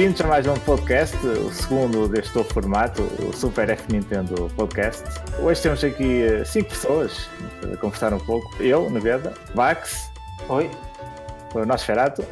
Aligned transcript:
Bem-vindos 0.00 0.22
a 0.22 0.28
mais 0.28 0.46
um 0.46 0.54
podcast, 0.54 1.14
o 1.26 1.52
segundo 1.52 2.08
deste 2.08 2.34
novo 2.34 2.50
formato, 2.54 3.02
o 3.22 3.36
Super 3.36 3.68
F 3.68 3.92
Nintendo 3.92 4.50
Podcast. 4.56 5.04
Hoje 5.40 5.60
temos 5.60 5.84
aqui 5.84 6.22
eh, 6.22 6.42
cinco 6.42 6.70
pessoas 6.70 7.28
para 7.60 7.76
conversar 7.76 8.14
um 8.14 8.18
pouco. 8.18 8.50
Eu, 8.62 8.88
Neveda, 8.88 9.34
Vax, 9.54 10.10
Oi. 10.48 10.70
o 11.54 11.66
Nosferatu, 11.66 12.24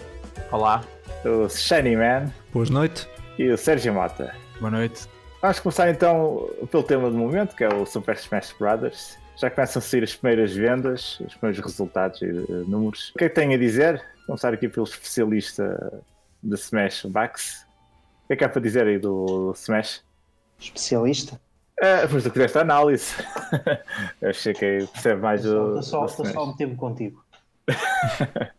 Olá, 0.50 0.82
o 1.26 1.46
Shiny 1.46 1.94
Man 1.94 2.32
Boas 2.54 2.70
noite. 2.70 3.06
e 3.38 3.50
o 3.50 3.58
Sérgio 3.58 3.92
Mota. 3.92 4.34
boa 4.58 4.70
noite. 4.70 5.06
Vamos 5.42 5.60
começar 5.60 5.90
então 5.90 6.48
pelo 6.70 6.82
tema 6.82 7.10
do 7.10 7.18
momento, 7.18 7.54
que 7.54 7.64
é 7.64 7.68
o 7.68 7.84
Super 7.84 8.16
Smash 8.16 8.54
Brothers. 8.58 9.18
Já 9.36 9.50
começam 9.50 9.80
a 9.80 9.82
sair 9.82 10.04
as 10.04 10.16
primeiras 10.16 10.56
vendas, 10.56 11.20
os 11.20 11.34
primeiros 11.34 11.62
resultados 11.62 12.22
e 12.22 12.30
eh, 12.30 12.64
números. 12.66 13.10
O 13.14 13.18
que 13.18 13.24
é 13.24 13.28
que 13.28 13.34
tem 13.34 13.52
a 13.52 13.58
dizer? 13.58 14.02
Começar 14.26 14.54
aqui 14.54 14.70
pelo 14.70 14.86
especialista 14.86 16.02
de 16.42 16.54
Smash, 16.54 17.02
Vax. 17.10 17.67
O 18.28 18.28
que 18.28 18.34
é 18.34 18.36
que 18.36 18.44
há 18.44 18.48
para 18.48 18.60
dizer 18.60 18.86
aí 18.86 18.98
do 18.98 19.52
Smash? 19.56 20.04
Especialista? 20.60 21.40
É, 21.80 22.02
depois 22.02 22.22
tu 22.22 22.30
fizeste 22.30 22.58
a 22.58 22.60
análise. 22.60 23.14
Eu 24.20 24.28
achei 24.28 24.52
que 24.52 24.86
percebe 24.92 25.22
mais 25.22 25.44
do. 25.44 25.78
Estou 25.78 25.82
só, 25.82 26.02
do 26.02 26.08
só 26.10 26.22
Smash. 26.24 26.48
meter-me 26.48 26.76
contigo. 26.76 27.24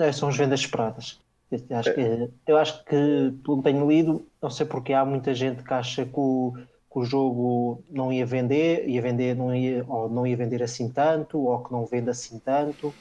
É, 0.00 0.10
São 0.12 0.30
as 0.30 0.36
vendas 0.38 0.60
esperadas. 0.60 1.20
Eu 1.50 1.76
acho, 1.76 1.94
que, 1.94 2.30
eu 2.46 2.56
acho 2.56 2.84
que, 2.86 3.34
pelo 3.44 3.58
que 3.58 3.64
tenho 3.64 3.86
lido, 3.86 4.26
não 4.40 4.48
sei 4.48 4.64
porque 4.64 4.94
há 4.94 5.04
muita 5.04 5.34
gente 5.34 5.62
que 5.62 5.74
acha 5.74 6.06
que 6.06 6.14
o, 6.16 6.54
que 6.56 6.98
o 6.98 7.04
jogo 7.04 7.84
não 7.90 8.10
ia 8.10 8.24
vender, 8.24 8.88
ia 8.88 9.02
vender, 9.02 9.36
não 9.36 9.54
ia, 9.54 9.84
ou 9.86 10.08
não 10.08 10.26
ia 10.26 10.38
vender 10.38 10.62
assim 10.62 10.88
tanto, 10.88 11.38
ou 11.38 11.62
que 11.62 11.70
não 11.70 11.84
vende 11.84 12.08
assim 12.08 12.38
tanto, 12.38 12.94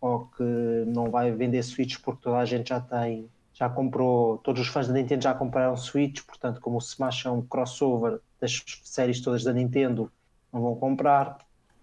ou 0.00 0.30
que 0.34 0.42
não 0.86 1.10
vai 1.10 1.30
vender 1.30 1.62
Switch 1.62 1.98
porque 2.02 2.22
toda 2.22 2.38
a 2.38 2.44
gente 2.46 2.70
já 2.70 2.80
tem, 2.80 3.28
já 3.60 3.68
comprou, 3.68 4.38
todos 4.38 4.62
os 4.62 4.68
fãs 4.68 4.88
da 4.88 4.94
Nintendo 4.94 5.22
já 5.22 5.34
compraram 5.34 5.76
Switch, 5.76 6.22
portanto, 6.22 6.62
como 6.62 6.76
o 6.76 6.80
Smash 6.80 7.26
é 7.26 7.30
um 7.30 7.42
crossover 7.42 8.18
das 8.40 8.64
séries 8.84 9.20
todas 9.20 9.44
da 9.44 9.52
Nintendo, 9.52 10.10
não 10.50 10.62
vão 10.62 10.74
comprar. 10.76 11.36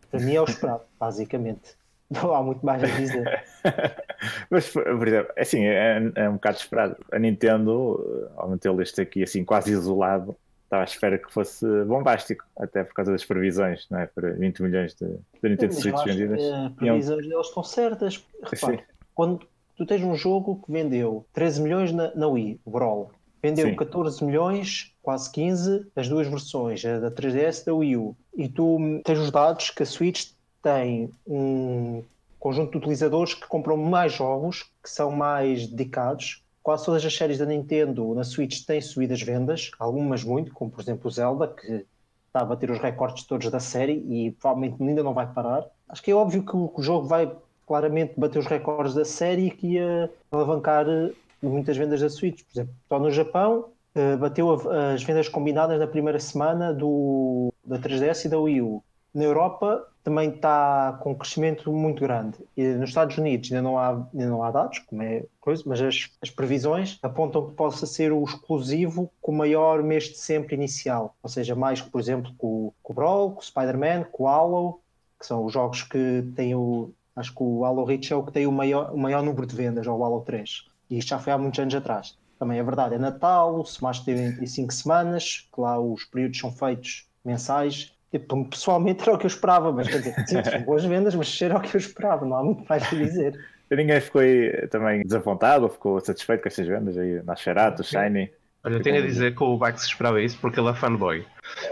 Para 0.10 0.20
mim 0.20 0.34
é 0.34 0.42
o 0.42 0.46
esperado, 0.46 0.82
basicamente. 1.00 1.78
Não 2.10 2.34
há 2.34 2.42
muito 2.42 2.66
mais 2.66 2.84
a 2.84 2.88
dizer. 2.88 3.44
Mas, 4.50 4.70
por 4.70 5.08
exemplo, 5.08 5.32
é 5.36 5.42
assim, 5.42 5.66
é, 5.66 6.12
é 6.16 6.30
um 6.30 6.34
bocado 6.34 6.58
esperado. 6.58 6.98
A 7.12 7.20
Nintendo, 7.20 8.28
eh, 8.28 8.32
ao 8.38 8.50
metê-lo 8.50 8.82
este 8.82 9.02
aqui 9.02 9.22
assim, 9.22 9.44
quase 9.44 9.72
isolado, 9.72 10.36
estava 10.64 10.84
à 10.84 10.86
espera 10.86 11.18
que 11.18 11.32
fosse 11.32 11.66
bombástico, 11.84 12.46
até 12.58 12.84
por 12.86 12.94
causa 12.94 13.12
das 13.12 13.26
previsões, 13.26 13.86
não 13.92 14.00
é? 14.00 14.08
Para 14.08 14.32
20 14.32 14.64
milhões 14.64 14.96
de, 14.96 15.06
de 15.06 15.50
Nintendo 15.50 15.74
Switch 15.74 16.04
vendidas. 16.06 16.42
As 16.42 16.72
previsões 16.72 17.28
deles 17.28 17.48
estão 17.48 17.64
certas. 17.64 18.26
Repare, 18.42 18.84
quando 19.14 19.46
tu 19.78 19.86
tens 19.86 20.02
um 20.04 20.16
jogo 20.16 20.62
que 20.66 20.72
vendeu 20.72 21.26
13 21.34 21.62
milhões 21.62 21.94
na, 21.94 22.14
na 22.16 22.28
Wii, 22.28 22.60
o 22.66 22.72
Brawl, 22.72 23.12
vendeu 23.42 23.70
Sim. 23.70 23.76
14 23.76 24.26
milhões, 24.26 24.94
quase 25.02 25.32
15, 25.32 25.88
as 25.96 26.10
duas 26.10 26.28
versões, 26.28 26.84
a 26.84 27.00
da 27.00 27.12
3DS 27.12 27.62
e 27.62 27.66
da 27.66 27.74
Wii 27.74 27.98
U. 27.98 28.18
E 28.36 28.50
tu 28.50 28.78
hum, 28.78 29.02
tens 29.04 29.20
os 29.20 29.32
dados 29.32 29.70
que 29.70 29.84
a 29.84 29.86
Switch 29.86 30.32
tem 30.62 31.10
um 31.26 32.04
conjunto 32.40 32.72
de 32.72 32.78
utilizadores 32.78 33.34
que 33.36 33.48
compram 33.48 33.78
mais 33.78 34.14
jogos, 34.14 34.64
que 34.84 34.90
são 34.90 35.12
mais 35.12 35.68
dedicados. 35.68 36.44
Quase 36.64 36.86
todas 36.86 37.06
as 37.06 37.16
séries 37.16 37.38
da 37.38 37.46
Nintendo 37.46 38.14
na 38.14 38.24
Switch 38.24 38.66
têm 38.66 38.82
subido 38.82 39.14
as 39.14 39.22
vendas, 39.22 39.72
algumas 39.80 40.24
muito, 40.24 40.52
como 40.54 40.70
por 40.70 40.82
exemplo 40.82 41.08
o 41.08 41.12
Zelda, 41.12 41.48
que 41.48 41.86
está 42.26 42.42
a 42.42 42.46
bater 42.46 42.70
os 42.70 42.80
recordes 42.80 43.24
todos 43.24 43.50
da 43.50 43.60
série 43.60 44.04
e 44.10 44.32
provavelmente 44.32 44.82
ainda 44.82 45.04
não 45.04 45.14
vai 45.14 45.32
parar. 45.32 45.66
Acho 45.88 46.04
que 46.04 46.12
é 46.12 46.16
óbvio 46.16 46.44
que 46.44 46.56
o, 46.56 46.68
que 46.68 46.80
o 46.82 46.84
jogo 46.84 47.08
vai 47.08 47.32
claramente 47.68 48.14
bater 48.18 48.40
os 48.40 48.48
recordes 48.48 48.96
da 48.96 49.06
série 49.06 49.48
e 49.48 49.52
que 49.52 49.74
ia 49.74 50.10
alavancar 50.32 50.88
eh, 50.88 51.12
muitas 51.44 51.78
vendas 51.78 52.02
da 52.02 52.10
Switch. 52.10 52.44
Por 52.44 52.54
exemplo, 52.54 52.74
só 52.88 53.00
no 53.00 53.12
Japão 53.12 53.66
eh, 53.94 54.16
bateu 54.16 54.52
as 54.94 55.04
vendas 55.04 55.28
combinadas 55.28 55.78
na 55.80 55.88
primeira 55.88 56.20
semana 56.20 56.74
do, 56.74 57.54
da 57.66 57.78
3DS 57.78 58.26
e 58.26 58.30
da 58.30 58.40
Wii 58.40 58.62
U. 58.62 58.84
Na 59.14 59.24
Europa 59.24 59.88
também 60.04 60.30
está 60.30 60.98
com 61.02 61.12
um 61.12 61.16
crescimento 61.16 61.70
muito 61.74 62.02
grande. 62.02 62.38
E 62.56 62.64
nos 62.64 62.90
Estados 62.90 63.18
Unidos 63.18 63.52
ainda 63.52 63.62
não 63.62 63.78
há, 63.78 63.90
ainda 63.90 64.28
não 64.28 64.44
há 64.44 64.52
dados, 64.52 64.80
como 64.80 65.02
é 65.02 65.26
coisa, 65.42 65.64
mas 65.66 65.82
as, 65.82 66.10
as 66.22 66.30
previsões 66.30 66.98
apontam 67.02 67.48
que 67.48 67.54
possa 67.56 67.86
ser 67.86 68.14
o 68.14 68.24
exclusivo 68.24 69.12
com 69.22 69.32
o 69.32 69.36
maior 69.36 69.84
mês 69.84 70.06
de 70.06 70.18
sempre 70.18 70.56
inicial. 70.56 71.16
Ou 71.22 71.30
seja, 71.30 71.56
mais, 71.56 71.82
por 71.82 72.00
exemplo, 72.00 72.32
com, 72.38 72.72
com 72.82 72.94
o 72.94 72.96
Brawl, 72.96 73.32
com 73.32 73.42
o 73.42 73.44
Spider-Man, 73.44 74.06
com 74.12 74.24
o 74.24 74.28
Halo, 74.28 74.80
que 75.20 75.26
são 75.26 75.44
os 75.44 75.52
jogos 75.52 75.84
que 75.84 76.24
têm 76.36 76.56
o. 76.56 76.92
Acho 77.18 77.34
que 77.34 77.42
o 77.42 77.66
Halo 77.66 77.84
Reach 77.84 78.14
é 78.14 78.16
o 78.16 78.24
que 78.24 78.32
tem 78.32 78.46
o 78.46 78.52
maior, 78.52 78.94
o 78.94 78.98
maior 78.98 79.24
número 79.24 79.48
de 79.48 79.56
vendas, 79.56 79.88
ou 79.88 79.98
o 79.98 80.04
Halo 80.06 80.22
3. 80.22 80.66
E 80.90 81.00
isto 81.00 81.10
já 81.10 81.20
foi 81.20 81.34
há 81.34 81.38
muitos 81.38 81.60
anos 81.60 81.74
atrás. 81.74 82.18
Também 82.40 82.60
é 82.60 82.64
verdade, 82.64 82.94
é 82.94 83.00
Natal, 83.00 83.60
o 83.60 83.64
Smash 83.64 84.02
teve 84.02 84.22
em 84.42 84.46
5 84.46 84.72
semanas, 84.72 85.50
que 85.54 85.60
lá 85.60 85.80
os 85.80 86.04
períodos 86.04 86.40
são 86.40 86.52
feitos 86.52 87.08
mensais. 87.26 87.92
Tipo, 88.12 88.46
pessoalmente 88.46 89.02
era 89.02 89.16
o 89.16 89.18
que 89.18 89.26
eu 89.26 89.30
esperava, 89.30 89.72
mas 89.72 89.88
quer 89.88 89.98
dizer, 89.98 90.16
sim, 90.28 90.44
são 90.46 90.62
boas 90.62 90.86
vendas, 90.86 91.16
mas 91.16 91.42
era 91.42 91.58
o 91.58 91.62
que 91.62 91.76
eu 91.76 91.80
esperava, 91.80 92.26
não 92.26 92.38
há 92.38 92.44
muito 92.44 92.64
mais 92.70 92.84
a 92.84 92.96
dizer. 92.96 93.38
Ninguém 93.70 94.00
ficou 94.00 94.22
aí 94.22 94.68
também 94.68 95.02
desapontado 95.02 95.66
ou 95.66 95.70
ficou 95.70 96.00
satisfeito 96.00 96.44
com 96.44 96.48
estas 96.48 96.68
vendas 96.68 96.98
aí? 96.98 97.22
Nosferatu, 97.24 97.84
Shiny. 97.84 98.32
Olha, 98.64 98.76
eu 98.76 98.82
tenho 98.82 98.98
a 98.98 99.02
dizer 99.02 99.36
que 99.36 99.44
o 99.44 99.58
Bax 99.58 99.84
esperava 99.84 100.22
isso 100.22 100.38
porque 100.40 100.60
ele 100.60 100.70
é 100.70 100.74
fanboy. 100.74 101.26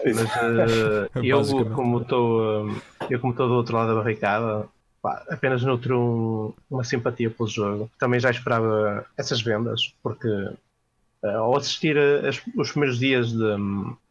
Mas 0.03 0.17
eh, 0.17 1.09
eu, 1.23 1.41
como 1.73 2.01
estou 2.01 2.69
eh, 2.69 2.75
eu 3.09 3.19
como 3.19 3.31
estou 3.31 3.47
do 3.47 3.53
outro 3.53 3.75
lado 3.75 3.89
da 3.89 3.95
barricada, 3.95 4.67
pá, 5.05 5.23
apenas 5.29 5.61
nutro 5.61 5.99
um- 5.99 6.53
uma 6.69 6.83
simpatia 6.83 7.29
pelo 7.29 7.47
jogo. 7.47 7.91
Também 7.99 8.19
já 8.19 8.31
esperava 8.31 9.05
essas 9.16 9.39
vendas, 9.41 9.93
porque 10.01 10.27
eh, 11.23 11.33
ao 11.35 11.55
assistir 11.55 11.95
a- 11.97 12.27
as- 12.29 12.41
os 12.55 12.71
primeiros 12.71 12.97
dias 12.97 13.31
de 13.31 13.45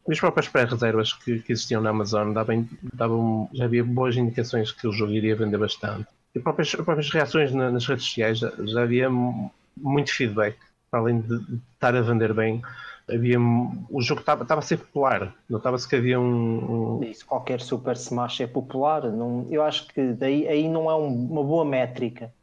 as 0.09 0.19
próprias 0.19 0.47
pré-reservas 0.47 1.11
que, 1.13 1.39
que 1.39 1.51
existiam 1.51 1.81
na 1.81 1.89
Amazon, 1.89 2.31
davam, 2.31 2.67
davam, 2.93 3.49
já 3.53 3.65
havia 3.65 3.83
boas 3.83 4.15
indicações 4.15 4.71
que 4.71 4.87
o 4.87 4.91
jogo 4.93 5.11
iria 5.11 5.35
vender 5.35 5.57
bastante. 5.57 6.07
E 6.33 6.39
próprias, 6.39 6.69
as 6.69 6.85
próprias 6.85 7.09
reações 7.09 7.51
na- 7.51 7.71
nas 7.71 7.85
redes 7.87 8.05
sociais 8.05 8.39
já, 8.39 8.51
já 8.65 8.83
havia 8.83 9.09
mu- 9.09 9.51
muito 9.75 10.13
feedback, 10.13 10.55
para 10.91 10.99
além 11.01 11.19
de, 11.21 11.39
de 11.39 11.59
estar 11.73 11.93
a 11.95 12.01
vender 12.01 12.33
bem. 12.33 12.61
Havia, 13.07 13.37
o 13.39 14.01
jogo 14.01 14.21
estava 14.21 14.41
estava 14.43 14.59
a 14.59 14.63
ser 14.63 14.77
popular, 14.77 15.35
notava-se 15.47 15.87
que 15.87 15.95
havia 15.95 16.19
um, 16.19 16.97
um- 16.99 17.03
Isso, 17.03 17.23
qualquer 17.25 17.61
Super 17.61 17.93
Smash 17.95 18.41
é 18.41 18.47
popular. 18.47 19.03
Não, 19.11 19.45
eu 19.51 19.63
acho 19.63 19.87
que 19.87 20.13
daí 20.13 20.47
aí 20.47 20.67
não 20.67 20.89
é 20.89 20.95
um- 20.95 21.25
uma 21.31 21.43
boa 21.43 21.63
métrica. 21.63 22.33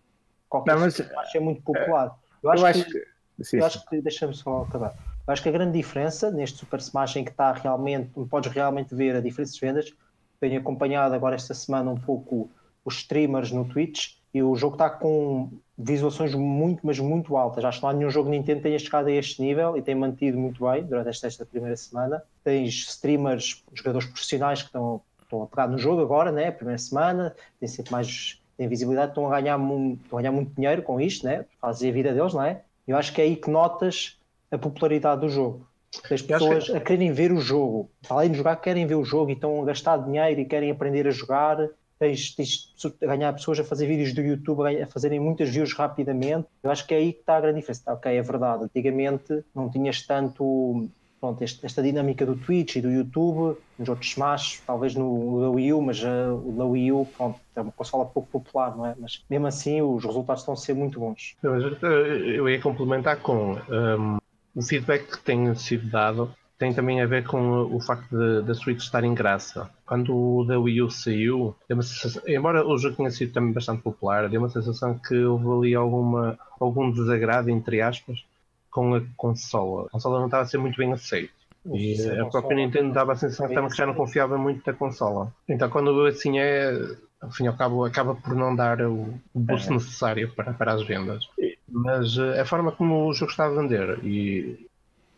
Qualquer 0.48 0.74
Não, 0.74 0.80
mas, 0.82 0.94
Super 0.94 1.10
Smash 1.10 1.34
é 1.34 1.40
muito 1.40 1.62
popular. 1.62 2.06
Eu 2.42 2.48
Eu 2.48 2.50
acho, 2.50 2.66
acho 2.66 2.84
que, 2.84 2.92
que. 2.92 3.44
Sim, 3.44 3.56
eu 3.58 3.64
acho 3.66 3.84
que 3.88 4.00
deixa-me 4.00 4.34
só 4.34 4.62
acabar. 4.62 4.94
Eu 5.26 5.32
acho 5.32 5.42
que 5.42 5.48
a 5.48 5.52
grande 5.52 5.76
diferença 5.76 6.30
neste 6.30 6.58
Super 6.58 6.78
Smash 6.78 7.16
em 7.16 7.24
que 7.24 7.30
está 7.30 7.52
realmente, 7.52 8.10
podes 8.30 8.52
realmente 8.52 8.94
ver 8.94 9.16
a 9.16 9.20
diferença 9.20 9.54
de 9.54 9.60
vendas. 9.60 9.92
Tenho 10.38 10.60
acompanhado 10.60 11.12
agora 11.14 11.34
esta 11.34 11.54
semana 11.54 11.90
um 11.90 11.96
pouco 11.98 12.48
os 12.84 12.96
streamers 12.98 13.50
no 13.50 13.64
Twitch 13.64 14.14
e 14.34 14.43
o 14.43 14.54
jogo 14.56 14.75
está 14.76 14.88
com 14.88 15.50
visualizações 15.76 16.34
muito, 16.34 16.80
mas 16.84 16.98
muito 16.98 17.36
altas. 17.36 17.65
Acho 17.65 17.78
que 17.78 17.83
não 17.83 17.91
há 17.91 17.92
nenhum 17.92 18.10
jogo 18.10 18.30
Nintendo 18.30 18.62
tenha 18.62 18.78
chegado 18.78 19.09
a 19.09 19.12
este 19.12 19.42
nível 19.42 19.77
e 19.77 19.83
tem 19.83 19.95
mantido 19.95 20.39
muito 20.39 20.65
bem 20.71 20.84
durante 20.84 21.09
esta, 21.09 21.27
esta 21.27 21.45
primeira 21.45 21.77
semana. 21.77 22.22
Tens 22.45 22.74
streamers, 22.89 23.65
jogadores 23.74 24.06
profissionais 24.09 24.60
que 24.62 24.68
estão, 24.68 25.01
estão 25.21 25.42
a 25.42 25.47
pegar 25.47 25.66
no 25.66 25.78
jogo 25.78 26.01
agora, 26.03 26.30
né? 26.30 26.51
Primeira 26.51 26.78
semana, 26.78 27.34
tem 27.59 27.68
sempre 27.68 27.92
mais 27.92 28.39
tem 28.56 28.68
visibilidade, 28.68 29.12
estão 29.12 29.27
a 29.33 29.41
ganhar 29.41 29.59
muito, 29.59 30.03
estão 30.04 30.18
a 30.18 30.22
ganhar 30.22 30.33
muito 30.33 30.54
dinheiro 30.54 30.83
com 30.83 31.01
isto, 31.01 31.24
né? 31.27 31.45
Fazem 31.60 31.91
a 31.91 31.92
vida 31.92 32.12
deles, 32.12 32.34
não 32.34 32.45
é? 32.45 32.62
Eu 32.86 32.97
acho 32.97 33.12
que 33.12 33.21
é 33.21 33.24
aí 33.24 33.34
que 33.36 33.51
notas 33.51 34.18
a 34.51 34.59
popularidade 34.59 35.22
do 35.22 35.28
jogo. 35.28 35.66
As 36.10 36.22
pessoas 36.22 36.66
que- 36.66 36.77
a 36.77 36.80
querem 36.80 37.12
ver 37.12 37.33
o 37.33 37.41
jogo, 37.41 37.91
além 38.09 38.30
de 38.30 38.36
jogar, 38.39 38.56
querem 38.56 38.86
ver 38.86 38.95
o 38.95 39.04
jogo 39.04 39.30
e 39.30 39.34
estão 39.34 39.60
a 39.62 39.65
gastar 39.65 39.97
dinheiro 39.98 40.41
e 40.41 40.45
querem 40.45 40.71
aprender 40.71 41.06
a 41.06 41.10
jogar. 41.10 41.68
Tens, 42.03 42.34
tens 42.34 42.69
a 43.01 43.07
ganhar 43.07 43.33
pessoas 43.33 43.60
a 43.60 43.65
fazer 43.65 43.87
vídeos 43.87 44.13
do 44.13 44.21
YouTube, 44.21 44.83
a 44.83 44.87
fazerem 44.89 45.21
muitas 45.21 45.49
views 45.51 45.72
rapidamente. 45.72 46.49
Eu 46.60 46.69
acho 46.72 46.84
que 46.84 46.93
é 46.95 46.97
aí 46.97 47.13
que 47.13 47.21
está 47.21 47.37
a 47.37 47.41
grande 47.41 47.60
diferença. 47.60 47.84
Tá, 47.84 47.93
ok, 47.93 48.13
é 48.13 48.21
verdade. 48.22 48.65
Antigamente 48.65 49.45
não 49.54 49.71
tinhas 49.71 50.03
tanto 50.04 50.89
pronto, 51.21 51.45
este- 51.45 51.65
esta 51.65 51.81
dinâmica 51.81 52.27
do 52.27 52.34
Twitch 52.34 52.75
e 52.75 52.81
do 52.81 52.91
YouTube, 52.91 53.57
nos 53.78 53.89
outros 53.89 54.10
Smash, 54.10 54.60
talvez 54.66 54.97
no, 54.97 55.41
da 55.43 55.51
Wii 55.51 55.72
U, 55.75 55.81
mas 55.81 56.03
uh, 56.03 56.34
o 56.45 56.53
da 56.59 56.65
Wii 56.65 56.91
U 56.91 57.07
pronto, 57.16 57.39
é 57.54 57.60
uma 57.60 57.71
consola 57.71 58.04
pouco 58.04 58.28
popular, 58.28 58.77
não 58.77 58.84
é? 58.84 58.97
Mas 58.99 59.22
mesmo 59.31 59.47
assim 59.47 59.81
os 59.81 60.04
resultados 60.04 60.43
estão 60.43 60.54
a 60.54 60.57
ser 60.57 60.75
muito 60.75 60.99
bons. 60.99 61.37
Eh, 61.45 62.37
Eu 62.37 62.49
ia 62.49 62.60
complementar 62.60 63.21
com 63.21 63.53
hum, 63.53 64.16
o 64.57 64.63
feedback 64.63 65.09
que 65.09 65.21
tem 65.22 65.54
sido 65.54 65.89
dado 65.89 66.34
tem 66.62 66.72
também 66.72 67.00
a 67.03 67.06
ver 67.06 67.24
com 67.26 67.64
o 67.74 67.80
facto 67.80 68.41
da 68.42 68.54
Switch 68.54 68.78
estar 68.78 69.03
em 69.03 69.12
graça. 69.14 69.68
Quando 69.84 70.14
o 70.16 70.44
da 70.44 70.60
Wii 70.60 70.82
U 70.82 70.91
saiu, 70.92 71.56
sensação- 71.68 72.22
embora 72.24 72.64
o 72.64 72.78
jogo 72.78 72.94
tenha 72.94 73.10
sido 73.10 73.32
também 73.32 73.53
bastante 73.53 73.82
popular, 73.82 74.28
deu 74.28 74.41
uma 74.41 74.48
sensação 74.48 74.97
que 74.97 75.12
houve 75.24 75.48
ali 75.50 75.74
alguma, 75.74 76.38
algum 76.60 76.88
desagrado, 76.92 77.50
entre 77.50 77.80
aspas, 77.80 78.24
com 78.70 78.94
a 78.94 79.03
consola. 79.16 79.86
A 79.86 79.91
consola 79.91 80.20
não 80.20 80.26
estava 80.26 80.44
a 80.44 80.47
ser 80.47 80.59
muito 80.59 80.76
bem 80.76 80.92
aceita. 80.92 81.32
E 81.66 82.00
é 82.00 82.20
a 82.20 82.26
própria. 82.26 82.54
Nintendo 82.56 82.92
dava 82.92 83.12
a 83.12 83.16
sensação 83.16 83.48
que 83.48 83.54
também 83.54 83.68
que 83.68 83.76
já 83.76 83.84
não 83.86 83.94
confiava 83.94 84.38
muito 84.38 84.65
da 84.65 84.72
consola. 84.72 85.32
Então 85.48 85.68
quando 85.68 86.06
assim 86.06 86.38
é, 86.38 86.72
ao 87.20 87.32
fim 87.32 87.42
e 87.44 87.48
ao 87.48 87.56
cabo, 87.56 87.84
acaba 87.84 88.15
por 88.15 88.36
não 88.36 88.54
dar 88.54 88.80
o 88.82 89.15
o 89.34 89.41
boost 89.41 89.68
É. 89.68 89.72
necessário 89.74 90.30
para, 90.32 90.53
para 90.53 90.74
as 90.74 90.86
vendas. 90.86 91.28
Mas 91.68 92.16
eh, 92.18 92.41
a 92.41 92.44
forma 92.44 92.70
como 92.70 93.08
o 93.08 93.12
jogo 93.12 93.32
está 93.32 93.47
a 93.47 93.50
vender 93.50 93.98
e 94.04 94.68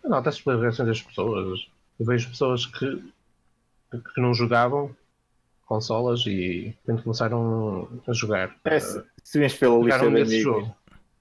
Não, 0.04 0.18
até 0.18 0.30
pela 0.30 0.60
reação 0.60 0.86
das 0.86 1.00
pessoas. 1.00 1.66
Eu 1.98 2.06
vejo 2.06 2.28
pessoas 2.28 2.66
que, 2.66 3.02
que 3.90 4.20
não 4.20 4.34
jogavam 4.34 4.94
consolas 5.66 6.24
e 6.26 6.76
quando 6.84 7.02
começaram 7.02 7.88
a 8.06 8.12
jogar. 8.12 8.54
É, 8.64 8.78
se, 8.78 9.02
se 9.22 9.38
vens 9.38 9.54
pela 9.54 9.78
lista 9.78 10.00
de 10.00 10.06
amigos. 10.06 10.34
Jogo. 10.34 10.76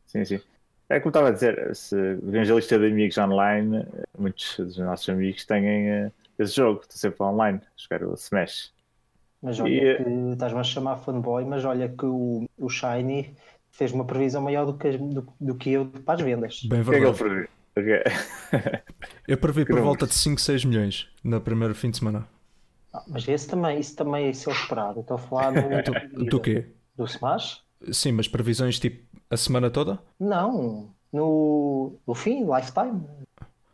Sim, 0.05 0.25
sim. 0.25 0.41
É 0.89 0.99
como 0.99 1.09
estava 1.09 1.29
a 1.29 1.31
dizer, 1.31 1.75
se 1.75 2.15
vens 2.15 2.51
a 2.51 2.55
lista 2.55 2.77
de 2.77 2.87
amigos 2.87 3.17
online, 3.17 3.85
muitos 4.17 4.57
dos 4.57 4.77
nossos 4.77 5.07
amigos 5.09 5.45
têm 5.45 6.05
uh, 6.05 6.11
esse 6.37 6.55
jogo, 6.55 6.81
estou 6.81 6.97
sempre 6.97 7.23
online, 7.23 7.61
jogar 7.77 8.05
o 8.05 8.13
Smash. 8.13 8.71
Mas 9.41 9.59
olha 9.59 9.69
e, 9.69 10.03
que 10.03 10.09
estás-me 10.33 10.59
a 10.59 10.63
chamar 10.63 10.97
fanboy, 10.97 11.45
mas 11.45 11.65
olha 11.65 11.89
que 11.89 12.05
o, 12.05 12.47
o 12.57 12.69
Shiny 12.69 13.33
fez 13.71 13.91
uma 13.91 14.05
previsão 14.05 14.41
maior 14.41 14.65
do 14.65 14.73
que, 14.77 14.97
do, 14.97 15.27
do 15.39 15.55
que 15.55 15.71
eu 15.71 15.85
para 15.87 16.15
as 16.15 16.21
vendas. 16.21 16.61
Bem 16.63 16.81
verdade. 16.81 17.05
O 17.05 17.13
que 17.15 17.23
é 17.23 17.27
que 17.27 17.33
ele 17.33 17.47
Okay. 17.75 18.03
eu 19.27 19.37
previ 19.37 19.65
por 19.65 19.79
volta 19.81 20.05
de 20.05 20.13
5, 20.13 20.39
6 20.39 20.65
milhões 20.65 21.07
no 21.23 21.41
primeiro 21.41 21.73
fim 21.73 21.89
de 21.89 21.97
semana. 21.97 22.27
Ah, 22.93 23.03
mas 23.07 23.27
esse 23.27 23.47
também, 23.47 23.79
isso 23.79 23.95
também 23.95 24.27
é 24.27 24.33
ser 24.33 24.51
esperado. 24.51 24.99
Estou 24.99 25.15
a 25.15 25.19
falar 25.19 25.51
do. 25.51 26.25
do 26.29 26.39
quê? 26.39 26.67
Do 26.95 27.05
Smash? 27.05 27.63
Sim, 27.91 28.11
mas 28.13 28.27
previsões 28.27 28.79
tipo 28.79 29.03
a 29.29 29.35
semana 29.35 29.71
toda? 29.71 29.99
Não, 30.19 30.93
no, 31.11 31.99
no 32.05 32.13
fim, 32.13 32.45
lifetime. 32.45 33.01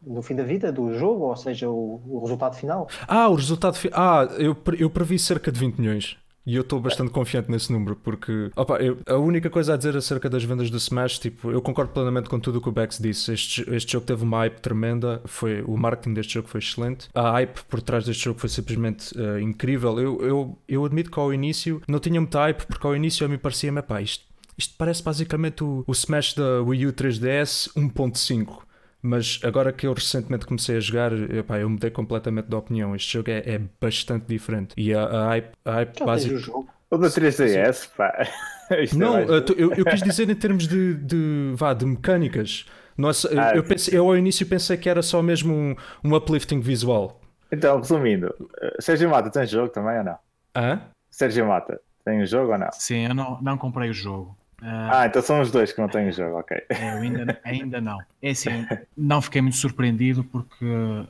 No 0.01 0.21
fim 0.21 0.33
da 0.33 0.43
vida 0.43 0.71
do 0.71 0.97
jogo, 0.97 1.25
ou 1.25 1.35
seja, 1.35 1.69
o, 1.69 2.01
o 2.07 2.19
resultado 2.21 2.55
final. 2.55 2.87
Ah, 3.05 3.27
o 3.27 3.35
resultado 3.35 3.75
final. 3.75 3.99
Ah, 3.99 4.23
eu, 4.37 4.55
eu 4.77 4.89
previ 4.89 5.19
cerca 5.19 5.51
de 5.51 5.59
20 5.59 5.77
milhões. 5.77 6.17
E 6.45 6.55
eu 6.55 6.61
estou 6.61 6.79
bastante 6.79 7.11
confiante 7.11 7.51
nesse 7.51 7.71
número, 7.71 7.95
porque 7.95 8.49
opa, 8.55 8.77
eu, 8.77 8.97
a 9.05 9.15
única 9.15 9.49
coisa 9.49 9.73
a 9.73 9.77
dizer 9.77 9.95
acerca 9.95 10.29
das 10.29 10.43
vendas 10.43 10.69
do 10.69 10.77
Smash, 10.77 11.19
tipo, 11.19 11.51
eu 11.51 11.61
concordo 11.61 11.91
plenamente 11.91 12.29
com 12.29 12.39
tudo 12.39 12.57
o 12.57 12.61
que 12.61 12.69
o 12.69 12.71
Bex 12.71 12.97
disse. 12.97 13.33
Este, 13.33 13.69
este 13.73 13.91
jogo 13.93 14.05
teve 14.05 14.23
uma 14.23 14.39
hype 14.39 14.59
tremenda, 14.59 15.21
foi, 15.25 15.61
o 15.61 15.77
marketing 15.77 16.13
deste 16.13 16.33
jogo 16.33 16.47
foi 16.47 16.59
excelente. 16.59 17.07
A 17.13 17.31
hype 17.31 17.59
por 17.69 17.81
trás 17.81 18.05
deste 18.05 18.23
jogo 18.23 18.39
foi 18.39 18.49
simplesmente 18.49 19.15
uh, 19.19 19.39
incrível. 19.39 19.99
Eu, 19.99 20.21
eu, 20.21 20.57
eu 20.67 20.85
admito 20.85 21.11
que 21.11 21.19
ao 21.19 21.33
início 21.33 21.81
não 21.87 21.99
tinha 21.99 22.19
muita 22.19 22.39
hype, 22.39 22.65
porque 22.65 22.87
ao 22.87 22.95
início 22.95 23.23
eu 23.23 23.29
me 23.29 23.37
parecia, 23.37 23.71
pá, 23.83 24.01
isto, 24.01 24.23
isto 24.57 24.73
parece 24.77 25.03
basicamente 25.03 25.63
o, 25.63 25.83
o 25.85 25.91
Smash 25.91 26.33
da 26.33 26.61
Wii 26.61 26.87
U 26.87 26.93
3DS 26.93 27.71
1.5 27.75 28.68
mas 29.01 29.39
agora 29.43 29.71
que 29.71 29.87
eu 29.87 29.93
recentemente 29.93 30.45
comecei 30.45 30.77
a 30.77 30.79
jogar, 30.79 31.13
epá, 31.13 31.59
eu 31.59 31.69
mudei 31.69 31.89
completamente 31.89 32.47
de 32.47 32.55
opinião. 32.55 32.95
Este 32.95 33.13
jogo 33.13 33.29
é, 33.31 33.37
é 33.45 33.61
bastante 33.79 34.25
diferente. 34.27 34.73
E 34.75 34.93
a, 34.93 35.03
a 35.03 35.27
hype, 35.27 35.51
a 35.65 35.71
hype 35.71 36.05
básica. 36.05 36.51
O 36.91 36.97
da 36.97 37.07
3DS, 37.07 37.89
pá. 37.95 38.27
não, 38.97 39.17
é 39.17 39.23
eu, 39.57 39.73
eu, 39.73 39.85
quis 39.85 40.01
dizer 40.01 40.29
em 40.29 40.35
termos 40.35 40.67
de, 40.67 40.95
de, 40.95 41.51
vá, 41.55 41.73
de 41.73 41.85
mecânicas. 41.85 42.65
Nossa, 42.97 43.29
ah, 43.39 43.55
eu, 43.55 43.63
pensei, 43.63 43.97
eu 43.97 44.05
ao 44.05 44.17
início 44.17 44.45
pensei 44.45 44.75
que 44.75 44.89
era 44.89 45.01
só 45.01 45.21
mesmo 45.21 45.53
um, 45.53 45.75
um 46.03 46.15
uplifting 46.15 46.59
visual. 46.59 47.21
Então, 47.51 47.77
resumindo, 47.77 48.33
eh, 48.61 48.77
Sérgio 48.79 49.09
Mata 49.09 49.29
tem 49.29 49.45
jogo 49.45 49.69
também 49.69 49.97
ou 49.99 50.03
não? 50.03 50.17
Hã? 50.55 50.81
Sérgio 51.09 51.47
Mata, 51.47 51.79
tem 52.03 52.21
um 52.21 52.25
jogo 52.25 52.51
ou 52.51 52.57
não? 52.57 52.69
Sim, 52.73 53.07
eu 53.07 53.15
não, 53.15 53.41
não 53.41 53.57
comprei 53.57 53.89
o 53.89 53.93
jogo. 53.93 54.37
Uh, 54.61 54.91
ah, 54.91 55.05
então 55.05 55.21
são 55.21 55.39
os 55.39 55.49
dois 55.51 55.71
que 55.71 55.79
não 55.79 55.87
têm 55.87 56.11
jogo, 56.11 56.37
ok. 56.37 56.57
É, 56.69 56.93
eu 56.93 56.97
ainda, 56.97 57.39
ainda 57.45 57.79
não. 57.79 57.97
É 58.21 58.31
assim, 58.31 58.49
não 58.97 59.21
fiquei 59.21 59.41
muito 59.41 59.55
surpreendido 59.55 60.25
porque 60.25 60.65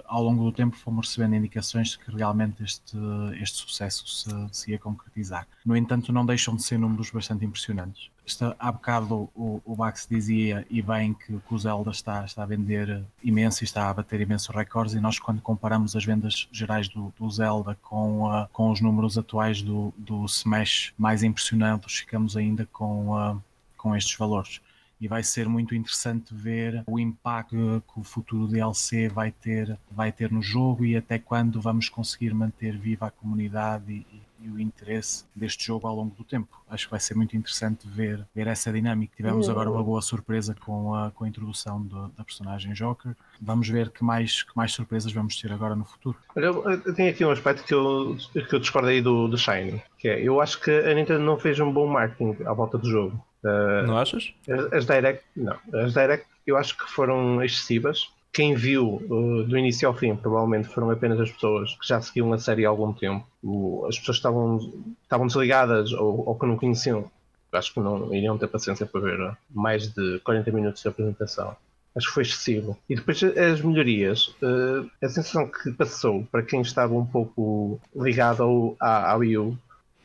ao 0.05 0.21
longo 0.21 0.43
do 0.43 0.51
tempo 0.51 0.75
fomos 0.75 1.07
recebendo 1.07 1.35
indicações 1.35 1.89
de 1.89 1.99
que 1.99 2.11
realmente 2.11 2.63
este, 2.63 2.97
este 3.41 3.57
sucesso 3.57 4.07
se, 4.07 4.29
se 4.51 4.71
ia 4.71 4.77
concretizar. 4.77 5.47
No 5.65 5.75
entanto, 5.75 6.13
não 6.13 6.23
deixam 6.23 6.55
de 6.55 6.61
ser 6.61 6.77
números 6.77 7.09
bastante 7.09 7.43
impressionantes. 7.43 8.11
Esta, 8.23 8.55
há 8.59 8.71
bocado 8.71 9.27
o, 9.35 9.59
o 9.65 9.75
Bax 9.75 10.07
dizia, 10.07 10.67
e 10.69 10.83
bem, 10.83 11.15
que, 11.15 11.35
que 11.35 11.53
o 11.53 11.57
Zelda 11.57 11.89
está, 11.89 12.23
está 12.23 12.43
a 12.43 12.45
vender 12.45 13.03
imenso 13.23 13.63
e 13.63 13.65
está 13.65 13.89
a 13.89 13.93
bater 13.93 14.21
imensos 14.21 14.55
recordes, 14.55 14.93
e 14.93 14.99
nós, 14.99 15.17
quando 15.17 15.41
comparamos 15.41 15.95
as 15.95 16.05
vendas 16.05 16.47
gerais 16.51 16.87
do, 16.87 17.11
do 17.17 17.27
Zelda 17.31 17.75
com, 17.81 18.29
uh, 18.29 18.47
com 18.53 18.69
os 18.69 18.81
números 18.81 19.17
atuais 19.17 19.63
do, 19.63 19.91
do 19.97 20.25
Smash 20.25 20.93
mais 20.95 21.23
impressionantes, 21.23 21.97
ficamos 21.97 22.37
ainda 22.37 22.67
com, 22.71 23.09
uh, 23.17 23.41
com 23.75 23.95
estes 23.95 24.15
valores 24.15 24.61
e 24.99 25.07
vai 25.07 25.23
ser 25.23 25.47
muito 25.47 25.73
interessante 25.73 26.33
ver 26.33 26.83
o 26.85 26.99
impacto 26.99 27.83
que 27.91 27.99
o 27.99 28.03
futuro 28.03 28.47
DLC 28.47 29.07
vai 29.07 29.31
ter, 29.31 29.77
vai 29.89 30.11
ter 30.11 30.31
no 30.31 30.41
jogo 30.41 30.85
e 30.85 30.95
até 30.95 31.17
quando 31.17 31.61
vamos 31.61 31.87
conseguir 31.87 32.33
manter 32.33 32.77
viva 32.77 33.07
a 33.07 33.11
comunidade 33.11 33.93
e, 33.93 34.21
e 34.41 34.49
o 34.49 34.59
interesse 34.59 35.25
deste 35.35 35.65
jogo 35.65 35.87
ao 35.87 35.95
longo 35.95 36.15
do 36.15 36.23
tempo. 36.23 36.47
Acho 36.69 36.85
que 36.85 36.91
vai 36.91 36.99
ser 36.99 37.15
muito 37.15 37.35
interessante 37.35 37.87
ver, 37.87 38.25
ver 38.33 38.47
essa 38.47 38.71
dinâmica. 38.71 39.13
Tivemos 39.15 39.49
agora 39.49 39.69
uma 39.69 39.83
boa 39.83 40.01
surpresa 40.01 40.55
com 40.59 40.93
a, 40.93 41.11
com 41.11 41.23
a 41.23 41.27
introdução 41.27 41.81
do, 41.81 42.07
da 42.09 42.23
personagem 42.23 42.73
Joker. 42.73 43.13
Vamos 43.41 43.67
ver 43.67 43.89
que 43.89 44.03
mais, 44.03 44.43
que 44.43 44.55
mais 44.55 44.71
surpresas 44.71 45.11
vamos 45.11 45.39
ter 45.39 45.51
agora 45.51 45.75
no 45.75 45.85
futuro. 45.85 46.17
Eu, 46.35 46.63
eu 46.69 46.93
tenho 46.93 47.09
aqui 47.09 47.25
um 47.25 47.31
aspecto 47.31 47.63
que 47.63 47.73
eu, 47.73 48.17
que 48.33 48.53
eu 48.53 48.59
discordei 48.59 49.01
do, 49.01 49.27
do 49.27 49.37
Shine, 49.37 49.81
que 49.97 50.07
é, 50.07 50.21
eu 50.21 50.39
acho 50.39 50.61
que 50.61 50.71
a 50.71 50.93
Nintendo 50.93 51.23
não 51.23 51.37
fez 51.37 51.59
um 51.59 51.71
bom 51.71 51.87
marketing 51.87 52.43
à 52.45 52.53
volta 52.53 52.77
do 52.77 52.89
jogo. 52.89 53.23
Uh, 53.43 53.87
não 53.87 53.97
achas? 53.97 54.33
As, 54.49 54.73
as, 54.73 54.85
Direct, 54.85 55.23
não. 55.35 55.57
As 55.73 55.93
Direct 55.93 56.27
eu 56.45 56.57
acho 56.57 56.77
que 56.77 56.89
foram 56.89 57.43
excessivas. 57.43 58.11
Quem 58.31 58.55
viu 58.55 59.01
uh, 59.09 59.43
do 59.43 59.57
início 59.57 59.87
ao 59.87 59.93
fim 59.93 60.15
provavelmente 60.15 60.67
foram 60.67 60.91
apenas 60.91 61.19
as 61.19 61.31
pessoas 61.31 61.75
que 61.75 61.87
já 61.87 61.99
seguiam 62.01 62.31
a 62.31 62.37
série 62.37 62.65
há 62.65 62.69
algum 62.69 62.93
tempo. 62.93 63.25
O, 63.43 63.85
as 63.87 63.97
pessoas 63.97 64.17
que 64.17 64.19
estavam, 64.19 64.57
estavam 65.03 65.27
desligadas 65.27 65.91
ou, 65.93 66.27
ou 66.27 66.35
que 66.37 66.45
não 66.45 66.55
conheciam, 66.55 67.09
acho 67.51 67.73
que 67.73 67.79
não 67.79 68.13
iriam 68.13 68.37
ter 68.37 68.47
paciência 68.47 68.85
para 68.85 69.01
ver 69.01 69.37
mais 69.49 69.87
de 69.87 70.19
40 70.19 70.51
minutos 70.51 70.81
de 70.81 70.87
apresentação. 70.87 71.55
Acho 71.95 72.07
que 72.07 72.13
foi 72.13 72.23
excessivo. 72.23 72.77
E 72.87 72.95
depois 72.95 73.21
as 73.23 73.61
melhorias, 73.61 74.27
uh, 74.43 74.89
a 75.01 75.09
sensação 75.09 75.47
que 75.47 75.71
passou 75.71 76.23
para 76.31 76.43
quem 76.43 76.61
estava 76.61 76.93
um 76.93 77.05
pouco 77.05 77.81
ligado 77.95 78.43
ao, 78.43 78.77
à, 78.79 79.11
à 79.11 79.15
Wii 79.15 79.37
U, 79.37 79.57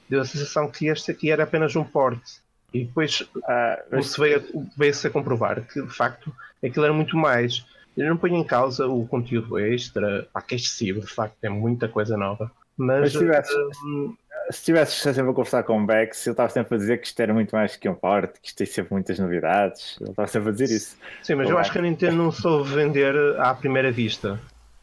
deu 0.08 0.22
a 0.22 0.24
sensação 0.24 0.70
que 0.70 0.86
este 0.86 1.10
aqui 1.10 1.30
era 1.30 1.44
apenas 1.44 1.76
um 1.76 1.84
porte 1.84 2.42
e 2.74 2.84
depois 2.84 3.20
uh, 3.20 4.02
se 4.02 4.18
veio, 4.18 4.42
veio-se 4.76 5.06
a 5.06 5.10
comprovar 5.10 5.62
que, 5.62 5.80
de 5.80 5.94
facto, 5.94 6.34
aquilo 6.62 6.84
era 6.84 6.92
muito 6.92 7.16
mais. 7.16 7.64
Eu 7.96 8.08
não 8.08 8.16
ponho 8.16 8.36
em 8.36 8.44
causa 8.44 8.86
o 8.86 9.06
conteúdo 9.06 9.58
extra, 9.58 10.26
pá, 10.32 10.42
que 10.42 10.54
é 10.54 10.56
excessivo, 10.56 11.00
de 11.00 11.06
facto, 11.06 11.36
é 11.42 11.48
muita 11.48 11.88
coisa 11.88 12.16
nova. 12.16 12.50
Mas, 12.76 13.00
mas 13.00 13.12
se 13.12 13.18
tivesses, 13.18 13.54
uh, 13.54 14.16
se 14.50 14.64
tivesses 14.64 14.94
sempre 15.00 15.30
a 15.30 15.34
conversar 15.34 15.62
com 15.62 15.80
o 15.80 15.86
Bex, 15.86 16.26
ele 16.26 16.32
estava 16.32 16.48
sempre 16.48 16.74
a 16.74 16.78
dizer 16.78 17.00
que 17.00 17.06
isto 17.06 17.20
era 17.20 17.32
muito 17.32 17.54
mais 17.54 17.76
que 17.76 17.88
um 17.88 17.94
porte, 17.94 18.40
que 18.40 18.48
isto 18.48 18.56
tem 18.56 18.66
sempre 18.66 18.92
muitas 18.92 19.18
novidades. 19.18 19.96
Ele 20.00 20.10
estava 20.10 20.28
sempre 20.28 20.48
a 20.48 20.52
dizer 20.52 20.74
isso. 20.74 20.96
Sim, 21.22 21.36
mas 21.36 21.48
eu 21.48 21.56
acho 21.56 21.70
que 21.70 21.78
a 21.78 21.82
Nintendo 21.82 22.16
não 22.16 22.32
soube 22.32 22.70
vender 22.70 23.14
à 23.38 23.54
primeira 23.54 23.92
vista. 23.92 24.40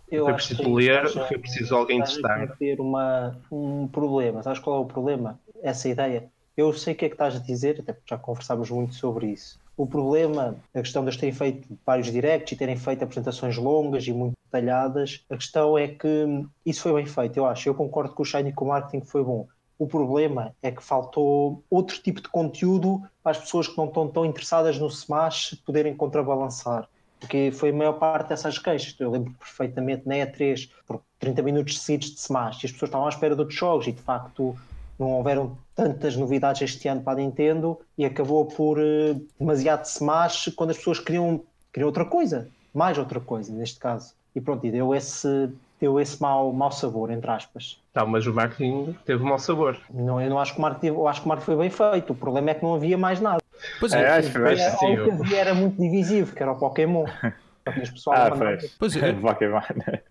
Eu 0.09 0.25
foi 0.25 0.33
preciso 0.33 0.73
ler, 0.73 1.09
foi 1.09 1.37
preciso 1.37 1.75
alguém 1.75 2.01
testar. 2.01 2.47
ter 2.57 2.79
uma, 2.79 3.35
um 3.51 3.87
problema. 3.87 4.41
Sabes 4.43 4.59
qual 4.59 4.77
é 4.77 4.79
o 4.79 4.85
problema? 4.85 5.39
Essa 5.61 5.89
ideia 5.89 6.29
eu 6.55 6.73
sei 6.73 6.93
o 6.93 6.95
que 6.95 7.05
é 7.05 7.09
que 7.09 7.15
estás 7.15 7.35
a 7.35 7.39
dizer, 7.39 7.79
até 7.79 7.93
porque 7.93 8.13
já 8.13 8.17
conversámos 8.17 8.69
muito 8.69 8.93
sobre 8.95 9.27
isso. 9.27 9.59
O 9.81 9.88
problema, 9.88 10.57
a 10.75 10.79
questão 10.79 11.01
de 11.01 11.09
eles 11.09 11.19
terem 11.19 11.33
feito 11.33 11.67
vários 11.83 12.11
directs 12.11 12.51
e 12.51 12.55
terem 12.55 12.77
feito 12.77 13.03
apresentações 13.03 13.57
longas 13.57 14.05
e 14.05 14.13
muito 14.13 14.35
detalhadas, 14.45 15.25
a 15.27 15.35
questão 15.35 15.75
é 15.75 15.88
que 15.88 16.45
isso 16.63 16.83
foi 16.83 16.93
bem 16.93 17.07
feito, 17.07 17.38
eu 17.38 17.47
acho. 17.47 17.67
Eu 17.67 17.73
concordo 17.73 18.13
que 18.13 18.21
o 18.21 18.23
Shiny 18.23 18.53
com 18.53 18.65
o 18.65 18.67
marketing 18.67 19.03
foi 19.03 19.23
bom. 19.23 19.47
O 19.79 19.88
problema 19.88 20.53
é 20.61 20.69
que 20.69 20.83
faltou 20.83 21.63
outro 21.67 22.00
tipo 22.00 22.21
de 22.21 22.29
conteúdo 22.29 23.01
para 23.23 23.31
as 23.31 23.39
pessoas 23.39 23.67
que 23.67 23.75
não 23.75 23.85
estão 23.85 24.07
tão 24.07 24.23
interessadas 24.23 24.77
no 24.77 24.85
Smash 24.85 25.59
poderem 25.65 25.95
contrabalançar. 25.95 26.88
Porque 27.19 27.51
foi 27.51 27.71
a 27.71 27.73
maior 27.73 27.93
parte 27.93 28.29
dessas 28.29 28.59
queixas. 28.59 28.95
Eu 29.00 29.09
lembro 29.09 29.33
perfeitamente 29.33 30.07
na 30.07 30.13
E3, 30.13 30.69
por 30.85 31.01
30 31.17 31.41
minutos 31.41 31.79
seguidos 31.79 32.11
de 32.11 32.19
Smash, 32.19 32.61
e 32.61 32.65
as 32.67 32.71
pessoas 32.71 32.89
estavam 32.89 33.07
à 33.07 33.09
espera 33.09 33.33
de 33.33 33.41
outros 33.41 33.57
jogos 33.57 33.88
e 33.88 33.93
de 33.93 34.01
facto 34.01 34.55
não 35.01 35.13
houveram 35.13 35.58
tantas 35.75 36.15
novidades 36.15 36.62
este 36.62 36.88
ano 36.88 37.01
para 37.01 37.13
a 37.13 37.15
Nintendo 37.15 37.79
e 37.98 38.05
acabou 38.05 38.46
por 38.46 38.77
uh, 38.77 39.27
demasiado 39.39 39.84
Smash 39.86 40.53
quando 40.55 40.70
as 40.70 40.77
pessoas 40.77 41.00
queriam, 41.00 41.41
queriam 41.74 41.88
outra 41.88 42.05
coisa, 42.05 42.48
mais 42.74 42.98
outra 43.00 43.20
coisa 43.20 43.51
neste 43.51 43.79
caso. 43.79 44.13
E 44.36 44.39
pronto, 44.39 44.65
e 44.65 44.72
deu 44.72 44.93
esse, 44.93 45.50
deu 45.79 46.00
esse 46.00 46.22
mau, 46.22 46.53
mau 46.53 46.72
sabor, 46.72 47.10
entre 47.10 47.29
aspas. 47.31 47.81
Não, 47.96 48.05
mas 48.05 48.27
o 48.27 48.34
marketing 48.34 48.96
teve 49.03 49.24
mau 49.24 49.39
sabor. 49.39 49.77
Não, 49.91 50.22
eu 50.22 50.29
não 50.29 50.39
acho 50.39 50.53
que 50.53 50.60
o 50.60 50.62
marketing, 50.62 50.88
eu 50.88 51.08
acho 51.08 51.22
que 51.22 51.25
o 51.25 51.29
marketing 51.29 51.46
foi 51.46 51.58
bem 51.58 51.70
feito. 51.70 52.13
O 52.13 52.15
problema 52.15 52.51
é 52.51 52.53
que 52.53 52.63
não 52.63 52.75
havia 52.75 52.98
mais 52.98 53.20
nada. 53.20 53.41
Pois 53.79 53.91
é, 53.93 54.03
é 54.03 54.10
acho 54.12 54.31
que 54.31 54.38
era, 54.38 54.74
o 54.74 55.03
que 55.03 55.12
havia 55.12 55.39
era 55.39 55.53
muito 55.53 55.81
divisivo, 55.81 56.34
que 56.34 56.41
era 56.41 56.51
o 56.51 56.60
Pokémon. 56.60 57.05
pessoal 57.63 58.17
ah, 58.17 58.31
pois. 58.31 58.75
pois 58.79 58.96
é. 58.96 59.13
Pokémon. 59.13 59.60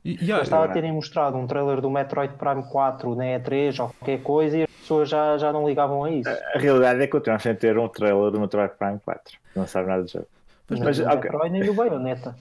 Estava 0.05 0.65
a 0.65 0.69
terem 0.69 0.93
mostrado 0.93 1.37
um 1.37 1.47
trailer 1.47 1.81
do 1.81 1.91
Metroid 1.91 2.35
Prime 2.35 2.63
4 2.63 3.15
na 3.15 3.25
E3 3.25 3.81
ou 3.81 3.89
qualquer 3.89 4.23
coisa 4.23 4.59
e 4.59 4.70
pessoas 4.91 5.09
já, 5.09 5.39
já 5.39 5.53
não 5.53 5.69
ligavam 5.69 6.05
a 6.05 6.11
isso. 6.11 6.29
A, 6.29 6.59
realidade 6.59 7.01
é 7.01 7.07
que 7.07 7.13
continuamos 7.13 7.43
sem 7.45 7.55
ter 7.55 7.79
um 7.79 7.89
trailer 7.89 8.31
do 8.33 8.41
Metroid 8.41 8.73
Prime 8.77 8.99
4. 9.05 9.39
Não 9.55 9.67
sabe 9.67 9.89
nada 9.89 10.03
do 10.03 10.11
jogo. 10.11 10.27
Mas, 10.69 10.81
mas, 10.81 10.99
okay. 10.99 11.31
Metroid 11.31 11.51
nem 11.51 11.69
o 11.69 11.75
Bayonetta. 11.75 12.37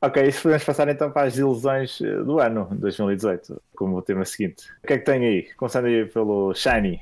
Ok, 0.00 0.20
isso 0.26 0.42
podemos 0.42 0.64
passar 0.64 0.88
então 0.88 1.12
para 1.12 1.28
as 1.28 1.36
ilusões 1.36 2.00
eh, 2.00 2.16
do 2.24 2.40
ano 2.40 2.68
2018, 2.72 3.62
como 3.76 3.96
o 3.96 4.02
tema 4.02 4.24
seguinte. 4.24 4.66
O 4.82 4.86
que 4.88 4.94
é 4.94 4.98
que 4.98 5.04
tem 5.04 5.24
aí? 5.24 5.54
Começando 5.56 5.84
aí 5.84 6.04
pelo 6.06 6.52
Shiny. 6.54 7.00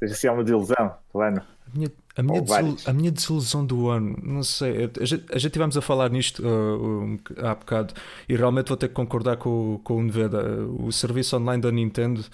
Tens 0.00 0.12
assim 0.12 0.28
uma 0.28 0.42
desilusão 0.42 0.94
do 1.14 1.20
ano? 1.20 1.40
A 1.40 1.76
minha, 1.76 1.92
A 2.16 2.22
minha, 2.22 2.42
desil- 2.42 2.76
a 2.86 2.92
minha 2.92 3.12
desilusão 3.12 3.64
do 3.64 3.88
ano, 3.88 4.18
não 4.20 4.42
sei. 4.42 4.90
A 5.00 5.04
gente, 5.04 5.32
a 5.32 5.38
gente 5.38 5.52
tivemos 5.52 5.76
a 5.76 5.80
falar 5.80 6.10
nisto 6.10 6.42
uh, 6.42 7.04
um, 7.04 7.18
há 7.36 7.54
bocado 7.54 7.94
e 8.28 8.34
realmente 8.34 8.66
vou 8.66 8.76
ter 8.76 8.88
que 8.88 8.94
concordar 8.94 9.36
com, 9.36 9.80
com 9.84 9.98
o 9.98 10.02
Neveda. 10.02 10.42
O 10.80 10.90
serviço 10.90 11.36
online 11.36 11.62
da 11.62 11.70
Nintendo 11.70 12.24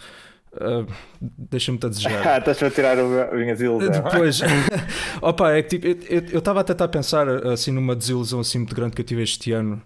uh, 0.61 0.87
deixa-me 1.21 1.79
a 1.83 1.89
desejar. 1.89 2.27
Ah, 2.27 2.39
estás 2.39 2.63
a 2.63 2.71
tirar 2.71 2.99
a 2.99 3.35
minha 3.35 3.53
desilusão. 3.53 3.91
Depois, 3.91 4.41
opa, 5.23 5.53
é 5.53 5.63
que 5.63 5.79
tipo, 5.79 5.87
eu 6.33 6.39
estava 6.39 6.61
a 6.61 6.65
tentar 6.65 6.89
pensar 6.89 7.29
assim 7.47 7.71
numa 7.71 7.95
desilusão 7.95 8.41
assim 8.41 8.59
muito 8.59 8.75
grande 8.75 8.95
que 8.95 9.03
eu 9.03 9.07
tive 9.07 9.23
este 9.23 9.53
ano, 9.53 9.83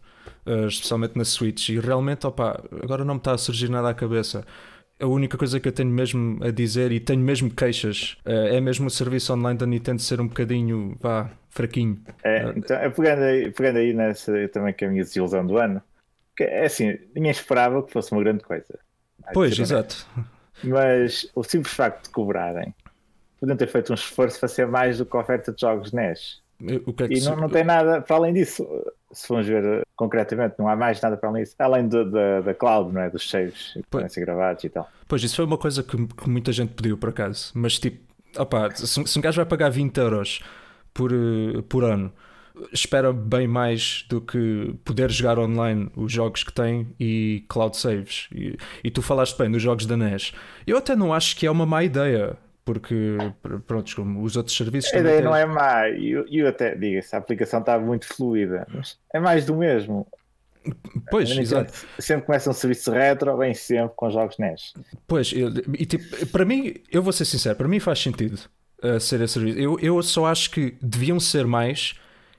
uh, 0.47 0.67
especialmente 0.67 1.17
na 1.17 1.25
Switch, 1.25 1.69
e 1.71 1.79
realmente, 1.79 2.27
opa, 2.27 2.63
agora 2.83 3.05
não 3.05 3.15
me 3.15 3.21
está 3.21 3.33
a 3.33 3.39
surgir 3.39 3.69
nada 3.69 3.89
à 3.89 3.95
cabeça. 3.95 4.45
A 5.01 5.07
única 5.07 5.39
coisa 5.39 5.61
que 5.61 5.69
eu 5.69 5.73
tenho 5.73 5.91
mesmo 5.91 6.43
a 6.43 6.51
dizer 6.51 6.91
e 6.91 6.99
tenho 6.99 7.21
mesmo 7.21 7.49
queixas 7.51 8.17
uh, 8.27 8.49
é 8.49 8.61
mesmo 8.61 8.89
o 8.89 8.91
serviço 8.91 9.33
online 9.33 9.57
da 9.57 9.65
Nintendo 9.67 10.03
ser 10.03 10.21
um 10.21 10.27
bocadinho, 10.27 10.97
vá, 11.01 11.31
fraquinho. 11.51 12.03
É, 12.25 12.53
então, 12.57 12.77
é 12.77 12.91
pegando, 12.91 13.23
aí, 13.23 13.51
pegando 13.53 13.79
aí 13.79 13.93
nessa 13.93 14.49
também 14.49 14.75
que 14.75 14.85
é 14.85 14.89
a 14.89 14.91
minha 14.91 15.05
desilusão 15.05 15.47
do 15.47 15.57
ano, 15.57 15.81
que 16.37 16.45
é 16.45 16.65
assim, 16.65 16.99
ninguém 17.15 17.31
esperava 17.31 17.83
que 17.83 17.93
fosse 17.93 18.13
uma 18.13 18.23
grande 18.23 18.43
coisa. 18.43 18.79
Pois, 19.33 19.55
ser 19.55 19.75
honesto. 19.75 20.07
Mas 20.65 21.31
o 21.35 21.43
simples 21.45 21.73
facto 21.75 22.05
de 22.05 22.11
cobrarem, 22.11 22.75
podiam 23.41 23.57
ter 23.57 23.67
feito 23.69 23.91
um 23.91 23.95
esforço 23.95 24.39
para 24.41 24.49
ser 24.49 24.67
mais 24.67 24.99
do 24.99 25.07
que 25.07 25.17
a 25.17 25.21
oferta 25.21 25.53
de 25.53 25.61
jogos 25.61 25.93
NES. 25.93 26.41
Que 26.59 26.75
é 27.05 27.09
que 27.09 27.15
E 27.15 27.21
se- 27.21 27.29
não, 27.31 27.37
não 27.37 27.49
tem 27.49 27.63
nada 27.65 28.01
para 28.01 28.17
além 28.17 28.33
disso. 28.35 28.67
Se 29.13 29.27
formos 29.29 29.47
ver 29.47 29.65
uh, 29.65 29.83
concretamente, 29.95 30.57
não 30.59 30.69
há 30.69 30.75
mais 30.75 31.01
nada 31.01 31.17
para 31.17 31.29
além 31.29 31.45
disso. 31.45 31.55
Além 31.59 31.87
do- 31.87 32.11
da, 32.11 32.41
da 32.41 32.53
cloud, 32.55 32.93
não 32.93 33.01
é? 33.01 33.09
Dos 33.09 33.31
saves 33.31 33.73
que 33.75 33.83
podem 33.89 34.09
ser 34.09 34.21
gravados 34.23 34.65
e 34.65 34.69
tal. 34.69 34.91
Pois, 35.07 35.23
isso 35.23 35.37
foi 35.37 35.45
uma 35.45 35.57
coisa 35.57 35.83
que, 35.85 35.97
que 36.09 36.29
muita 36.29 36.51
gente 36.53 36.75
pediu 36.75 36.99
por 36.99 37.11
acaso. 37.11 37.53
Mas 37.55 37.79
tipo, 37.79 37.99
opá, 38.37 38.75
se, 38.75 38.87
se 39.07 39.19
um 39.19 39.23
gajo 39.23 39.37
vai 39.37 39.47
pagar 39.47 39.71
20 39.71 39.97
euros 39.99 40.41
por, 40.93 41.13
eh, 41.13 41.63
por 41.69 41.85
ano, 41.85 42.13
espera 42.73 43.13
bem 43.13 43.47
mais 43.49 44.05
do 44.09 44.21
que 44.21 44.75
poder 44.85 45.11
jogar 45.11 45.39
online 45.39 45.91
os 45.97 46.13
jogos 46.13 46.43
que 46.45 46.53
tem 46.53 46.89
e 46.99 47.45
cloud 47.49 47.77
saves. 47.77 48.29
E, 48.33 48.57
e 48.85 48.91
tu 48.91 49.03
falaste 49.03 49.37
bem 49.39 49.51
dos 49.51 49.63
jogos 49.63 49.87
da 49.87 49.97
NES. 49.97 50.33
Eu 50.67 50.77
até 50.79 50.95
não 50.97 51.13
acho 51.13 51.37
que 51.37 51.47
é 51.47 51.51
uma 51.51 51.67
má 51.67 51.83
ideia. 51.85 52.37
Porque, 52.65 53.17
pr- 53.43 53.61
pronto, 53.67 53.97
como 53.97 54.23
os 54.23 54.37
outros 54.37 54.55
serviços 54.55 54.93
A 54.93 54.99
ideia 54.99 55.23
não 55.23 55.35
é 55.35 55.47
má. 55.47 55.89
E 55.89 56.11
eu, 56.11 56.27
eu 56.31 56.47
até 56.47 56.75
digo-se, 56.75 57.15
a 57.17 57.19
aplicação 57.19 57.61
está 57.61 57.79
muito 57.79 58.07
fluida. 58.07 58.67
Mas 58.71 58.99
é 59.15 59.19
mais 59.19 59.47
do 59.47 59.57
mesmo. 59.57 60.07
Pois, 61.11 61.31
exato. 61.31 61.73
Sempre 61.99 62.27
começa 62.27 62.51
um 62.51 62.53
serviço 62.53 62.91
retro, 62.93 63.37
bem 63.39 63.55
sempre 63.55 63.95
com 63.97 64.11
jogos 64.11 64.37
NES. 64.39 64.75
Pois, 65.07 65.33
eu- 65.33 65.51
e 65.79 65.87
tipo, 65.87 66.27
para 66.27 66.45
mim, 66.45 66.75
eu 66.93 67.03
vou 67.03 67.13
ser 67.13 67.25
sincero, 67.25 67.57
para 67.57 67.67
mim 67.69 67.81
faz 67.81 68.01
sentido 68.01 68.39
uh, 68.83 69.01
ser 69.01 69.21
esse 69.23 69.33
serviço. 69.35 69.59
Eu, 69.59 69.79
eu 69.81 70.03
só 70.03 70.27
acho 70.27 70.51
que 70.51 70.77
deviam 70.83 71.19
ser 71.19 71.47
mais 71.47 71.95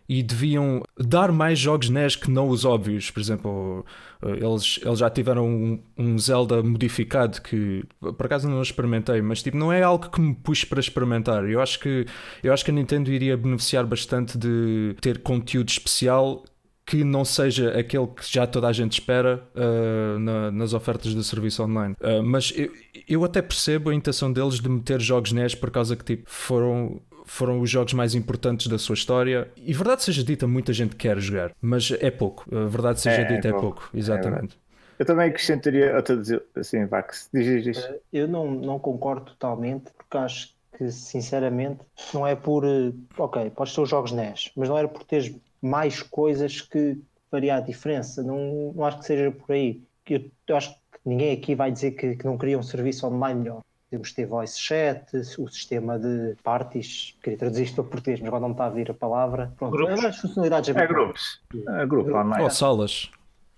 e 0.10 0.24
deviam 0.24 0.82
dar 0.98 1.32
mais 1.32 1.60
jogos 1.60 1.88
NES 1.89 2.16
que 2.16 2.32
não 2.32 2.50
os 2.50 2.66
óbvios. 2.66 3.12
Por 3.12 3.20
exemplo, 3.20 3.86
uh, 4.24 4.30
eles, 4.30 4.80
eles 4.84 4.98
já 4.98 5.10
tiveram 5.10 5.48
um, 5.48 5.84
um 5.96 6.18
Zelda 6.18 6.63
modificado 6.63 7.39
que 7.44 7.84
por 8.00 8.25
acaso 8.25 8.50
não 8.50 8.60
experimentei, 8.62 9.22
mas 9.22 9.44
tipo, 9.44 9.56
não 9.56 9.72
é 9.72 9.84
algo 9.84 10.10
que 10.10 10.20
me 10.20 10.34
puxe 10.34 10.66
para 10.66 10.80
experimentar. 10.80 11.48
Eu 11.48 11.62
acho 11.62 11.80
que, 11.80 12.08
eu 12.44 12.51
acho 12.51 12.66
que 12.66 12.72
a 12.72 12.74
Nintendo 12.74 13.12
iria 13.12 13.38
beneficiar 13.38 13.86
bastante 13.86 14.36
de 14.36 14.96
ter 15.00 15.20
conteúdo 15.20 15.70
especial 15.70 16.44
que 16.86 17.04
não 17.04 17.24
seja 17.24 17.70
aquele 17.78 18.08
que 18.08 18.24
já 18.28 18.48
toda 18.48 18.68
a 18.68 18.74
gente 18.74 18.94
espera 18.94 19.48
uh, 19.56 20.18
na- 20.18 20.50
nas 20.50 20.74
ofertas 20.74 21.13
do 21.13 21.24
serviço 21.24 21.62
online. 21.62 21.94
Uh, 22.01 22.24
mas 22.24 22.51
eu, 22.58 22.72
eu 23.08 23.24
até 23.24 23.44
percebo 23.44 23.92
a 23.92 23.94
intenção 23.94 24.34
deles 24.34 24.60
de 24.60 24.68
meter 24.68 25.00
jogos 25.00 25.32
NES 25.32 25.54
por 25.54 25.70
causa 25.70 25.96
que 25.96 26.04
tipo, 26.04 26.24
foram, 26.25 27.00
foram 27.29 27.59
os 27.62 27.69
jogos 27.69 27.93
mais 27.93 28.15
importantes 28.15 28.67
da 28.67 28.77
sua 28.77 28.93
história. 28.95 29.51
E 29.55 29.74
verdade 29.74 30.03
seja 30.03 30.24
dita, 30.24 30.48
muita 30.48 30.74
gente 30.74 30.95
quer 30.95 31.17
jogar, 31.19 31.51
mas 31.62 31.91
é 32.00 32.12
pouco. 32.12 32.45
A 32.55 32.65
verdade 32.67 33.00
seja 33.01 33.21
É, 33.21 33.21
é 33.21 33.25
dita, 33.25 33.48
é 33.48 33.51
pouco. 33.53 33.81
pouco. 33.81 33.89
Exatamente. 33.93 34.57
Eu 34.98 35.05
também 35.05 35.29
acrescentaria 35.29 35.95
outra 35.95 36.21
assim, 36.55 36.86
Vax. 36.86 37.29
Diz, 37.33 37.45
diz, 37.45 37.63
diz. 37.63 37.89
Eu 38.12 38.27
não, 38.27 38.51
não 38.51 38.77
concordo 38.79 39.25
totalmente, 39.31 39.91
porque 39.98 40.17
acho 40.17 40.55
que, 40.77 40.91
sinceramente, 40.91 41.79
não 42.13 42.27
é 42.27 42.36
por. 42.36 42.65
eh, 42.65 42.91
Ok, 43.17 43.50
podes 43.51 43.74
ter 43.74 43.81
os 43.81 43.89
jogos 43.89 44.12
NES, 44.12 44.51
mas 44.55 44.67
não 44.69 44.77
era 44.77 44.88
por 44.88 45.03
teres 45.03 45.33
mais 45.62 46.01
coisas 46.01 46.62
que 46.62 46.98
faria 47.31 47.55
a 47.57 47.62
diferença. 47.62 48.21
Não, 48.24 48.74
não 48.75 48.83
acho 48.86 49.00
que 49.00 49.05
seja 49.05 49.31
por 49.31 49.51
aí. 49.53 49.81
Eu, 50.09 50.29
eu 50.48 50.57
acho 50.57 50.74
que 50.74 50.79
ninguém 51.05 51.31
aqui 51.38 51.55
vai 51.55 51.71
dizer 51.71 51.91
que, 51.91 52.15
que 52.17 52.25
não 52.25 52.38
queria 52.38 52.57
um 52.59 52.63
serviço 52.63 53.07
online 53.07 53.39
melhor. 53.41 53.62
Temos 53.89 54.12
ter 54.13 54.25
voice 54.27 54.60
chat, 54.60 55.03
o 55.39 55.48
sistema 55.48 55.98
de 55.98 56.36
parties, 56.43 57.15
queria 57.24 57.39
traduzir 57.39 57.63
isto 57.63 57.75
para 57.81 57.91
português, 57.91 58.19
mas 58.19 58.27
agora 58.27 58.41
não 58.41 58.50
me 58.50 58.53
está 58.53 58.65
a 58.65 58.69
vir 58.69 58.91
a 58.91 58.93
palavra. 58.93 59.51
Pronto, 59.58 59.72
Grupos. 59.72 60.05
as 60.05 60.17
funcionalidades 60.17 60.69
É 60.69 60.72
habituais. 60.72 60.89
grupos. 60.91 61.41
É 61.81 61.86
grupo 61.88 62.12
online. 62.15 62.43
Ou 62.43 62.50
salas. 62.51 63.10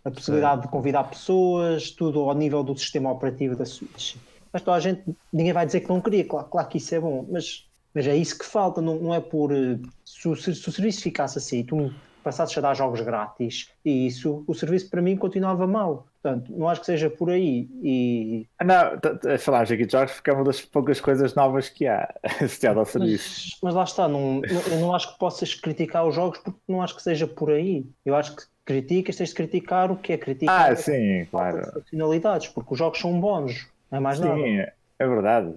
a 0.05 0.09
possibilidade 0.09 0.61
de 0.63 0.67
convidar 0.69 1.03
pessoas, 1.03 1.91
tudo 1.91 2.21
ao 2.21 2.33
nível 2.33 2.63
do 2.63 2.77
sistema 2.77 3.11
operativo 3.11 3.55
da 3.57 3.65
Switch. 3.65 4.15
Mas 4.53 4.61
toda 4.61 4.77
a 4.77 4.79
gente, 4.79 5.03
ninguém 5.33 5.53
vai 5.53 5.65
dizer 5.65 5.81
que 5.81 5.89
não 5.89 5.99
queria, 6.01 6.25
claro, 6.25 6.47
claro 6.47 6.67
que 6.69 6.77
isso 6.77 6.95
é 6.95 6.99
bom, 6.99 7.25
mas, 7.29 7.67
mas 7.93 8.07
é 8.07 8.15
isso 8.15 8.37
que 8.39 8.45
falta, 8.45 8.81
não, 8.81 8.95
não 8.99 9.13
é 9.13 9.19
por. 9.19 9.51
eh, 9.51 9.77
Se 10.05 10.27
o, 10.29 10.35
se 10.35 10.49
o 10.51 10.55
serviço 10.71 11.01
ficasse 11.01 11.37
assim, 11.37 11.63
tu 11.63 11.93
passasses 12.21 12.57
a 12.57 12.61
dar 12.61 12.73
jogos 12.75 13.01
grátis 13.01 13.69
e 13.83 14.07
isso, 14.07 14.43
o 14.47 14.53
serviço 14.53 14.89
para 14.89 15.01
mim 15.01 15.15
continuava 15.17 15.65
mal. 15.67 16.07
Portanto, 16.21 16.51
não 16.55 16.69
acho 16.69 16.81
que 16.81 16.85
seja 16.85 17.09
por 17.09 17.29
aí. 17.31 17.67
E, 17.81 18.47
Ah, 18.59 18.63
Não, 18.63 19.37
falámos 19.39 19.71
aqui 19.71 19.85
de 19.85 19.91
jogos 19.91 20.13
porque 20.13 20.29
é 20.29 20.33
uma 20.33 20.43
das 20.43 20.61
poucas 20.61 21.01
coisas 21.01 21.33
novas 21.35 21.67
que 21.69 21.87
há 21.87 22.13
associado 22.41 22.79
ao 22.79 22.85
serviço. 22.85 23.57
mas, 23.59 23.59
mas 23.63 23.73
lá 23.75 23.83
está, 23.83 24.07
não, 24.07 24.35
não- 24.41 24.61
eu 24.71 24.79
não 24.79 24.93
acho 24.95 25.11
que 25.13 25.19
possas 25.19 25.53
criticar 25.55 26.05
os 26.07 26.13
jogos 26.13 26.37
porque 26.39 26.59
não 26.67 26.81
acho 26.81 26.95
que 26.95 27.01
seja 27.01 27.25
por 27.25 27.49
aí. 27.51 27.85
Eu 28.05 28.15
acho 28.15 28.35
que 28.35 28.43
criticas, 28.63 29.15
tens 29.15 29.29
de 29.29 29.35
criticar 29.35 29.91
o 29.91 29.97
que 29.97 30.13
é 30.13 30.17
criticar. 30.17 30.71
Ah, 30.71 30.75
sim, 30.75 31.25
claro. 31.31 31.83
Finalidades, 31.89 32.47
porque 32.49 32.73
os 32.73 32.77
jogos 32.79 32.99
são 32.99 33.19
bons, 33.19 33.67
não 33.89 33.97
é 33.97 34.01
mais 34.01 34.19
nada. 34.19 34.73
É 35.01 35.07
verdade. 35.07 35.51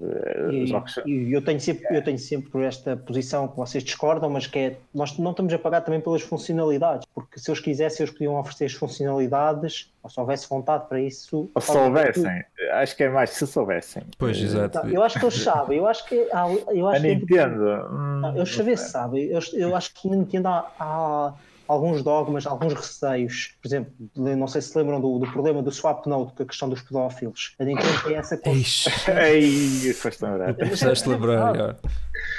E, 0.50 1.10
e 1.10 1.32
eu 1.32 1.42
tenho 1.44 1.60
sempre 1.60 1.84
eu 1.96 2.02
tenho 2.02 2.18
sempre 2.18 2.64
esta 2.64 2.96
posição 2.96 3.46
que 3.46 3.56
vocês 3.56 3.84
discordam, 3.84 4.30
mas 4.30 4.46
que 4.46 4.58
é 4.58 4.76
nós 4.94 5.18
não 5.18 5.32
estamos 5.32 5.52
a 5.52 5.58
pagar 5.58 5.82
também 5.82 6.00
pelas 6.00 6.22
funcionalidades, 6.22 7.06
porque 7.14 7.38
se 7.38 7.50
eles 7.50 7.60
quisessem 7.60 8.04
eles 8.04 8.12
podiam 8.12 8.36
oferecer 8.40 8.64
as 8.64 8.72
funcionalidades, 8.72 9.92
ou 10.02 10.08
se 10.08 10.18
houvesse 10.18 10.48
vontade 10.48 10.88
para 10.88 10.98
isso. 11.00 11.50
Ou 11.54 11.60
se 11.60 11.72
soubessem, 11.72 12.42
acho 12.72 12.96
que 12.96 13.04
é 13.04 13.08
mais 13.10 13.30
se 13.30 13.46
soubessem. 13.46 14.02
Pois, 14.18 14.38
Eh, 14.38 14.44
exato. 14.44 14.86
Eu 14.88 15.02
acho 15.02 15.18
que 15.18 15.24
eles 15.26 15.36
sabem, 15.36 15.78
eu 15.78 15.86
acho 15.86 16.06
que 16.08 16.14
eu 16.14 16.88
A 16.88 16.92
acho 16.92 17.02
que 17.02 17.14
Nintendo. 17.14 17.64
hum, 17.90 18.20
não, 18.22 18.36
eles 18.36 18.54
saber 18.54 18.78
sabem, 18.78 19.24
eu, 19.26 19.40
eu 19.52 19.76
acho 19.76 19.92
que 19.92 20.08
na 20.08 20.16
Nintendo 20.16 20.48
há, 20.48 20.72
há 20.80 21.34
alguns 21.68 22.02
dogmas, 22.02 22.46
alguns 22.46 22.74
receios, 22.74 23.54
por 23.60 23.68
exemplo, 23.68 23.92
não 24.16 24.46
sei 24.46 24.60
se 24.60 24.76
lembram 24.76 25.00
do, 25.00 25.18
do 25.18 25.30
problema 25.30 25.62
do 25.62 25.70
swap 25.70 26.06
note, 26.06 26.34
com 26.34 26.42
a 26.42 26.46
questão 26.46 26.68
dos 26.68 26.82
pedófilos. 26.82 27.54
A 27.58 27.64
Nintendo 27.64 28.02
tem 28.04 28.16
essa 28.16 28.40
Ixi, 28.48 28.90
Ei, 29.10 29.92
foste 29.94 30.24
lembrar. 30.24 30.54
fizeste 30.54 31.08
lembrar. 31.08 31.76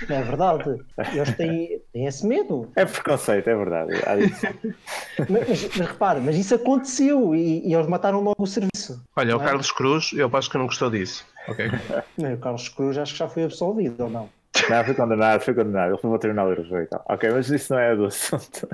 É 0.10 0.22
verdade. 0.22 0.82
Eles 1.14 1.36
têm, 1.36 1.82
têm 1.94 2.06
esse 2.06 2.26
medo. 2.26 2.70
É 2.76 2.86
preconceito, 2.86 3.50
é 3.50 3.56
verdade. 3.56 3.92
Mas, 5.30 5.48
mas, 5.48 5.78
mas 5.78 5.88
repara, 5.88 6.20
mas 6.20 6.36
isso 6.36 6.56
aconteceu 6.56 7.34
e, 7.36 7.66
e 7.68 7.74
eles 7.74 7.88
mataram 7.88 8.22
logo 8.22 8.44
o 8.44 8.48
serviço. 8.48 9.02
Olha, 9.16 9.38
o 9.38 9.42
é? 9.42 9.46
Carlos 9.46 9.72
Cruz, 9.72 10.12
eu 10.14 10.30
acho 10.34 10.50
que 10.50 10.58
não 10.58 10.66
gostou 10.66 10.90
disso. 10.90 11.26
Ok. 11.48 11.68
O 12.18 12.38
Carlos 12.38 12.70
Cruz 12.70 12.98
acho 12.98 13.14
que 13.14 13.20
já 13.20 13.30
foi 13.30 13.44
absolvido, 13.44 14.04
ou 14.04 14.10
não? 14.10 14.30
Não, 14.70 14.84
foi 14.84 14.94
condenado, 14.94 15.42
foi 15.42 15.54
condenado. 15.54 15.92
Ele 15.92 15.98
foi 15.98 16.10
para 16.10 16.16
o 16.16 16.20
tribunal 16.20 16.50
europeu 16.50 16.82
e 16.82 16.86
tal. 16.88 17.06
Ok, 17.08 17.30
mas 17.30 17.50
isso 17.50 17.74
não 17.74 17.80
é 17.80 17.96
do 17.96 18.06
assunto. 18.06 18.68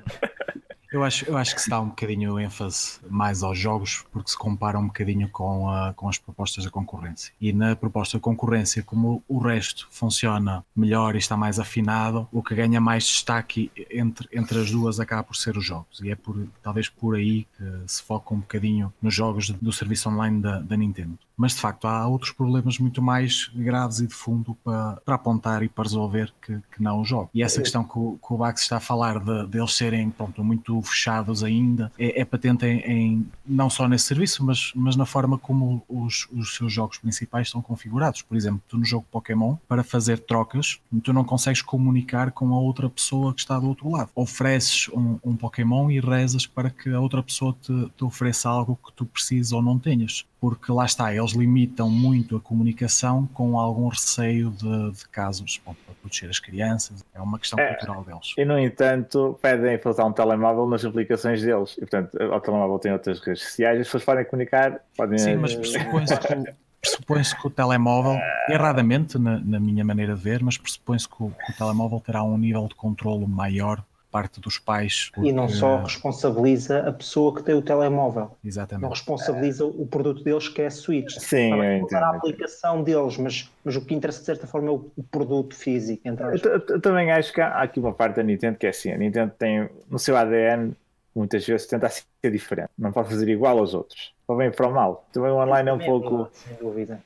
Eu 0.91 1.05
acho, 1.05 1.23
eu 1.25 1.37
acho 1.37 1.55
que 1.55 1.61
se 1.61 1.69
dá 1.69 1.79
um 1.79 1.87
bocadinho 1.87 2.37
ênfase 2.37 2.99
mais 3.09 3.43
aos 3.43 3.57
jogos, 3.57 4.03
porque 4.11 4.31
se 4.31 4.37
compara 4.37 4.77
um 4.77 4.87
bocadinho 4.87 5.29
com, 5.29 5.69
a, 5.69 5.93
com 5.93 6.09
as 6.09 6.17
propostas 6.17 6.65
da 6.65 6.69
concorrência. 6.69 7.31
E 7.39 7.53
na 7.53 7.77
proposta 7.77 8.17
da 8.17 8.21
concorrência, 8.21 8.83
como 8.83 9.23
o 9.25 9.39
resto 9.39 9.87
funciona 9.89 10.65
melhor 10.75 11.15
e 11.15 11.19
está 11.19 11.37
mais 11.37 11.59
afinado, 11.59 12.27
o 12.29 12.43
que 12.43 12.53
ganha 12.53 12.81
mais 12.81 13.05
destaque 13.05 13.71
entre, 13.89 14.27
entre 14.33 14.59
as 14.59 14.69
duas 14.69 14.99
acaba 14.99 15.23
por 15.23 15.37
ser 15.37 15.55
os 15.55 15.65
jogos. 15.65 16.01
E 16.01 16.11
é 16.11 16.15
por, 16.15 16.45
talvez 16.61 16.89
por 16.89 17.15
aí 17.15 17.47
que 17.57 17.63
se 17.87 18.03
foca 18.03 18.33
um 18.33 18.39
bocadinho 18.39 18.93
nos 19.01 19.13
jogos 19.13 19.49
do 19.49 19.71
serviço 19.71 20.09
online 20.09 20.41
da, 20.41 20.59
da 20.59 20.75
Nintendo. 20.75 21.17
Mas 21.41 21.53
de 21.53 21.59
facto 21.61 21.87
há 21.87 22.07
outros 22.07 22.31
problemas 22.31 22.77
muito 22.77 23.01
mais 23.01 23.49
graves 23.55 23.99
e 23.99 24.05
de 24.07 24.13
fundo 24.13 24.55
para, 24.63 25.01
para 25.03 25.15
apontar 25.15 25.63
e 25.63 25.67
para 25.69 25.83
resolver 25.85 26.31
que, 26.41 26.53
que 26.71 26.83
não 26.83 27.01
o 27.01 27.05
jogo. 27.05 27.29
E 27.33 27.41
essa 27.41 27.59
questão 27.61 27.83
que 27.83 27.97
o, 27.97 28.19
que 28.25 28.33
o 28.33 28.37
Bax 28.37 28.61
está 28.61 28.77
a 28.77 28.79
falar 28.79 29.19
de, 29.19 29.47
de 29.47 29.57
eles 29.57 29.73
serem 29.73 30.11
pronto, 30.11 30.43
muito 30.43 30.79
fechados 30.83 31.43
ainda 31.43 31.91
é, 31.97 32.21
é 32.21 32.25
patente 32.25 32.65
em, 32.65 32.79
em- 32.79 33.27
não 33.45 33.69
só 33.69 33.87
nesse 33.87 34.05
serviço, 34.05 34.45
mas, 34.45 34.71
mas 34.75 34.95
na 34.95 35.05
forma 35.05 35.37
como 35.37 35.81
os, 35.89 36.27
os 36.31 36.55
seus 36.55 36.71
jogos 36.71 36.99
principais 36.99 37.49
são 37.49 37.61
configurados. 37.61 38.21
Por 38.21 38.37
exemplo, 38.37 38.61
tu 38.67 38.77
no 38.77 38.85
jogo 38.85 39.05
Pokémon, 39.11 39.55
para 39.67 39.83
fazer 39.83 40.19
trocas, 40.19 40.79
tu 41.03 41.11
não 41.11 41.23
consegues 41.23 41.61
comunicar 41.63 42.31
com 42.31 42.53
a 42.53 42.59
outra 42.59 42.87
pessoa 42.89 43.33
que 43.33 43.39
está 43.41 43.57
do 43.59 43.67
outro 43.67 43.89
lado. 43.89 44.09
Ofereces 44.13 44.89
um, 44.89 45.17
um 45.23 45.35
Pokémon 45.35 45.89
e 45.89 45.99
rezas 45.99 46.45
para 46.45 46.69
que 46.69 46.89
a 46.93 46.99
outra 46.99 47.23
pessoa 47.23 47.55
te, 47.59 47.91
te 47.97 48.03
ofereça 48.03 48.47
algo 48.49 48.77
que 48.85 48.91
tu 48.93 49.05
precisas 49.05 49.51
ou 49.51 49.61
não 49.61 49.79
tenhas 49.79 50.25
porque 50.41 50.71
lá 50.71 50.85
está, 50.85 51.13
eles 51.13 51.33
limitam 51.33 51.87
muito 51.87 52.35
a 52.35 52.41
comunicação 52.41 53.27
com 53.31 53.59
algum 53.59 53.87
receio 53.89 54.49
de, 54.49 54.91
de 54.91 55.07
casos. 55.09 55.61
Bom, 55.63 55.75
proteger 56.01 56.31
as 56.31 56.39
crianças, 56.39 57.05
é 57.13 57.21
uma 57.21 57.37
questão 57.37 57.59
É. 57.59 57.75
cultural 57.75 58.03
deles. 58.03 58.33
E, 58.35 58.43
no 58.43 58.57
entanto, 58.57 59.37
pedem 59.39 59.77
para 59.77 59.91
usar 59.91 60.03
um 60.05 60.11
telemóvel 60.11 60.65
nas 60.67 60.83
aplicações 60.83 61.43
deles. 61.43 61.73
E, 61.77 61.81
portanto, 61.81 62.15
o 62.15 62.39
telemóvel 62.41 62.79
tem 62.79 62.91
outras 62.91 63.19
redes 63.19 63.43
sociais, 63.43 63.79
as 63.81 63.85
pessoas 63.85 64.03
podem 64.03 64.25
comunicar, 64.25 64.79
podem... 64.97 65.19
Sim, 65.19 65.35
mas 65.35 65.53
pressupõe-se 65.53 66.17
que, 66.17 66.33
o- 66.33 66.45
pressupõe-se 66.81 67.35
que 67.39 67.45
o 67.47 67.49
telemóvel, 67.51 68.17
erradamente 68.49 69.19
na, 69.19 69.39
na 69.39 69.59
minha 69.59 69.85
maneira 69.85 70.15
de 70.15 70.21
ver, 70.23 70.41
mas 70.43 70.57
pressupõe-se 70.57 71.07
que, 71.07 71.21
o, 71.23 71.29
que 71.29 71.51
o 71.51 71.55
telemóvel 71.55 71.99
terá 71.99 72.23
um 72.23 72.35
nível 72.35 72.67
de 72.67 72.73
controlo 72.73 73.27
maior 73.27 73.83
parte 74.11 74.41
dos 74.41 74.59
pais. 74.59 75.11
E 75.17 75.31
não 75.31 75.45
porque- 75.45 75.57
só 75.57 75.77
responsabiliza 75.77 76.87
a 76.87 76.91
pessoa 76.91 77.33
que 77.33 77.43
tem 77.43 77.55
o 77.55 77.61
telemóvel, 77.61 78.23
não 78.23 78.37
Exatamente. 78.43 78.89
responsabiliza 78.89 79.65
o 79.65 79.87
produto 79.87 80.23
deles 80.23 80.49
que 80.49 80.61
é 80.61 80.67
a 80.67 80.71
Switch. 80.71 81.17
Sim, 81.17 81.53
eu 81.53 81.97
a 81.97 82.09
aplicação 82.15 82.83
deles, 82.83 83.17
mas, 83.17 83.49
mas 83.63 83.75
o 83.75 83.85
que 83.85 83.95
interessa 83.95 84.19
de 84.19 84.25
certa 84.25 84.45
forma 84.45 84.67
é 84.67 84.71
o, 84.71 84.91
o 84.97 85.03
produto 85.03 85.55
físico. 85.55 86.01
Eu, 86.07 86.81
também 86.81 87.11
acho 87.11 87.33
que 87.33 87.41
há 87.41 87.61
aqui 87.61 87.79
uma 87.79 87.93
parte 87.93 88.17
da 88.17 88.23
Nintendo 88.23 88.57
que 88.57 88.65
é 88.65 88.69
assim: 88.69 88.91
a 88.91 88.97
Nintendo 88.97 89.33
tem 89.37 89.69
no 89.89 89.97
seu 89.97 90.15
ADN, 90.17 90.73
muitas 91.15 91.45
vezes, 91.45 91.65
tenta 91.67 91.89
ser 91.89 92.31
diferente, 92.31 92.69
não 92.77 92.91
pode 92.91 93.09
fazer 93.09 93.27
igual 93.29 93.57
aos 93.57 93.73
outros, 93.73 94.13
para 94.27 94.35
bem 94.35 94.47
e 94.47 94.51
para 94.51 94.67
o 94.67 94.73
mal. 94.73 95.05
Também 95.13 95.31
o 95.31 95.35
online 95.35 95.69
é 95.69 95.73
um 95.73 95.79
pouco. 95.79 96.29
Sem 96.33 96.55
dúvida. 96.57 97.01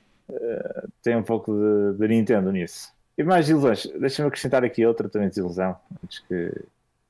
tem 1.04 1.16
um 1.16 1.24
pouco 1.24 1.54
de, 1.54 1.98
de 2.00 2.08
Nintendo 2.08 2.52
nisso. 2.52 2.94
E 3.18 3.24
mais 3.24 3.50
ilusões, 3.50 3.86
deixa-me 3.98 4.28
acrescentar 4.28 4.64
aqui 4.66 4.86
outra 4.86 5.08
também 5.08 5.30
desilusão, 5.30 5.76
antes 6.04 6.20
que 6.20 6.52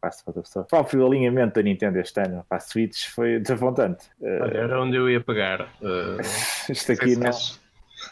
pessoa. 0.09 0.63
O 0.63 0.67
próprio 0.67 1.05
alinhamento 1.05 1.55
da 1.55 1.61
Nintendo 1.61 1.99
este 1.99 2.19
ano 2.19 2.45
para 2.47 2.57
a 2.57 2.61
Switch 2.61 3.07
foi 3.09 3.39
desapontante. 3.39 4.05
Eh, 4.21 4.39
Olha, 4.41 4.57
era 4.57 4.81
onde 4.81 4.95
eu 4.97 5.09
ia 5.09 5.21
pegar. 5.21 5.61
Uh, 5.81 6.19
isto 6.69 6.69
não 6.69 6.75
sei 6.75 6.95
aqui 6.95 7.09
se 7.09 7.15
não. 7.15 7.21
queres- 7.23 7.61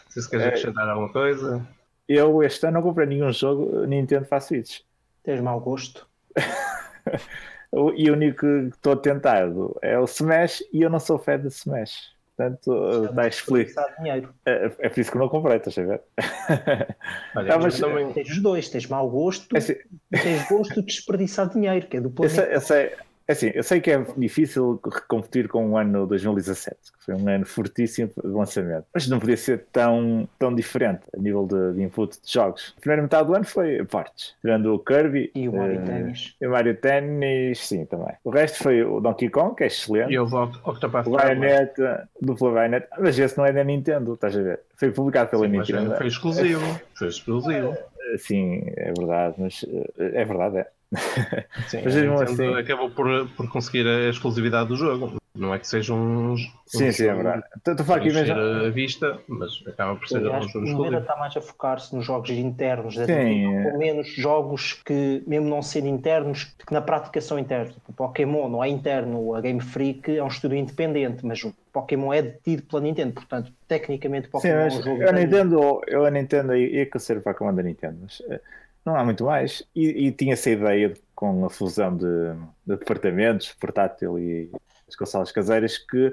se 0.08 0.30
queres 0.30 0.44
É. 0.46 0.48
acrescentar 0.48 0.88
alguma 0.88 1.12
coisa. 1.12 1.66
Eu 2.08 2.42
este 2.42 2.66
ano 2.66 2.74
não 2.74 2.82
comprei 2.82 3.06
nenhum 3.06 3.32
jogo 3.32 3.86
Nintendo 3.86 4.26
para 4.26 4.38
a 4.38 4.40
Switch. 4.40 4.80
Tens 5.22 5.40
mau 5.40 5.60
gosto. 5.60 6.06
E 7.96 8.08
o 8.08 8.12
único 8.12 8.38
que 8.38 8.68
estou 8.72 8.94
tentado 8.94 9.76
é 9.82 9.98
o 9.98 10.04
Smash 10.04 10.62
e 10.72 10.82
eu 10.82 10.88
não 10.88 11.00
sou 11.00 11.18
fã 11.18 11.36
de 11.36 11.48
Smash. 11.48 12.13
Portanto, 12.36 13.04
está 13.60 13.86
dinheiro. 13.98 14.34
É, 14.44 14.70
é 14.80 14.88
por 14.88 14.98
isso 15.00 15.12
que 15.12 15.18
não 15.18 15.28
comprei, 15.28 15.56
estás 15.56 15.78
a 15.78 15.82
ver? 15.84 16.02
Olha, 17.36 17.54
Ah, 17.54 17.58
mas- 17.58 17.78
eu 17.80 17.88
também, 17.88 18.12
Tens 18.12 18.28
os 18.30 18.42
dois, 18.42 18.68
tens 18.68 18.86
mau 18.88 19.08
gosto 19.08 19.54
É 19.54 19.58
assim, 19.58 19.74
tens 20.10 20.48
gosto 20.48 20.74
de 20.74 20.82
desperdiçar 20.82 21.48
dinheiro, 21.48 21.86
que 21.86 21.96
é 21.96 22.00
Eu 22.00 22.04
duplamente. 22.04 22.34
sei, 22.40 22.54
eu 22.54 22.60
sei- 22.60 22.92
é 23.26 23.32
assim, 23.32 23.50
eu 23.54 23.62
sei 23.62 23.80
que 23.80 23.90
é 23.90 24.04
difícil 24.18 24.80
competir 25.08 25.48
com 25.48 25.70
o 25.70 25.76
ano 25.78 26.06
2017, 26.06 26.76
que 26.98 27.04
foi 27.06 27.14
um 27.14 27.26
ano 27.28 27.46
fortíssimo 27.46 28.10
de 28.22 28.28
lançamento, 28.28 28.84
mas 28.92 29.08
não 29.08 29.18
podia 29.18 29.36
ser 29.36 29.64
tão, 29.72 30.28
tão 30.38 30.54
diferente 30.54 31.00
a 31.16 31.18
nível 31.20 31.46
de, 31.46 31.72
de 31.74 31.82
input 31.82 32.20
de 32.22 32.30
jogos. 32.32 32.74
A 32.76 32.80
primeira 32.80 33.02
metade 33.02 33.26
do 33.28 33.34
ano 33.34 33.44
foi 33.44 33.84
fortes, 33.86 34.34
tirando 34.42 34.74
o 34.74 34.78
Kirby 34.78 35.30
E 35.34 35.48
o 35.48 35.54
Mario 35.54 35.80
eh, 35.80 35.84
Tennis. 35.84 36.34
e 36.40 36.46
o 36.46 36.50
Mario 36.50 36.76
Tennis, 36.76 37.58
sim, 37.66 37.86
também. 37.86 38.14
O 38.24 38.30
resto 38.30 38.62
foi 38.62 38.82
o 38.82 39.00
Donkey 39.00 39.30
Kong, 39.30 39.54
que 39.56 39.64
é 39.64 39.66
excelente. 39.68 40.12
e 40.12 40.18
o 40.18 40.24
Octopath 40.24 41.06
O 41.06 41.12
Traveler. 41.12 41.72
Dupla 42.20 42.52
Bayonetta, 42.52 42.88
mas 42.98 43.18
esse 43.18 43.38
não 43.38 43.46
é 43.46 43.52
da 43.52 43.64
Nintendo, 43.64 44.14
estás 44.14 44.36
a 44.36 44.42
ver? 44.42 44.60
Foi 44.76 44.90
publicado 44.90 45.30
pela 45.30 45.46
Sim, 45.46 45.56
mas 45.56 45.68
Nintendo. 45.68 45.96
foi 45.96 46.06
exclusivo. 46.08 46.80
Foi 46.94 47.08
exclusivo. 47.08 47.74
Sim, 48.18 48.62
é 48.76 48.92
verdade, 48.92 49.34
mas 49.38 49.64
eh, 49.98 50.10
é 50.20 50.24
verdade, 50.26 50.58
é. 50.58 50.68
Sim, 51.68 51.80
Mas 51.84 51.96
a 51.96 52.00
mesmo 52.00 52.18
Nintendo 52.20 52.42
assim- 52.42 52.54
acabou 52.60 52.90
por, 52.90 53.28
por 53.36 53.50
conseguir 53.50 53.86
a 53.86 54.08
exclusividade 54.10 54.68
do 54.68 54.76
jogo. 54.76 55.14
Não 55.36 55.52
é 55.52 55.58
que 55.58 55.66
seja 55.66 55.92
um. 55.92 56.36
Sim, 56.64 56.92
sim, 56.92 57.06
é 57.08 57.12
verdade. 57.12 57.42
Estou 57.56 57.74
a 57.74 57.76
falar 57.78 57.86
para 58.02 58.08
aqui 58.08 58.14
mesmo. 58.14 58.34
a 58.66 58.70
vista, 58.70 59.18
mas 59.26 59.50
acaba 59.66 59.96
por 59.96 60.06
ser 60.06 60.22
Eu 60.22 60.30
um 60.30 60.34
acho 60.36 60.46
que 60.46 60.52
jogo 60.52 60.58
o 60.58 60.60
Nintendo 60.68 60.78
exclusivo. 60.84 61.00
está 61.02 61.16
mais 61.16 61.36
a 61.36 61.40
focar-se 61.40 61.96
nos 61.96 62.06
jogos 62.06 62.30
internos 62.30 62.94
da 62.94 63.04
Sim, 63.04 63.12
Nintendo, 63.24 63.58
é. 63.68 63.72
com 63.72 63.78
menos 63.78 64.08
jogos 64.14 64.74
que, 64.74 65.24
mesmo 65.26 65.48
não 65.48 65.60
sendo 65.60 65.88
internos, 65.88 66.44
que 66.64 66.72
na 66.72 66.80
prática 66.80 67.20
são 67.20 67.36
internos. 67.36 67.76
O 67.88 67.92
Pokémon 67.92 68.48
não 68.48 68.62
é 68.62 68.68
interno, 68.68 69.34
a 69.34 69.40
Game 69.40 69.60
Freak 69.60 70.16
é 70.16 70.22
um 70.22 70.28
estúdio 70.28 70.56
independente, 70.56 71.26
mas 71.26 71.42
o 71.42 71.52
Pokémon 71.72 72.12
é 72.12 72.22
detido 72.22 72.62
pela 72.62 72.80
Nintendo, 72.82 73.14
portanto, 73.14 73.50
tecnicamente, 73.66 74.28
o 74.28 74.38
Sim, 74.40 74.50
Pokémon 74.52 74.54
mas 74.62 74.74
é 74.74 74.78
um 74.78 74.82
jogo 74.84 75.02
eu 75.02 75.06
da 75.06 75.12
Nintendo, 75.18 75.80
eu 75.88 76.06
a 76.06 76.10
Nintendo 76.12 76.54
ia 76.54 76.88
conhecer 76.88 77.20
para 77.20 77.32
a 77.32 77.34
comanda 77.34 77.60
da 77.60 77.68
Nintendo, 77.68 77.98
mas 78.02 78.22
eh, 78.28 78.40
não 78.84 78.96
há 78.96 79.04
muito 79.04 79.24
mais. 79.24 79.62
E, 79.74 80.06
e 80.06 80.12
tinha 80.12 80.34
essa 80.34 80.50
ideia 80.50 80.90
de- 80.90 81.00
com 81.14 81.44
a 81.44 81.50
fusão 81.50 81.96
de, 81.96 82.04
de 82.66 82.76
departamentos, 82.76 83.52
portátil 83.54 84.18
e 84.18 84.50
as 84.88 84.96
consolas 84.96 85.30
caseiras, 85.32 85.78
que 85.78 86.06
a 86.08 86.12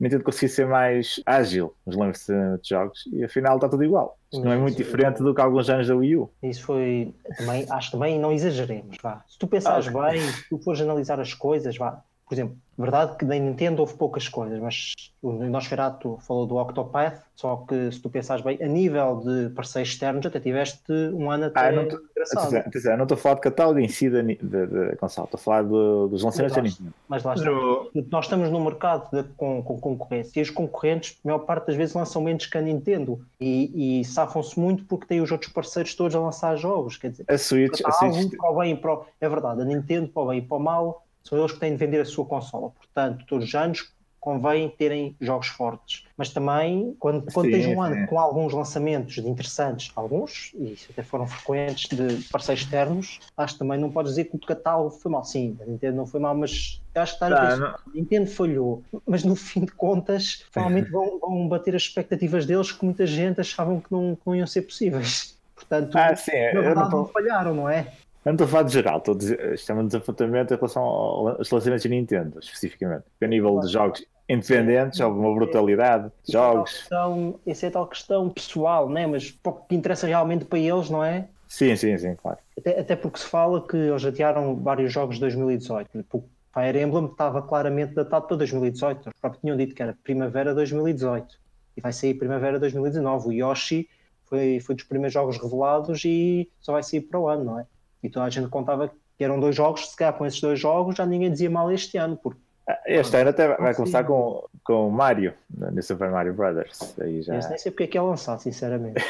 Nintendo 0.00 0.24
conseguia 0.24 0.48
ser 0.48 0.66
mais 0.66 1.20
ágil 1.26 1.74
nos 1.86 1.96
lançamentos 1.96 2.62
de 2.62 2.68
jogos 2.74 3.04
e 3.12 3.24
afinal 3.24 3.56
está 3.56 3.68
tudo 3.68 3.84
igual. 3.84 4.16
Isto 4.32 4.44
não 4.44 4.52
é 4.52 4.56
muito 4.56 4.76
diferente 4.76 5.22
do 5.22 5.34
que 5.34 5.40
alguns 5.40 5.68
anos 5.68 5.86
da 5.88 5.96
Wii 5.96 6.16
U. 6.16 6.30
Isso 6.42 6.62
foi 6.64 7.14
também, 7.36 7.66
acho 7.70 7.90
também 7.90 8.18
não 8.18 8.32
exageremos, 8.32 8.96
vá. 9.02 9.22
Se 9.28 9.38
tu 9.38 9.46
pensares 9.46 9.88
Ah, 9.88 10.10
bem, 10.10 10.20
se 10.20 10.48
tu 10.48 10.58
fores 10.58 10.80
analisar 10.80 11.20
as 11.20 11.34
coisas, 11.34 11.76
vá. 11.76 12.02
Por 12.28 12.34
exemplo, 12.34 12.56
verdade 12.76 13.16
que 13.16 13.24
na 13.24 13.34
Nintendo 13.36 13.80
houve 13.80 13.94
poucas 13.94 14.28
coisas, 14.28 14.60
mas 14.60 14.92
o 15.22 15.32
Nosferatu 15.32 16.18
falou 16.20 16.46
do 16.46 16.56
Octopath, 16.56 17.22
só 17.34 17.64
que 17.68 17.90
se 17.90 18.00
tu 18.00 18.10
pensares 18.10 18.44
bem, 18.44 18.62
a 18.62 18.66
nível 18.68 19.22
de 19.24 19.48
parceiros 19.54 19.90
externos 19.92 20.24
até 20.26 20.38
tiveste 20.38 20.92
um 21.14 21.30
ano 21.30 21.46
até 21.46 21.58
Ah, 21.68 21.72
não 21.72 21.88
tô- 21.88 21.98
engraçado. 22.10 22.54
Atenção, 22.56 22.92
eu 22.92 22.96
não 22.98 23.04
estou 23.04 23.16
a 23.16 23.18
falar 23.18 23.34
de 23.36 23.40
catálogo 23.40 23.78
em 23.80 23.88
si 23.88 24.10
da, 24.10 24.20
da, 24.22 24.66
da 24.66 24.96
consola, 24.96 25.24
estou 25.24 25.38
a 25.38 25.42
falar 25.42 25.62
do- 25.62 26.08
dos 26.08 26.22
lançamentos 26.22 26.54
da 26.56 26.62
Mas 26.62 26.72
Nintendo. 26.78 26.94
Mas 27.08 27.24
lá 27.24 27.34
está. 27.34 27.46
eu- 27.48 27.90
Nós 28.10 28.24
estamos 28.26 28.50
num 28.50 28.62
mercado 28.62 29.08
de- 29.10 29.28
com, 29.36 29.62
com 29.62 29.80
concorrência 29.80 30.38
e 30.38 30.42
os 30.42 30.50
concorrentes, 30.50 31.18
a 31.24 31.28
maior 31.28 31.38
parte 31.40 31.68
das 31.68 31.76
vezes, 31.76 31.94
lançam 31.94 32.22
menos 32.22 32.44
que 32.46 32.58
a 32.58 32.60
Nintendo 32.60 33.20
e, 33.40 34.00
e 34.00 34.04
safam-se 34.04 34.60
muito 34.60 34.84
porque 34.84 35.06
têm 35.06 35.20
os 35.22 35.32
outros 35.32 35.50
parceiros 35.52 35.94
todos 35.94 36.14
a 36.14 36.20
lançar 36.20 36.54
jogos. 36.56 36.96
Quer 36.98 37.10
dizer, 37.10 37.24
A 37.26 37.38
Switch, 37.38 37.80
a 37.84 37.90
Switch 37.92 38.36
para 38.36 38.50
o 38.52 38.56
bem 38.58 38.72
e 38.72 38.76
para 38.76 38.92
o... 38.94 39.04
É 39.20 39.28
verdade, 39.28 39.62
a 39.62 39.64
Nintendo 39.64 40.08
para 40.08 40.22
o 40.22 40.26
bem 40.28 40.38
e 40.38 40.42
para 40.42 40.56
o 40.56 40.60
mal 40.60 41.02
são 41.28 41.38
eles 41.38 41.52
que 41.52 41.60
têm 41.60 41.72
de 41.72 41.76
vender 41.76 42.00
a 42.00 42.04
sua 42.04 42.24
consola. 42.24 42.70
Portanto, 42.70 43.24
todos 43.26 43.46
os 43.48 43.54
anos 43.54 43.92
convém 44.20 44.68
terem 44.68 45.16
jogos 45.20 45.46
fortes. 45.46 46.04
Mas 46.16 46.30
também, 46.30 46.94
quando, 46.98 47.22
quando 47.32 47.46
Sim, 47.46 47.52
tens 47.52 47.66
um 47.66 47.74
sim. 47.82 47.92
ano 47.92 48.06
com 48.08 48.18
alguns 48.18 48.52
lançamentos 48.52 49.14
de 49.14 49.28
interessantes, 49.28 49.92
alguns, 49.94 50.50
e 50.54 50.72
isso 50.72 50.88
até 50.90 51.02
foram 51.04 51.26
frequentes 51.26 51.88
de 51.96 52.24
parceiros 52.28 52.64
externos, 52.64 53.20
acho 53.36 53.54
que 53.54 53.58
também 53.60 53.78
não 53.78 53.90
podes 53.92 54.12
dizer 54.12 54.24
que 54.24 54.36
o 54.36 54.40
catálogo 54.40 54.90
foi 54.90 55.10
mal. 55.12 55.24
Sim, 55.24 55.56
a 55.62 55.64
Nintendo 55.64 55.96
não 55.96 56.06
foi 56.06 56.18
mal, 56.18 56.34
mas 56.34 56.80
acho 56.94 57.16
que 57.18 57.24
está 57.24 57.28
Tá, 57.36 57.54
a 57.54 57.56
não- 57.56 57.66
a 57.68 57.78
Nintendo 57.94 58.26
falhou, 58.28 58.82
mas 59.06 59.22
no 59.22 59.36
fim 59.36 59.60
de 59.64 59.72
contas, 59.72 60.44
provavelmente 60.52 60.90
vão, 60.90 61.18
vão 61.20 61.48
bater 61.48 61.76
as 61.76 61.82
expectativas 61.82 62.44
deles 62.44 62.72
que 62.72 62.84
muita 62.84 63.06
gente 63.06 63.40
achavam 63.40 63.80
que 63.80 63.90
não, 63.92 64.16
que 64.16 64.22
não 64.26 64.34
iam 64.34 64.46
ser 64.48 64.62
possíveis. 64.62 65.38
Portanto, 65.54 65.96
Ah, 65.96 66.14
sim, 66.16 66.32
na 66.32 66.38
eu 66.38 66.54
não 66.54 66.62
verdade, 66.64 66.86
estou. 66.88 67.00
não 67.00 67.06
falharam, 67.06 67.54
não 67.54 67.68
é? 67.68 67.92
Eu 68.28 68.32
não 68.32 68.34
estou 68.34 68.44
a 68.44 68.48
falar 68.48 68.62
de 68.64 68.72
geral, 68.74 68.98
estou 68.98 69.14
a 69.14 69.16
dizer, 69.16 69.54
isto 69.54 69.72
é 69.72 69.74
um 69.74 69.86
desapontamento 69.86 70.52
em 70.52 70.56
relação 70.56 70.82
ao- 70.82 71.28
aos 71.28 71.50
lançamentos 71.50 71.82
da 71.84 71.88
Nintendo, 71.90 72.38
especificamente. 72.40 73.04
Porque 73.04 73.24
a 73.24 73.28
nível 73.28 73.58
de 73.60 73.68
jogos 73.68 74.04
independentes, 74.28 75.00
houve 75.00 75.18
uma 75.18 75.34
brutalidade 75.34 76.08
de 76.08 76.12
Isso 76.28 76.36
é 76.36 76.40
jogos. 76.40 76.72
questão- 76.72 77.40
Essa 77.46 77.66
é 77.66 77.70
tal 77.70 77.86
questão 77.86 78.28
pessoal, 78.28 78.90
né? 78.90 79.06
mas 79.06 79.30
para 79.30 79.52
o 79.52 79.54
que 79.54 79.74
interessa 79.74 80.06
realmente 80.06 80.44
para 80.44 80.58
eles, 80.58 80.90
não 80.90 81.02
é? 81.02 81.26
Sim, 81.48 81.74
sim, 81.74 81.96
sim, 81.96 82.14
claro. 82.16 82.36
Até, 82.58 82.78
até 82.78 82.96
porque 82.96 83.18
se 83.18 83.24
fala 83.24 83.66
que 83.66 83.74
eles 83.78 84.04
adiaram 84.04 84.54
vários 84.56 84.92
jogos 84.92 85.14
de 85.14 85.22
2018. 85.22 86.04
O 86.12 86.22
Fire 86.52 86.82
Emblem 86.82 87.06
estava 87.06 87.40
claramente 87.40 87.94
datado 87.94 88.26
para 88.26 88.36
2018. 88.36 89.08
Eles 89.08 89.18
próprios 89.18 89.40
tinham 89.40 89.56
dito 89.56 89.74
que 89.74 89.82
era 89.82 89.96
primavera 90.04 90.54
2018 90.54 91.38
e 91.78 91.80
vai 91.80 91.94
sair 91.94 92.12
primavera 92.12 92.58
2019. 92.60 93.28
O 93.28 93.32
Yoshi 93.32 93.88
foi, 94.26 94.60
foi 94.60 94.74
dos 94.74 94.84
primeiros 94.84 95.14
jogos 95.14 95.38
revelados 95.42 96.04
e 96.04 96.50
só 96.60 96.72
vai 96.72 96.82
sair 96.82 97.00
para 97.00 97.18
o 97.18 97.26
ano, 97.26 97.44
não 97.44 97.60
é? 97.60 97.66
E 98.02 98.08
toda 98.08 98.26
a 98.26 98.30
gente 98.30 98.48
contava 98.48 98.92
que 99.16 99.24
eram 99.24 99.40
dois 99.40 99.54
jogos, 99.54 99.88
se 99.88 99.96
calhar 99.96 100.16
com 100.16 100.24
esses 100.24 100.40
dois 100.40 100.58
jogos 100.58 100.96
já 100.96 101.04
ninguém 101.04 101.30
dizia 101.30 101.50
mal 101.50 101.70
este 101.72 101.96
ano, 101.96 102.16
porque 102.16 102.40
Este 102.86 103.16
ano 103.16 103.30
até 103.30 103.56
vai 103.56 103.74
começar 103.74 104.04
com, 104.04 104.44
com 104.62 104.88
o 104.88 104.92
Mario, 104.92 105.32
no 105.56 105.82
Super 105.82 106.10
Mario 106.10 106.34
Brothers. 106.34 106.94
Aí 107.00 107.22
já, 107.22 107.36
esse 107.38 107.48
nem 107.48 107.58
sei 107.58 107.72
porque 107.72 107.84
é 107.84 107.86
que 107.86 107.98
é 107.98 108.02
lançado, 108.02 108.40
sinceramente. 108.40 109.02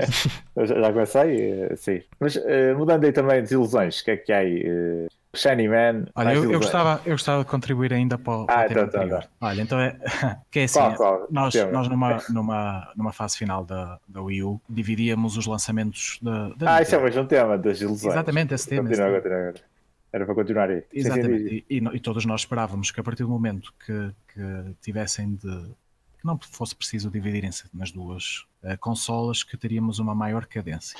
já, 0.56 0.92
comecei, 0.92 1.52
eh, 1.62 1.76
sim. 1.76 2.02
Mas 2.20 2.36
eh, 2.36 2.74
mudando 2.74 3.04
aí 3.04 3.12
também 3.12 3.42
de 3.42 3.54
ilusões, 3.54 4.00
o 4.00 4.04
que 4.04 4.10
é 4.10 4.16
que 4.16 4.32
há 4.32 4.38
aí? 4.38 4.62
Eh, 4.64 5.06
Shiny 5.34 5.68
Man. 5.68 6.06
Olha, 6.14 6.34
eu, 6.34 6.50
eu 6.50 6.58
gostava, 6.58 7.00
eu 7.04 7.12
gostava 7.12 7.44
de 7.44 7.50
contribuir 7.50 7.92
ainda 7.92 8.16
para 8.18 8.32
o, 8.32 8.46
Ah, 8.48 8.66
então, 8.66 8.84
então, 8.84 9.00
anterior. 9.00 9.24
Olha, 9.40 9.62
então 9.62 9.78
é 9.80 9.96
que 10.50 10.60
é 10.60 10.64
assim, 10.64 10.78
Qual, 10.78 10.94
qual? 10.94 11.26
nós, 11.30 11.54
nós 11.70 11.88
numa, 11.88 12.18
numa, 12.30 12.92
numa 12.96 13.12
fase 13.12 13.36
final 13.36 13.64
da, 13.64 13.98
da 14.08 14.22
Wii 14.22 14.42
U 14.42 14.60
dividíamos 14.68 15.36
os 15.36 15.46
lançamentos 15.46 16.18
da, 16.22 16.48
da 16.56 16.76
Ah, 16.76 16.82
isso 16.82 16.94
é 16.94 16.98
mais 16.98 17.16
um 17.16 17.26
tema 17.26 17.56
das 17.58 17.80
ilusões. 17.80 18.14
Exatamente, 18.14 18.54
esse 18.54 18.68
tema. 18.68 18.88
esse 18.90 19.00
Continua, 19.00 19.20
tema. 19.20 19.22
continua 19.22 19.38
agora. 19.50 19.77
Era 20.12 20.24
para 20.24 20.34
continuar 20.34 20.70
aí. 20.70 20.84
Exatamente, 20.92 21.64
e, 21.68 21.78
e 21.78 21.96
e 21.96 22.00
todos 22.00 22.24
nós 22.24 22.42
esperávamos 22.42 22.90
que 22.90 23.00
a 23.00 23.02
partir 23.02 23.24
do 23.24 23.28
momento 23.28 23.72
que, 23.84 24.14
que 24.32 24.74
tivessem 24.80 25.34
de 25.34 25.74
que 26.18 26.26
não 26.26 26.38
fosse 26.38 26.74
preciso 26.74 27.10
dividirem-se 27.10 27.64
nas 27.72 27.92
duas 27.92 28.44
eh, 28.62 28.76
consolas, 28.76 29.44
que 29.44 29.56
teríamos 29.56 30.00
uma 30.00 30.14
maior 30.14 30.46
cadência. 30.46 30.98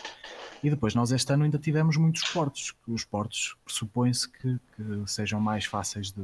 E 0.62 0.71
depois 0.71 0.94
nós 0.94 1.11
este 1.11 1.33
ano 1.33 1.44
ainda 1.44 1.59
tivemos 1.59 1.97
muitos 1.97 2.23
portos, 2.31 2.71
que 2.71 2.90
os 2.92 3.05
portos 3.05 3.57
pressupõe-se 3.64 4.29
que, 4.29 4.59
que 4.77 5.03
sejam 5.07 5.40
mais 5.40 5.64
fáceis 5.64 6.12
de, 6.12 6.23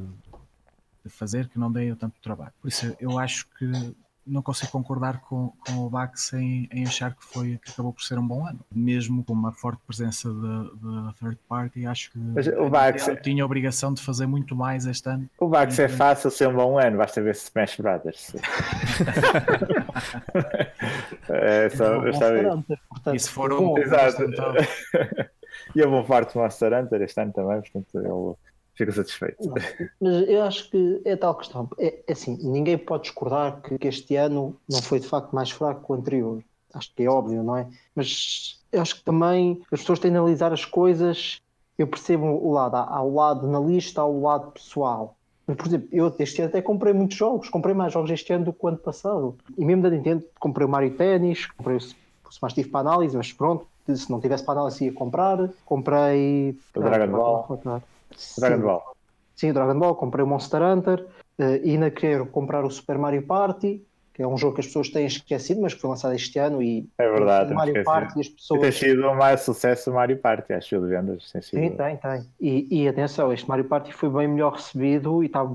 de 1.03 1.09
fazer, 1.09 1.49
que 1.49 1.59
não 1.59 1.71
deem 1.71 1.93
tanto 1.95 2.21
trabalho. 2.21 2.53
Por 2.61 2.69
isso 2.69 2.95
eu 2.99 3.19
acho 3.19 3.47
que 3.57 3.95
não 4.25 4.41
consigo 4.41 4.71
concordar 4.71 5.21
com, 5.21 5.53
com 5.65 5.85
o 5.85 5.89
Bax 5.89 6.33
em, 6.33 6.67
em, 6.71 6.85
achar 6.85 7.15
que 7.15 7.23
foi 7.23 7.59
que 7.63 7.71
acabou 7.71 7.93
por 7.93 8.03
ser 8.03 8.17
um 8.17 8.27
bom 8.27 8.45
ano. 8.45 8.59
Mesmo 8.73 9.23
com 9.23 9.33
uma 9.33 9.51
forte 9.51 9.79
presença 9.85 10.33
da 10.33 11.13
third 11.19 11.37
party, 11.47 11.85
acho 11.85 12.11
que 12.11 12.17
Mas 12.17 12.47
o 12.47 12.69
Bax 12.69 13.07
tinha 13.21 13.43
a 13.43 13.45
obrigação 13.45 13.93
de 13.93 14.01
fazer 14.01 14.25
muito 14.25 14.55
mais 14.55 14.85
este 14.85 15.09
ano. 15.09 15.29
O 15.39 15.47
Bax 15.47 15.77
é 15.79 15.87
fácil 15.87 16.31
ser 16.31 16.47
um 16.47 16.55
bom 16.55 16.79
ano, 16.79 16.97
basta 16.97 17.21
ver 17.21 17.35
Smash 17.35 17.77
Brothers. 17.77 18.35
é 21.29 21.69
só, 21.69 22.05
é 22.05 22.11
portanto, 22.11 22.77
e 23.15 23.19
se 23.19 23.29
for 23.29 23.53
um 23.53 23.77
Exato. 23.77 24.23
Então... 24.23 24.53
e 25.75 25.79
eu 25.79 25.89
vou 25.89 26.03
parte 26.03 26.33
do 26.33 26.39
Monster 26.39 26.73
Hunter 26.73 27.01
este 27.01 27.21
ano 27.21 27.31
também, 27.31 27.61
portanto 27.61 27.95
ele 27.95 28.35
fico 28.75 28.91
satisfeito. 28.91 29.37
Mas 29.99 30.27
eu 30.27 30.43
acho 30.43 30.69
que 30.69 31.01
é 31.05 31.15
tal 31.15 31.35
questão. 31.35 31.69
É, 31.79 31.99
é 32.07 32.11
assim, 32.11 32.37
ninguém 32.43 32.77
pode 32.77 33.03
discordar 33.03 33.61
que, 33.61 33.77
que, 33.77 33.87
este 33.87 34.15
ano 34.15 34.55
não 34.69 34.81
foi 34.81 34.99
de 34.99 35.07
facto 35.07 35.33
mais 35.33 35.49
fraco 35.49 35.85
que 35.85 35.91
o 35.91 35.95
anterior. 35.95 36.43
Acho 36.73 36.93
que 36.93 37.03
é 37.03 37.09
óbvio, 37.09 37.41
não 37.41 37.57
é? 37.57 37.67
Mas 37.95 38.61
eu 38.71 38.81
acho 38.81 38.95
que 38.95 39.03
também 39.03 39.61
as 39.71 39.79
pessoas 39.79 39.99
têm 39.99 40.11
de 40.11 40.17
analisar 40.17 40.51
as 40.51 40.65
coisas. 40.65 41.41
Eu 41.77 41.87
percebo 41.87 42.25
o 42.25 42.51
lado. 42.51 42.75
Há, 42.75 42.83
há 42.83 43.01
o 43.01 43.13
lado 43.13 43.47
na 43.47 43.59
lista, 43.59 44.01
há 44.01 44.05
o 44.05 44.21
lado 44.21 44.51
pessoal. 44.51 45.15
Mas, 45.47 45.57
por 45.57 45.67
exemplo, 45.67 45.87
eu 45.91 46.13
este 46.19 46.41
ano 46.41 46.49
até 46.49 46.61
comprei 46.61 46.93
muitos 46.93 47.17
jogos. 47.17 47.49
Comprei 47.49 47.73
mais 47.73 47.93
jogos 47.93 48.11
este 48.11 48.33
ano 48.33 48.45
do 48.45 48.53
que 48.53 48.65
o 48.65 48.67
ano 48.67 48.77
passado. 48.77 49.35
E 49.57 49.63
mesmo 49.63 49.83
da 49.83 49.89
Nintendo, 49.89 50.23
comprei 50.39 50.67
o 50.67 50.69
Mario 50.69 50.91
Tennis, 50.91 51.45
comprei 51.45 51.77
o 51.77 51.79
Smash 52.31 52.53
tive 52.53 52.69
para 52.69 52.81
análise, 52.81 53.15
mas 53.15 53.31
pronto, 53.31 53.65
se 53.87 54.11
não 54.11 54.19
tivesse 54.19 54.43
para 54.43 54.59
análise 54.59 54.85
ia 54.85 54.91
comprar. 54.91 55.49
Comprei... 55.63 56.57
O 56.75 56.79
Dragon 56.81 57.11
Ball. 57.11 57.81
Dragon 58.37 58.61
Ball. 58.61 58.95
Sim, 59.35 59.51
Dragon 59.51 59.77
Ball, 59.77 59.95
comprei 59.95 60.23
o 60.23 60.27
Monster 60.27 60.61
Hunter 60.61 61.05
uh, 61.39 61.43
e 61.63 61.71
ainda 61.71 61.91
quero 61.91 62.25
comprar 62.25 62.63
o 62.63 62.69
Super 62.69 62.97
Mario 62.97 63.23
Party, 63.23 63.85
que 64.13 64.23
é 64.23 64.27
um 64.27 64.37
jogo 64.37 64.55
que 64.55 64.61
as 64.61 64.67
pessoas 64.67 64.89
têm 64.89 65.05
esquecido, 65.05 65.61
mas 65.61 65.73
que 65.73 65.81
foi 65.81 65.89
lançado 65.89 66.13
este 66.13 66.39
ano 66.39 66.61
e 66.63 66.87
é 66.97 67.09
verdade, 67.09 67.51
o 67.51 67.55
Mario 67.55 67.83
Party 67.83 68.21
as 68.21 68.29
pessoas... 68.29 68.61
tem 68.61 68.71
sido 68.71 69.05
o 69.05 69.15
mais 69.15 69.41
sucesso 69.41 69.91
o 69.91 69.93
Mario 69.93 70.17
Party, 70.17 70.53
acho 70.53 70.69
que 70.69 70.79
de 70.79 70.87
vendas. 70.87 71.31
Tem 71.31 71.41
sido... 71.41 71.59
Sim, 71.59 71.71
tem, 71.71 71.97
tem. 71.97 72.25
E, 72.39 72.83
e 72.83 72.87
atenção, 72.87 73.33
este 73.33 73.47
Mario 73.47 73.65
Party 73.65 73.91
foi 73.91 74.09
bem 74.09 74.27
melhor 74.29 74.53
recebido 74.53 75.21
e 75.21 75.25
está 75.25 75.45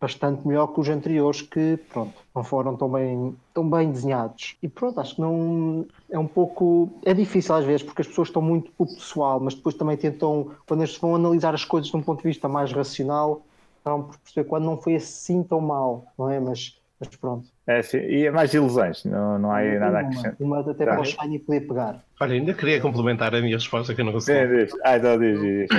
bastante 0.00 0.46
melhor 0.48 0.68
que 0.68 0.80
os 0.80 0.88
anteriores 0.88 1.42
que, 1.42 1.78
pronto, 1.92 2.14
não 2.34 2.42
foram 2.42 2.74
tão 2.74 2.90
bem, 2.90 3.36
tão 3.52 3.68
bem 3.68 3.92
desenhados. 3.92 4.56
E 4.62 4.68
pronto, 4.68 4.98
acho 4.98 5.16
que 5.16 5.20
não 5.20 5.86
é 6.10 6.18
um 6.18 6.26
pouco 6.26 6.90
é 7.04 7.12
difícil 7.12 7.54
às 7.54 7.64
vezes 7.64 7.82
porque 7.82 8.00
as 8.00 8.08
pessoas 8.08 8.28
estão 8.28 8.40
muito 8.40 8.72
o 8.78 8.86
pessoal, 8.86 9.38
mas 9.38 9.54
depois 9.54 9.74
também 9.74 9.96
tentam 9.96 10.52
quando 10.66 10.80
eles 10.80 10.96
vão 10.96 11.14
analisar 11.14 11.54
as 11.54 11.64
coisas 11.64 11.90
de 11.90 11.96
um 11.96 12.02
ponto 12.02 12.22
de 12.22 12.28
vista 12.28 12.48
mais 12.48 12.72
racional, 12.72 13.42
estão 13.76 14.04
por 14.04 14.18
perceber 14.18 14.48
quando 14.48 14.64
não 14.64 14.78
foi 14.78 14.94
assim 14.94 15.42
tão 15.42 15.60
mal, 15.60 16.06
não 16.18 16.30
é? 16.30 16.40
Mas, 16.40 16.80
mas 16.98 17.08
pronto. 17.16 17.48
É, 17.66 17.82
sim. 17.82 17.98
E 17.98 18.26
é 18.26 18.30
mais 18.30 18.54
ilusões, 18.54 19.04
não, 19.04 19.38
não 19.38 19.52
há 19.52 19.62
nada 19.62 19.98
a 19.98 20.00
acrescentar. 20.00 20.36
Uma 20.40 20.60
até 20.60 20.72
tá. 20.72 20.92
para 20.92 21.00
o 21.00 21.04
Shiny 21.04 21.38
poder 21.40 21.60
pegar. 21.60 22.02
Olha, 22.18 22.34
ainda 22.34 22.54
queria 22.54 22.80
complementar 22.80 23.34
a 23.34 23.40
minha 23.40 23.56
resposta 23.56 23.94
que 23.94 24.00
eu 24.00 24.04
não 24.06 24.12
consegui. 24.12 24.40
Sim, 24.40 24.64
diz. 24.64 24.80
Ah, 24.82 24.96
então 24.96 25.18
diz, 25.18 25.40
diz. 25.40 25.70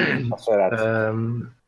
um, 1.11 1.47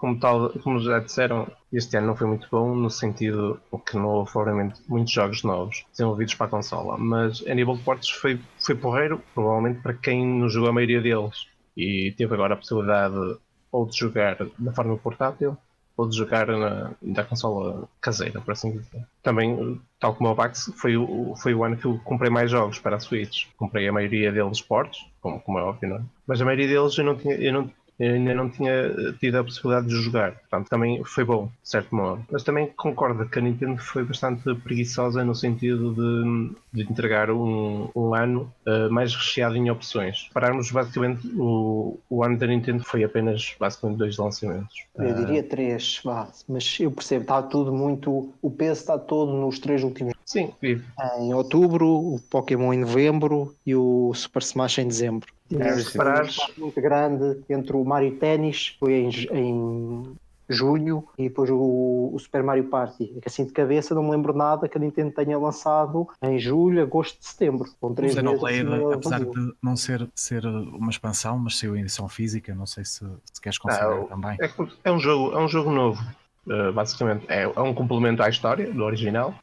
como, 0.00 0.18
tal, 0.18 0.50
como 0.62 0.80
já 0.80 0.98
disseram, 0.98 1.46
este 1.70 1.96
ano 1.96 2.08
não 2.08 2.16
foi 2.16 2.26
muito 2.26 2.48
bom 2.50 2.74
no 2.74 2.88
sentido 2.88 3.60
que 3.86 3.96
não 3.96 4.08
houve 4.08 4.32
provavelmente 4.32 4.80
muitos 4.88 5.12
jogos 5.12 5.42
novos 5.42 5.84
desenvolvidos 5.90 6.34
para 6.34 6.46
a 6.46 6.50
consola, 6.50 6.96
mas 6.96 7.44
a 7.46 7.54
nível 7.54 7.76
de 7.76 7.82
portes 7.82 8.08
foi, 8.08 8.40
foi 8.58 8.74
porreiro, 8.74 9.22
provavelmente 9.34 9.80
para 9.82 9.92
quem 9.92 10.26
não 10.26 10.48
jogou 10.48 10.70
a 10.70 10.72
maioria 10.72 11.02
deles 11.02 11.46
e 11.76 12.14
teve 12.16 12.32
agora 12.32 12.54
a 12.54 12.56
possibilidade 12.56 13.38
ou 13.70 13.86
de 13.86 13.96
jogar 13.96 14.38
da 14.58 14.72
forma 14.72 14.96
portátil 14.96 15.56
ou 16.00 16.08
de 16.08 16.16
jogar 16.16 16.46
na, 16.46 16.92
na 17.02 17.24
consola 17.24 17.86
caseira, 18.00 18.40
por 18.40 18.52
assim 18.52 18.70
dizer. 18.70 19.04
Também, 19.22 19.78
tal 19.98 20.14
como 20.14 20.30
o 20.30 20.34
Vax, 20.34 20.72
foi 20.76 20.96
o, 20.96 21.34
foi 21.36 21.52
o 21.52 21.62
ano 21.62 21.76
que 21.76 21.84
eu 21.84 22.00
comprei 22.02 22.30
mais 22.30 22.50
jogos 22.50 22.78
para 22.78 22.96
a 22.96 23.00
Switch. 23.00 23.48
Comprei 23.58 23.86
a 23.86 23.92
maioria 23.92 24.32
deles 24.32 24.62
portos, 24.62 25.06
como, 25.20 25.38
como 25.40 25.58
é 25.58 25.62
óbvio, 25.62 25.90
não 25.90 25.96
é? 25.96 26.02
Mas 26.26 26.40
a 26.40 26.44
maioria 26.46 26.68
deles 26.68 26.96
eu 26.96 27.04
não 27.04 27.16
tinha, 27.16 27.34
eu 27.34 27.52
não, 27.52 27.70
eu 28.00 28.14
ainda 28.14 28.34
não 28.34 28.48
tinha 28.48 28.72
tido 29.20 29.36
a 29.36 29.44
possibilidade 29.44 29.88
de 29.88 29.94
jogar. 29.94 30.32
Portanto, 30.32 30.68
também 30.68 31.04
foi 31.04 31.22
bom, 31.22 31.50
de 31.62 31.68
certo 31.68 31.94
modo. 31.94 32.24
Mas 32.30 32.42
também 32.42 32.66
concordo 32.68 33.28
que 33.28 33.38
a 33.38 33.42
Nintendo 33.42 33.76
foi 33.76 34.02
bastante 34.04 34.54
preguiçosa 34.54 35.22
no 35.22 35.34
sentido 35.34 35.92
de, 35.92 36.56
de 36.72 36.90
entregar 36.90 37.30
um, 37.30 37.90
um 37.94 38.14
ano 38.14 38.50
uh, 38.66 38.90
mais 38.90 39.14
recheado 39.14 39.54
em 39.56 39.70
opções. 39.70 40.30
Pararmos 40.32 40.70
basicamente, 40.70 41.28
o, 41.36 41.98
o 42.08 42.24
ano 42.24 42.38
da 42.38 42.46
Nintendo 42.46 42.82
foi 42.82 43.04
apenas 43.04 43.54
basicamente 43.60 43.98
dois 43.98 44.16
lançamentos. 44.16 44.74
Eu 44.96 45.14
diria 45.14 45.42
três, 45.42 46.00
mas 46.48 46.78
eu 46.80 46.90
percebo, 46.90 47.22
está 47.22 47.42
tudo 47.42 47.70
muito. 47.70 48.32
O 48.40 48.50
peso 48.50 48.80
está 48.80 48.98
todo 48.98 49.32
nos 49.32 49.58
três 49.58 49.82
últimos. 49.82 50.14
Sim, 50.24 50.52
vive. 50.60 50.84
Em 51.18 51.34
outubro, 51.34 51.86
o 51.86 52.20
Pokémon 52.30 52.72
em 52.72 52.78
novembro 52.78 53.54
e 53.66 53.74
o 53.74 54.12
Super 54.14 54.42
Smash 54.42 54.78
em 54.78 54.88
dezembro. 54.88 55.30
É, 55.52 56.60
um 56.60 56.64
muito 56.64 56.80
grande 56.80 57.40
entre 57.48 57.76
o 57.76 57.84
Mario 57.84 58.16
Tennis, 58.16 58.76
foi 58.78 58.92
em, 58.92 59.10
em 59.32 60.16
junho, 60.50 61.04
e 61.16 61.28
depois 61.28 61.48
o, 61.48 62.10
o, 62.12 62.18
Super 62.18 62.42
Mario 62.42 62.64
Party. 62.64 63.14
É 63.16 63.20
que 63.20 63.28
assim 63.28 63.44
de 63.44 63.52
cabeça 63.52 63.94
não 63.94 64.02
me 64.02 64.10
lembro 64.10 64.34
nada 64.34 64.68
que 64.68 64.76
a 64.76 64.80
Nintendo 64.80 65.12
tenha 65.12 65.38
lançado 65.38 66.08
em 66.20 66.38
julho, 66.38 66.82
agosto, 66.82 67.18
setembro. 67.20 67.70
Com 67.80 67.94
três 67.94 68.14
Xenoblade, 68.14 68.66
apesar 68.92 69.24
de 69.24 69.54
não 69.62 69.76
ser, 69.76 70.08
ser 70.14 70.44
uma 70.44 70.90
expansão, 70.90 71.38
mas 71.38 71.58
saiu 71.58 71.76
em 71.76 71.80
edição 71.80 72.08
física, 72.08 72.54
não 72.54 72.66
sei 72.66 72.84
se, 72.84 73.04
se 73.32 73.40
queres 73.40 73.58
considerar 73.58 73.96
não, 73.96 74.06
também. 74.06 74.36
É, 74.40 74.50
é, 74.84 74.92
um 74.92 74.98
jogo, 74.98 75.36
é 75.36 75.40
um 75.40 75.48
jogo 75.48 75.70
novo, 75.70 76.02
uh, 76.46 76.72
basicamente. 76.72 77.24
É, 77.28 77.42
é, 77.42 77.60
um 77.60 77.72
complemento 77.72 78.22
à 78.22 78.28
história 78.28 78.72
do 78.72 78.82
original, 78.82 79.34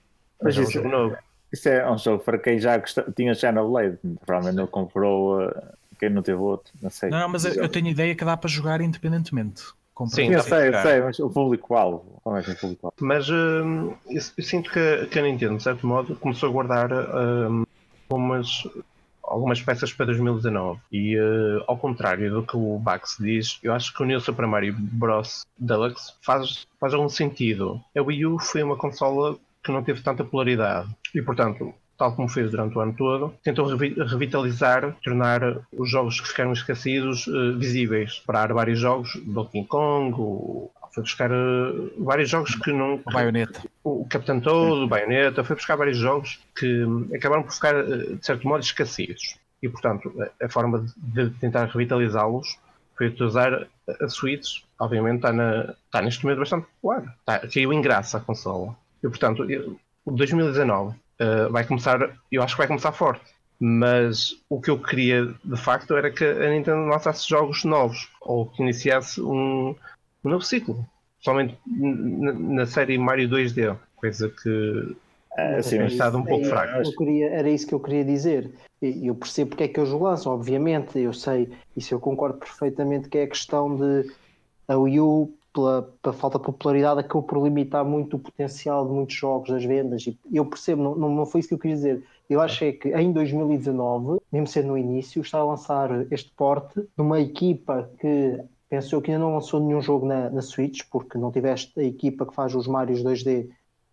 mas, 0.42 0.58
mas 0.58 0.66
é 0.66 0.68
um 0.68 0.72
jogo 0.72 0.90
novo. 0.90 1.18
Isso 1.52 1.70
é 1.70 1.90
um 1.90 1.98
jogo 1.98 2.22
para 2.24 2.38
quem 2.38 2.60
já 2.60 2.78
tinha 3.16 3.34
Xenoblade, 3.34 3.98
provavelmente 4.26 4.58
não 4.58 4.68
comprou... 4.68 5.42
Uh 5.42 5.78
quem 5.98 6.10
não 6.10 6.22
teve 6.22 6.40
outro, 6.40 6.74
não 6.82 6.90
sei. 6.90 7.10
Não, 7.10 7.28
mas 7.30 7.46
eu, 7.46 7.54
eu 7.64 7.70
tenho 7.70 7.88
ideia 7.88 8.16
que 8.16 8.26
dá 8.26 8.36
para 8.38 8.50
jogar 8.50 8.82
independentemente. 8.82 9.64
Sim, 10.10 10.32
eu 10.32 10.44
sei, 10.44 10.68
eu 10.70 10.82
sei, 10.82 11.02
mas 11.02 11.20
o 11.20 11.30
público-alvo, 11.30 12.22
é 12.24 12.30
é 12.30 12.54
o 12.54 12.56
público-alvo? 12.56 12.96
Mas 13.02 13.28
hum, 13.30 13.96
eu, 14.08 14.22
eu, 14.38 14.44
sinto 14.44 14.70
que, 14.70 15.08
que 15.08 15.18
a 15.18 15.24
Nintendo, 15.24 15.58
de 15.58 15.64
certo 15.64 15.88
modo, 15.88 16.16
começou 16.18 16.50
a 16.50 16.52
guardar 16.52 16.92
hum, 16.92 17.66
algumas, 18.08 18.68
algumas 19.24 19.62
peças 19.62 19.92
para 19.92 20.08
2019 20.08 20.80
e 20.92 21.18
uh, 21.18 21.64
ao 21.68 21.78
contrário 21.78 22.30
do 22.32 22.44
que 22.44 22.56
o 22.56 22.78
Bax 22.78 23.18
diz, 23.20 23.60
eu 23.64 23.74
acho 23.74 23.92
que 23.92 24.04
o 24.04 24.06
New 24.06 24.20
Super 24.22 24.46
Mario 24.46 24.76
Bros. 24.78 25.46
Deluxe 25.58 26.14
faz, 26.22 26.68
faz 26.80 26.94
algum 26.94 27.10
sentido. 27.10 27.82
A 27.98 28.02
Wii 28.02 28.26
U 28.28 28.40
foi 28.40 28.62
uma 28.62 28.78
consola 28.78 29.36
que 29.64 29.72
não 29.72 29.84
teve 29.84 30.02
tanta 30.02 30.24
polaridade 30.24 30.90
e, 31.14 31.22
portanto, 31.24 31.74
tal 31.98 32.16
como 32.16 32.30
fez 32.30 32.52
durante 32.52 32.78
o 32.78 32.82
ano 32.82 32.94
todo, 32.94 33.34
tentou 33.44 33.66
revitalizar, 33.66 34.96
tornar 35.04 35.62
os 35.72 35.90
jogos 35.90 36.22
que 36.22 36.28
ficaram 36.28 36.54
esquecidos 36.54 37.26
uh, 37.28 37.58
visíveis. 37.58 38.22
Parar 38.26 38.54
vários 38.54 38.80
jogos, 38.80 39.18
Donkey 39.26 39.66
Kong, 39.66 40.14
o, 40.18 40.72
foi 40.94 41.04
buscar 41.04 41.32
uh, 41.32 41.92
vários 41.98 42.30
jogos 42.30 42.56
que 42.56 42.72
não. 42.72 43.02
O 43.06 43.12
Bayonetta. 43.12 43.62
O, 43.84 44.02
o 44.02 44.06
Capitão 44.08 44.40
Todo, 44.40 44.84
o 44.84 44.88
Bayonetta, 44.88 45.44
foi 45.44 45.56
buscar 45.56 45.76
vários 45.76 45.98
jogos 45.98 46.40
que 46.56 46.84
um, 46.84 47.10
acabaram 47.16 47.44
por 47.44 47.54
ficar, 47.54 47.76
uh, 47.76 48.16
de 48.16 48.26
certo 48.26 48.48
modo, 48.48 48.64
esquecidos. 48.64 49.38
E, 49.62 49.68
portanto, 49.68 50.14
a, 50.42 50.50
forma 50.50 50.86
de, 50.98 51.32
tentar 51.32 51.66
revitalizá-los 51.66 52.60
foi 52.96 53.08
utilizar 53.08 53.68
a 54.02 54.10
Switch, 54.10 54.64
obviamente 54.80 55.18
está, 55.18 55.34
na, 55.34 55.74
está 55.86 56.02
neste 56.02 56.24
momento 56.24 56.40
bastante 56.40 56.68
claro. 56.82 57.12
Está, 57.20 57.40
caiu 57.48 57.74
em 57.74 57.82
graça 57.82 58.18
a 58.18 58.22
consola. 58.22 58.76
E, 59.04 59.08
portanto, 59.08 59.46
2019 60.06 60.96
uh, 61.22 61.52
vai 61.52 61.66
começar, 61.66 62.18
eu 62.32 62.42
acho 62.44 62.56
que 62.56 62.60
vai 62.60 62.68
começar 62.68 62.92
forte. 62.92 63.26
Mas 63.60 64.36
o 64.50 64.62
que 64.62 64.70
eu 64.70 64.80
queria 64.80 65.34
de 65.44 65.58
facto 65.58 65.96
era 65.96 66.12
que 66.12 66.24
a 66.24 66.50
Nintendo 66.50 66.86
lançasse 66.86 67.28
jogos 67.28 67.64
novos 67.64 68.08
ou 68.22 68.46
que 68.46 68.62
iniciasse 68.62 69.20
um, 69.20 69.76
um 70.24 70.30
novo 70.30 70.44
ciclo, 70.44 70.86
somente 71.20 71.58
na 71.66 72.68
série 72.68 73.00
Mario 73.00 73.28
2D, 73.28 73.76
coisa 73.96 74.30
que 74.30 74.96
é, 75.38 75.62
sim, 75.62 75.78
tem 75.78 75.88
estado 75.88 76.18
um 76.18 76.24
pouco 76.24 76.46
é, 76.46 76.50
fraco. 76.50 76.96
Queria, 76.98 77.30
era 77.30 77.50
isso 77.50 77.68
que 77.68 77.74
eu 77.74 77.80
queria 77.80 78.06
dizer. 78.06 78.52
Eu 78.80 79.16
percebo 79.16 79.52
porque 79.52 79.64
é 79.64 79.68
que 79.68 79.80
os 79.80 79.92
lançam, 79.92 80.34
obviamente, 80.34 81.00
eu 81.00 81.14
sei, 81.14 81.50
isso 81.76 81.94
eu 81.94 82.00
concordo 82.00 82.38
perfeitamente 82.38 83.10
que 83.10 83.18
é 83.18 83.24
a 83.24 83.28
questão 83.28 83.76
de 83.76 84.12
a 84.68 84.78
Wii 84.78 85.00
U 85.00 85.37
pela, 85.58 85.82
pela, 86.04 86.14
falta 86.14 86.38
de 86.38 86.46
popularidade, 86.46 87.00
acabou 87.00 87.24
por 87.24 87.44
limitar 87.44 87.84
muito 87.84 88.16
o 88.16 88.20
potencial 88.20 88.86
de 88.86 88.94
muitos 88.94 89.16
jogos, 89.16 89.50
das 89.50 89.66
vendas. 89.66 90.06
E 90.06 90.16
eu 90.32 90.46
percebo, 90.46 90.84
não, 90.84 91.10
não, 91.10 91.26
foi 91.26 91.40
isso 91.40 91.50
que 91.50 91.56
eu 91.56 91.60
queria 91.60 91.76
dizer. 91.76 92.04
Eu 92.30 92.40
acho 92.40 92.64
é 92.64 92.72
que 92.72 92.90
em 92.90 93.12
2019, 93.12 94.22
mesmo 94.32 94.46
sendo 94.46 94.68
no 94.68 94.78
início, 94.78 95.20
está 95.22 95.40
a 95.40 95.44
lançar 95.44 95.90
este 96.12 96.32
porte 96.32 96.80
de 96.80 97.02
uma 97.02 97.20
equipa 97.20 97.90
que 98.00 98.40
pensou 98.70 99.02
que 99.02 99.10
ainda 99.10 99.24
não 99.24 99.34
lançou 99.34 99.60
nenhum 99.60 99.82
jogo 99.82 100.06
na, 100.06 100.30
na 100.30 100.42
Switch, 100.44 100.84
porque 100.92 101.18
não 101.18 101.32
tiveste 101.32 101.80
a 101.80 101.84
equipa 101.84 102.26
que 102.26 102.36
faz 102.36 102.54
os 102.54 102.68
Marios 102.68 103.04
2D, 103.04 103.50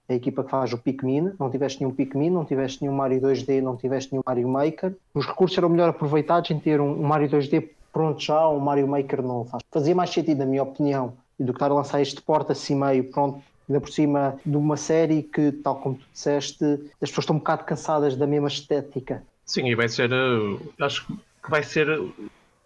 a 0.07 0.15
equipa 0.15 0.45
que 0.45 0.51
faz 0.51 0.71
o 0.75 0.79
Pikmin, 0.79 1.33
não 1.41 1.49
tiveste 1.49 1.81
nenhum 1.81 1.95
Pikmin, 1.95 2.29
não 2.29 2.45
tiveste 2.45 2.83
nenhum 2.83 2.95
Mario 2.95 3.23
2D, 3.23 3.63
não 3.63 3.75
tiveste 3.75 4.13
nenhum 4.13 4.23
Mario 4.27 4.49
Maker. 4.49 4.95
Os 5.15 5.25
recursos 5.25 5.57
eram 5.57 5.71
melhor 5.71 5.89
aproveitados 5.89 6.51
em 6.51 6.59
ter 6.59 6.79
um, 6.79 6.91
um 6.91 7.07
Mario 7.07 7.29
2D 7.31 7.71
pronto 7.91 8.21
já, 8.21 8.49
um 8.49 8.59
Mario 8.59 8.89
Maker 8.89 9.23
faz. 9.47 9.63
Fazia 9.71 9.95
mais 9.95 10.11
sentido, 10.11 10.39
na 10.39 10.47
minha 10.47 10.65
opinião, 10.65 11.15
do 11.39 11.53
que 11.53 11.57
estar 11.57 11.71
a 11.71 11.75
lançar 11.75 12.01
este 12.01 12.21
porte 12.23 12.53
assim 12.53 12.75
meio 12.75 13.11
pronto 13.11 13.43
Ainda 13.69 13.81
por 13.81 13.91
cima 13.91 14.39
de 14.45 14.57
uma 14.57 14.77
série 14.77 15.23
que, 15.23 15.51
tal 15.51 15.77
como 15.81 15.97
tu 15.97 16.05
disseste, 16.13 16.65
as 17.01 17.09
pessoas 17.09 17.25
estão 17.25 17.37
um 17.37 17.39
bocado 17.39 17.65
cansadas 17.65 18.15
da 18.15 18.27
mesma 18.27 18.49
estética. 18.49 19.23
Sim, 19.47 19.67
e 19.67 19.75
vai 19.75 19.89
ser. 19.89 20.13
Uh, 20.13 20.61
acho 20.81 21.07
que 21.07 21.51
vai 21.51 21.63
ser 21.63 21.89
o, 21.99 22.13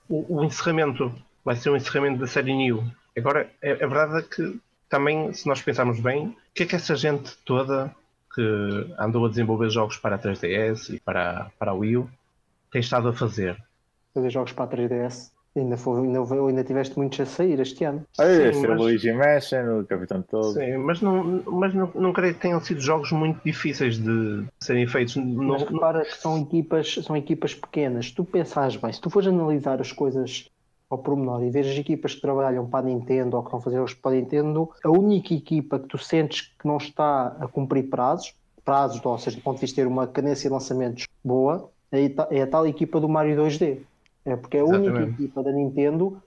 o, 0.09 0.45
encerramento. 0.45 1.13
Vai 1.45 1.55
ser 1.55 1.71
o 1.71 1.77
encerramento 1.77 2.19
da 2.19 2.27
série 2.27 2.53
New. 2.53 2.85
Agora, 3.17 3.49
é, 3.63 3.71
é 3.71 3.87
verdade 3.87 4.27
que 4.29 4.61
também, 4.89 5.33
se 5.33 5.47
nós 5.47 5.63
pensarmos 5.63 6.01
bem, 6.01 6.29
o 6.29 6.37
que 6.55 6.65
é 6.65 6.67
que 6.67 6.75
essa 6.75 6.97
gente 6.97 7.37
toda 7.45 7.95
que 8.35 8.95
andou 8.99 9.27
a 9.27 9.29
desenvolver 9.29 9.71
jogos 9.71 9.97
para 9.97 10.17
a 10.17 10.19
3DS 10.19 10.95
e 10.95 11.01
para, 11.01 11.51
para 11.59 11.71
a 11.71 11.75
Wii 11.75 11.97
U 11.97 12.11
tem 12.73 12.81
estado 12.81 13.09
a 13.09 13.13
fazer? 13.13 13.57
Fazer 14.13 14.31
jogos 14.31 14.53
para 14.53 14.65
a 14.65 14.69
3DS? 14.69 15.31
Ainda, 15.59 15.77
foi, 15.77 16.01
ainda, 16.01 16.21
ainda 16.21 16.65
tiveste 16.65 16.99
muitos 16.99 17.21
a 17.21 17.27
sair 17.27 17.59
este 17.61 17.85
ano. 17.85 18.05
Olha, 18.19 18.53
sim, 18.53 18.67
mas... 18.67 18.71
o 18.71 18.83
Luigi 18.83 19.13
Mansion, 19.13 19.81
o 19.81 19.87
Capitão 19.87 20.23
Todo. 20.23 20.53
Sim, 20.53 20.77
mas, 20.79 21.01
não, 21.01 21.43
mas 21.47 21.75
não, 21.75 21.91
não 21.95 22.13
creio 22.13 22.35
que 22.35 22.41
tenham 22.41 22.61
sido 22.61 22.81
jogos 22.81 23.13
muito 23.13 23.41
difíceis 23.45 23.99
de 23.99 24.45
serem 24.61 24.87
feitos. 24.87 25.17
Não, 25.17 25.25
mas 25.25 25.63
repara 25.63 26.05
que 26.05 26.17
são 26.17 26.39
equipas, 26.39 26.95
são 27.03 27.17
equipas 27.17 27.55
pequenas. 27.55 28.07
Se 28.07 28.15
tu 28.15 28.25
pensares 28.25 28.77
bem, 28.77 28.93
se 28.93 29.01
tu 29.01 29.11
fores 29.11 29.29
analisar 29.29 29.81
as 29.81 29.93
coisas 29.93 30.49
ao 30.91 30.99
pormenor 30.99 31.43
e 31.43 31.51
ver 31.51 31.67
as 31.67 31.77
equipas 31.77 32.15
que 32.15 32.21
trabalham 32.21 32.67
para 32.67 32.81
a 32.81 32.89
Nintendo 32.89 33.37
ou 33.37 33.43
que 33.43 33.51
vão 33.51 33.61
fazer 33.61 33.77
jogos 33.77 33.95
para 33.95 34.13
a 34.13 34.15
Nintendo, 34.15 34.71
a 34.83 34.91
única 34.91 35.35
equipa 35.35 35.79
que 35.79 35.87
tu 35.87 35.99
sentes 35.99 36.53
que 36.59 36.67
não 36.67 36.79
está 36.79 37.37
a 37.41 37.47
cumprir 37.47 37.91
prazos, 37.91 38.35
prazos, 38.65 39.05
ou 39.05 39.19
seja, 39.19 39.37
do 39.37 39.43
ponto 39.43 39.57
de 39.57 39.63
vista 39.63 39.75
de 39.75 39.83
ter 39.83 39.89
uma 39.89 40.07
cadência 40.07 40.49
de 40.49 40.55
lançamentos 40.55 41.07
boa, 41.23 41.71
é, 41.93 42.05
é 42.31 42.43
a 42.43 42.47
tal 42.47 42.67
equipa 42.67 43.01
do 43.01 43.09
Mario 43.09 43.37
2D. 43.37 43.81
É 44.29 44.37
porque 44.37 44.59
é 44.59 44.61
a 44.61 44.65
Exatamente. 44.65 44.91
única 44.91 45.11
equipa 45.11 45.43
da 45.43 45.53
Nintendo, 45.53 46.23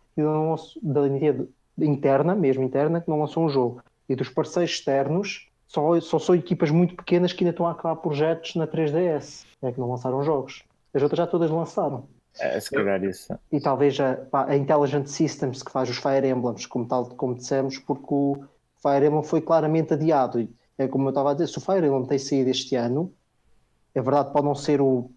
da 0.82 1.08
Nintendo 1.08 1.50
interna, 1.78 2.36
mesmo 2.36 2.64
interna, 2.64 3.00
que 3.00 3.10
não 3.10 3.20
lançou 3.20 3.46
um 3.46 3.50
jogo. 3.50 3.84
E 4.10 4.16
dos 4.16 4.30
parceiros 4.30 4.72
externos, 4.72 5.48
só, 5.68 6.00
só 6.02 6.18
são 6.18 6.36
equipas 6.36 6.72
muito 6.72 6.96
pequenas 6.96 7.32
que 7.32 7.44
ainda 7.44 7.52
estão 7.52 7.68
a 7.68 7.72
acabar 7.72 7.96
projetos 7.98 8.56
na 8.56 8.68
3DS, 8.68 9.46
é 9.62 9.72
que 9.72 9.80
não 9.80 9.92
lançaram 9.92 10.24
jogos. 10.24 10.64
As 10.94 11.02
outras 11.04 11.20
já 11.20 11.28
todas 11.28 11.52
lançaram. 11.52 12.08
É, 12.40 12.60
se 12.60 12.72
calhar 12.72 13.04
isso. 13.04 13.34
E 13.52 13.60
talvez 13.60 14.00
a, 14.00 14.18
a 14.34 14.56
Intelligent 14.56 15.06
Systems 15.06 15.62
que 15.62 15.72
faz 15.72 15.90
os 15.90 15.98
Fire 15.98 16.28
Emblems, 16.28 16.66
como 16.66 16.88
tal 16.88 17.06
como 17.06 17.36
dissemos, 17.36 17.78
porque 17.78 18.08
o 18.10 18.44
Fire 18.82 19.06
Emblem 19.06 19.24
foi 19.24 19.42
claramente 19.42 19.94
adiado. 19.94 20.48
É 20.78 20.88
como 20.88 21.06
eu 21.06 21.10
estava 21.10 21.32
a 21.32 21.34
dizer, 21.34 21.48
se 21.48 21.58
o 21.58 21.62
Fire 21.62 21.86
Emblem 21.86 22.06
tem 22.06 22.18
saído 22.18 22.50
este 22.50 22.76
ano, 22.76 23.14
é 23.94 24.02
verdade, 24.02 24.32
pode 24.32 24.46
não 24.46 24.56
ser 24.56 24.82
o, 24.82 25.12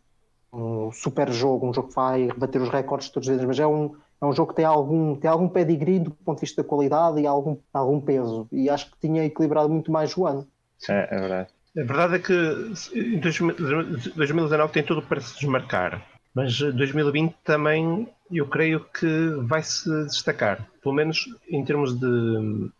um 0.55 0.93
super 0.93 1.31
jogo, 1.33 1.69
um 1.69 1.75
jogo 1.75 1.88
que 1.88 1.95
vai 1.95 2.29
bater 2.37 2.61
os 2.61 2.69
recordes 2.69 3.09
todos 3.09 3.29
eles, 3.29 3.45
mas 3.45 3.59
é 3.59 3.67
um, 3.67 3.95
é 4.21 4.25
um 4.25 4.33
jogo 4.33 4.51
que 4.51 4.57
tem 4.57 4.64
algum, 4.64 5.17
tem 5.17 5.31
algum 5.31 5.49
pedigree 5.49 5.99
do 5.99 6.11
ponto 6.11 6.38
de 6.38 6.43
vista 6.43 6.62
da 6.62 6.69
qualidade 6.69 7.21
e 7.21 7.27
algum, 7.27 7.57
algum 7.73 8.01
peso. 8.01 8.47
E 8.53 8.71
acho 8.71 8.90
que 8.90 8.99
tinha 9.01 9.25
equilibrado 9.25 9.69
muito 9.69 9.90
mais 9.90 10.17
o 10.17 10.27
ano. 10.27 10.47
É, 10.88 11.09
é 11.11 11.21
verdade. 11.21 11.49
A 11.77 11.83
verdade 11.83 12.14
é 12.14 12.19
que 12.21 12.99
em 12.99 13.19
2019 13.19 14.73
tem 14.73 14.83
tudo 14.83 15.03
para 15.03 15.21
se 15.21 15.35
desmarcar. 15.35 16.07
Mas 16.35 16.59
2020 16.59 17.35
também 17.45 18.09
eu 18.31 18.47
creio 18.49 18.81
que 18.81 19.31
vai 19.43 19.62
se 19.62 19.88
destacar, 20.07 20.69
pelo 20.83 20.95
menos 20.95 21.27
em 21.49 21.64
termos 21.64 21.99
de, 21.99 22.71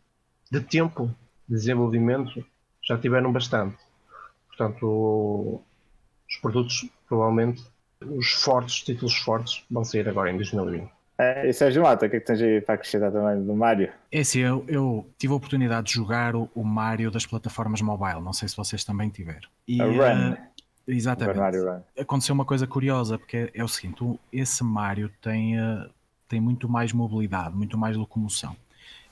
de 0.51 0.61
tempo 0.61 1.07
de 1.49 1.55
desenvolvimento, 1.55 2.45
já 2.83 2.99
tiveram 2.99 3.33
bastante. 3.33 3.77
Portanto, 4.49 5.63
os 6.29 6.37
produtos, 6.41 6.89
provavelmente, 7.07 7.65
os 8.01 8.33
fortes, 8.33 8.83
títulos 8.83 9.17
fortes, 9.17 9.65
vão 9.71 9.85
sair 9.85 10.09
agora 10.09 10.31
em 10.31 10.37
2020. 10.37 10.89
É, 11.17 11.49
e 11.49 11.53
Sérgio 11.53 11.83
Mata, 11.83 12.07
o 12.07 12.11
que 12.11 12.17
é 12.17 12.21
que 12.21 12.27
tens 12.27 12.43
aí 12.43 12.61
para 12.61 12.75
acrescentar 12.75 13.13
também 13.13 13.41
do 13.45 13.55
Mario? 13.55 13.89
É 14.11 14.21
assim, 14.21 14.41
eu, 14.41 14.65
eu, 14.67 15.07
tive 15.17 15.33
a 15.33 15.37
oportunidade 15.37 15.87
de 15.87 15.93
jogar 15.95 16.35
o, 16.35 16.51
o, 16.55 16.65
Mario 16.65 17.09
das 17.11 17.25
plataformas 17.25 17.81
mobile, 17.81 18.21
não 18.21 18.33
sei 18.33 18.49
se 18.49 18.57
vocês 18.57 18.83
também 18.83 19.11
tiveram. 19.11 19.49
E, 19.67 19.81
a 19.81 19.85
Run. 19.85 20.33
Uh, 20.33 20.37
Exatamente. 20.87 21.39
Aconteceu 21.99 22.35
uma 22.35 22.45
coisa 22.45 22.67
curiosa, 22.67 23.19
porque 23.19 23.51
é 23.55 23.65
o 23.65 23.69
seguinte: 23.69 24.03
esse 24.33 24.63
Mario 24.63 25.11
tem, 25.23 25.59
uh, 25.59 25.89
tem 26.29 26.41
muito 26.41 26.69
mais 26.69 26.93
mobilidade, 26.93 27.57
muito 27.57 27.79
mais 27.79 27.97
locomoção. 27.97 28.55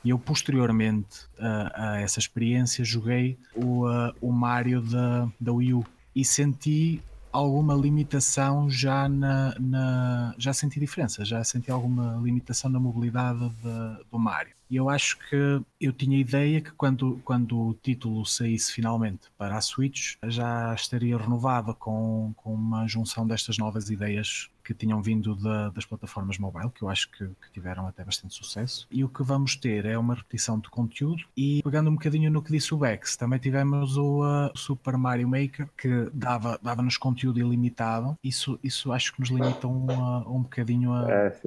E 0.04 0.10
eu, 0.10 0.18
posteriormente 0.18 1.24
uh, 1.38 1.70
a 1.74 2.00
essa 2.00 2.18
experiência, 2.18 2.84
joguei 2.84 3.38
o, 3.54 3.86
uh, 3.86 4.12
o 4.20 4.32
Mario 4.32 4.82
da, 4.82 5.28
da 5.40 5.52
Wii 5.52 5.74
U 5.74 5.84
e 6.14 6.24
senti 6.24 7.00
alguma 7.32 7.74
limitação 7.74 8.68
já 8.68 9.08
na, 9.08 9.54
na, 9.58 10.34
já 10.36 10.52
senti 10.52 10.78
diferença, 10.78 11.24
já 11.24 11.42
senti 11.42 11.70
alguma 11.70 12.20
limitação 12.22 12.70
na 12.70 12.78
mobilidade 12.78 13.48
de, 13.48 14.04
do 14.10 14.18
Mario. 14.18 14.54
E 14.72 14.76
eu 14.76 14.88
acho 14.88 15.18
que 15.28 15.62
eu 15.78 15.92
tinha 15.92 16.18
ideia 16.18 16.62
que 16.62 16.72
quando, 16.72 17.20
quando 17.26 17.60
o 17.60 17.74
título 17.74 18.24
saísse 18.24 18.72
finalmente 18.72 19.30
para 19.36 19.58
a 19.58 19.60
Switch 19.60 20.14
já 20.24 20.72
estaria 20.72 21.18
renovado 21.18 21.74
com, 21.74 22.32
com 22.34 22.54
uma 22.54 22.88
junção 22.88 23.26
destas 23.26 23.58
novas 23.58 23.90
ideias 23.90 24.48
que 24.64 24.72
tinham 24.72 25.02
vindo 25.02 25.36
da, 25.36 25.68
das 25.68 25.84
plataformas 25.84 26.38
mobile, 26.38 26.70
que 26.70 26.80
eu 26.80 26.88
acho 26.88 27.10
que, 27.10 27.26
que, 27.26 27.52
tiveram 27.52 27.86
até 27.86 28.02
bastante 28.02 28.32
sucesso. 28.34 28.86
E 28.90 29.04
o 29.04 29.10
que 29.10 29.22
vamos 29.22 29.56
ter 29.56 29.84
é 29.84 29.98
uma 29.98 30.14
repetição 30.14 30.58
de 30.58 30.70
conteúdo. 30.70 31.22
E 31.36 31.60
pegando 31.62 31.90
um 31.90 31.94
bocadinho 31.94 32.30
no 32.30 32.40
que 32.40 32.52
disse 32.52 32.72
o 32.72 32.78
Bex, 32.78 33.14
também 33.14 33.38
tivemos 33.38 33.98
o 33.98 34.22
uh, 34.22 34.56
Super 34.56 34.96
Mario 34.96 35.28
Maker, 35.28 35.68
que 35.76 36.08
dava, 36.14 36.58
dava-nos 36.62 36.96
conteúdo 36.96 37.38
ilimitado. 37.40 38.16
Isso, 38.24 38.58
isso 38.64 38.90
acho 38.90 39.12
que 39.12 39.20
nos 39.20 39.28
limita 39.28 39.68
um, 39.68 39.84
uh, 39.84 40.34
um 40.34 40.42
bocadinho 40.42 40.94
a, 40.94 41.10
é, 41.10 41.40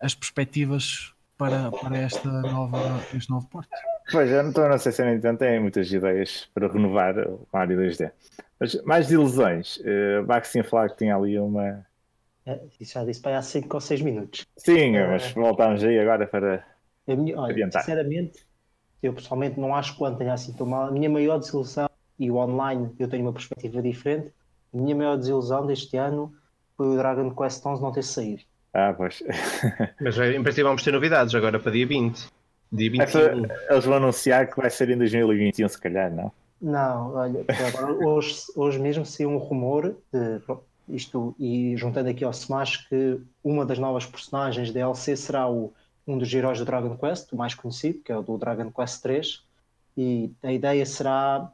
as 0.00 0.16
perspectivas 0.16 1.14
para, 1.40 1.70
para 1.70 1.96
esta 1.96 2.28
nova, 2.28 2.78
este 3.16 3.30
novo 3.30 3.48
porte. 3.48 3.70
Pois, 4.12 4.30
eu 4.30 4.42
não, 4.42 4.50
estou, 4.50 4.68
não 4.68 4.76
sei 4.76 4.92
se 4.92 5.00
a 5.00 5.10
Nintendo 5.10 5.38
tem 5.38 5.58
muitas 5.58 5.90
ideias 5.90 6.50
para 6.52 6.70
renovar 6.70 7.18
o 7.18 7.48
Mario 7.50 7.78
2D. 7.78 8.12
Mas 8.60 8.84
mais 8.84 9.10
ilusões. 9.10 9.78
Uh, 9.78 10.26
Max 10.28 10.52
tinha 10.52 10.62
falado 10.62 10.90
que 10.90 10.98
tinha 10.98 11.16
ali 11.16 11.38
uma 11.38 11.86
é, 12.44 12.60
isso 12.78 12.92
já 12.92 13.04
disse 13.04 13.22
para 13.22 13.38
há 13.38 13.42
5 13.42 13.74
ou 13.74 13.80
6 13.80 14.02
minutos. 14.02 14.46
Sim, 14.56 14.98
uh, 14.98 15.08
mas 15.08 15.32
voltamos 15.32 15.82
aí 15.82 15.98
agora 15.98 16.26
para. 16.26 16.62
A 17.08 17.16
minha, 17.16 17.38
olha, 17.38 17.52
adiantar. 17.52 17.82
sinceramente, 17.82 18.46
eu 19.02 19.14
pessoalmente 19.14 19.58
não 19.58 19.74
acho 19.74 19.96
que 19.96 20.02
o 20.02 20.06
ano 20.06 20.18
tenha 20.18 20.34
assim 20.34 20.52
tão 20.52 20.66
mal. 20.66 20.88
A 20.88 20.90
minha 20.90 21.08
maior 21.08 21.38
desilusão, 21.38 21.88
e 22.18 22.30
o 22.30 22.36
online 22.36 22.94
eu 22.98 23.08
tenho 23.08 23.24
uma 23.24 23.32
perspectiva 23.32 23.80
diferente, 23.80 24.30
a 24.74 24.76
minha 24.76 24.94
maior 24.94 25.16
desilusão 25.16 25.66
deste 25.66 25.96
ano 25.96 26.34
foi 26.76 26.88
o 26.88 26.96
Dragon 26.96 27.34
Quest 27.34 27.64
11 27.64 27.82
não 27.82 27.92
ter 27.92 28.04
saído. 28.04 28.42
Ah, 28.72 28.94
pois. 28.96 29.22
mas 30.00 30.16
em 30.18 30.42
princípio 30.42 30.64
vamos 30.64 30.82
ter 30.82 30.92
novidades 30.92 31.34
agora 31.34 31.58
para 31.58 31.72
dia 31.72 31.86
20. 31.86 32.28
Dia 32.72 32.90
21. 32.90 33.44
eles 33.68 33.84
vão 33.84 33.94
anunciar 33.94 34.48
que 34.48 34.56
vai 34.56 34.70
ser 34.70 34.90
em 34.90 34.98
2021, 34.98 35.68
se 35.68 35.80
calhar, 35.80 36.12
não? 36.12 36.32
Não, 36.60 37.14
olha, 37.14 37.44
agora, 37.48 37.92
hoje, 38.06 38.36
hoje 38.54 38.78
mesmo 38.78 39.04
saiu 39.04 39.30
um 39.30 39.38
rumor 39.38 39.96
de, 40.12 40.40
isto, 40.88 41.34
e 41.38 41.76
juntando 41.76 42.10
aqui 42.10 42.24
ao 42.24 42.30
Smash 42.30 42.88
que 42.88 43.20
uma 43.42 43.64
das 43.64 43.78
novas 43.78 44.06
personagens 44.06 44.68
da 44.68 44.80
DLC 44.80 45.16
será 45.16 45.50
o, 45.50 45.72
um 46.06 46.18
dos 46.18 46.32
heróis 46.32 46.58
do 46.58 46.64
Dragon 46.64 46.96
Quest, 46.96 47.32
o 47.32 47.36
mais 47.36 47.54
conhecido, 47.54 48.00
que 48.00 48.12
é 48.12 48.16
o 48.16 48.22
do 48.22 48.36
Dragon 48.36 48.70
Quest 48.70 49.02
3, 49.02 49.42
e 49.96 50.32
a 50.42 50.52
ideia 50.52 50.84
será 50.84 51.50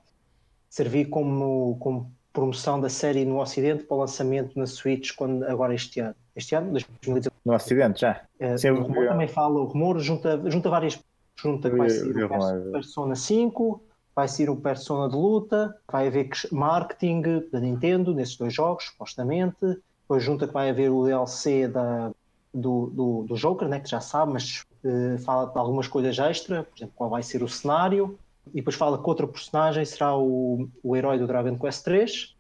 servir 0.68 1.06
como, 1.06 1.76
como 1.78 2.12
promoção 2.32 2.80
da 2.80 2.88
série 2.88 3.24
no 3.24 3.40
Ocidente 3.40 3.84
para 3.84 3.96
o 3.96 4.00
lançamento 4.00 4.58
na 4.58 4.66
Switch 4.66 5.12
quando, 5.14 5.44
agora 5.44 5.74
este 5.74 6.00
ano. 6.00 6.16
Este 6.36 6.54
ano, 6.54 6.70
2019. 6.72 7.30
No 7.44 7.54
Ocidente, 7.54 8.02
já. 8.02 8.20
Uh, 8.38 8.58
Sim, 8.58 8.70
o 8.70 8.82
rumor 8.82 9.08
também 9.08 9.26
fala, 9.26 9.58
o 9.58 9.64
rumor 9.64 9.98
junta, 9.98 10.40
junta 10.50 10.68
várias. 10.68 11.02
Junta 11.34 11.70
que 11.70 11.76
vai 11.76 11.90
ser 11.90 12.24
o 12.24 12.72
Persona 12.72 13.14
5, 13.14 13.82
vai 14.14 14.28
ser 14.28 14.48
o 14.48 14.56
Persona 14.56 15.08
de 15.08 15.16
luta, 15.16 15.76
vai 15.90 16.06
haver 16.06 16.30
marketing 16.50 17.22
da 17.52 17.60
Nintendo 17.60 18.14
nesses 18.14 18.36
dois 18.36 18.54
jogos, 18.54 18.84
supostamente. 18.86 19.58
Depois 20.02 20.22
junta 20.22 20.46
que 20.46 20.52
vai 20.52 20.70
haver 20.70 20.90
o 20.90 21.04
DLC 21.04 21.68
da, 21.68 22.10
do, 22.52 22.86
do, 22.86 23.24
do 23.28 23.34
Joker, 23.34 23.68
né, 23.68 23.80
que 23.80 23.88
já 23.88 24.00
sabe, 24.00 24.32
mas 24.32 24.64
uh, 24.84 25.18
fala 25.18 25.46
de 25.46 25.58
algumas 25.58 25.88
coisas 25.88 26.18
extra, 26.18 26.64
por 26.64 26.76
exemplo, 26.76 26.94
qual 26.96 27.10
vai 27.10 27.22
ser 27.22 27.42
o 27.42 27.48
cenário. 27.48 28.18
E 28.48 28.56
depois 28.56 28.76
fala 28.76 29.02
que 29.02 29.08
outra 29.08 29.26
personagem 29.26 29.84
será 29.84 30.16
o, 30.16 30.68
o 30.82 30.96
herói 30.96 31.18
do 31.18 31.26
Dragon 31.26 31.58
Quest 31.58 31.84
3 31.84 32.36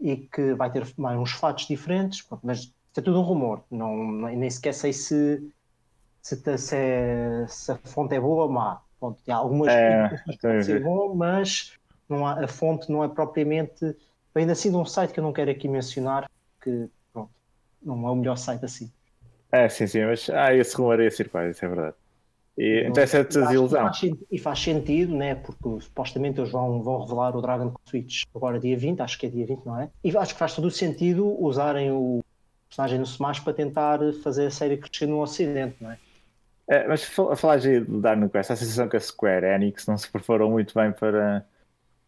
e 0.00 0.16
que 0.16 0.54
vai 0.54 0.70
ter 0.70 0.86
mais 0.96 1.18
uns 1.18 1.32
fatos 1.32 1.66
diferentes, 1.66 2.26
mas 2.42 2.72
isso 2.94 3.00
é 3.00 3.02
tudo 3.02 3.18
um 3.18 3.22
rumor. 3.22 3.64
Não, 3.68 4.12
nem 4.12 4.48
sequer 4.48 4.72
sei 4.72 4.92
se, 4.92 5.52
se, 6.22 6.36
se, 6.58 6.76
é, 6.76 7.44
se 7.48 7.72
a 7.72 7.76
fonte 7.78 8.14
é 8.14 8.20
boa 8.20 8.44
ou 8.44 8.48
má. 8.48 8.80
Pronto, 9.00 9.18
há 9.28 9.34
algumas 9.34 9.72
é, 9.72 10.08
pode 10.40 10.64
ser 10.64 10.80
bom, 10.80 11.12
mas 11.12 11.72
não 12.08 12.24
há, 12.24 12.44
a 12.44 12.46
fonte 12.46 12.90
não 12.92 13.02
é 13.02 13.08
propriamente. 13.08 13.96
Ainda 14.32 14.52
assim, 14.52 14.70
de 14.70 14.76
um 14.76 14.84
site 14.84 15.12
que 15.12 15.18
eu 15.18 15.24
não 15.24 15.32
quero 15.32 15.50
aqui 15.50 15.66
mencionar, 15.66 16.30
que 16.62 16.88
pronto, 17.12 17.30
não 17.82 18.06
é 18.06 18.10
o 18.12 18.14
melhor 18.14 18.36
site 18.36 18.64
assim. 18.64 18.92
É, 19.50 19.68
sim, 19.68 19.88
sim, 19.88 20.04
mas 20.04 20.30
ah, 20.30 20.54
esse 20.54 20.76
rumor 20.76 21.00
ia 21.00 21.10
circular, 21.10 21.50
isso 21.50 21.64
é 21.64 21.68
verdade. 21.68 21.96
E, 22.56 22.84
então, 22.86 23.02
essa 23.02 23.18
é 23.18 23.24
desilusão. 23.24 23.90
E 24.30 24.38
faz 24.38 24.60
sentido, 24.60 25.16
né? 25.16 25.34
Porque 25.34 25.84
supostamente 25.84 26.38
eles 26.38 26.52
vão, 26.52 26.80
vão 26.80 27.00
revelar 27.00 27.36
o 27.36 27.42
Dragon 27.42 27.72
Switch 27.84 28.22
agora 28.32 28.60
dia 28.60 28.76
20, 28.76 29.00
acho 29.00 29.18
que 29.18 29.26
é 29.26 29.28
dia 29.28 29.44
20, 29.44 29.64
não 29.64 29.80
é? 29.80 29.90
E 30.04 30.16
acho 30.16 30.32
que 30.32 30.38
faz 30.38 30.54
todo 30.54 30.66
o 30.66 30.70
sentido 30.70 31.26
usarem 31.42 31.90
o 31.90 32.22
personagem 32.74 32.98
no 32.98 33.04
Smash 33.04 33.40
para 33.40 33.54
tentar 33.54 34.00
fazer 34.22 34.46
a 34.46 34.50
série 34.50 34.76
crescer 34.76 35.06
no 35.06 35.22
Ocidente, 35.22 35.76
não 35.80 35.92
é? 35.92 35.98
É, 36.66 36.88
mas 36.88 37.08
a 37.18 37.36
falar 37.36 37.58
de 37.58 37.80
Dragon 37.80 38.28
Quest, 38.28 38.50
a 38.50 38.56
sensação 38.56 38.88
que 38.88 38.96
a 38.96 39.00
Square 39.00 39.46
Enix 39.46 39.86
não 39.86 39.96
se 39.96 40.10
preparou 40.10 40.50
muito 40.50 40.74
bem 40.74 40.90
para, 40.92 41.46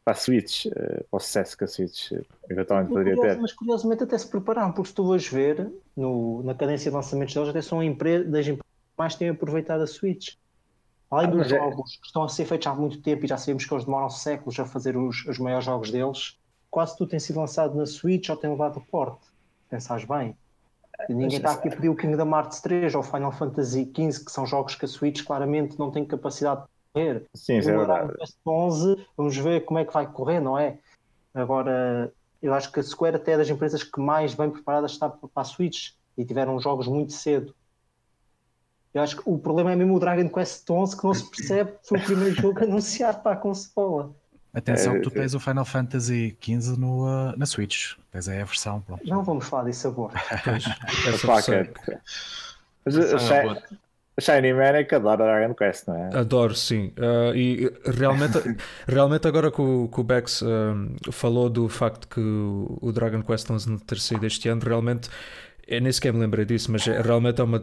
para 0.02 0.12
a 0.12 0.16
Switch, 0.16 0.64
uh, 0.66 0.70
para 0.72 1.07
o 1.16 1.20
sucesso 1.20 1.57
que 1.57 1.64
a 1.64 1.66
Switch 1.66 2.11
uh, 2.12 2.24
eventualmente 2.48 2.88
poderia 2.88 3.14
curioso, 3.14 3.37
ter. 3.37 3.42
Mas 3.42 3.52
curiosamente 3.52 4.02
até 4.02 4.16
se 4.16 4.29
prepararam, 4.29 4.72
porque 4.72 4.88
se 4.88 4.94
tu 4.94 5.07
vais 5.07 5.29
ver 5.29 5.70
no, 5.94 6.42
na 6.42 6.55
cadência 6.55 6.90
de 6.90 6.96
lançamentos 6.96 7.35
deles, 7.35 7.50
até 7.50 7.61
são 7.61 7.83
empre 7.83 8.24
das 8.24 8.46
empresas 8.46 8.62
que 8.62 8.98
mais 8.98 9.14
têm 9.14 9.29
aproveitado 9.29 9.83
a 9.83 9.87
Switch. 9.87 10.35
Além 11.11 11.29
Ah, 11.29 11.31
dos 11.33 11.52
é- 11.52 11.57
jogos 11.57 11.96
que 11.98 12.07
estão 12.07 12.24
a 12.24 12.29
ser 12.29 12.46
feitos 12.46 12.66
há 12.66 12.74
muito 12.74 13.00
tempo 13.02 13.26
e 13.26 13.29
já 13.29 13.37
sabemos 13.37 13.66
que 13.66 13.72
eles 13.72 13.85
demoram 13.85 14.09
séculos 14.09 14.59
a 14.59 14.64
fazer 14.64 14.96
os, 14.96 15.24
os 15.26 15.38
maiores 15.38 15.66
jogos 15.66 15.90
deles, 15.90 16.38
quase 16.70 16.96
tudo 16.96 17.11
tem 17.11 17.20
sido 17.20 17.38
lançado 17.38 17.76
na 17.76 17.85
Switch 17.85 18.31
ou 18.31 18.37
tem 18.37 18.50
levado 18.50 18.81
porte. 18.90 19.20
Pensares 19.68 20.05
bem. 20.07 20.35
Ninguém 21.09 21.38
está 21.38 21.52
aqui 21.52 21.68
a 21.68 21.70
pedir 21.70 21.88
o 21.88 21.96
Kingdom 21.96 22.30
Hearts 22.30 22.61
3 22.61 22.94
ou 22.94 23.02
Final 23.02 23.32
Fantasy 23.32 23.85
XV, 23.94 24.24
que 24.24 24.32
são 24.32 24.46
jogos 24.46 24.74
que 24.74 24.85
a 24.85 24.88
Switch 24.88 25.24
claramente 25.24 25.78
não 25.78 25.90
tem 25.90 26.04
capacidade 26.04 26.62
de 26.62 26.66
correr. 26.92 27.24
Sim, 27.35 27.59
isso 27.59 27.70
é 27.70 27.76
verdade. 27.76 28.12
o 28.12 28.16
Quest 28.16 28.37
11, 28.46 29.06
vamos 29.16 29.37
ver 29.37 29.64
como 29.64 29.78
é 29.78 29.85
que 29.85 29.92
vai 29.92 30.06
correr, 30.06 30.40
não 30.40 30.59
é? 30.59 30.78
Agora, 31.35 32.12
eu 32.42 32.54
acho 32.54 32.72
que 32.72 32.80
a 32.80 32.82
Square 32.82 33.16
até 33.16 33.32
é 33.32 33.37
das 33.38 33.48
empresas 33.48 33.82
que 33.82 34.00
mais 34.00 34.35
bem 34.35 34.50
preparadas 34.50 34.92
está 34.92 35.09
para 35.09 35.28
a 35.35 35.44
Switch 35.44 35.90
e 36.16 36.24
tiveram 36.24 36.59
jogos 36.59 36.87
muito 36.87 37.12
cedo. 37.12 37.54
Eu 38.94 39.02
acho 39.02 39.16
que 39.16 39.22
o 39.26 39.38
problema 39.38 39.72
é 39.72 39.76
mesmo 39.76 39.94
o 39.94 40.00
Dragon 40.00 40.28
Quest 40.28 40.68
11 40.68 40.96
que 40.96 41.04
não 41.04 41.12
se 41.12 41.30
percebe 41.30 41.72
que 41.72 41.88
foi 41.88 41.98
o 41.98 42.04
primeiro 42.04 42.35
jogo 42.40 42.64
anunciado 42.64 43.22
para 43.22 43.32
a 43.32 43.37
consola. 43.37 44.14
Atenção 44.57 44.95
É, 44.95 44.97
que 44.97 45.03
tu 45.03 45.11
é. 45.11 45.12
tens 45.12 45.35
o 45.35 45.40
Final 45.40 45.64
Fantasy 45.64 46.37
XV 46.40 46.77
no, 46.79 47.05
uh, 47.07 47.37
na 47.37 47.47
Switch. 47.47 47.95
Tens 48.11 48.29
aí 48.29 48.40
a 48.40 48.45
versão, 48.45 48.81
pronto. 48.81 49.03
Não 49.07 49.23
vamos 49.23 49.47
falar 49.49 49.64
disso 49.64 49.88
agora. 49.88 50.14
Que- 51.45 51.99
Mas 52.85 52.97
a, 52.97 53.19
Shi- 53.19 53.62
a 54.19 54.21
Shiny 54.21 54.53
Man 54.55 54.77
é 54.77 54.85
que 54.85 54.95
adora 54.95 55.25
Dragon 55.25 55.55
Quest, 55.55 55.88
não 55.88 55.97
é? 55.97 56.16
Adoro, 56.19 56.55
sim. 56.55 56.92
Ah, 56.99 57.33
e 57.35 57.71
realmente, 57.85 58.38
realmente 58.87 59.27
agora 59.27 59.51
que 59.51 59.61
o, 59.61 59.88
que 59.88 60.01
o 60.01 60.05
Bex 60.05 60.42
ah, 60.42 61.12
falou 61.12 61.51
do 61.51 61.69
facto 61.69 62.09
que 62.09 62.21
o, 62.21 62.92
Dragon 62.92 63.23
Quest 63.23 63.51
11 63.51 63.69
não 63.71 63.79
ter 63.79 63.99
saído 63.99 64.27
este 64.27 64.49
ano, 64.49 64.62
realmente, 64.64 65.09
eu 65.66 65.81
nem 65.81 65.92
sequer 65.92 66.12
me 66.12 66.21
lembrei 66.21 66.45
disso, 66.45 66.71
mas 66.73 66.87
é, 66.87 67.01
realmente 67.03 67.40
é 67.40 67.45
uma, 67.45 67.62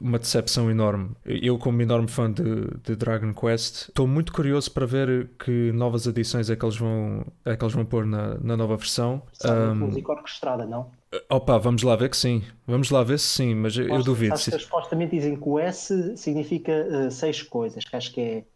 uma 0.00 0.18
decepção 0.18 0.70
enorme. 0.70 1.10
Eu, 1.24 1.58
como 1.58 1.80
enorme 1.82 2.08
fã 2.08 2.30
de, 2.32 2.42
de 2.84 2.96
Dragon 2.96 3.32
Quest, 3.34 3.88
estou 3.88 4.06
muito 4.06 4.32
curioso 4.32 4.70
para 4.72 4.86
ver 4.86 5.30
que 5.38 5.72
novas 5.72 6.06
adições 6.08 6.50
é 6.50 6.56
que 6.56 6.64
eles 6.64 6.76
vão, 6.76 7.24
é 7.44 7.56
que 7.56 7.64
eles 7.64 7.74
vão 7.74 7.84
pôr 7.84 8.06
na, 8.06 8.36
na 8.38 8.56
nova 8.56 8.76
versão. 8.76 9.22
Sabe, 9.32 9.62
Ah, 9.62 9.74
música 9.74 10.12
orquestrada, 10.12 10.66
não? 10.66 10.98
opa, 11.30 11.58
vamos 11.58 11.82
lá 11.82 11.96
ver 11.96 12.10
que 12.10 12.16
sim. 12.16 12.42
Vamos 12.66 12.90
lá 12.90 13.02
ver 13.02 13.18
se 13.18 13.26
sim, 13.26 13.54
mas 13.54 13.76
eu, 13.76 14.02
duvido. 14.02 14.38
sabes 14.38 14.48
que 14.48 14.58
supostamente 14.58 15.16
dizem 15.16 15.36
que 15.40 15.48
o 15.48 15.58
S 15.58 16.16
significa 16.16 16.72
eh, 16.72 17.10
seis 17.10 17.42
coisas, 17.42 17.84
que 17.84 17.96
acho 17.96 18.12
que 18.12 18.20
é 18.20 18.46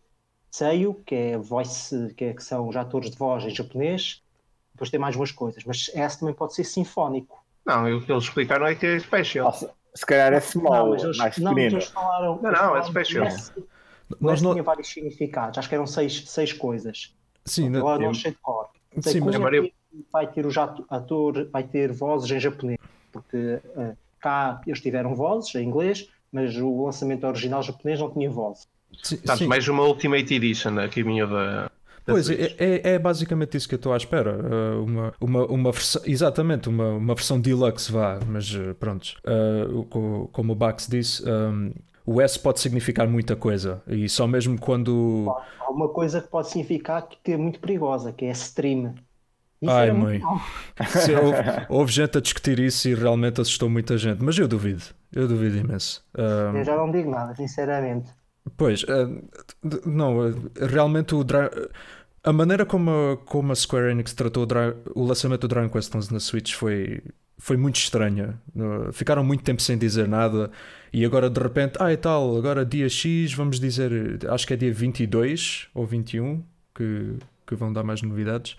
Seiyu, 0.50 0.94
que 1.04 1.14
é 1.14 1.38
voice, 1.38 2.14
que, 2.16 2.24
é, 2.26 2.34
que 2.34 2.44
são 2.44 2.68
os 2.68 2.76
atores 2.76 3.10
de 3.10 3.18
voz 3.18 3.44
em 3.44 3.50
japonês, 3.50 4.22
depois 4.74 4.90
tem 4.90 5.00
mais 5.00 5.16
duas 5.16 5.32
coisas, 5.32 5.64
mas 5.64 5.90
S 5.94 6.18
também 6.20 6.34
pode 6.34 6.54
ser 6.54 6.64
sinfónico. 6.64 7.44
Não, 7.66 7.96
o 7.96 8.04
que 8.04 8.12
eles 8.12 8.24
explicaram 8.24 8.66
é 8.66 8.74
que 8.76 8.86
é 8.86 8.98
special. 9.00 9.52
Nossa, 9.52 9.74
se 9.94 10.06
calhar 10.06 10.32
é 10.32 10.40
small, 10.40 10.90
mas 10.90 11.02
eles, 11.04 11.16
mais 11.18 11.38
não, 11.38 11.44
mas 11.52 11.54
pequenino. 11.54 11.76
eles 11.78 11.88
falaram. 11.90 12.38
Não, 12.42 12.50
não, 12.52 12.76
é 12.76 12.82
special. 12.82 13.24
O 13.24 13.26
S, 13.28 13.52
o 13.58 13.64
Nós 14.20 14.42
não- 14.42 14.52
tinha 14.52 14.62
vários 14.62 14.88
significados, 14.88 15.58
acho 15.58 15.68
que 15.68 15.74
eram 15.74 15.86
seis, 15.86 16.24
seis 16.28 16.52
coisas. 16.52 17.14
Sim, 17.44 17.68
na- 17.70 17.78
Agora 17.80 17.98
não 17.98 18.08
eu- 18.08 18.14
sei 18.14 18.30
de 18.32 18.38
cor. 18.38 18.68
Sim, 18.94 19.02
Sei 19.02 19.12
que 19.14 19.20
mas- 19.20 19.34
um 19.34 19.38
Agora 19.38 19.56
eu- 19.56 19.70
vai 20.12 20.26
ter 20.26 20.46
os 20.46 20.56
ato- 20.56 20.84
ator, 20.88 21.48
vai 21.50 21.62
ter 21.64 21.92
vozes 21.92 22.30
em 22.30 22.38
japonês, 22.40 22.78
porque 23.10 23.60
eh, 23.76 23.92
cá 24.20 24.60
eles 24.66 24.80
tiveram 24.80 25.14
vozes 25.14 25.54
em 25.54 25.64
inglês, 25.66 26.08
mas 26.30 26.56
o 26.56 26.84
lançamento 26.84 27.26
original 27.26 27.62
japonês 27.62 27.98
não 28.00 28.10
tinha 28.10 28.30
voz. 28.30 28.66
sim, 29.02 29.16
Portanto, 29.16 29.38
sim. 29.38 29.46
mais 29.46 29.66
uma 29.68 29.82
Ultimate 29.84 30.34
Edition 30.34 30.78
a 30.78 30.88
caminho 30.88 31.26
da. 31.28 31.70
Pois, 32.04 32.28
é, 32.30 32.54
é, 32.58 32.90
é 32.94 32.98
basicamente 32.98 33.56
isso 33.56 33.68
que 33.68 33.74
eu 33.74 33.76
estou 33.76 33.92
à 33.92 33.96
espera. 33.96 34.36
Uh, 34.36 34.84
uma, 34.84 35.14
uma, 35.20 35.46
uma 35.46 35.72
versão, 35.72 36.02
exatamente, 36.04 36.68
uma, 36.68 36.90
uma 36.94 37.14
versão 37.14 37.40
deluxe, 37.40 37.90
vá, 37.92 38.18
mas 38.26 38.52
uh, 38.54 38.74
pronto. 38.74 39.14
Uh, 39.24 39.78
o- 39.80 39.84
co- 39.86 40.28
como 40.32 40.52
o 40.52 40.56
Bax 40.56 40.86
disse, 40.88 41.22
um, 41.28 41.72
o 42.04 42.20
S 42.20 42.38
pode 42.38 42.60
significar 42.60 43.06
muita 43.08 43.36
coisa. 43.36 43.82
E 43.86 44.08
só 44.08 44.26
mesmo 44.26 44.58
quando. 44.58 45.26
Há 45.60 45.70
uma 45.70 45.88
coisa 45.88 46.20
que 46.20 46.28
pode 46.28 46.48
significar 46.48 47.06
que 47.08 47.32
é 47.32 47.36
muito 47.36 47.60
perigosa, 47.60 48.12
que 48.12 48.24
é 48.24 48.30
stream. 48.32 48.94
Isso 49.60 49.70
Ai, 49.70 49.92
mãe. 49.92 50.20
Se 50.88 51.14
houve, 51.14 51.38
houve 51.68 51.92
gente 51.92 52.18
a 52.18 52.20
discutir 52.20 52.58
isso 52.58 52.88
e 52.88 52.94
realmente 52.96 53.40
assustou 53.40 53.70
muita 53.70 53.96
gente. 53.96 54.20
Mas 54.20 54.36
eu 54.36 54.48
duvido. 54.48 54.82
Eu 55.12 55.28
duvido 55.28 55.56
imenso. 55.56 56.04
Um, 56.18 56.56
Eu 56.56 56.64
já 56.64 56.76
não 56.76 56.90
digo 56.90 57.08
nada, 57.10 57.32
sinceramente. 57.36 58.10
Pois, 58.56 58.84
eh, 58.88 59.22
não, 59.86 60.26
eh, 60.28 60.32
realmente 60.66 61.14
o 61.14 61.22
Dra- 61.24 61.50
a 62.24 62.32
maneira 62.32 62.64
como 62.66 62.90
a, 62.90 63.16
como 63.18 63.52
a 63.52 63.54
Square 63.54 63.90
Enix 63.92 64.12
tratou 64.14 64.42
o, 64.44 64.46
Dra- 64.46 64.74
o 64.94 65.04
lançamento 65.04 65.42
do 65.42 65.48
Dragon 65.48 65.68
Quest 65.68 65.94
11 65.94 66.12
na 66.12 66.20
Switch 66.20 66.54
foi, 66.54 67.00
foi 67.38 67.56
muito 67.56 67.76
estranha. 67.76 68.40
No- 68.54 68.92
Ficaram 68.92 69.24
muito 69.24 69.44
tempo 69.44 69.62
sem 69.62 69.78
dizer 69.78 70.08
nada 70.08 70.50
e 70.92 71.04
agora 71.04 71.30
de 71.30 71.40
repente, 71.40 71.76
ah 71.80 71.92
e 71.92 71.96
tal, 71.96 72.36
agora 72.36 72.64
dia 72.64 72.88
X, 72.88 73.32
vamos 73.32 73.58
dizer, 73.60 73.92
acho 74.28 74.46
que 74.46 74.54
é 74.54 74.56
dia 74.56 74.72
22 74.72 75.68
ou 75.74 75.86
21 75.86 76.42
que, 76.74 77.14
que 77.46 77.54
vão 77.54 77.72
dar 77.72 77.82
mais 77.84 78.02
novidades. 78.02 78.56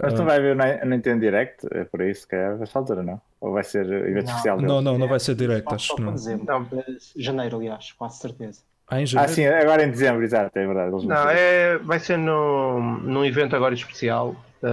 Mas 0.00 0.12
não 0.12 0.26
vai 0.26 0.36
haver 0.36 0.54
na 0.54 0.84
Nintendo 0.84 1.20
Direct, 1.20 1.66
é 1.70 1.84
por 1.84 2.02
isso, 2.02 2.22
se 2.22 2.28
calhar, 2.28 2.58
nessa 2.58 2.78
altura, 2.78 3.02
não? 3.02 3.20
Ou 3.40 3.52
vai 3.52 3.64
ser 3.64 3.86
evento 3.86 4.26
Não. 4.26 4.30
especial 4.32 4.60
Não, 4.60 4.82
não, 4.82 4.98
não 4.98 5.08
vai 5.08 5.18
ser 5.18 5.34
direct, 5.34 5.72
acho 5.74 5.96
que 5.96 6.02
não. 6.02 6.12
dezembro. 6.12 6.44
Não. 6.44 6.68
Eh, 6.80 6.96
Janeiro, 7.16 7.56
aliás, 7.56 7.92
quase 7.92 8.18
certeza. 8.18 8.60
Ah, 8.88 9.00
em 9.00 9.06
Ah, 9.14 9.26
janeiro? 9.26 9.28
sim, 9.28 9.46
agora 9.46 9.82
em 9.84 9.90
dezembro, 9.90 10.24
exato, 10.24 10.58
é 10.58 10.66
verdade. 10.66 10.92
Não, 11.02 11.28
é, 11.30 11.78
vai 11.78 11.98
ser 12.00 12.16
no, 12.18 12.80
num 13.00 13.24
evento 13.24 13.54
agora 13.56 13.74
especial. 13.74 14.30
uh, 14.62 14.66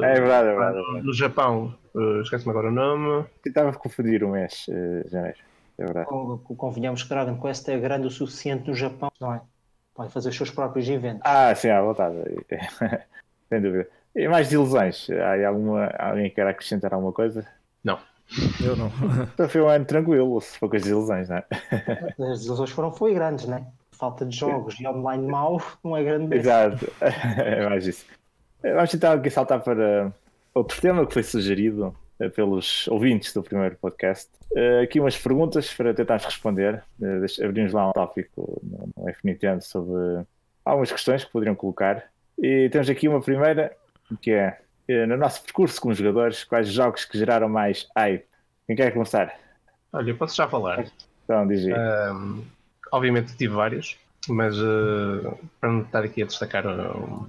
É 0.00 0.20
verdade, 0.20 0.48
é 0.48 0.52
verdade. 0.52 0.78
Verdade. 0.82 1.06
No 1.06 1.12
Japão, 1.14 1.76
uh, 1.94 2.20
esquece-me 2.22 2.50
agora 2.50 2.68
o 2.68 2.72
nome. 2.72 3.08
Eu 3.08 3.30
Estava 3.46 3.70
a 3.70 3.74
confundir 3.74 4.22
o 4.24 4.30
mês, 4.30 4.66
eh, 4.68 5.08
janeiro. 5.08 5.38
É 5.78 5.84
verdade. 5.84 6.10
Con- 6.10 6.38
Convenhamos 6.62 7.02
que 7.02 7.08
Dragon 7.12 7.36
Quest 7.42 7.68
é 7.68 7.78
grande 7.86 8.06
o 8.06 8.10
suficiente 8.18 8.68
no 8.68 8.74
Japão, 8.74 9.10
não 9.20 9.34
é? 9.34 9.40
Pode 9.94 10.12
fazer 10.12 10.28
os 10.30 10.36
seus 10.36 10.50
próprios 10.50 10.88
eventos. 10.88 11.32
Ah, 11.32 11.54
sim, 11.54 11.70
à 11.70 11.80
vontade. 11.82 12.16
Sem 13.48 13.60
dúvida. 13.62 13.88
E 14.14 14.28
mais 14.28 14.52
ilusões? 14.52 15.08
Há 15.10 15.48
alguma, 15.48 15.86
alguém 15.98 16.28
que 16.28 16.36
quer 16.36 16.46
acrescentar 16.46 16.92
alguma 16.94 17.12
coisa? 17.12 17.46
Não. 17.84 17.98
Eu 18.64 18.76
não. 18.76 18.90
Então 19.34 19.48
foi 19.48 19.60
um 19.60 19.68
ano 19.68 19.84
tranquilo, 19.84 20.40
se 20.40 20.58
for 20.58 20.68
com 20.68 20.76
as 20.76 20.86
ilusões, 20.86 21.28
não 21.28 21.36
é? 21.36 21.44
As 22.18 22.38
desilusões 22.40 22.70
foram 22.70 22.92
foi 22.92 23.14
grandes, 23.14 23.46
né? 23.46 23.66
Falta 23.92 24.24
de 24.26 24.36
jogos 24.36 24.78
e 24.80 24.86
online 24.86 25.26
mau 25.26 25.62
não 25.82 25.96
é 25.96 26.02
grande 26.02 26.26
mesmo. 26.26 26.42
Exato, 26.42 26.92
é 27.00 27.68
mais 27.68 27.86
isso. 27.86 28.04
Vamos 28.62 28.92
então 28.94 29.12
aqui 29.12 29.30
saltar 29.30 29.60
para 29.60 30.12
outro 30.54 30.80
tema 30.80 31.06
que 31.06 31.12
foi 31.12 31.22
sugerido 31.22 31.94
eh, 32.18 32.28
pelos 32.28 32.88
ouvintes 32.88 33.32
do 33.32 33.42
primeiro 33.42 33.76
podcast. 33.76 34.30
Eh, 34.56 34.80
Aqui 34.82 34.98
umas 34.98 35.16
perguntas 35.16 35.72
para 35.72 35.92
tentarmos 35.94 36.24
responder. 36.24 36.82
Eh, 37.00 37.44
Abrimos 37.44 37.72
lá 37.72 37.88
um 37.88 37.92
tópico 37.92 38.60
no 38.62 39.12
Nintendo 39.22 39.62
sobre 39.62 40.24
algumas 40.64 40.90
questões 40.90 41.24
que 41.24 41.30
poderiam 41.30 41.54
colocar. 41.54 42.04
E 42.38 42.68
temos 42.70 42.88
aqui 42.90 43.06
uma 43.06 43.20
primeira, 43.20 43.76
que 44.20 44.32
é 44.32 44.58
no 44.88 45.16
nosso 45.16 45.42
percurso 45.42 45.80
como 45.80 45.94
jogadores, 45.94 46.44
quais 46.44 46.68
jogos 46.68 47.04
que 47.04 47.18
geraram 47.18 47.48
mais 47.48 47.88
hype? 47.96 48.24
Quem 48.66 48.76
quer 48.76 48.92
começar? 48.92 49.34
Olha, 49.92 50.10
eu 50.10 50.16
posso 50.16 50.36
já 50.36 50.48
falar. 50.48 50.86
Então, 51.24 51.46
diz 51.46 51.66
aí. 51.66 51.72
Um, 51.72 52.44
obviamente 52.92 53.36
tive 53.36 53.54
vários, 53.54 53.96
mas 54.28 54.56
uh, 54.58 55.38
para 55.60 55.72
não 55.72 55.82
estar 55.82 56.04
aqui 56.04 56.22
a 56.22 56.26
destacar 56.26 56.66
uh, 56.66 57.26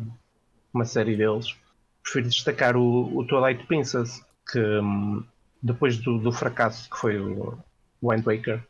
uma 0.73 0.85
série 0.85 1.15
deles, 1.15 1.55
prefiro 2.03 2.27
destacar 2.27 2.75
o, 2.75 3.17
o 3.17 3.25
Twilight 3.25 3.65
Princess, 3.65 4.23
que 4.51 4.59
um, 4.59 5.23
depois 5.61 5.97
do, 5.97 6.17
do 6.19 6.31
fracasso 6.31 6.89
que 6.89 6.97
foi 6.97 7.19
o 7.19 7.57
Wind 8.03 8.23
Waker, 8.23 8.61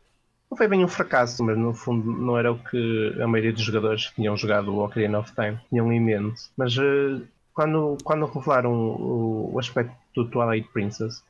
não 0.50 0.56
foi 0.56 0.68
bem 0.68 0.84
um 0.84 0.88
fracasso, 0.88 1.42
mas 1.44 1.58
no 1.58 1.74
fundo 1.74 2.12
não 2.12 2.38
era 2.38 2.52
o 2.52 2.58
que 2.58 3.16
a 3.20 3.26
maioria 3.26 3.52
dos 3.52 3.62
jogadores 3.62 4.08
que 4.08 4.16
tinham 4.16 4.36
jogado 4.36 4.72
o 4.72 4.84
Ocarina 4.84 5.18
of 5.18 5.32
Time 5.34 5.58
tinham 5.68 5.92
em 5.92 6.00
mente. 6.00 6.42
Mas 6.56 6.76
uh, 6.76 7.26
quando, 7.56 7.96
quando 8.04 8.26
revelaram 8.26 8.70
o, 8.72 9.54
o 9.54 9.58
aspecto 9.58 9.94
do 10.14 10.28
Twilight 10.28 10.68
Princess 10.72 11.22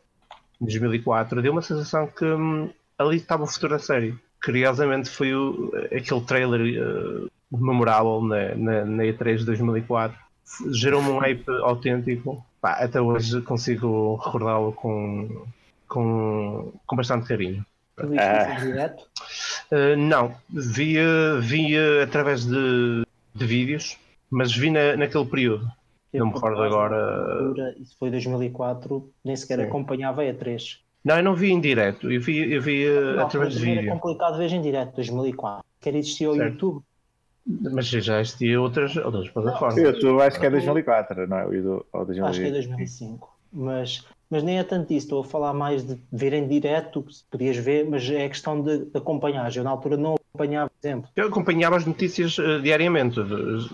em 0.61 0.65
2004, 0.67 1.41
deu 1.41 1.53
uma 1.53 1.63
sensação 1.63 2.07
que 2.09 2.25
hum, 2.25 2.69
ali 2.99 3.17
estava 3.19 3.45
o 3.45 3.47
futuro 3.47 3.75
a 3.77 3.79
sério. 3.79 4.19
Curiosamente 4.45 5.09
foi 5.09 5.33
o, 5.35 5.71
aquele 5.87 6.21
trailer 6.23 6.61
eh, 6.83 7.29
memorável 7.51 8.21
na, 8.23 8.55
na, 8.55 8.85
na 8.85 9.03
E3 9.05 9.39
de 9.39 9.45
2004. 9.47 10.17
F- 10.45 10.73
Gerou-me 10.75 11.11
um 11.11 11.19
hype 11.19 11.49
autêntico. 11.63 12.45
Pá, 12.61 12.73
até 12.73 13.01
hoje 13.01 13.41
consigo 13.43 14.17
recordá-lo 14.17 14.73
com, 14.73 15.47
com, 15.89 16.73
com 16.87 16.97
bastante 16.97 17.27
carinho. 17.29 17.65
Tu 17.97 18.07
viste 18.09 18.23
Ah. 18.25 18.55
isso 18.57 18.65
em 18.65 18.71
direto? 18.73 19.03
Uh, 19.73 19.97
não, 19.97 20.35
via, 20.49 21.39
via 21.41 22.03
através 22.05 22.45
de, 22.45 23.05
de 23.35 23.47
vídeos, 23.47 23.97
mas 24.31 24.55
vi 24.55 24.71
na, 24.71 24.97
naquele 24.97 25.25
período. 25.27 25.67
Não 26.19 26.27
me 26.27 26.33
recordo 26.33 26.63
agora. 26.63 27.33
altura, 27.43 27.75
Isso 27.79 27.97
foi 27.99 28.11
2004, 28.11 29.11
nem 29.25 29.37
sequer 29.37 29.59
Sim. 29.61 29.65
acompanhava 29.67 30.23
a 30.23 30.25
E3. 30.25 30.79
Não, 31.05 31.17
eu 31.19 31.23
não 31.23 31.35
vi 31.35 31.53
em 31.53 31.61
direto, 31.61 32.11
eu 32.11 32.21
vi, 32.21 32.53
eu 32.53 32.61
vi 32.61 32.85
Não, 32.89 33.23
através 33.25 33.55
de 33.55 33.71
era 33.71 33.81
vídeo. 33.81 33.93
complicado 33.93 34.39
ver 34.39 34.53
em 34.53 34.61
direto, 34.61 34.95
2004. 34.97 35.65
Quer 35.81 35.95
existir 35.95 36.25
ao 36.25 36.35
Certo. 36.35 36.53
YouTube. 36.53 36.83
Mas 37.73 37.87
já 37.87 38.21
existia 38.21 38.61
outras, 38.61 38.97
outras 38.97 39.29
plataformas. 39.31 39.79
Eu 39.79 39.97
tu 40.01 40.21
acho 40.21 40.41
que 40.41 40.47
é 40.47 40.51
2004, 40.51 41.29
não 41.29 41.39
é? 41.39 41.47
O 41.47 41.63
do, 41.63 41.87
ou 41.93 42.01
Acho 42.03 42.41
que 42.41 42.47
é 42.47 42.51
2000. 42.51 42.77
2005. 42.77 43.37
Mas, 43.53 44.05
mas 44.29 44.43
nem 44.43 44.59
é 44.59 44.65
tanto 44.65 44.93
isso. 44.93 45.07
Estou 45.07 45.21
a 45.21 45.25
falar 45.25 45.53
mais 45.53 45.85
de 45.87 45.97
ver 46.11 46.33
em 46.33 46.49
direto, 46.49 47.03
que 47.03 47.13
podias 47.31 47.57
ver, 47.57 47.89
mas 47.89 48.11
é 48.11 48.29
questão 48.29 48.61
de, 48.61 48.87
de 48.87 48.99
acompanhar. 48.99 49.55
Eu 49.55 49.63
na 49.63 49.71
altura 49.71 49.97
não 49.97 50.17
acompanhava, 50.37 50.71
por 50.71 50.87
exemplo. 50.87 51.11
Eu 51.17 51.29
acompanhava 51.29 51.77
as 51.77 51.87
notícias 51.87 52.39
eh, 52.39 52.59
diariamente 52.61 53.21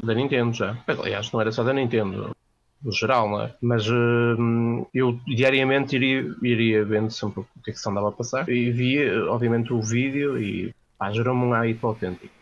da 0.02 0.14
Nintendo 0.14 0.52
já. 0.52 0.78
Aliás, 0.86 1.30
não 1.32 1.40
era 1.40 1.52
só 1.52 1.62
da 1.64 1.72
Nintendo, 1.72 2.34
no 2.82 2.92
geral, 2.92 3.28
não 3.28 3.42
é? 3.42 3.54
Mas 3.60 3.86
eh, 3.86 4.86
eu 4.94 5.18
diariamente 5.26 5.96
iria, 5.96 6.34
iria 6.42 6.84
vendo 6.84 7.10
sempre 7.10 7.40
o 7.40 7.46
que 7.62 7.70
é 7.70 7.72
que 7.72 7.78
se 7.78 7.88
andava 7.88 8.08
a 8.08 8.12
passar 8.12 8.48
e 8.48 8.70
via, 8.70 9.24
obviamente, 9.26 9.72
o 9.72 9.82
vídeo 9.82 10.40
e 10.40 10.74
pá, 10.98 11.10
gerou-me 11.12 11.44
um 11.44 11.50
hype 11.50 11.84
autêntico. 11.84 12.32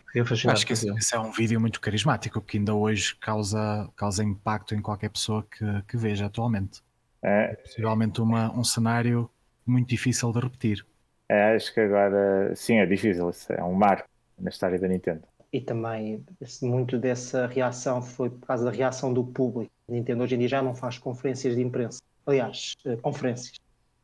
Acho 0.48 0.66
que 0.66 0.72
esse, 0.72 0.90
esse 0.90 1.14
é 1.14 1.20
um 1.20 1.30
vídeo 1.30 1.60
muito 1.60 1.80
carismático 1.80 2.40
que 2.40 2.58
ainda 2.58 2.74
hoje 2.74 3.14
causa, 3.20 3.88
causa 3.94 4.24
impacto 4.24 4.74
em 4.74 4.82
qualquer 4.82 5.08
pessoa 5.08 5.46
que, 5.48 5.64
que 5.86 5.96
veja 5.96 6.26
atualmente. 6.26 6.82
É, 7.22 7.54
Possivelmente 7.54 8.20
uma, 8.20 8.50
um 8.52 8.64
cenário 8.64 9.30
muito 9.64 9.88
difícil 9.88 10.32
de 10.32 10.40
repetir. 10.40 10.84
é, 11.28 11.54
acho 11.54 11.72
que 11.72 11.78
agora, 11.78 12.52
sim, 12.56 12.78
é 12.78 12.86
difícil. 12.86 13.30
É 13.50 13.62
um 13.62 13.74
marco 13.74 14.08
na 14.40 14.50
história 14.50 14.78
da 14.78 14.88
Nintendo. 14.88 15.22
E 15.52 15.60
também 15.60 16.24
muito 16.62 16.96
dessa 16.98 17.46
reação 17.46 18.00
foi 18.00 18.30
por 18.30 18.46
causa 18.46 18.64
da 18.64 18.70
reação 18.70 19.12
do 19.12 19.24
público. 19.24 19.72
A 19.88 19.92
Nintendo 19.92 20.22
hoje 20.22 20.36
em 20.36 20.38
dia 20.38 20.48
já 20.48 20.62
não 20.62 20.74
faz 20.74 20.96
conferências 20.98 21.56
de 21.56 21.62
imprensa. 21.62 22.00
Aliás, 22.24 22.74
eh, 22.84 22.96
conferências. 22.96 23.56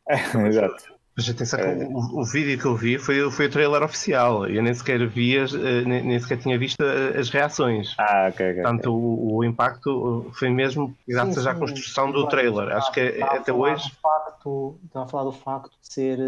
Exato. 0.47 0.97
Mas 1.17 1.31
atenção 1.31 1.59
que 1.59 1.85
o, 1.85 2.21
o 2.21 2.25
vídeo 2.27 2.59
que 2.61 2.67
eu 2.67 2.77
vi 2.77 2.99
foi, 2.99 3.31
foi 3.31 3.47
o 3.47 3.51
trailer 3.51 3.83
oficial. 3.83 4.47
Eu 4.47 4.63
nem 4.63 4.75
sequer 4.75 5.07
vi, 5.09 5.39
as, 5.39 5.55
eh, 5.55 5.83
nem, 5.87 6.03
nem 6.03 6.19
sequer 6.19 6.39
tinha 6.39 6.59
visto 6.59 6.79
eh, 6.83 7.19
as 7.19 7.31
reações. 7.31 7.95
Ah, 7.97 8.29
ok, 8.31 8.51
ok. 8.51 8.63
Portanto, 8.63 8.93
o, 8.95 9.37
o 9.37 9.45
impacto 9.45 10.31
foi 10.35 10.51
mesmo 10.51 10.95
graças 11.09 11.45
Sim, 11.45 11.49
à 11.49 11.55
sim. 11.55 11.61
construção 11.61 12.07
do 12.09 12.23
Claro, 12.23 12.29
trailer. 12.29 12.77
Acho 12.77 12.93
que 12.93 13.01
é- 13.01 13.23
a 13.23 13.27
até 13.37 13.51
hoje. 13.53 13.89
do 13.89 13.97
Facto, 13.97 14.79
estava 14.85 15.07
a 15.07 15.09
falar 15.09 15.25
do 15.25 15.33
facto 15.33 15.71
de 15.81 15.93
ser, 15.93 16.19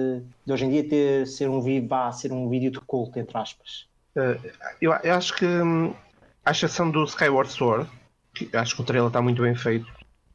de 0.46 0.52
hoje 0.52 0.64
em 0.64 0.70
dia 0.70 0.88
ter, 0.88 1.26
ser 1.26 1.50
um 1.50 1.60
vídeo, 1.60 1.86
vá, 1.88 2.10
ser 2.12 2.32
um 2.32 2.48
vídeo 2.48 2.70
de 2.70 2.80
culto, 2.80 3.18
entre 3.18 3.36
aspas. 3.36 3.86
Eu, 4.80 4.92
eu 5.02 5.14
acho 5.14 5.34
que, 5.36 5.46
hum, 5.46 5.94
à 6.44 6.50
exceção 6.50 6.90
do 6.90 7.04
Skyward 7.04 7.50
Sword, 7.50 7.88
que 8.34 8.54
acho 8.56 8.74
que 8.76 8.82
o 8.82 8.84
trailer 8.84 9.08
está 9.08 9.22
muito 9.22 9.42
bem 9.42 9.54
feito, 9.54 9.86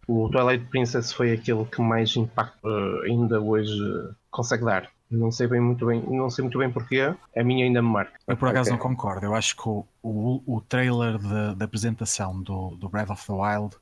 o 0.08 0.30
Twilight 0.30 0.66
Princess 0.70 1.12
foi 1.14 1.34
aquele 1.34 1.66
que 1.66 1.82
mais 1.82 2.16
impacto 2.16 2.60
eh, 2.68 3.10
ainda 3.10 3.40
hoje 3.42 3.72
eh, 3.72 4.14
consegue 4.32 4.66
dar. 4.66 4.90
Não 5.10 5.32
sei 5.32 5.48
bem 5.48 5.62
muito 5.62 5.86
bem, 5.86 6.02
não 6.02 6.30
sei 6.30 6.44
muito 6.44 6.58
bem 6.58 6.72
porquê, 6.72 7.14
a 7.36 7.44
minha 7.44 7.66
ainda 7.66 7.82
me 7.82 7.90
marca. 7.90 8.20
Eu 8.28 8.36
por 8.36 8.50
acaso 8.50 8.72
Ok. 8.72 8.72
não 8.72 8.80
concordo. 8.80 9.26
Eu 9.26 9.36
acho 9.36 9.56
que 9.56 9.68
o, 9.70 9.86
o, 10.02 10.42
o 10.46 10.62
trailer 10.62 11.18
da 11.56 11.66
apresentação 11.66 12.42
do, 12.42 12.72
do 12.76 12.90
Breath 12.90 13.12
of 13.12 13.26
the 13.28 13.34
Wild 13.34 13.76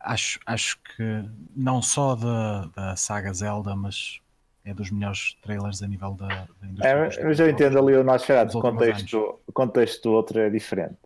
acho, 0.00 0.38
acho 0.46 0.78
que 0.78 1.24
não 1.54 1.82
só 1.82 2.14
da, 2.14 2.66
da 2.66 2.96
saga 2.96 3.32
Zelda, 3.32 3.74
mas 3.74 4.20
é 4.66 4.74
dos 4.74 4.90
melhores 4.90 5.36
trailers 5.42 5.80
a 5.80 5.86
nível 5.86 6.12
da, 6.12 6.26
da 6.26 6.66
indústria. 6.66 6.88
É, 6.88 7.24
mas 7.24 7.40
eu 7.40 7.48
entendo 7.48 7.78
ali 7.78 7.94
o 7.94 8.02
Nosferatu, 8.02 8.46
Nos 8.46 8.54
o 8.56 8.60
contexto, 8.60 9.40
o 9.46 9.52
contexto 9.52 10.02
do 10.02 10.12
outro 10.12 10.40
é 10.40 10.50
diferente. 10.50 10.96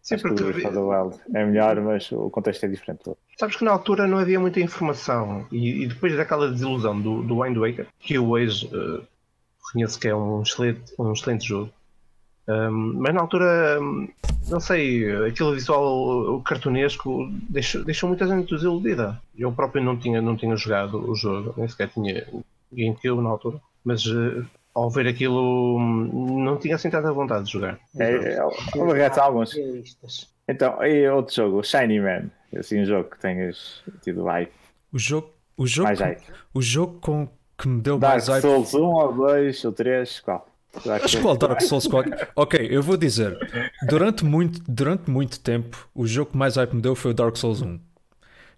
Sim, 0.00 0.14
Acho 0.14 0.24
que 0.24 0.30
o 0.30 0.34
porque 0.34 1.20
é 1.34 1.44
melhor, 1.44 1.80
mas 1.80 2.10
o 2.12 2.30
contexto 2.30 2.64
é 2.64 2.68
diferente. 2.68 3.02
do 3.04 3.10
outro. 3.10 3.22
sabes 3.36 3.56
que 3.56 3.64
na 3.64 3.72
altura 3.72 4.06
não 4.06 4.18
havia 4.18 4.40
muita 4.40 4.60
informação 4.60 5.46
e, 5.50 5.82
e 5.82 5.86
depois 5.88 6.16
daquela 6.16 6.48
desilusão 6.48 6.98
do, 7.00 7.22
do 7.22 7.42
Wind 7.42 7.56
Waker, 7.56 7.86
que 7.98 8.14
eu 8.14 8.30
hoje 8.30 8.70
eh, 8.72 9.02
reconheço 9.66 9.98
que 10.00 10.08
é 10.08 10.14
um 10.14 10.42
excelente, 10.42 10.94
um 10.98 11.12
excelente 11.12 11.46
jogo. 11.46 11.70
Um, 12.48 12.94
mas 12.96 13.14
na 13.14 13.20
altura, 13.20 13.78
não 14.48 14.60
sei, 14.60 15.10
aquele 15.26 15.54
visual 15.54 16.40
cartunesco 16.42 17.28
deixou, 17.48 17.84
deixou 17.84 18.08
muita 18.08 18.26
gente 18.26 18.52
desiludida. 18.52 19.20
Eu 19.36 19.52
próprio 19.52 19.82
não 19.82 19.96
tinha, 19.96 20.20
não 20.20 20.36
tinha 20.36 20.56
jogado 20.56 21.10
o 21.10 21.14
jogo, 21.14 21.54
nem 21.56 21.68
sequer 21.68 21.88
tinha 21.88 22.26
GameCube 22.72 23.22
na 23.22 23.30
altura, 23.30 23.60
mas 23.84 24.04
eh, 24.06 24.44
ao 24.74 24.90
ver 24.90 25.06
aquilo 25.06 25.78
hum, 25.78 26.42
não 26.42 26.56
tinha 26.56 26.76
assim 26.76 26.90
tanta 26.90 27.12
vontade 27.12 27.44
de 27.44 27.52
jogar. 27.52 27.78
É, 27.98 28.34
é, 28.34 28.44
uma 28.74 28.94
reação 28.94 29.22
a 29.22 29.26
alguns. 29.26 29.54
Então, 30.48 30.82
e 30.84 31.08
outro 31.08 31.34
jogo, 31.34 31.58
o 31.58 31.62
Shiny 31.62 32.00
Man. 32.00 32.30
Assim, 32.56 32.80
um 32.80 32.84
jogo 32.84 33.10
que 33.10 33.18
tenhas 33.20 33.84
tido 34.02 34.24
hype, 34.24 34.50
O 34.92 34.98
jogo, 34.98 35.30
o 35.56 35.68
jogo, 35.68 35.86
mais 35.86 36.00
hype. 36.00 36.24
o 36.52 36.60
jogo 36.60 36.98
com 37.00 37.28
que 37.56 37.68
me 37.68 37.80
deu 37.80 37.96
Dark 37.96 38.14
mais 38.14 38.26
hype. 38.26 38.42
Souls 38.42 38.74
1 38.74 38.82
ou 38.82 39.12
2 39.12 39.64
ou 39.64 39.72
3, 39.72 40.20
qual? 40.20 40.49
Mas 40.84 41.14
qual 41.16 41.36
Dark 41.36 41.60
Souls 41.62 41.86
4? 41.86 42.28
Ok, 42.36 42.68
eu 42.70 42.82
vou 42.82 42.96
dizer. 42.96 43.36
Durante 43.88 44.24
muito, 44.24 44.60
durante 44.68 45.10
muito 45.10 45.40
tempo, 45.40 45.88
o 45.94 46.06
jogo 46.06 46.30
que 46.32 46.36
mais 46.36 46.56
hype 46.56 46.74
me 46.74 46.80
deu 46.82 46.94
foi 46.94 47.10
o 47.10 47.14
Dark 47.14 47.36
Souls 47.36 47.60
1. 47.60 47.78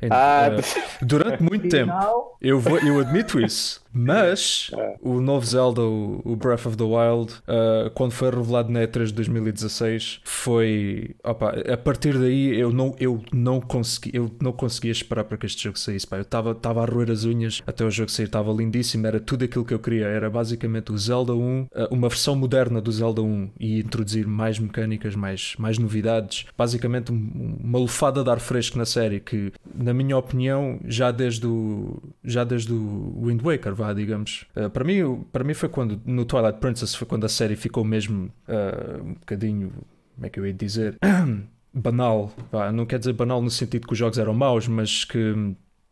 Então, 0.02 0.18
Ah, 0.18 0.48
eh, 0.48 0.82
durante 1.04 1.42
muito 1.42 1.68
tempo. 1.68 1.92
Eu, 2.40 2.58
vou, 2.60 2.78
eu 2.78 3.00
admito 3.00 3.40
isso. 3.40 3.81
Mas 3.92 4.70
o 5.00 5.20
novo 5.20 5.44
Zelda, 5.46 5.82
o, 5.82 6.36
Breath 6.36 6.66
of 6.66 6.76
the 6.76 6.84
Wild, 6.84 7.32
uh, 7.48 7.90
quando 7.94 8.12
foi 8.12 8.30
revelado 8.30 8.70
na 8.70 8.80
E3 8.80 9.06
de 9.06 9.12
2016, 9.14 10.20
foi. 10.24 11.14
Opa, 11.22 11.50
a 11.72 11.76
partir 11.76 12.18
daí 12.18 12.58
eu 12.58 12.72
não, 12.72 12.94
eu, 12.98 13.22
não 13.32 13.60
consegui, 13.60 14.10
eu 14.14 14.30
não 14.40 14.52
conseguia 14.52 14.92
esperar 14.92 15.24
para 15.24 15.36
que 15.36 15.46
este 15.46 15.64
jogo 15.64 15.78
saísse. 15.78 16.06
Pá. 16.06 16.16
Eu 16.16 16.22
estava 16.22 16.82
a 16.82 16.84
roer 16.86 17.10
as 17.10 17.24
unhas 17.24 17.62
até 17.66 17.84
o 17.84 17.90
jogo 17.90 18.10
sair, 18.10 18.26
estava 18.26 18.52
lindíssimo, 18.52 19.06
era 19.06 19.20
tudo 19.20 19.44
aquilo 19.44 19.64
que 19.64 19.74
eu 19.74 19.78
queria. 19.78 20.06
Era 20.06 20.30
basicamente 20.30 20.92
o 20.92 20.98
Zelda 20.98 21.34
1, 21.34 21.62
uh, 21.62 21.68
uma 21.90 22.08
versão 22.08 22.34
moderna 22.34 22.80
do 22.80 22.90
Zelda 22.90 23.22
1 23.22 23.50
e 23.60 23.80
introduzir 23.80 24.26
mais 24.26 24.58
mecânicas, 24.58 25.14
mais, 25.14 25.54
mais 25.58 25.78
novidades. 25.78 26.46
Basicamente, 26.56 27.12
um- 27.12 27.58
uma 27.62 27.78
lufada 27.78 28.24
de 28.24 28.30
ar 28.30 28.40
fresco 28.40 28.78
na 28.78 28.84
série 28.84 29.20
que, 29.20 29.52
na 29.74 29.92
minha 29.92 30.16
opinião, 30.16 30.80
já 30.86 31.10
desde 31.10 31.46
o, 31.46 32.02
já 32.24 32.44
desde 32.44 32.72
o 32.72 33.22
Wind 33.24 33.42
Waker, 33.42 33.74
vá, 33.82 33.92
digamos. 33.92 34.46
Uh, 34.56 34.70
para, 34.70 34.84
mim, 34.84 35.24
para 35.32 35.44
mim 35.44 35.54
foi 35.54 35.68
quando, 35.68 36.00
no 36.04 36.24
Twilight 36.24 36.58
Princess, 36.60 36.94
foi 36.94 37.06
quando 37.06 37.24
a 37.24 37.28
série 37.28 37.56
ficou 37.56 37.84
mesmo 37.84 38.30
uh, 38.48 39.02
um 39.02 39.14
bocadinho, 39.14 39.72
como 40.14 40.26
é 40.26 40.30
que 40.30 40.38
eu 40.38 40.46
ia 40.46 40.52
dizer, 40.54 40.96
banal. 41.74 42.32
Vá, 42.50 42.70
não 42.72 42.86
quer 42.86 42.98
dizer 42.98 43.12
banal 43.12 43.40
no 43.42 43.50
sentido 43.50 43.86
que 43.86 43.92
os 43.92 43.98
jogos 43.98 44.18
eram 44.18 44.34
maus, 44.34 44.68
mas 44.68 45.04
que 45.04 45.34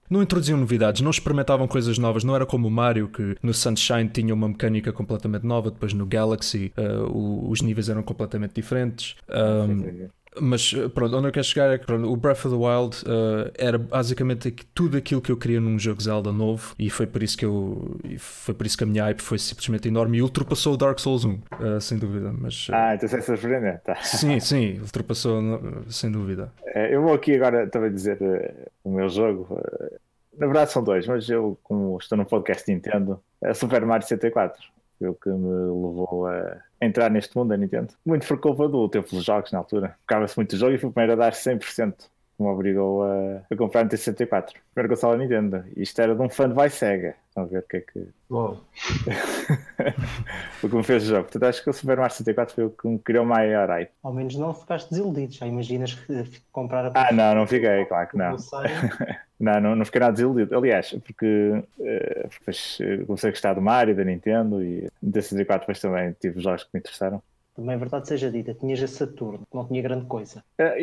não 0.09 0.23
introduziam 0.23 0.59
novidades, 0.59 1.03
não 1.03 1.11
experimentavam 1.11 1.69
coisas 1.69 1.97
novas, 1.97 2.25
não 2.25 2.35
era 2.35 2.45
como 2.45 2.67
o 2.67 2.71
Mario 2.71 3.09
que 3.09 3.37
no 3.43 3.55
Sunshine 3.55 4.09
tinha 4.09 4.35
uma 4.35 4.49
mecânica 4.49 4.93
completamente 4.93 5.47
nova, 5.47 5.71
depois 5.71 5.93
no 5.93 6.05
Galaxy 6.05 6.73
uh, 6.77 7.05
o- 7.11 7.49
os 7.51 7.61
níveis 7.63 7.89
eram 7.89 8.03
completamente 8.03 8.55
diferentes. 8.55 9.15
Um, 9.29 10.09
mas 10.39 10.73
uh, 10.73 10.89
pronto, 10.91 11.17
onde 11.17 11.29
eu 11.29 11.33
quero 11.33 11.45
chegar 11.45 11.73
é 11.73 11.79
que 11.79 11.87
pronto, 11.87 12.11
o 12.11 12.17
Breath 12.17 12.45
of 12.45 12.51
the 12.51 12.55
Wild 12.55 12.97
uh, 13.05 13.51
era 13.59 13.79
basicamente 13.79 14.51
tudo 14.75 14.97
aquilo 14.97 15.21
que 15.21 15.33
eu 15.33 15.37
queria 15.37 15.61
num 15.61 15.79
jogo 15.79 16.01
Zelda 16.03 16.31
novo 16.33 16.75
e 16.79 16.89
foi 16.91 17.07
por 17.07 17.23
isso 17.23 17.37
que 17.37 17.45
eu 17.45 17.99
foi 18.19 18.55
por 18.55 18.67
isso 18.67 18.77
que 18.79 18.85
a 18.85 18.87
minha 18.87 19.03
hype 19.05 19.21
foi 19.21 19.39
simplesmente 19.39 19.89
enorme 19.89 20.19
e 20.19 20.23
ultrapassou 20.23 20.75
o 20.75 20.77
Dark 20.77 20.99
Souls 20.99 21.25
1, 21.25 21.33
uh, 21.33 21.81
sem 21.81 21.99
dúvida. 21.99 22.33
Mas 22.33 22.69
uh, 22.69 22.73
Ah, 22.75 22.95
então 22.95 23.09
é 23.19 23.21
surpreendente. 23.23 23.81
Tá. 23.85 23.97
sim, 24.03 24.39
sim, 24.41 24.79
ultrapassou 24.81 25.41
sem 25.89 26.11
dúvida. 26.11 26.53
Eh, 26.67 26.95
Eu 26.95 27.03
vou 27.03 27.15
aqui 27.15 27.35
agora 27.35 27.67
também 27.69 27.93
dizer 27.93 28.19
eh, 28.21 28.55
o 28.85 28.91
meu 28.93 29.09
jogo. 29.09 29.49
eh, 29.59 29.97
Na 30.39 30.47
verdade 30.47 30.71
são 30.71 30.83
dois, 30.85 31.07
mas 31.07 31.29
eu, 31.29 31.59
como 31.63 31.99
estou 31.99 32.17
num 32.17 32.25
podcast 32.25 32.71
Nintendo, 32.73 33.21
é 33.43 33.53
Super 33.55 33.85
Mario 33.85 34.07
64. 34.07 34.63
Foi 35.01 35.09
o 35.09 35.15
que 35.15 35.31
me 35.31 35.49
levou 35.49 36.27
a 36.27 36.59
entrar 36.79 37.11
neste 37.11 37.35
mundo 37.35 37.49
da 37.49 37.57
Nintendo. 37.57 37.95
Muito 38.05 38.27
por 38.27 38.39
culpa 38.39 38.69
do 38.69 38.87
tempo 38.87 39.09
dos 39.11 39.25
jogos 39.25 39.51
na 39.51 39.59
altura. 39.59 39.97
Ficava-se 40.03 40.37
muito 40.37 40.59
jogo 40.59 40.75
e 40.75 40.79
fui 40.79 40.91
o 40.91 40.93
primeiro 40.93 41.15
a 41.15 41.25
dar 41.25 41.33
100%. 41.33 41.95
que 42.37 42.43
Me 42.43 42.47
obrigou 42.47 43.03
a, 43.03 43.43
a 43.51 43.57
comprar 43.57 43.85
no 43.85 43.91
T64. 43.91 44.53
Primeiro 44.75 44.95
console 44.95 45.17
da 45.17 45.25
Nintendo. 45.25 45.65
Isto 45.75 46.03
era 46.03 46.15
de 46.15 46.21
um 46.21 46.29
fã 46.29 46.47
de 46.47 46.55
vai 46.55 46.69
Sega. 46.69 47.17
Estão 47.41 47.43
a 47.43 47.47
ver 47.47 47.59
o 47.59 47.63
que 47.63 47.77
é 47.77 47.81
que. 47.81 48.09
Uou. 48.31 48.61
o 50.63 50.69
que 50.69 50.77
me 50.77 50.83
fez 50.83 51.05
o 51.05 51.07
jogo. 51.07 51.23
Portanto, 51.25 51.45
acho 51.45 51.63
que 51.63 51.71
o 51.71 51.73
Super 51.73 51.97
Mario 51.97 52.13
64 52.13 52.55
foi 52.55 52.65
o 52.65 52.71
que 52.71 52.89
me 52.89 52.99
criou 52.99 53.25
maior 53.25 53.69
hype. 53.69 53.91
ao 54.03 54.13
menos 54.13 54.37
não 54.37 54.55
ficaste 54.55 54.91
desiludido. 54.91 55.33
Já 55.33 55.47
imaginas 55.47 55.95
que 55.95 56.25
comprar 56.53 56.87
a 56.87 56.93
Ah, 56.95 57.13
não, 57.13 57.35
não 57.35 57.47
fiquei, 57.47 57.85
claro 57.87 58.09
que 58.09 58.17
não. 58.17 58.37
Não. 59.41 59.59
Não, 59.59 59.75
não, 59.75 59.87
fiquei 59.87 60.01
nada 60.01 60.13
desiludido. 60.13 60.55
Aliás, 60.55 60.95
porque, 61.03 61.65
eh, 61.81 62.27
porque 62.29 62.39
depois 62.41 62.79
eh, 62.79 63.05
comecei 63.07 63.31
a 63.31 63.33
gostar 63.33 63.55
do 63.55 63.63
Mario, 63.63 63.97
da 63.97 64.05
Nintendo 64.05 64.63
e 64.63 64.87
no 65.03 65.11
T64 65.11 65.61
depois 65.61 65.81
também 65.81 66.15
tive 66.21 66.39
jogos 66.43 66.65
que 66.65 66.69
me 66.75 66.81
interessaram. 66.81 67.23
Também 67.55 67.75
é 67.75 67.79
verdade 67.79 68.09
seja 68.09 68.31
dita, 68.31 68.55
tinhas 68.55 68.83
a 68.83 68.87
Saturno, 68.87 69.43
não 69.53 69.67
tinha 69.67 69.83
grande 69.83 70.07
coisa. 70.07 70.43
Eh, 70.59 70.79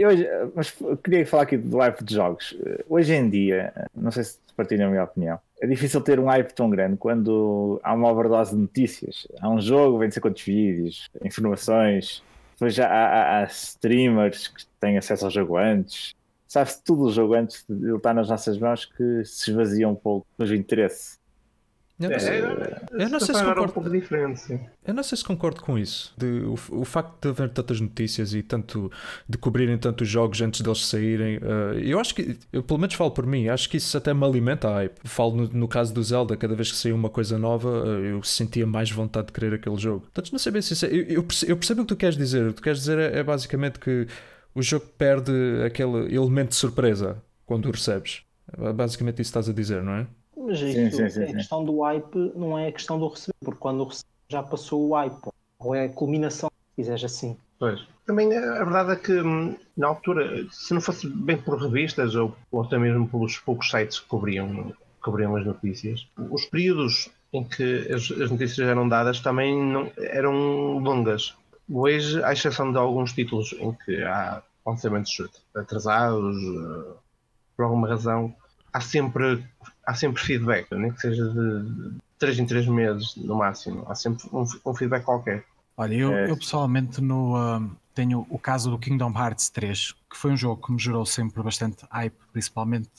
mas 0.53 0.75
queria 1.03 1.25
falar 1.25 1.43
aqui 1.43 1.57
do 1.57 1.77
hype 1.77 2.03
de 2.03 2.13
jogos. 2.13 2.55
Eh, 2.65 2.83
Hoje 2.89 3.13
em 3.13 3.29
dia, 3.29 3.73
não 3.95 4.11
sei 4.11 4.23
se 4.25 4.37
partilham 4.55 4.87
a 4.87 4.91
minha 4.91 5.03
opinião, 5.03 5.39
é 5.61 5.65
difícil 5.67 6.01
ter 6.01 6.19
um 6.19 6.25
hype 6.25 6.51
tão 6.53 6.69
grande 6.69 6.97
quando 6.97 7.79
há 7.83 7.93
uma 7.93 8.11
overdose 8.11 8.51
de 8.55 8.61
notícias. 8.61 9.27
Há 9.39 9.49
um 9.49 9.59
jogo, 9.61 9.97
vem 9.99 10.09
de 10.09 10.15
ser 10.15 10.21
quantos 10.21 10.43
vídeos, 10.43 11.07
informações, 11.23 12.21
depois 12.53 12.77
há, 12.79 12.87
há- 12.87 13.39
há 13.39 13.43
streamers 13.45 14.47
que 14.47 14.65
têm 14.79 14.97
acesso 14.97 15.25
ao 15.25 15.31
jogo 15.31 15.57
antes. 15.57 16.13
Sabe-se 16.47 16.81
tudo 16.83 17.03
o 17.05 17.11
jogo 17.11 17.33
antes 17.33 17.63
de 17.67 17.87
ele 17.87 17.97
estar 17.97 18.13
nas 18.13 18.29
nossas 18.29 18.57
mãos 18.57 18.85
que 18.85 19.23
se 19.25 19.49
esvazia 19.51 19.87
um 19.87 19.95
pouco 19.95 20.25
do 20.37 20.55
interesse. 20.55 21.16
Eu 21.99 22.11
não 22.11 22.19
sei, 22.19 22.29
É, 22.35 23.03
eu 23.05 23.09
não 23.09 23.19
sei 23.19 23.33
se 23.33 23.41
um 23.41 23.45
concordo. 23.55 24.35
sim. 24.35 24.59
Eu 24.85 24.93
não 24.93 25.01
sei 25.01 25.17
se 25.17 25.23
concordo 25.23 25.61
com 25.61 25.79
isso. 25.79 26.13
De, 26.15 26.25
o, 26.41 26.55
o 26.81 26.85
facto 26.85 27.19
de 27.23 27.29
haver 27.29 27.49
tantas 27.49 27.81
notícias 27.81 28.35
e 28.35 28.43
tanto 28.43 28.91
de 29.27 29.35
cobrirem 29.37 29.75
tantos 29.79 30.07
jogos 30.07 30.39
antes 30.41 30.61
deles 30.61 30.85
saírem, 30.85 31.37
eh, 31.41 31.81
eu 31.81 31.99
acho 31.99 32.13
que, 32.13 32.37
eu 32.53 32.61
pelo 32.61 32.79
menos 32.79 32.93
falo 32.93 33.09
por 33.09 33.25
mim, 33.25 33.47
acho 33.47 33.67
que 33.67 33.77
isso 33.77 33.97
até 33.97 34.13
me 34.13 34.23
alimenta 34.23 34.69
a 34.69 34.73
hype. 34.75 34.93
Falo 35.05 35.35
no, 35.35 35.47
no 35.49 35.67
caso 35.67 35.91
do 35.91 36.03
Zelda, 36.03 36.37
cada 36.37 36.53
vez 36.53 36.69
que 36.71 36.77
saiu 36.77 36.95
uma 36.95 37.09
coisa 37.09 37.37
nova, 37.39 37.83
eh, 37.87 38.11
eu 38.11 38.21
sentia 38.21 38.67
mais 38.67 38.91
vontade 38.91 39.27
de 39.27 39.33
querer 39.33 39.55
aquele 39.55 39.77
jogo. 39.77 40.01
Portanto, 40.01 40.31
não 40.31 40.37
sei 40.39 40.51
bem 40.51 40.61
se 40.61 40.73
isso 40.73 40.85
é- 40.85 40.89
eu, 40.89 41.03
eu 41.05 41.23
perce- 41.23 41.49
eu 41.51 41.57
percebo 41.57 41.81
o 41.81 41.83
que 41.85 41.95
tu 41.95 41.97
queres 41.97 42.15
dizer. 42.15 42.43
O 42.45 42.49
que 42.49 42.55
tu 42.57 42.61
queres 42.61 42.77
dizer 42.79 42.99
é, 42.99 43.17
é 43.19 43.23
basicamente 43.23 43.79
que 43.79 44.05
o 44.53 44.61
jogo 44.61 44.85
perde 44.99 45.31
aquele 45.65 46.13
elemento 46.15 46.49
de 46.49 46.55
surpresa 46.55 47.23
quando 47.43 47.65
o 47.67 47.71
recebes. 47.71 48.21
É 48.55 48.71
basicamente 48.71 49.15
isso 49.15 49.29
estás 49.29 49.49
a 49.49 49.53
dizer, 49.53 49.81
não 49.83 49.93
é? 49.93 50.07
Mas 50.37 50.59
Sim, 50.59 50.87
isso, 50.87 50.97
sim, 50.97 51.09
sim, 51.09 51.23
a 51.23 51.27
sim. 51.27 51.33
questão 51.33 51.65
do 51.65 51.81
hype 51.81 52.15
não 52.35 52.57
é 52.57 52.67
a 52.67 52.71
questão 52.71 52.99
do 52.99 53.07
receber, 53.07 53.33
porque 53.43 53.59
quando 53.59 53.81
o 53.81 53.87
receber 53.87 54.07
já 54.29 54.43
passou 54.43 54.87
o 54.87 54.93
hype, 54.93 55.29
ou 55.59 55.73
é 55.73 55.85
a 55.85 55.89
culminação, 55.89 56.49
se 56.49 56.75
quiseres 56.75 57.03
assim. 57.03 57.35
Pois. 57.59 57.87
Também 58.05 58.35
a 58.37 58.61
a 58.61 58.63
verdade 58.63 58.91
é 58.91 58.95
que 58.95 59.19
hum, 59.19 59.55
na 59.75 59.87
altura, 59.87 60.45
se 60.51 60.73
não 60.73 60.79
fosse 60.79 61.09
bem 61.09 61.37
por 61.37 61.61
revistas 61.61 62.15
ou, 62.15 62.35
ou 62.51 62.61
até 62.61 62.77
mesmo 62.77 63.07
pelos 63.09 63.37
poucos 63.39 63.69
sites 63.69 63.99
que 63.99 64.07
cobriam, 64.07 64.73
cobriam 65.01 65.35
as 65.35 65.45
notícias, 65.45 66.07
os 66.29 66.45
períodos 66.45 67.09
em 67.33 67.43
que 67.43 67.91
as, 67.91 68.09
as 68.11 68.31
notícias 68.31 68.67
eram 68.67 68.87
dadas 68.87 69.19
também 69.19 69.61
não, 69.61 69.91
eram 69.97 70.77
longas. 70.79 71.35
Hoje, 71.69 72.23
à 72.23 72.31
exceção 72.31 72.71
de 72.71 72.77
alguns 72.77 73.11
títulos 73.11 73.53
em 73.59 73.73
que 73.73 74.01
há 74.03 74.41
lançamentos 74.65 75.21
atrasados, 75.53 76.37
eh, 76.37 76.93
por 77.55 77.63
alguma 77.63 77.87
razão, 77.87 78.33
há 78.71 78.79
sempre, 78.79 79.43
há 79.87 79.93
sempre 79.93 80.21
feedback, 80.21 80.69
nem 80.75 80.91
que 80.91 80.99
seja 80.99 81.23
de 81.29 81.95
3 82.19 82.39
em 82.39 82.45
3 82.45 82.67
meses 82.67 83.15
no 83.15 83.35
máximo. 83.35 83.85
Há 83.87 83.95
sempre 83.95 84.27
um, 84.33 84.43
um 84.65 84.75
feedback 84.75 85.05
qualquer. 85.05 85.45
Olha, 85.77 85.93
eu, 85.93 86.13
É. 86.13 86.29
eu 86.29 86.37
pessoalmente 86.37 86.99
no, 86.99 87.35
ah, 87.37 87.61
tenho 87.95 88.27
o 88.29 88.37
caso 88.37 88.69
do 88.69 88.77
Kingdom 88.77 89.13
Hearts 89.15 89.49
3, 89.49 89.93
que 90.09 90.17
foi 90.17 90.31
um 90.31 90.37
jogo 90.37 90.65
que 90.65 90.73
me 90.73 90.79
gerou 90.79 91.05
sempre 91.05 91.41
bastante 91.41 91.85
hype, 91.89 92.17
principalmente 92.33 92.89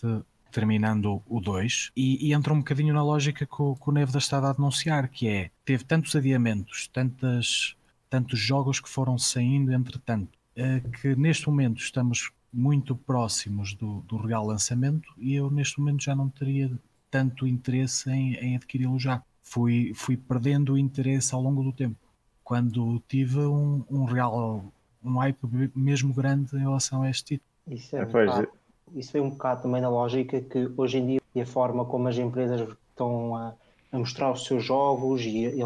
terminando 0.51 1.23
o 1.29 1.41
2, 1.41 1.93
e, 1.95 2.27
e 2.27 2.33
entra 2.33 2.55
um 2.55 2.59
bocadinho 2.59 2.95
na 2.95 3.03
lógica 3.03 3.45
que 3.45 3.63
o, 3.63 3.77
que 3.77 3.91
o 3.91 3.93
Nevda 3.93 4.17
está 4.17 4.39
a 4.39 4.53
denunciar, 4.53 5.09
que 5.09 5.29
é, 5.29 5.51
teve 5.65 5.85
tantos 5.85 6.17
adiamentos, 6.17 6.89
tantas, 6.89 7.77
tantos 8.09 8.39
jogos 8.39 8.81
que 8.81 8.89
foram 8.89 9.19
saindo 9.19 9.73
entretanto, 9.73 10.31
eh, 10.57 10.81
que 11.03 11.15
neste 11.15 11.47
momento 11.49 11.83
estamos 11.83 12.31
muito 12.53 12.97
próximos 12.97 13.75
do, 13.75 14.01
do 14.03 14.17
real 14.17 14.47
lançamento 14.47 15.13
e 15.19 15.35
eu 15.35 15.51
neste 15.51 15.79
momento 15.81 16.03
já 16.03 16.15
não 16.15 16.29
teria 16.29 16.71
tanto 17.11 17.47
interesse 17.47 18.11
em, 18.11 18.35
em 18.35 18.57
adquiri-lo 18.57 18.99
já. 18.99 19.23
Fui, 19.43 19.93
fui 19.95 20.17
perdendo 20.17 20.75
o 20.75 20.79
interesse 20.79 21.35
ao 21.35 21.41
longo 21.41 21.63
do 21.63 21.73
tempo 21.73 21.97
quando 22.45 23.03
tive 23.09 23.41
um, 23.41 23.85
um 23.91 24.05
real 24.05 24.65
um 25.05 25.17
hype 25.19 25.39
mesmo 25.75 26.13
grande 26.13 26.55
em 26.57 26.61
relação 26.61 27.03
a 27.03 27.11
este 27.11 27.25
título. 27.37 27.49
Isso, 27.69 27.97
é 27.97 28.03
um 28.03 28.11
Pois, 28.11 28.27
bocado- 28.31 28.49
isso 28.95 29.13
vem 29.13 29.23
um 29.23 29.31
bocado 29.31 29.63
também 29.63 29.81
na 29.81 29.89
lógica 29.89 30.41
que 30.41 30.71
hoje 30.77 30.99
em 30.99 31.07
dia 31.07 31.21
e 31.35 31.41
a 31.41 31.47
forma 31.47 31.85
como 31.85 32.09
as 32.09 32.17
empresas 32.19 32.69
estão 32.91 33.37
a, 33.37 33.55
a 33.93 33.99
mostrar 33.99 34.33
os 34.33 34.45
seus 34.45 34.65
jogos 34.65 35.23
e, 35.23 35.47
e 35.47 35.63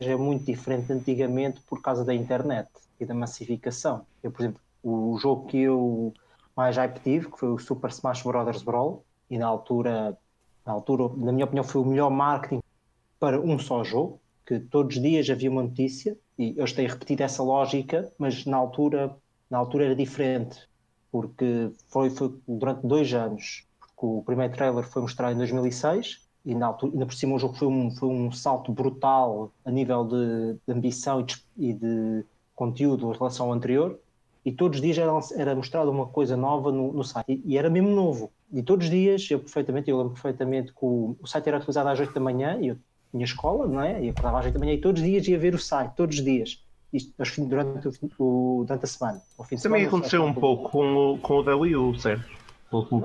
é 0.00 0.16
muito 0.16 0.44
diferente 0.44 0.86
de 0.86 0.92
antigamente 0.94 1.60
por 1.62 1.80
causa 1.80 2.04
da 2.04 2.14
internet 2.14 2.68
e 2.98 3.04
da 3.04 3.14
massificação. 3.14 4.06
Eu, 4.22 4.30
por 4.32 4.42
exemplo, 4.42 4.60
o 4.82 5.16
jogo 5.18 5.46
que 5.46 5.58
eu 5.58 6.12
mais 6.56 6.76
hype 6.76 7.00
tive, 7.00 7.30
que 7.30 7.38
foi 7.38 7.50
o 7.50 7.58
Super 7.58 7.90
Smash 7.90 8.22
Bros. 8.22 8.62
Brawl, 8.62 9.04
e 9.30 9.38
na 9.38 9.46
altura, 9.46 10.16
na 10.66 10.72
altura, 10.72 11.08
na 11.16 11.32
minha 11.32 11.44
opinião, 11.44 11.64
foi 11.64 11.80
o 11.80 11.84
melhor 11.84 12.10
marketing 12.10 12.62
para 13.18 13.40
um 13.40 13.58
só 13.58 13.84
jogo, 13.84 14.20
que 14.44 14.58
todos 14.58 14.96
os 14.96 15.02
dias 15.02 15.30
havia 15.30 15.50
uma 15.50 15.62
notícia, 15.62 16.18
e 16.38 16.54
eu 16.56 16.64
estou 16.64 16.84
a 16.84 16.88
repetir 16.88 17.20
essa 17.22 17.42
lógica, 17.42 18.12
mas 18.18 18.44
na 18.44 18.56
altura, 18.56 19.16
na 19.48 19.58
altura 19.58 19.86
era 19.86 19.96
diferente, 19.96 20.68
porque 21.10 21.70
foi, 21.88 22.10
foi 22.10 22.34
durante 22.46 22.86
dois 22.86 23.12
anos, 23.14 23.66
porque 23.78 24.06
o 24.06 24.22
primeiro 24.22 24.52
trailer 24.52 24.84
foi 24.84 25.02
mostrado 25.02 25.34
em 25.34 25.38
2006, 25.38 26.28
e 26.44 26.54
na 26.54 26.66
altura, 26.66 26.92
ainda 26.92 27.06
por 27.06 27.14
cima 27.14 27.36
o 27.36 27.38
jogo 27.38 27.54
foi 27.54 27.68
um, 27.68 27.90
foi 27.92 28.08
um 28.08 28.32
salto 28.32 28.72
brutal 28.72 29.52
a 29.64 29.70
nível 29.70 30.04
de, 30.04 30.54
de 30.66 30.72
ambição 30.72 31.20
e 31.20 31.24
de, 31.24 31.44
e 31.56 31.72
de 31.72 32.24
conteúdo 32.54 33.12
em 33.12 33.16
relação 33.16 33.46
ao 33.46 33.52
anterior, 33.52 33.98
e 34.44 34.50
todos 34.52 34.78
os 34.78 34.82
dias 34.82 34.98
era, 34.98 35.12
era 35.36 35.54
mostrada 35.54 35.90
uma 35.90 36.06
coisa 36.06 36.36
nova 36.36 36.72
no, 36.72 36.92
no 36.92 37.04
site, 37.04 37.40
e, 37.44 37.52
e 37.52 37.58
era 37.58 37.70
mesmo 37.70 37.90
novo. 37.90 38.32
E 38.52 38.62
todos 38.62 38.86
os 38.86 38.90
dias, 38.90 39.30
eu 39.30 39.38
perfeitamente, 39.38 39.90
eu 39.90 39.98
lembro 39.98 40.14
perfeitamente 40.14 40.72
que 40.72 40.84
o, 40.84 41.16
o 41.20 41.26
site 41.26 41.46
era 41.48 41.58
atualizado 41.58 41.88
às 41.88 42.00
8 42.00 42.12
da 42.12 42.20
manhã, 42.20 42.58
e 42.60 42.68
eu 42.68 42.76
tinha 43.10 43.24
escola, 43.24 43.66
não 43.66 43.80
é? 43.80 44.02
E 44.02 44.08
acordava 44.08 44.40
às 44.40 44.46
8 44.46 44.54
da 44.54 44.60
manhã, 44.60 44.74
e 44.74 44.80
todos 44.80 45.00
os 45.00 45.06
dias 45.06 45.26
ia 45.28 45.38
ver 45.38 45.54
o 45.54 45.58
site, 45.58 45.94
todos 45.94 46.18
os 46.18 46.24
dias. 46.24 46.64
Isto 46.92 47.14
durante, 47.46 47.88
o, 48.18 48.64
durante 48.66 48.84
a 48.84 48.88
semana. 48.88 49.22
Também 49.38 49.58
semana, 49.58 49.86
aconteceu 49.86 50.22
um 50.24 50.34
pouco 50.34 50.70
com 50.70 50.94
o, 51.14 51.18
com 51.18 51.38
o 51.38 51.42
da 51.42 51.56
Wii 51.56 51.76
U, 51.76 51.94
certo? 51.94 52.41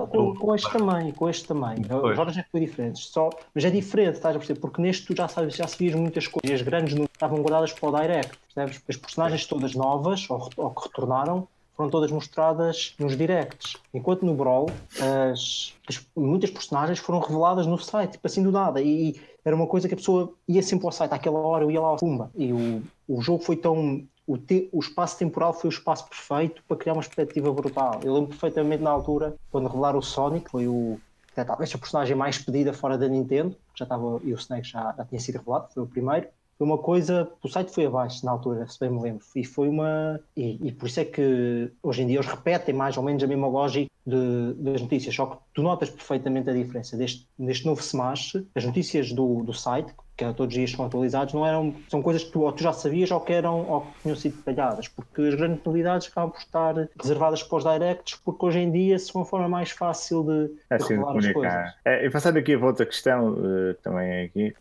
Com, 0.06 0.34
com 0.34 0.54
este 0.54 0.70
também, 0.72 1.12
com 1.12 1.28
este 1.28 1.44
também. 1.46 1.82
Pois. 1.82 2.12
As 2.12 2.18
horas 2.18 2.34
já 2.34 2.44
foi 2.50 2.60
diferentes. 2.60 3.04
Só, 3.06 3.30
mas 3.54 3.64
é 3.64 3.70
diferente, 3.70 4.14
estás 4.14 4.34
a 4.34 4.38
perceber? 4.38 4.60
Porque 4.60 4.80
neste 4.82 5.06
tu 5.06 5.14
já 5.16 5.28
sabes, 5.28 5.54
já 5.54 5.66
sabias 5.68 5.94
muitas 5.94 6.26
coisas. 6.26 6.50
E 6.50 6.54
as 6.54 6.62
grandes 6.62 6.94
não 6.94 7.04
estavam 7.04 7.38
guardadas 7.42 7.72
para 7.72 7.88
o 7.88 8.00
Direct. 8.00 8.38
Percebes? 8.54 8.82
As 8.88 8.96
personagens 8.96 9.46
todas 9.46 9.74
novas, 9.74 10.28
ou, 10.30 10.48
ou 10.56 10.70
que 10.70 10.82
retornaram, 10.88 11.46
foram 11.76 11.90
todas 11.90 12.10
mostradas 12.10 12.94
nos 12.98 13.16
directs. 13.16 13.76
Enquanto 13.94 14.26
no 14.26 14.34
Brawl, 14.34 14.66
as, 15.00 15.72
as- 15.88 16.04
muitas 16.16 16.50
personagens 16.50 16.98
foram 16.98 17.20
reveladas 17.20 17.66
no 17.66 17.78
site, 17.78 18.12
tipo 18.12 18.26
assim 18.26 18.42
do 18.42 18.50
nada. 18.50 18.80
E, 18.82 19.14
era 19.44 19.54
uma 19.54 19.66
coisa 19.66 19.86
que 19.88 19.94
a 19.94 19.96
pessoa 19.96 20.34
ia 20.46 20.62
sempre 20.62 20.84
ao 20.86 20.92
site, 20.92 21.12
àquela 21.14 21.38
hora 21.38 21.64
eu 21.64 21.70
ia 21.70 21.80
lá 21.80 21.96
Pumba. 21.96 22.30
E 22.36 22.52
o, 22.52 22.82
o 23.08 23.22
jogo 23.22 23.42
foi 23.44 23.56
tão. 23.56 24.02
O, 24.28 24.36
te- 24.36 24.68
o 24.72 24.78
espaço 24.80 25.18
temporal 25.18 25.54
foi 25.54 25.70
o 25.70 25.72
espaço 25.72 26.06
perfeito 26.08 26.62
para 26.68 26.76
criar 26.76 26.92
uma 26.92 27.00
expectativa 27.00 27.50
brutal. 27.52 28.04
Eu 28.04 28.12
lembro 28.12 28.28
perfeitamente 28.28 28.82
na 28.82 28.90
altura, 28.90 29.34
quando 29.50 29.68
revelaram 29.68 29.98
o 29.98 30.02
Sonic, 30.02 30.50
foi 30.50 30.68
o. 30.68 31.00
Talvez 31.34 31.72
a 31.74 31.78
personagem 31.78 32.16
mais 32.16 32.36
pedida 32.36 32.72
fora 32.72 32.98
da 32.98 33.08
Nintendo, 33.08 33.56
já 33.76 33.84
estava, 33.84 34.20
e 34.24 34.34
o 34.34 34.36
Snake 34.36 34.66
já, 34.68 34.92
já 34.96 35.04
tinha 35.04 35.20
sido 35.20 35.36
revelado, 35.38 35.68
foi 35.72 35.82
o 35.84 35.86
primeiro. 35.86 36.26
Foi 36.58 36.66
uma 36.66 36.76
coisa, 36.78 37.30
o 37.42 37.48
site 37.48 37.72
foi 37.72 37.86
abaixo 37.86 38.26
na 38.26 38.32
altura, 38.32 38.66
se 38.66 38.78
bem 38.80 38.90
me 38.90 39.00
lembro, 39.00 39.24
e 39.36 39.44
foi 39.44 39.68
uma. 39.68 40.20
E, 40.36 40.68
e 40.68 40.72
por 40.72 40.86
isso 40.88 40.98
é 41.00 41.04
que 41.04 41.72
hoje 41.82 42.02
em 42.02 42.06
dia 42.08 42.16
eles 42.16 42.26
repetem 42.26 42.74
mais 42.74 42.96
ou 42.96 43.02
menos 43.04 43.22
a 43.22 43.26
mesma 43.26 43.46
lógica 43.46 43.88
de- 44.04 44.54
das 44.54 44.82
notícias, 44.82 45.14
só 45.14 45.26
que 45.26 45.38
tu 45.54 45.62
notas 45.62 45.88
perfeitamente 45.90 46.50
a 46.50 46.52
diferença 46.52 46.96
deste, 46.96 47.28
deste 47.38 47.64
novo 47.64 47.80
Smash, 47.80 48.32
as 48.54 48.64
notícias 48.64 49.12
do, 49.12 49.42
do 49.44 49.54
site, 49.54 49.94
que 50.18 50.24
todos 50.34 50.48
os 50.48 50.54
dias 50.54 50.72
são 50.72 50.84
atualizados, 50.84 51.32
não 51.32 51.46
eram, 51.46 51.72
são 51.88 52.02
coisas 52.02 52.24
que 52.24 52.32
tu, 52.32 52.40
ou 52.40 52.52
tu 52.52 52.62
já 52.62 52.72
sabias 52.72 53.08
ou 53.12 53.20
que 53.20 53.32
eram 53.32 53.60
ou 53.70 53.80
que 53.82 54.02
tinham 54.02 54.16
sido 54.16 54.36
detalhadas, 54.36 54.88
porque 54.88 55.22
as 55.22 55.34
grandes 55.36 55.64
novidades 55.64 56.08
acabam 56.08 56.30
por 56.32 56.40
estar 56.40 56.74
reservadas 57.00 57.42
para 57.42 57.56
os 57.58 57.64
directs, 57.64 58.20
porque 58.24 58.44
hoje 58.46 58.58
em 58.58 58.70
dia 58.72 58.98
são 58.98 59.20
uma 59.20 59.24
forma 59.26 59.48
mais 59.48 59.70
fácil 59.70 60.24
de, 60.24 60.52
É 60.70 60.76
de 60.76 60.82
assim 60.82 60.94
de 60.94 61.00
revelar 61.00 61.16
as 61.16 61.32
coisas. 61.32 61.32
comunicar. 61.32 61.74
É, 61.84 62.04
e 62.04 62.10
passando 62.10 62.36
aqui 62.36 62.56
para 62.58 62.66
outra 62.66 62.84
questão, 62.84 63.34
que 63.36 63.82
também 63.82 64.08
é 64.10 64.22
aqui, 64.24 64.54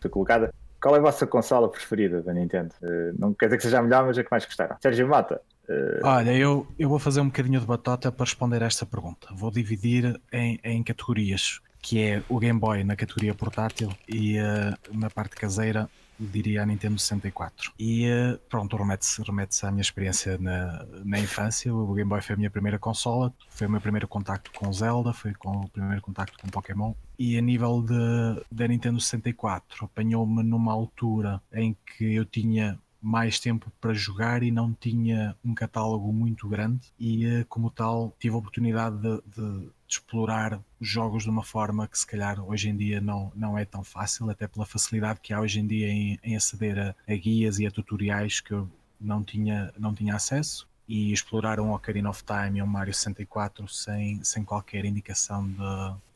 foi 0.00 0.10
colocada. 0.10 0.52
Qual 0.82 0.94
é 0.96 0.98
a 0.98 1.02
vossa 1.02 1.26
consola 1.26 1.68
preferida 1.70 2.20
da 2.20 2.34
Nintendo? 2.34 2.74
Eh, 2.82 3.12
não 3.18 3.32
quer 3.32 3.46
dizer 3.46 3.56
que 3.56 3.62
seja 3.62 3.78
a 3.78 3.82
melhor, 3.82 4.04
mas 4.04 4.18
é 4.18 4.22
que 4.22 4.28
mais 4.30 4.44
gostaram. 4.44 4.76
Sérgio 4.82 5.08
Mata. 5.08 5.40
eh, 5.66 6.00
Olha, 6.02 6.36
eu, 6.36 6.66
eu 6.78 6.90
vou 6.90 6.98
fazer 6.98 7.20
um 7.22 7.26
bocadinho 7.28 7.58
de 7.58 7.64
batota 7.66 8.12
para 8.12 8.24
responder 8.26 8.62
a 8.62 8.66
esta 8.66 8.84
pergunta. 8.84 9.28
Vou 9.34 9.50
dividir 9.50 10.20
em, 10.30 10.60
em 10.62 10.82
categorias, 10.82 11.60
que 11.84 12.00
é 12.00 12.22
o 12.30 12.38
Game 12.38 12.58
Boy 12.58 12.82
na 12.82 12.96
categoria 12.96 13.34
portátil 13.34 13.90
e 14.08 14.38
eh, 14.38 14.74
na 14.90 15.10
parte 15.10 15.36
caseira 15.36 15.86
diria 16.18 16.62
a 16.62 16.66
Nintendo 16.66 16.98
64. 16.98 17.72
E 17.78 18.06
eh, 18.06 18.38
pronto, 18.48 18.74
remete-se 18.74 19.22
remete 19.22 19.66
à 19.66 19.70
minha 19.70 19.82
experiência 19.82 20.38
na, 20.38 20.86
na 21.04 21.18
infância. 21.18 21.74
O 21.74 21.92
Game 21.92 22.08
Boy 22.08 22.22
foi 22.22 22.36
a 22.36 22.38
minha 22.38 22.50
primeira 22.50 22.78
consola, 22.78 23.34
foi 23.50 23.66
o 23.66 23.70
meu 23.70 23.82
primeiro 23.82 24.08
contacto 24.08 24.50
com 24.52 24.72
Zelda, 24.72 25.12
foi 25.12 25.34
com 25.34 25.50
o 25.50 25.68
primeiro 25.68 26.00
contacto 26.00 26.38
com 26.38 26.48
Pokémon. 26.48 26.94
E 27.18 27.36
a 27.36 27.42
nível 27.42 27.82
de, 27.82 28.42
da 28.50 28.66
Nintendo 28.66 28.98
64, 28.98 29.84
apanhou-me 29.84 30.42
numa 30.42 30.72
altura 30.72 31.42
em 31.52 31.76
que 31.98 32.14
eu 32.14 32.24
tinha 32.24 32.78
mais 33.04 33.38
tempo 33.38 33.70
para 33.80 33.92
jogar 33.92 34.42
e 34.42 34.50
não 34.50 34.72
tinha 34.72 35.36
um 35.44 35.54
catálogo 35.54 36.12
muito 36.12 36.48
grande. 36.48 36.80
E 36.98 37.26
eh, 37.26 37.44
como 37.48 37.70
tal 37.70 38.14
tive 38.18 38.34
a 38.34 38.38
oportunidade 38.38 38.96
de, 38.96 39.22
de 39.36 39.68
explorar 39.86 40.60
os 40.80 40.88
jogos 40.88 41.24
de 41.24 41.30
uma 41.30 41.44
forma 41.44 41.86
que 41.86 41.98
se 41.98 42.06
calhar 42.06 42.42
hoje 42.42 42.70
em 42.70 42.76
dia 42.76 43.00
não, 43.00 43.30
não 43.34 43.58
é 43.58 43.64
tão 43.64 43.84
fácil, 43.84 44.30
até 44.30 44.48
pela 44.48 44.64
facilidade 44.64 45.20
que 45.20 45.32
há 45.32 45.40
hoje 45.40 45.60
em 45.60 45.66
dia 45.66 45.88
em, 45.88 46.18
em 46.22 46.34
aceder 46.34 46.78
a, 46.78 47.12
a 47.12 47.16
guias 47.16 47.58
e 47.58 47.66
a 47.66 47.70
tutoriais 47.70 48.40
que 48.40 48.52
eu 48.52 48.68
não 49.00 49.22
tinha, 49.22 49.72
não 49.78 49.94
tinha 49.94 50.14
acesso 50.14 50.66
e 50.88 51.12
explorar 51.12 51.58
um 51.60 51.72
Ocarina 51.72 52.10
of 52.10 52.22
Time 52.24 52.58
e 52.58 52.62
um 52.62 52.66
Mario 52.66 52.92
64 52.92 53.66
sem, 53.68 54.22
sem 54.22 54.44
qualquer 54.44 54.84
indicação 54.84 55.46
de, 55.46 55.56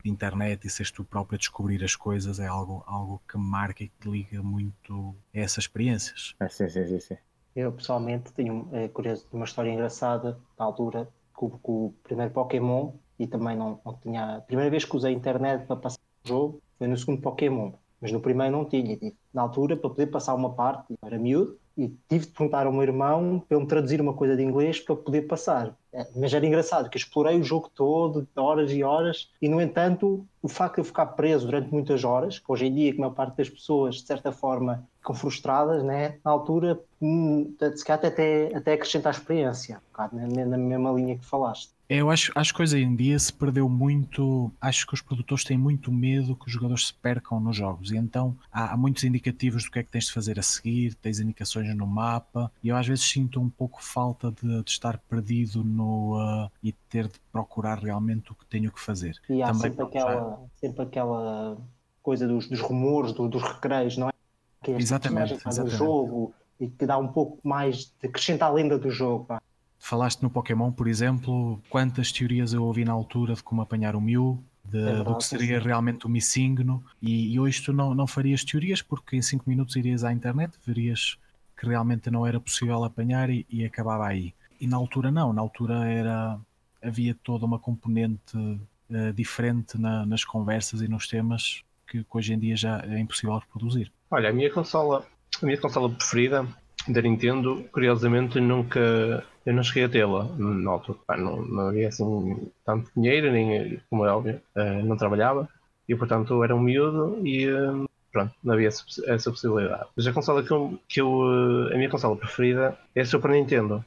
de 0.05 0.11
internet 0.11 0.67
e 0.67 0.71
seres 0.71 0.91
tu 0.91 1.05
próprio 1.05 1.37
a 1.37 1.39
descobrir 1.39 1.83
as 1.83 1.97
coisas 1.97 2.39
é 2.39 2.47
algo, 2.47 2.85
algo 2.87 3.21
que 3.29 3.39
marca 3.39 3.83
e 3.83 3.89
que 3.89 4.09
liga 4.09 4.43
muito 4.43 5.15
a 5.35 5.39
essas 5.39 5.65
experiências. 5.65 6.35
é, 6.41 6.49
sim, 6.49 6.69
sim, 6.69 6.87
sim, 6.87 7.01
sim. 7.01 7.17
Eu 7.57 7.73
pessoalmente 7.73 8.33
tenho 8.33 8.69
é, 8.73 8.89
curioso, 8.89 9.27
uma 9.33 9.45
história 9.45 9.71
engraçada 9.71 10.39
na 10.59 10.65
altura 10.65 11.09
com, 11.33 11.51
com 11.51 11.87
o 11.87 11.95
primeiro 12.03 12.33
Pokémon 12.33 12.93
e 13.19 13.27
também 13.27 13.57
não, 13.57 13.81
não 13.85 13.95
tinha. 13.95 14.37
A 14.37 14.41
primeira 14.41 14.71
vez 14.71 14.85
que 14.85 14.97
usei 14.97 15.13
a 15.13 15.17
internet 15.17 15.67
para 15.67 15.77
passar 15.77 15.99
o 16.25 16.29
jogo 16.29 16.63
foi 16.79 16.87
no 16.87 16.97
segundo 16.97 17.21
Pokémon. 17.21 17.73
mas 18.01 18.13
no 18.13 18.21
primeiro 18.21 18.53
não 18.53 18.65
tinha. 18.65 18.95
E, 18.95 19.17
na 19.33 19.43
altura, 19.43 19.77
para 19.77 19.91
poder 19.91 20.07
passar 20.07 20.35
uma 20.35 20.55
parte, 20.55 20.95
era 21.03 21.19
miúdo, 21.19 21.59
e 21.79 21.89
tive 22.09 22.27
de 22.27 22.33
perguntar 22.33 22.67
ao 22.67 22.73
meu 22.73 22.83
irmão 22.83 23.39
para 23.47 23.57
ele 23.57 23.65
me 23.65 23.69
traduzir 23.69 24.01
uma 24.01 24.13
coisa 24.13 24.37
de 24.37 24.43
inglês 24.43 24.81
para 24.81 24.97
poder 24.97 25.23
passar. 25.23 25.77
É, 25.93 26.07
mas 26.17 26.35
era 26.35 26.45
engraçado, 26.45 26.91
que 26.91 26.99
explorei 26.99 27.39
o 27.39 27.45
jogo 27.45 27.71
todo, 27.73 28.27
horas 28.37 28.73
e 28.73 28.83
horas, 28.83 29.31
e 29.41 29.49
no 29.49 29.61
entanto, 29.61 30.27
o 30.43 30.49
facto 30.49 30.75
de 30.75 30.81
eu 30.81 30.85
ficar 30.85 31.07
preso 31.07 31.47
durante 31.47 31.73
muitas 31.73 32.03
horas, 32.03 32.41
que 32.41 32.51
hoje 32.51 32.67
em 32.67 32.75
dia, 32.75 32.93
que 32.93 32.99
a 32.99 33.01
maior 33.03 33.15
parte 33.15 33.37
das 33.37 33.49
pessoas, 33.49 33.97
de 33.97 34.03
certa 34.03 34.33
forma, 34.33 34.87
ficam 35.09 35.15
frustradas, 35.15 35.83
né? 35.83 36.17
na 36.25 36.31
altura, 36.31 36.79
hum, 37.01 37.55
se 37.75 37.85
calhar 37.85 38.05
até, 38.05 38.55
até 38.55 38.75
acrescenta 38.75 39.09
a 39.09 39.13
experiência, 39.13 39.77
um 39.77 39.91
bocado, 39.93 40.17
né? 40.17 40.45
na 40.45 40.59
mesma 40.59 40.93
linha 40.93 41.17
que 41.17 41.25
falaste. 41.25 41.73
Eu 41.89 42.11
acho, 42.11 42.31
acho 42.35 42.53
que 42.53 42.61
hoje 42.61 42.83
em 42.83 42.95
dia 42.95 43.19
se 43.19 43.33
perdeu 43.33 43.67
muito. 43.67 44.53
Acho 44.61 44.87
que 44.87 44.93
os 44.93 45.01
produtores 45.01 45.43
têm 45.43 45.57
muito 45.57 45.91
medo 45.91 46.37
que 46.37 46.47
os 46.47 46.53
jogadores 46.53 46.89
se 46.89 46.93
percam 46.93 47.41
nos 47.41 47.57
jogos. 47.57 47.91
E 47.91 47.97
então 47.97 48.37
há, 48.53 48.75
há, 48.75 48.77
muitos 48.77 49.05
indicativos 49.05 49.65
do 49.65 49.71
que 49.71 49.79
é 49.79 49.83
que 49.83 49.91
tens 49.91 50.05
de 50.05 50.13
fazer 50.13 50.39
a 50.39 50.43
seguir, 50.43 50.93
tens 50.97 51.19
indicações 51.19 51.75
no 51.75 51.87
mapa. 51.87 52.53
E 52.63 52.69
eu 52.69 52.77
às 52.77 52.87
vezes 52.87 53.05
sinto 53.05 53.41
um 53.41 53.49
pouco 53.49 53.83
falta 53.83 54.31
de, 54.31 54.63
de 54.63 54.71
estar 54.71 54.99
perdido 54.99 55.65
no, 55.65 56.19
uh, 56.19 56.51
e 56.63 56.73
ter 56.73 57.09
de 57.09 57.19
procurar 57.33 57.79
realmente 57.79 58.33
o 58.33 58.35
que 58.35 58.45
tenho 58.45 58.71
que 58.71 58.81
fazer. 58.81 59.17
E 59.27 59.43
há 59.43 59.47
Também 59.47 59.71
sempre, 59.71 59.85
aquela, 59.87 60.41
sempre 60.61 60.83
aquela 60.83 61.57
coisa 62.03 62.29
dos, 62.29 62.47
dos 62.51 62.61
rumores, 62.61 63.15
do, 63.15 63.27
dos 63.29 63.43
recreios, 63.43 63.97
não 63.97 64.11
é? 64.11 64.18
Que 64.63 64.73
exatamente. 64.73 65.35
exatamente. 65.35 65.77
jogo 65.77 66.35
e 66.61 66.69
que 66.69 66.85
dá 66.85 66.99
um 66.99 67.09
pouco 67.09 67.39
mais 67.47 67.93
de 68.01 68.09
acrescentar 68.09 68.51
a 68.51 68.53
lenda 68.53 68.79
do 68.79 68.91
jogo. 68.91 69.27
Pá. 69.27 69.41
Falaste 69.79 70.23
no 70.23 70.31
Pokémon, 70.31 70.73
por 70.73 70.89
exemplo, 70.89 71.63
quantas 71.71 72.11
teorias 72.11 72.53
eu 72.53 72.65
ouvi 72.65 72.85
na 72.85 72.93
altura 72.93 73.35
de 73.35 73.43
como 73.43 73.63
apanhar 73.63 73.95
o 73.95 74.01
Mew, 74.01 74.43
de, 74.65 74.87
é 74.87 75.05
do 75.05 75.17
que 75.17 75.25
seria 75.25 75.61
realmente 75.61 76.05
o 76.05 76.09
Missigno, 76.09 76.85
e, 77.01 77.33
e, 77.33 77.41
hoje 77.41 77.63
tu 77.63 77.73
não, 77.73 77.95
não 77.95 78.07
farias 78.07 78.45
teorias 78.45 78.83
porque 78.83 79.17
em 79.17 79.23
5 79.23 79.49
minutos 79.49 79.77
irias 79.77 80.05
à 80.05 80.13
internet, 80.13 80.59
verias 80.67 81.17
que 81.57 81.67
realmente 81.67 82.11
não 82.11 82.27
era 82.27 82.39
possível 82.41 82.85
apanhar 82.85 83.31
e, 83.31 83.47
e, 83.49 83.65
acabava 83.65 84.07
aí. 84.07 84.35
E 84.61 84.67
na 84.67 84.77
altura 84.77 85.11
não, 85.11 85.33
na 85.33 85.41
altura 85.41 85.87
era 85.89 86.39
havia 86.83 87.15
toda 87.23 87.45
uma 87.45 87.59
componente 87.59 88.37
uh, 88.37 89.13
diferente 89.13 89.79
na, 89.79 90.07
nas 90.07 90.25
conversas 90.25 90.81
e 90.81 90.89
nos 90.89 91.09
temas 91.09 91.65
que, 91.87 92.05
que 92.05 92.17
hoje 92.17 92.35
em 92.35 92.39
dia 92.39 92.57
já 92.57 92.81
é 92.81 92.99
impossível 92.99 93.37
reproduzir. 93.39 93.91
Olha, 94.11 94.31
a 94.31 94.33
minha 94.33 94.51
consola, 94.51 95.05
a 95.43 95.47
minha 95.47 95.61
consola 95.61 95.91
preferida 95.91 96.47
da 96.87 97.03
Nintendo, 97.03 97.65
curiosamente, 97.71 98.41
nunca 98.41 99.25
eu 99.49 99.55
não 99.55 99.63
cheguei 99.63 99.85
a 99.85 99.89
tê-la 99.89 100.25
na 100.37 100.71
altura. 100.71 100.99
não, 101.17 101.43
não 101.43 101.69
havia 101.69 101.89
assim 101.89 102.51
tanto 102.67 102.91
dinheiro, 102.95 103.33
nem 103.33 103.81
como 103.89 104.05
é 104.05 104.13
óbvio, 104.13 104.43
uh, 104.55 104.85
não 104.85 104.95
trabalhava 104.95 105.49
e 105.89 105.97
portanto 105.97 106.45
era 106.45 106.55
um 106.55 106.61
miúdo 106.61 107.27
e 107.27 107.51
uh, 107.51 107.89
pronto, 108.13 108.35
não 108.45 108.53
havia 108.53 108.69
essa, 108.69 109.31
possibilidade. 109.31 109.89
Mas 109.97 110.07
a 110.07 110.13
consola 110.13 110.43
que 110.43 110.51
eu, 110.51 110.79
que 110.87 111.01
eu 111.01 111.11
uh, 111.11 111.73
a 111.73 111.77
minha 111.77 111.89
consola 111.89 112.15
preferida 112.15 112.79
é 112.95 113.01
a 113.01 113.07
Super 113.07 113.31
Nintendo. 113.31 113.83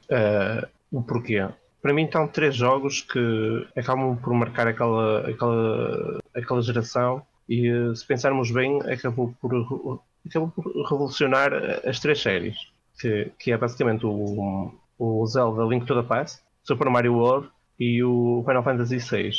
o 0.90 1.02
porquê? 1.02 1.48
Para 1.80 1.92
mim 1.92 2.06
estão 2.06 2.26
três 2.26 2.56
jogos 2.56 3.02
que 3.02 3.66
acabam 3.76 4.16
por 4.16 4.34
marcar 4.34 4.66
aquela, 4.66 5.28
aquela, 5.28 6.18
aquela 6.34 6.62
geração 6.62 7.22
e 7.48 7.70
se 7.94 8.04
pensarmos 8.04 8.50
bem 8.50 8.80
acabou 8.82 9.32
por, 9.40 10.02
acabou 10.26 10.50
por 10.50 10.64
revolucionar 10.88 11.52
as 11.86 12.00
três 12.00 12.20
séries 12.20 12.56
que, 12.98 13.30
que 13.38 13.52
é 13.52 13.56
basicamente 13.56 14.06
o, 14.06 14.72
o 14.98 15.26
Zelda 15.26 15.64
Link 15.64 15.86
to 15.86 16.00
the 16.00 16.06
Past, 16.06 16.42
Super 16.62 16.88
Mario 16.88 17.14
World 17.14 17.48
e 17.78 18.02
o 18.02 18.42
Final 18.46 18.62
Fantasy 18.62 18.98
VI. 18.98 19.30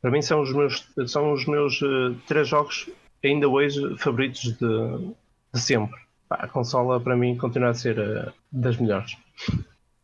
Para 0.00 0.10
mim 0.10 0.20
são 0.20 0.42
os 0.42 0.52
meus, 0.52 0.88
são 1.06 1.32
os 1.32 1.46
meus 1.46 1.80
uh, 1.82 2.14
três 2.26 2.48
jogos 2.48 2.90
ainda 3.24 3.48
hoje 3.48 3.96
favoritos 3.98 4.56
de, 4.58 5.14
de 5.54 5.60
sempre. 5.60 6.00
a 6.28 6.48
consola 6.48 7.00
para 7.00 7.16
mim 7.16 7.36
continua 7.36 7.70
a 7.70 7.74
ser 7.74 7.98
uh, 7.98 8.32
das 8.50 8.76
melhores. 8.76 9.16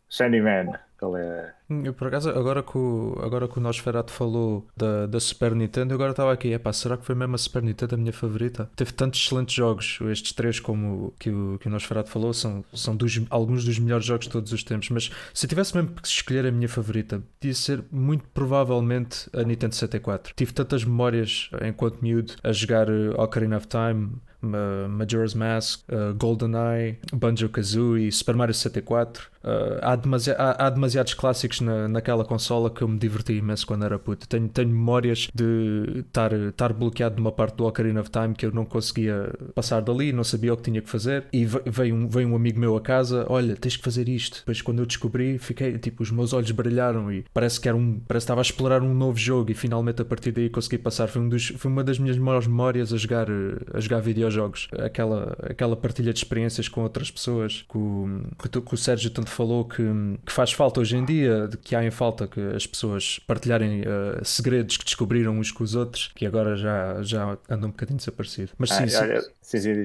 Shiny 0.08 0.40
Man. 0.40 0.78
Qual 0.98 1.16
é? 1.16 1.54
Hum, 1.70 1.82
eu, 1.84 1.92
por 1.92 2.08
acaso, 2.08 2.30
agora 2.30 2.62
que 2.62 2.78
o, 2.78 3.18
agora 3.22 3.46
que 3.46 3.58
o 3.58 3.60
Nosferatu 3.60 4.10
falou 4.10 4.66
da, 4.74 5.06
da 5.06 5.20
Super 5.20 5.54
Nintendo, 5.54 5.92
eu 5.92 5.96
agora 5.96 6.12
estava 6.12 6.32
aqui, 6.32 6.48
epá, 6.52 6.72
será 6.72 6.96
que 6.96 7.04
foi 7.04 7.14
mesmo 7.14 7.34
a 7.34 7.38
Super 7.38 7.62
Nintendo 7.62 7.94
a 7.94 7.98
minha 7.98 8.12
favorita? 8.12 8.70
Teve 8.74 8.92
tantos 8.92 9.20
excelentes 9.20 9.54
jogos, 9.54 9.98
estes 10.10 10.32
três, 10.32 10.58
como 10.58 11.12
que 11.18 11.28
o, 11.30 11.58
que 11.58 11.68
o 11.68 11.70
Nosferatu 11.70 12.08
falou, 12.08 12.32
são, 12.32 12.64
são 12.72 12.96
dos, 12.96 13.20
alguns 13.28 13.64
dos 13.64 13.78
melhores 13.78 14.06
jogos 14.06 14.26
de 14.26 14.32
todos 14.32 14.50
os 14.50 14.64
tempos. 14.64 14.88
Mas 14.88 15.10
se 15.34 15.44
eu 15.44 15.48
tivesse 15.48 15.76
mesmo 15.76 15.90
que 15.90 16.08
escolher 16.08 16.46
a 16.46 16.50
minha 16.50 16.68
favorita, 16.68 17.22
podia 17.38 17.54
ser 17.54 17.84
muito 17.92 18.24
provavelmente 18.32 19.28
a 19.34 19.42
Nintendo 19.42 19.74
64. 19.74 20.32
Tive 20.34 20.52
tantas 20.52 20.84
memórias 20.84 21.50
enquanto 21.62 22.00
miúdo 22.00 22.34
a 22.42 22.50
jogar 22.50 22.88
uh, 22.88 23.20
Ocarina 23.20 23.58
of 23.58 23.66
Time, 23.66 24.12
Majora's 24.40 25.34
Mask, 25.34 25.80
uh, 25.88 26.14
GoldenEye, 26.14 26.98
Banjo-Kazooie, 27.12 28.12
Super 28.12 28.36
Mario 28.36 28.54
64. 28.54 29.28
Uh, 29.42 29.78
há, 29.82 29.96
demasi 29.96 30.30
há, 30.32 30.66
há, 30.66 30.70
demasiados 30.70 31.14
clássicos 31.14 31.60
na, 31.60 31.86
naquela 31.86 32.24
consola 32.24 32.70
que 32.70 32.82
eu 32.82 32.88
me 32.88 32.98
diverti 32.98 33.34
imenso 33.34 33.66
quando 33.66 33.84
era 33.84 33.98
puto. 33.98 34.28
Tenho, 34.28 34.48
tenho 34.48 34.68
memórias 34.68 35.28
de 35.34 36.04
estar 36.06 36.72
bloqueado 36.72 37.16
numa 37.16 37.30
parte 37.30 37.56
do 37.56 37.66
Ocarina 37.66 38.00
of 38.00 38.10
Time 38.10 38.34
que 38.34 38.46
eu 38.46 38.52
não 38.52 38.64
conseguia 38.64 39.32
passar 39.54 39.80
dali, 39.80 40.12
não 40.12 40.24
sabia 40.24 40.52
o 40.52 40.56
que 40.56 40.64
tinha 40.64 40.82
que 40.82 40.90
fazer. 40.90 41.26
E 41.32 41.44
veio 41.44 41.94
um, 41.94 42.08
veio 42.08 42.28
um 42.28 42.36
amigo 42.36 42.58
meu 42.58 42.76
a 42.76 42.80
casa: 42.80 43.26
Olha, 43.28 43.56
tens 43.56 43.76
que 43.76 43.82
fazer 43.82 44.08
isto. 44.08 44.38
Depois, 44.38 44.60
quando 44.60 44.80
eu 44.80 44.86
descobri, 44.86 45.38
fiquei 45.38 45.78
tipo, 45.78 46.02
os 46.02 46.10
meus 46.10 46.32
olhos 46.32 46.50
brilharam 46.50 47.12
e 47.12 47.24
parece 47.32 47.60
que 47.60 47.68
era 47.68 47.76
um, 47.76 48.00
parece 48.06 48.24
que 48.24 48.26
estava 48.26 48.40
a 48.40 48.42
explorar 48.42 48.82
um 48.82 48.94
novo 48.94 49.18
jogo. 49.18 49.50
E 49.50 49.54
finalmente, 49.54 50.02
a 50.02 50.04
partir 50.04 50.32
daí, 50.32 50.50
consegui 50.50 50.78
passar. 50.78 51.08
Foi, 51.08 51.22
um 51.22 51.28
dos, 51.28 51.48
foi 51.56 51.70
uma 51.70 51.84
das 51.84 51.98
minhas 51.98 52.18
maiores 52.18 52.48
memórias 52.48 52.92
a 52.92 52.96
jogar, 52.96 53.28
a 53.72 53.80
jogar 53.80 54.00
videojogos. 54.00 54.68
Aquela, 54.78 55.36
aquela 55.42 55.76
partilha 55.76 56.12
de 56.12 56.18
experiências 56.18 56.68
com 56.68 56.82
outras 56.82 57.10
pessoas 57.10 57.64
que 57.68 57.78
o, 57.78 58.62
que 58.62 58.74
o 58.74 58.76
Sérgio 58.76 59.10
tanto 59.10 59.27
falou 59.28 59.64
que, 59.64 59.82
que 60.24 60.32
faz 60.32 60.52
falta 60.52 60.80
hoje 60.80 60.96
em 60.96 61.04
dia, 61.04 61.48
que 61.62 61.76
há 61.76 61.84
em 61.84 61.90
falta 61.90 62.26
que 62.26 62.40
as 62.54 62.66
pessoas 62.66 63.18
partilharem 63.26 63.82
uh, 63.82 64.24
segredos 64.24 64.76
que 64.76 64.84
descobriram 64.84 65.38
uns 65.38 65.52
com 65.52 65.64
os 65.64 65.74
outros, 65.74 66.10
que 66.14 66.26
agora 66.26 66.56
já, 66.56 67.02
já 67.02 67.38
andam 67.48 67.68
um 67.68 67.72
bocadinho 67.72 67.98
desaparecido. 67.98 68.52
Mas 68.58 68.70
sim, 68.70 68.84
ah, 68.96 69.02
olha, 69.02 69.22
sim, 69.40 69.58
sim, 69.58 69.84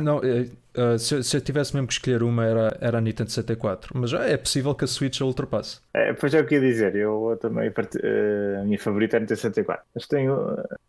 Não, 0.00 0.18
uh, 0.18 0.98
se, 0.98 1.22
se, 1.22 1.36
eu 1.36 1.40
tivesse 1.40 1.74
mesmo 1.74 1.86
que 1.86 1.94
escolher 1.94 2.22
uma, 2.22 2.44
era, 2.44 2.76
era 2.80 2.98
a 2.98 3.00
Nintendo 3.00 3.30
64, 3.30 3.98
mas 3.98 4.10
já 4.10 4.24
é 4.24 4.36
possível 4.36 4.74
que 4.74 4.84
a 4.84 4.88
Switch 4.88 5.20
a 5.20 5.24
ultrapasse. 5.24 5.80
É, 5.94 6.12
pois 6.12 6.34
é 6.34 6.40
o 6.40 6.46
que 6.46 6.54
ia 6.54 6.60
dizer, 6.60 6.94
eu 6.96 7.38
também, 7.40 7.68
uh, 7.68 8.60
a 8.60 8.64
minha 8.64 8.78
favorita 8.78 9.16
é 9.16 9.18
a 9.18 9.20
Nintendo 9.20 9.40
64, 9.40 9.84
mas 9.94 10.06
tenho 10.06 10.34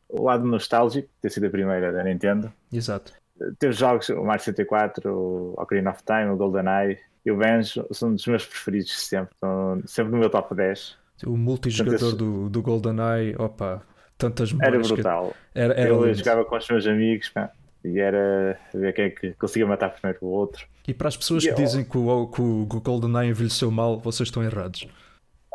o 0.09 0.23
lado 0.23 0.45
nostálgico, 0.45 1.09
ter 1.21 1.29
sido 1.31 1.47
a 1.47 1.49
primeira 1.49 1.91
da 1.91 2.03
Nintendo. 2.03 2.51
Exato. 2.71 3.13
Teve 3.57 3.73
jogos, 3.73 4.09
o 4.09 4.23
Mario 4.23 4.43
64, 4.43 5.11
o 5.11 5.53
Ocarina 5.57 5.91
of 5.91 6.03
Time, 6.03 6.29
o 6.31 6.37
GoldenEye, 6.37 6.99
e 7.25 7.31
o 7.31 7.37
Banjo 7.37 7.85
são 7.91 8.13
dos 8.13 8.25
meus 8.27 8.45
preferidos 8.45 8.99
sempre, 8.99 9.33
estão 9.33 9.81
sempre 9.85 10.11
no 10.11 10.17
meu 10.17 10.29
top 10.29 10.53
10. 10.53 10.97
O 11.25 11.37
multijogador 11.37 12.15
do, 12.15 12.49
do 12.49 12.61
GoldenEye, 12.61 13.35
opa, 13.37 13.81
tantas. 14.17 14.53
Era 14.61 14.79
brutal. 14.79 15.33
Era, 15.53 15.73
era 15.73 15.89
eu 15.89 16.13
jogava 16.13 16.43
com 16.43 16.57
os 16.57 16.67
meus 16.67 16.85
amigos 16.85 17.29
pá, 17.29 17.51
e 17.83 17.99
era 17.99 18.59
ver 18.73 18.93
quem 18.93 19.05
é 19.05 19.09
que 19.09 19.33
conseguia 19.33 19.65
matar 19.65 19.89
primeiro 19.89 20.19
o 20.21 20.27
outro. 20.27 20.67
E 20.87 20.93
para 20.93 21.07
as 21.07 21.15
pessoas 21.15 21.43
e 21.43 21.47
que 21.47 21.53
eu... 21.53 21.55
dizem 21.55 21.83
que 21.83 21.97
o, 21.97 22.27
que 22.27 22.41
o 22.41 22.65
GoldenEye 22.65 23.29
envelheceu 23.29 23.71
mal, 23.71 23.99
vocês 23.99 24.27
estão 24.27 24.43
errados. 24.43 24.87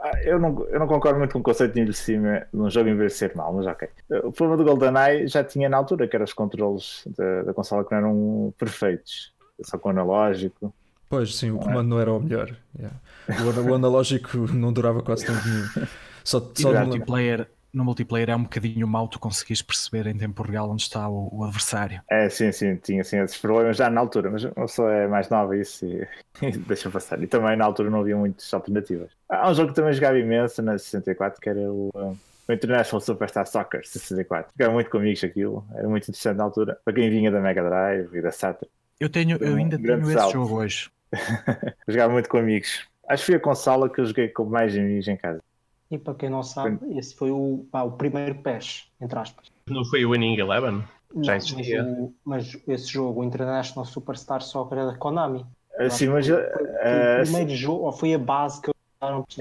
Ah, 0.00 0.12
eu 0.22 0.38
não, 0.38 0.64
eu 0.68 0.78
não 0.78 0.86
concordo 0.86 1.18
muito 1.18 1.32
com 1.32 1.40
o 1.40 1.42
conceito 1.42 1.74
de 1.74 1.80
envelhecimento 1.80 2.46
num 2.52 2.70
jogo 2.70 2.88
envelhecer 2.88 3.36
mal, 3.36 3.52
mas 3.52 3.66
ok. 3.66 3.88
O 4.22 4.32
problema 4.32 4.56
do 4.56 4.64
GoldenEye 4.64 5.26
já 5.26 5.42
tinha 5.42 5.68
na 5.68 5.76
altura, 5.76 6.06
que 6.06 6.14
eram 6.14 6.24
os 6.24 6.32
controles 6.32 7.02
da, 7.16 7.42
da 7.42 7.52
consola 7.52 7.84
que 7.84 7.90
não 7.90 7.98
eram 7.98 8.54
perfeitos, 8.56 9.34
só 9.62 9.76
com 9.76 9.90
analógico. 9.90 10.72
Pois, 11.08 11.34
sim, 11.34 11.50
o 11.50 11.58
comando 11.58 11.88
não 11.88 12.00
era 12.00 12.12
o 12.12 12.20
melhor. 12.20 12.54
Yeah. 12.78 12.96
O, 13.28 13.70
o, 13.70 13.74
analógico 13.74 14.36
não 14.52 14.72
durava 14.72 15.02
quase 15.02 15.24
tanto 15.24 15.46
nenhum. 15.48 15.88
Só, 16.22 16.40
só 16.54 16.72
no, 16.72 16.86
multiplayer, 16.86 17.48
no 17.72 17.84
multiplayer 17.84 18.30
é 18.30 18.36
um 18.36 18.42
bocadinho 18.42 18.86
mau 18.86 19.08
tu 19.08 19.18
conseguires 19.18 19.62
perceber 19.62 20.06
em 20.06 20.16
tempo 20.18 20.42
real 20.42 20.70
onde 20.70 20.82
está 20.82 21.08
o, 21.08 21.28
o, 21.32 21.44
adversário. 21.44 22.02
É, 22.10 22.28
sim, 22.28 22.52
sim, 22.52 22.76
tinha 22.76 23.00
assim, 23.00 23.18
esses 23.20 23.38
problemas 23.38 23.78
já 23.78 23.88
na 23.88 24.00
altura, 24.00 24.30
mas 24.30 24.44
a 24.44 24.50
pessoa 24.50 24.92
é 24.92 25.06
mais 25.06 25.30
nova 25.30 25.56
isso 25.56 25.86
e, 25.86 26.06
e 26.42 26.52
deixa 26.68 26.90
passar. 26.90 27.22
E 27.22 27.26
também 27.26 27.56
na 27.56 27.64
altura 27.64 27.88
não 27.88 28.00
havia 28.00 28.16
muitas 28.16 28.52
alternativas. 28.52 29.10
Há 29.30 29.50
um 29.50 29.54
jogo 29.54 29.70
que 29.70 29.76
também 29.76 29.94
jogava 29.94 30.18
imenso 30.18 30.60
na 30.60 30.78
64 30.78 31.40
que 31.40 31.48
era 31.48 31.60
o. 31.60 31.90
o 31.94 32.52
International 32.52 33.00
Superstar 33.00 33.46
Soccer 33.46 33.86
64. 33.86 34.52
Jogava 34.56 34.74
muito 34.74 34.90
com 34.90 34.98
amigos 34.98 35.22
aquilo, 35.24 35.66
era 35.74 35.88
muito 35.88 36.04
interessante 36.04 36.36
na 36.36 36.44
altura. 36.44 36.78
Para 36.84 36.94
quem 36.94 37.10
vinha 37.10 37.30
da 37.30 37.40
Mega 37.40 37.62
Drive 37.62 38.14
e 38.14 38.22
da 38.22 38.32
Saturn. 38.32 38.70
Eu, 39.00 39.08
tenho, 39.08 39.36
eu 39.40 39.54
ainda 39.54 39.78
tenho 39.78 40.00
esse 40.02 40.14
salto. 40.14 40.32
jogo 40.32 40.56
hoje. 40.56 40.90
jogava 41.88 42.12
muito 42.12 42.28
com 42.28 42.38
amigos. 42.38 42.86
Acho 43.08 43.22
que 43.22 43.26
foi 43.26 43.34
a 43.36 43.40
consola 43.40 43.88
que 43.88 44.00
eu 44.00 44.06
joguei 44.06 44.28
com 44.28 44.44
mais 44.44 44.76
amigos 44.76 45.08
em 45.08 45.16
casa. 45.16 45.42
E 45.90 45.96
para 45.96 46.14
quem 46.14 46.28
não 46.28 46.42
sabe, 46.42 46.78
foi... 46.78 46.98
esse 46.98 47.14
foi 47.14 47.30
o, 47.30 47.66
pá, 47.70 47.82
o 47.82 47.92
primeiro 47.92 48.34
PES, 48.36 48.90
entre 49.00 49.18
aspas. 49.18 49.50
Não 49.66 49.84
foi 49.84 50.04
o 50.04 50.10
Winning 50.10 50.38
Eleven? 50.38 50.84
Já 51.22 51.36
existia. 51.36 51.82
Mas, 52.24 52.52
mas, 52.52 52.62
esse 52.68 52.88
jogo, 52.88 53.22
o 53.22 53.24
International 53.24 53.86
Superstar 53.86 54.42
Soccer, 54.42 54.78
é 54.78 54.86
da 54.86 54.94
Konami. 54.94 55.46
Uh, 55.80 55.90
sim, 55.90 56.08
mas. 56.08 56.26
Foi, 56.26 56.36
foi 56.36 56.44
uh, 56.44 57.20
o 57.20 57.22
primeiro 57.22 57.50
sim. 57.50 57.56
jogo, 57.56 57.84
ou 57.84 57.92
foi 57.92 58.12
a 58.12 58.18
base 58.18 58.60
que 58.60 58.68
eu 58.68 58.74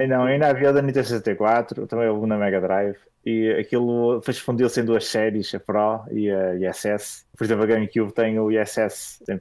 não, 0.08 0.24
ainda 0.24 0.50
havia 0.50 0.70
o 0.70 0.74
da 0.74 0.82
Nintendo 0.82 1.08
64, 1.08 1.88
também 1.88 2.08
houve 2.08 2.28
na 2.28 2.38
Mega 2.38 2.62
Drive. 2.62 2.98
E 3.26 3.50
aquilo 3.60 4.22
fundiu-se 4.22 4.80
em 4.80 4.86
duas 4.86 5.06
séries, 5.06 5.54
a 5.54 5.60
Pro 5.60 6.06
e 6.12 6.30
a 6.30 6.56
ISS. 6.56 7.26
Por 7.36 7.44
exemplo, 7.44 7.64
a 7.64 7.68
GameCube 7.68 8.14
tem 8.14 8.40
o 8.40 8.52
ISS, 8.52 9.22
tem 9.26 9.40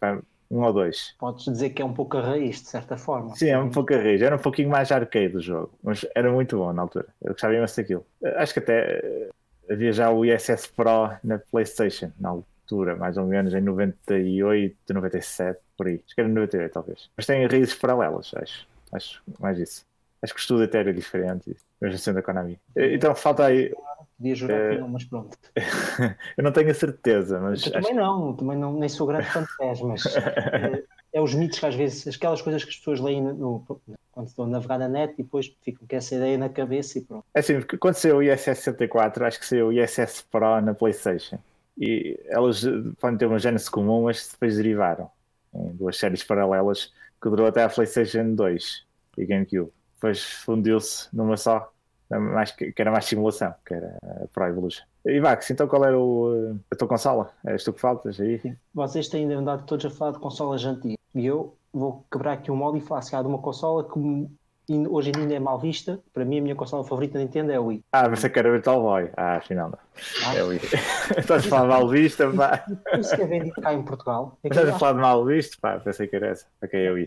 um 0.50 0.62
ou 0.62 0.72
dois. 0.72 1.14
Podes 1.18 1.44
dizer 1.44 1.70
que 1.70 1.82
é 1.82 1.84
um 1.84 1.92
pouco 1.92 2.16
a 2.16 2.20
raiz, 2.20 2.62
de 2.62 2.68
certa 2.68 2.96
forma. 2.96 3.34
Sim, 3.34 3.48
é 3.48 3.58
um 3.58 3.70
pouco 3.70 3.94
a 3.94 3.96
raiz. 3.96 4.22
Era 4.22 4.36
um 4.36 4.40
pouquinho 4.40 4.68
mais 4.68 4.90
arcade 4.92 5.36
o 5.36 5.40
jogo, 5.40 5.72
mas 5.82 6.06
era 6.14 6.30
muito 6.30 6.56
bom 6.56 6.72
na 6.72 6.82
altura. 6.82 7.06
Eu 7.22 7.32
gostava 7.32 7.54
imenso 7.54 7.76
daquilo. 7.76 8.06
Acho 8.36 8.52
que 8.52 8.58
até 8.60 9.00
eh, 9.02 9.30
havia 9.70 9.92
já 9.92 10.10
o 10.10 10.24
ISS 10.24 10.66
Pro 10.68 11.10
na 11.22 11.38
PlayStation, 11.38 12.10
na 12.18 12.30
altura, 12.30 12.96
mais 12.96 13.16
ou 13.16 13.26
menos 13.26 13.54
em 13.54 13.60
98, 13.60 14.94
97, 14.94 15.60
por 15.76 15.86
aí. 15.86 16.00
Acho 16.04 16.14
que 16.14 16.20
era 16.20 16.28
98, 16.28 16.72
talvez. 16.72 17.10
Mas 17.16 17.26
tem 17.26 17.46
raízes 17.46 17.74
paralelas, 17.74 18.32
acho. 18.34 18.66
Acho 18.92 19.22
mais 19.40 19.58
isso. 19.58 19.84
Acho 20.22 20.32
que 20.34 20.40
o 20.40 20.42
estudo 20.42 20.62
até 20.64 20.78
era 20.78 20.92
diferente, 20.92 21.56
mesmo 21.80 21.98
sendo 21.98 22.18
a 22.18 22.22
Konami. 22.22 22.58
Então 22.74 23.14
falta 23.14 23.44
aí. 23.46 23.72
Podia 24.16 24.34
jurar 24.34 24.70
que 24.70 24.78
não, 24.78 24.88
mas 24.88 25.04
pronto. 25.04 25.36
eu 26.36 26.44
não 26.44 26.50
tenho 26.50 26.70
a 26.70 26.74
certeza, 26.74 27.38
mas. 27.38 27.66
Eu 27.66 27.72
também 27.72 27.94
não, 27.94 28.34
também 28.34 28.56
não, 28.56 28.72
nem 28.72 28.88
sou 28.88 29.06
grande 29.06 29.26
fã 29.26 29.42
de 29.42 29.56
pés, 29.58 29.80
mas 29.82 30.06
é, 30.16 30.82
é, 31.12 31.20
os 31.20 31.34
mitos 31.34 31.58
que 31.58 31.66
às 31.66 31.74
vezes, 31.74 32.16
aquelas 32.16 32.40
coisas 32.40 32.64
que 32.64 32.70
as 32.70 32.76
pessoas 32.76 33.00
leem 33.00 33.22
no, 33.22 33.62
quando 34.10 34.28
estão 34.28 34.46
a 34.46 34.48
navegar 34.48 34.78
na 34.78 34.88
net 34.88 35.14
e 35.14 35.22
depois 35.22 35.54
ficam 35.62 35.86
com 35.86 35.96
essa 35.96 36.14
ideia 36.14 36.38
na 36.38 36.48
cabeça 36.48 36.98
e 36.98 37.02
pronto. 37.02 37.24
É 37.34 37.40
assim, 37.40 37.58
porque 37.58 37.76
quando 37.76 37.94
saiu 37.94 38.16
o 38.16 38.22
ISS 38.22 38.58
64, 38.60 39.26
acho 39.26 39.38
que 39.38 39.46
saiu 39.46 39.68
o 39.68 39.72
ISS 39.72 40.22
Pro 40.30 40.60
na 40.62 40.74
PlayStation. 40.74 41.38
E 41.78 42.18
elas 42.28 42.64
podem 42.98 43.18
ter 43.18 43.26
uma 43.26 43.38
gênese 43.38 43.70
comum, 43.70 44.04
mas 44.04 44.30
depois 44.32 44.56
derivaram 44.56 45.10
em 45.54 45.68
duas 45.74 45.98
séries 45.98 46.24
paralelas 46.24 46.90
que 47.22 47.28
durou 47.28 47.46
até 47.46 47.64
a 47.64 47.68
PlayStation 47.68 48.34
2 48.34 48.86
e 49.18 49.26
GameCube 49.26 49.70
depois 49.96 50.22
fundiu-se 50.22 51.08
numa 51.14 51.36
só, 51.36 51.72
mais, 52.10 52.52
que 52.52 52.72
era 52.76 52.90
mais 52.90 53.04
simulação, 53.04 53.54
que 53.64 53.74
era 53.74 53.96
Pro 54.32 54.46
Evolution. 54.46 54.84
E 55.04 55.20
Vax, 55.20 55.50
então 55.50 55.66
qual 55.66 55.84
era 55.84 55.98
o, 55.98 56.58
a 56.70 56.76
tua 56.76 56.88
consola? 56.88 57.30
És 57.46 57.64
tu 57.64 57.72
que 57.72 57.80
faltas 57.80 58.20
aí? 58.20 58.40
Vocês 58.74 59.08
têm 59.08 59.32
andado 59.32 59.64
todos 59.64 59.86
a 59.86 59.90
falar 59.90 60.12
de 60.12 60.18
consolas 60.18 60.64
antigas 60.64 60.98
e 61.14 61.26
eu 61.26 61.54
vou 61.72 62.04
quebrar 62.10 62.32
aqui 62.32 62.50
um 62.50 62.56
molde 62.56 62.78
e 62.78 62.80
falar 62.80 63.00
de 63.00 63.28
uma 63.28 63.38
consola 63.38 63.84
que 63.84 63.98
hoje 64.88 65.10
em 65.10 65.12
dia 65.12 65.22
ainda 65.22 65.34
é 65.34 65.38
mal 65.38 65.58
vista. 65.58 66.00
Para 66.12 66.24
mim, 66.24 66.38
a 66.38 66.42
minha 66.42 66.54
consola 66.56 66.82
favorita 66.84 67.18
da 67.18 67.24
Nintendo 67.24 67.52
é 67.52 67.60
o 67.60 67.66
Wii. 67.66 67.84
Ah, 67.92 68.08
você 68.08 68.28
quer 68.28 68.42
ver 68.42 68.52
Virtual 68.52 68.82
Boy. 68.82 69.10
Ah, 69.16 69.36
afinal 69.36 69.70
não. 69.70 69.78
Ah. 70.26 70.34
É 70.34 70.42
o 70.42 70.48
Wii. 70.48 70.60
Estás 71.16 71.46
a 71.46 71.48
falar 71.48 71.68
mal 71.68 71.88
visto, 71.88 72.32
pá. 72.32 72.64
Isso 72.98 73.14
que 73.14 73.22
é 73.22 73.26
vendido 73.26 73.60
cá 73.60 73.72
em 73.72 73.82
Portugal. 73.82 74.36
É 74.42 74.48
Estás 74.48 74.68
a 74.68 74.78
falar 74.78 74.94
de 74.94 75.00
mal 75.00 75.24
visto, 75.24 75.60
pá. 75.60 75.78
Pensei 75.78 76.08
que 76.08 76.16
era 76.16 76.28
essa. 76.28 76.46
Ok, 76.62 76.84
é 76.84 76.90
o 76.90 76.94
Wii. 76.94 77.06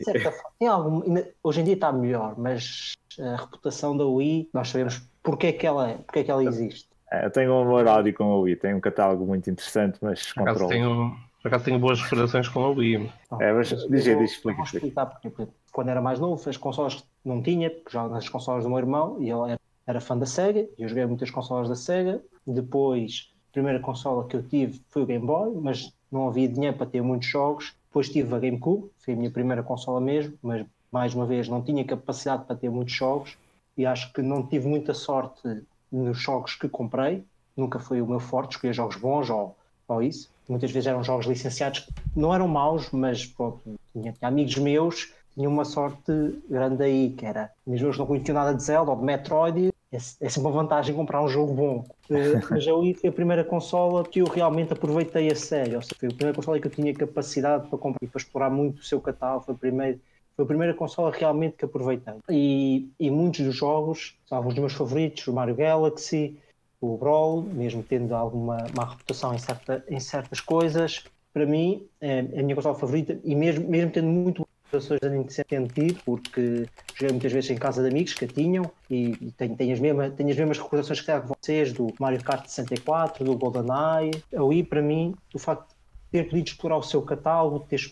Tem 0.59 0.67
algum... 0.67 1.01
Hoje 1.43 1.61
em 1.61 1.63
dia 1.65 1.73
está 1.73 1.91
melhor, 1.91 2.35
mas 2.37 2.93
a 3.17 3.35
reputação 3.35 3.95
da 3.95 4.05
Wii, 4.05 4.49
nós 4.53 4.69
sabemos 4.69 5.01
porque 5.23 5.47
é 5.47 5.53
que 5.53 5.65
ela, 5.65 5.99
porque 6.05 6.19
é 6.19 6.23
que 6.23 6.31
ela 6.31 6.43
existe. 6.43 6.89
É, 7.11 7.25
eu 7.25 7.31
tenho 7.31 7.53
um 7.53 7.61
amor 7.61 7.87
ódio 7.87 8.13
com 8.13 8.23
a 8.23 8.39
Wii. 8.39 8.55
Tem 8.57 8.73
um 8.73 8.79
catálogo 8.79 9.25
muito 9.25 9.49
interessante, 9.49 9.97
mas 10.01 10.31
controlo. 10.31 10.69
Tenho... 10.69 11.17
Por 11.41 11.47
acaso 11.47 11.63
tenho 11.63 11.79
boas 11.79 12.01
recordações 12.01 12.47
com 12.49 12.63
a 12.63 12.69
Wii. 12.69 13.11
É, 13.39 13.53
mas 13.53 13.69
diz 13.69 14.07
aí, 14.07 14.15
diz, 14.17 14.31
explica. 14.31 14.61
explicar 14.61 15.05
porque, 15.05 15.47
quando 15.71 15.89
era 15.89 16.01
mais 16.01 16.19
novo, 16.19 16.49
as 16.49 16.57
consolas 16.57 17.03
não 17.23 17.41
tinha, 17.41 17.69
porque 17.69 17.91
já 17.91 18.07
nas 18.07 18.27
consolas 18.27 18.65
do 18.65 18.69
meu 18.69 18.77
irmão, 18.77 19.17
e 19.21 19.29
ele 19.29 19.51
era, 19.51 19.59
era 19.87 20.01
fã 20.01 20.17
da 20.17 20.25
Sega, 20.25 20.67
e 20.77 20.83
eu 20.83 20.89
joguei 20.89 21.05
muitas 21.05 21.31
consolas 21.31 21.69
da 21.69 21.75
Sega. 21.75 22.21
Depois, 22.45 23.31
a 23.49 23.53
primeira 23.53 23.79
consola 23.79 24.27
que 24.27 24.35
eu 24.35 24.43
tive 24.43 24.81
foi 24.89 25.03
o 25.03 25.05
Game 25.05 25.25
Boy, 25.25 25.55
mas 25.61 25.93
não 26.11 26.27
havia 26.27 26.47
dinheiro 26.47 26.75
para 26.75 26.87
ter 26.87 27.01
muitos 27.01 27.29
jogos. 27.29 27.73
Depois 27.87 28.09
tive 28.09 28.35
a 28.35 28.39
GameCube, 28.39 28.91
foi 28.99 29.13
a 29.13 29.17
minha 29.17 29.31
primeira 29.31 29.63
consola 29.63 30.01
mesmo, 30.01 30.37
mas 30.43 30.65
mais 30.91 31.13
uma 31.13 31.25
vez 31.25 31.47
não 31.47 31.61
tinha 31.61 31.83
capacidade 31.85 32.45
para 32.45 32.55
ter 32.55 32.69
muitos 32.69 32.93
jogos 32.93 33.37
e 33.77 33.85
acho 33.85 34.11
que 34.13 34.21
não 34.21 34.45
tive 34.45 34.67
muita 34.67 34.93
sorte 34.93 35.63
nos 35.91 36.17
jogos 36.17 36.55
que 36.55 36.67
comprei. 36.67 37.23
Nunca 37.55 37.79
foi 37.79 38.01
o 38.01 38.07
meu 38.07 38.19
forte, 38.19 38.51
escolher 38.51 38.73
jogos 38.73 38.95
bons 38.95 39.29
ou, 39.29 39.55
ou 39.87 40.03
isso 40.03 40.29
muitas 40.49 40.71
vezes 40.71 40.87
eram 40.87 41.03
jogos 41.03 41.27
licenciados 41.27 41.81
que 41.81 41.93
não 42.15 42.33
eram 42.33 42.47
maus, 42.47 42.89
mas 42.91 43.25
pronto, 43.25 43.59
tinha, 43.93 44.11
tinha 44.11 44.27
amigos 44.27 44.57
meus 44.57 45.13
tinham 45.35 45.51
uma 45.51 45.63
sorte 45.63 46.11
grande 46.49 46.83
aí, 46.83 47.11
que 47.11 47.25
era, 47.25 47.51
meus 47.65 47.79
jogos 47.79 47.97
não 47.97 48.05
conheciam 48.05 48.33
nada 48.33 48.53
de 48.53 48.61
Zelda 48.61 48.91
ou 48.91 48.97
de 48.97 49.03
Metroid, 49.03 49.69
é, 49.91 49.95
é 49.95 49.99
sempre 49.99 50.39
uma 50.41 50.51
vantagem 50.51 50.93
comprar 50.93 51.23
um 51.23 51.29
jogo 51.29 51.53
bom. 51.53 51.85
Eh, 52.09 52.41
mas 52.49 52.67
a 52.67 52.73
Wii 52.73 52.95
foi 52.95 53.09
a 53.09 53.13
primeira 53.13 53.43
consola 53.43 54.03
que 54.03 54.19
eu 54.19 54.25
realmente 54.25 54.73
aproveitei 54.73 55.31
a 55.31 55.35
sério, 55.35 55.75
ou 55.75 55.81
seja, 55.81 55.95
foi 55.97 56.09
a 56.09 56.11
primeira 56.11 56.35
consola 56.35 56.59
que 56.59 56.67
eu 56.67 56.71
tinha 56.71 56.93
capacidade 56.93 57.69
para 57.69 57.77
comprar 57.77 57.99
e 58.03 58.07
para 58.07 58.19
explorar 58.19 58.49
muito 58.49 58.79
o 58.79 58.83
seu 58.83 58.99
catálogo, 58.99 59.45
foi 59.45 59.55
a 59.55 59.57
primeira, 59.57 59.97
foi 60.39 60.45
a 60.45 60.47
primeira 60.47 60.73
consola 60.73 61.11
realmente 61.11 61.57
que 61.57 61.65
aproveitei. 61.65 62.13
E, 62.29 62.87
e 62.97 63.11
muitos 63.11 63.41
dos 63.41 63.55
jogos, 63.55 64.15
são 64.25 64.37
alguns 64.37 64.53
dos 64.53 64.61
meus 64.61 64.73
favoritos, 64.73 65.27
o 65.27 65.33
Mario 65.33 65.55
Galaxy, 65.55 66.37
o 66.79 66.97
Brawl, 66.97 67.41
mesmo 67.41 67.83
tendo 67.83 68.15
alguma 68.15 68.65
má 68.73 68.85
reputação 68.85 69.33
em, 69.33 69.37
certa, 69.37 69.83
em 69.89 69.99
certas 69.99 70.39
coisas, 70.39 71.03
para 71.33 71.45
mim 71.45 71.85
é 71.99 72.19
a 72.19 72.41
minha 72.41 72.55
consola 72.55 72.75
favorita 72.75 73.19
e 73.21 73.35
mesmo, 73.35 73.67
mesmo 73.67 73.91
tendo 73.91 74.07
muito 74.07 74.47
pessoas 74.71 74.99
da 75.01 75.09
Nintendo 75.09 75.73
tido, 75.73 75.99
porque 76.05 76.65
joguei 76.95 77.09
muitas 77.09 77.33
vezes 77.33 77.49
em 77.49 77.57
casa 77.57 77.81
de 77.81 77.89
amigos 77.89 78.13
que 78.13 78.23
a 78.23 78.27
tinham 78.27 78.71
e, 78.89 79.33
tenho, 79.35 79.57
tenho, 79.57 79.73
as 79.73 79.79
mesmas, 79.79 80.13
tenho 80.13 80.29
as 80.29 80.37
mesmas 80.37 80.57
recordações 80.57 81.01
que 81.01 81.11
vocês 81.19 81.73
do 81.73 81.93
Mario 81.99 82.23
Kart 82.23 82.45
64, 82.45 83.25
do 83.25 83.35
GoldenEye. 83.35 84.23
A 84.33 84.43
Wii, 84.43 84.63
para 84.63 84.81
mim, 84.81 85.15
o 85.33 85.39
facto 85.39 85.67
de 85.67 85.75
ter 86.11 86.29
podido 86.29 86.47
explorar 86.47 86.77
o 86.77 86.83
seu 86.83 87.01
catálogo, 87.01 87.65
ter, 87.67 87.91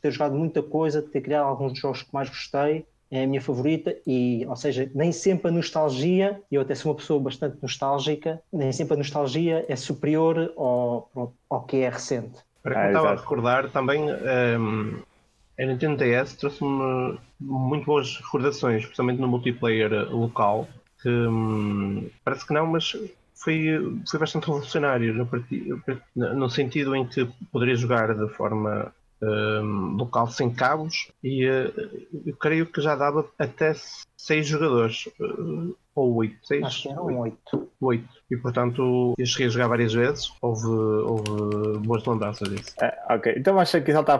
ter 0.00 0.10
jogado 0.10 0.34
muita 0.34 0.62
coisa, 0.62 1.02
ter 1.02 1.20
criado 1.20 1.46
alguns 1.46 1.72
dos 1.72 1.80
jogos 1.80 2.02
que 2.02 2.12
mais 2.12 2.28
gostei, 2.28 2.84
é 3.10 3.22
a 3.22 3.26
minha 3.26 3.40
favorita 3.40 3.96
e, 4.06 4.44
ou 4.48 4.56
seja, 4.56 4.90
nem 4.94 5.12
sempre 5.12 5.48
a 5.48 5.50
nostalgia, 5.50 6.40
e 6.50 6.56
eu 6.56 6.62
até 6.62 6.74
sou 6.74 6.90
uma 6.92 6.98
pessoa 6.98 7.20
bastante 7.20 7.56
nostálgica, 7.62 8.42
nem 8.52 8.72
sempre 8.72 8.94
a 8.94 8.98
nostalgia 8.98 9.64
é 9.68 9.76
superior 9.76 10.52
ao, 10.56 11.32
ao 11.48 11.62
que 11.62 11.78
é 11.78 11.88
recente. 11.88 12.38
Para 12.62 12.74
quem 12.74 12.82
ah, 12.82 12.88
estava 12.88 13.08
a 13.10 13.14
recordar 13.14 13.70
também, 13.70 14.02
um, 14.10 14.98
a 15.58 15.64
Nintendo 15.64 15.96
DS 15.96 16.34
trouxe-me 16.34 17.18
muito 17.40 17.86
boas 17.86 18.16
recordações, 18.16 18.82
especialmente 18.82 19.20
no 19.20 19.28
multiplayer 19.28 20.10
local, 20.10 20.68
que 21.00 21.08
um, 21.08 22.10
parece 22.24 22.44
que 22.44 22.52
não, 22.52 22.66
mas 22.66 22.96
foi, 23.36 24.00
foi 24.10 24.18
bastante 24.18 24.46
revolucionário 24.46 25.14
no, 25.14 26.34
no 26.34 26.50
sentido 26.50 26.96
em 26.96 27.06
que 27.06 27.24
poderia 27.52 27.76
jogar 27.76 28.14
de 28.14 28.28
forma 28.34 28.92
um, 29.22 29.96
local 29.96 30.28
sem 30.28 30.50
cabos 30.50 31.10
e 31.22 31.48
uh, 31.48 31.72
eu 32.24 32.36
creio 32.36 32.66
que 32.66 32.80
já 32.80 32.94
dava 32.94 33.26
até 33.38 33.74
6 34.16 34.46
jogadores 34.46 35.06
uh, 35.20 35.76
ou 35.94 36.14
8, 36.16 36.46
6? 36.46 36.64
Acho 36.64 36.82
que 36.82 36.88
eram 36.90 37.18
8. 37.18 37.68
8. 37.80 38.08
E 38.30 38.36
portanto 38.36 39.14
eu 39.18 39.26
cheguei 39.26 39.46
a 39.46 39.50
jogar 39.50 39.68
várias 39.68 39.94
vezes, 39.94 40.32
houve, 40.40 40.66
houve 40.66 41.78
boas 41.78 42.04
lembranças 42.04 42.48
disso. 42.48 42.74
É, 42.80 43.14
ok, 43.14 43.34
então 43.36 43.58
acho 43.58 43.80
que 43.80 43.90
está 43.90 44.18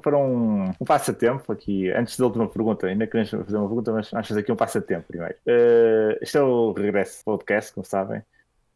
para 0.00 0.18
um, 0.18 0.64
um, 0.80 0.84
passatempo 0.84 1.52
aqui, 1.52 1.90
antes 1.90 2.18
da 2.18 2.24
última 2.26 2.48
pergunta, 2.48 2.86
ainda 2.86 3.06
queremos 3.06 3.30
fazer 3.30 3.56
uma 3.56 3.68
pergunta, 3.68 3.92
mas 3.92 4.10
vamos 4.10 4.28
fazer 4.28 4.40
aqui 4.40 4.52
um 4.52 4.56
passatempo 4.56 5.06
primeiro. 5.06 5.34
Uh, 5.46 6.18
este 6.20 6.36
é 6.36 6.42
o 6.42 6.72
regresso 6.72 7.20
do 7.20 7.24
podcast, 7.24 7.72
como 7.72 7.84
sabem, 7.84 8.22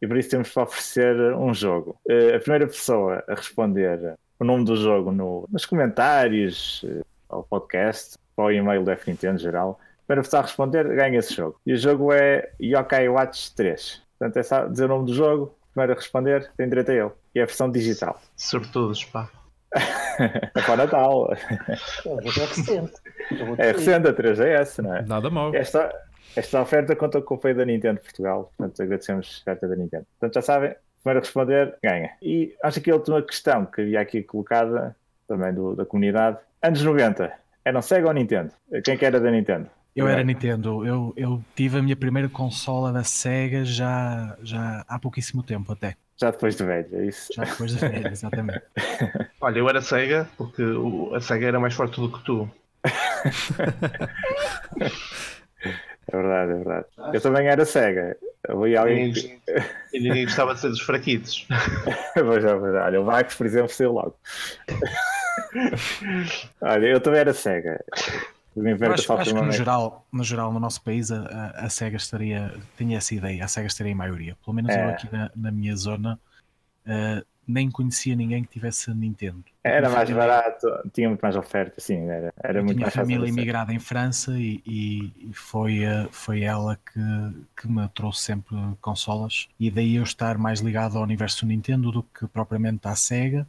e 0.01 0.07
por 0.07 0.17
isso 0.17 0.31
temos 0.31 0.51
para 0.51 0.63
oferecer 0.63 1.17
um 1.35 1.53
jogo. 1.53 1.97
Uh, 2.09 2.37
a 2.37 2.39
primeira 2.39 2.67
pessoa 2.67 3.23
a 3.29 3.35
responder 3.35 4.17
o 4.41 4.45
nome 4.45 4.65
do 4.65 4.75
jogo 4.75 5.13
no, 5.13 5.47
nos 5.51 5.67
comentários 5.67 6.83
uh, 6.83 7.05
ao 7.29 7.45
podcast, 7.45 8.17
ao 8.37 8.51
e-mail 8.51 8.83
da 8.83 8.93
F-Nintendo 8.93 9.39
geral. 9.39 9.79
Para 10.07 10.23
a 10.23 10.41
responder, 10.41 10.89
ganha 10.89 11.19
esse 11.19 11.35
jogo. 11.35 11.61
E 11.65 11.75
o 11.75 11.77
jogo 11.77 12.13
é 12.13 12.51
Yokai 12.61 13.09
Watch 13.09 13.55
3. 13.55 14.03
Portanto, 14.19 14.37
é 14.39 14.43
só 14.43 14.67
dizer 14.67 14.87
o 14.87 14.89
nome 14.89 15.07
do 15.07 15.15
jogo, 15.15 15.55
primeiro 15.73 15.93
a 15.93 15.97
responder, 15.97 16.51
tem 16.57 16.69
direito 16.69 16.91
a 16.91 16.95
ele. 16.95 17.11
E 17.35 17.39
é 17.39 17.43
a 17.43 17.47
versão 17.47 17.71
digital. 17.71 18.21
Sobretudo, 18.35 18.95
pá. 19.13 19.31
é 19.77 20.63
para 20.63 20.77
Natal. 20.79 21.33
É 21.33 21.37
recente. 22.29 22.93
É 23.59 23.73
recente 23.73 24.09
a 24.09 24.13
3DS, 24.13 24.83
não 24.83 24.97
é? 24.97 25.03
Nada 25.03 25.31
mal. 25.31 25.55
Esta, 25.55 25.95
esta 26.35 26.61
oferta 26.61 26.97
conta 26.97 27.23
com 27.23 27.35
o 27.35 27.37
apoio 27.37 27.55
da 27.55 27.65
Nintendo 27.65 28.01
Portugal. 28.01 28.51
Portanto, 28.57 28.83
agradecemos 28.83 29.37
a 29.39 29.41
oferta 29.43 29.69
da 29.69 29.77
Nintendo. 29.77 30.07
Portanto, 30.19 30.35
já 30.35 30.43
sabem, 30.43 30.75
primeiro 31.03 31.19
a 31.19 31.23
responder, 31.23 31.75
ganha. 31.83 32.11
E 32.23 32.55
acho 32.63 32.81
que 32.81 32.91
a 32.91 32.95
última 32.95 33.23
questão 33.23 33.67
que 33.67 33.81
havia 33.81 34.01
aqui 34.01 34.23
colocada, 34.23 34.95
também 35.27 35.53
do, 35.53 35.75
da 35.75 35.85
comunidade, 35.85 36.39
anos 36.63 36.83
90, 36.83 37.33
eram 37.65 37.83
Sega 37.83 38.09
ou 38.09 38.15
Nintendo? 38.15 38.53
Quem 38.85 38.97
que 38.97 39.05
era 39.05 39.21
da 39.21 39.31
Nintendo? 39.31 39.69
Eu 39.95 40.07
era 40.07 40.23
Nintendo, 40.23 40.87
eu, 40.87 41.13
eu 41.17 41.43
tive 41.55 41.79
a 41.79 41.83
minha 41.83 41.97
primeira 41.97 42.29
consola 42.29 42.93
da 42.93 43.03
Sega 43.03 43.65
já, 43.65 44.37
já 44.43 44.85
há 44.87 44.99
pouquíssimo 44.99 45.43
tempo 45.43 45.73
até. 45.73 45.97
Já 46.17 46.31
depois 46.31 46.55
de 46.55 46.65
velho, 46.65 46.89
é 46.93 47.07
isso? 47.07 47.33
Já 47.35 47.45
depois 47.45 47.73
de 47.73 47.79
velho, 47.79 48.09
exatamente. 48.09 48.63
Olha, 49.41 49.59
eu 49.59 49.69
era 49.69 49.83
Sega 49.83 50.29
porque 50.37 50.63
a 51.15 51.21
Sega 51.21 51.49
era 51.49 51.59
mais 51.59 51.75
forte 51.75 52.01
do 52.01 52.11
que 52.11 52.25
tu. 52.25 52.49
É 56.13 56.17
verdade, 56.17 56.53
é 56.53 56.55
verdade. 56.57 56.87
Eu 57.13 57.21
também 57.21 57.47
era 57.47 57.65
cega. 57.65 58.17
E 58.67 58.77
alguém... 58.77 59.13
E 59.93 60.01
ninguém 60.01 60.25
gostava 60.25 60.55
de 60.55 60.61
ser 60.61 60.69
dos 60.71 60.81
fraquitos. 60.81 61.47
pois 62.15 62.45
é, 62.45 62.55
pois 62.59 62.75
é. 62.75 62.79
Olha, 62.81 63.01
o 63.01 63.05
Max, 63.05 63.35
por 63.35 63.47
exemplo, 63.47 63.69
saiu 63.69 63.93
logo. 63.93 64.17
Olha, 66.61 66.87
eu 66.87 67.01
também 67.01 67.21
era 67.21 67.33
cega. 67.33 67.83
Eu 68.57 68.93
acho, 68.93 69.13
acho 69.13 69.31
que 69.31 69.35
no 69.37 69.43
uma- 69.43 69.53
geral, 69.53 70.07
no 70.13 70.25
geral, 70.25 70.53
no 70.53 70.59
nosso 70.59 70.83
país, 70.83 71.11
a, 71.13 71.53
a- 71.57 71.69
SEGA 71.71 71.97
estaria, 71.97 72.53
tinha 72.77 72.99
essa 72.99 73.15
ideia, 73.15 73.45
a 73.45 73.49
SEGA 73.49 73.69
estaria 73.69 73.93
em 73.93 73.95
maioria. 73.95 74.37
Pelo 74.45 74.55
menos 74.55 74.75
eu 74.75 74.81
É. 74.81 74.91
aqui 74.91 75.09
na, 75.13 75.31
na 75.37 75.51
minha 75.53 75.75
zona 75.77 76.19
eh, 76.87 77.23
nem 77.47 77.71
conhecia 77.71 78.15
ninguém 78.15 78.45
que 78.45 78.51
tivesse 78.51 78.93
Nintendo. 78.95 79.43
Era 79.65 79.89
mais 79.91 80.09
família- 80.09 80.27
barato, 80.27 80.67
tinha 80.93 81.09
muito 81.09 81.21
mais 81.21 81.35
oferta, 81.37 81.81
sim, 81.81 82.09
era, 82.09 82.33
era 82.43 82.59
eu 82.61 82.65
muito 82.65 82.77
tinha 82.77 82.85
mais 82.87 82.95
família 82.95 83.27
imigrada 83.29 83.73
em 83.73 83.79
França 83.81 84.39
e, 84.39 84.63
e- 84.67 85.13
e 85.31 85.33
foi, 85.35 85.83
eh, 85.83 86.07
foi 86.13 86.43
ela 86.43 86.77
que, 86.77 87.01
que 87.61 87.69
me 87.69 87.89
trouxe 87.89 88.23
sempre 88.23 88.55
consolas. 88.81 89.49
E 89.59 89.71
daí 89.71 89.97
eu 89.97 90.03
estar 90.05 90.39
mais 90.39 90.61
ligado 90.61 90.97
ao 90.97 91.03
universo 91.03 91.45
Nintendo 91.45 91.91
do 91.91 92.03
que 92.03 92.27
propriamente 92.29 92.87
à 92.87 92.95
SEGA. 92.95 93.47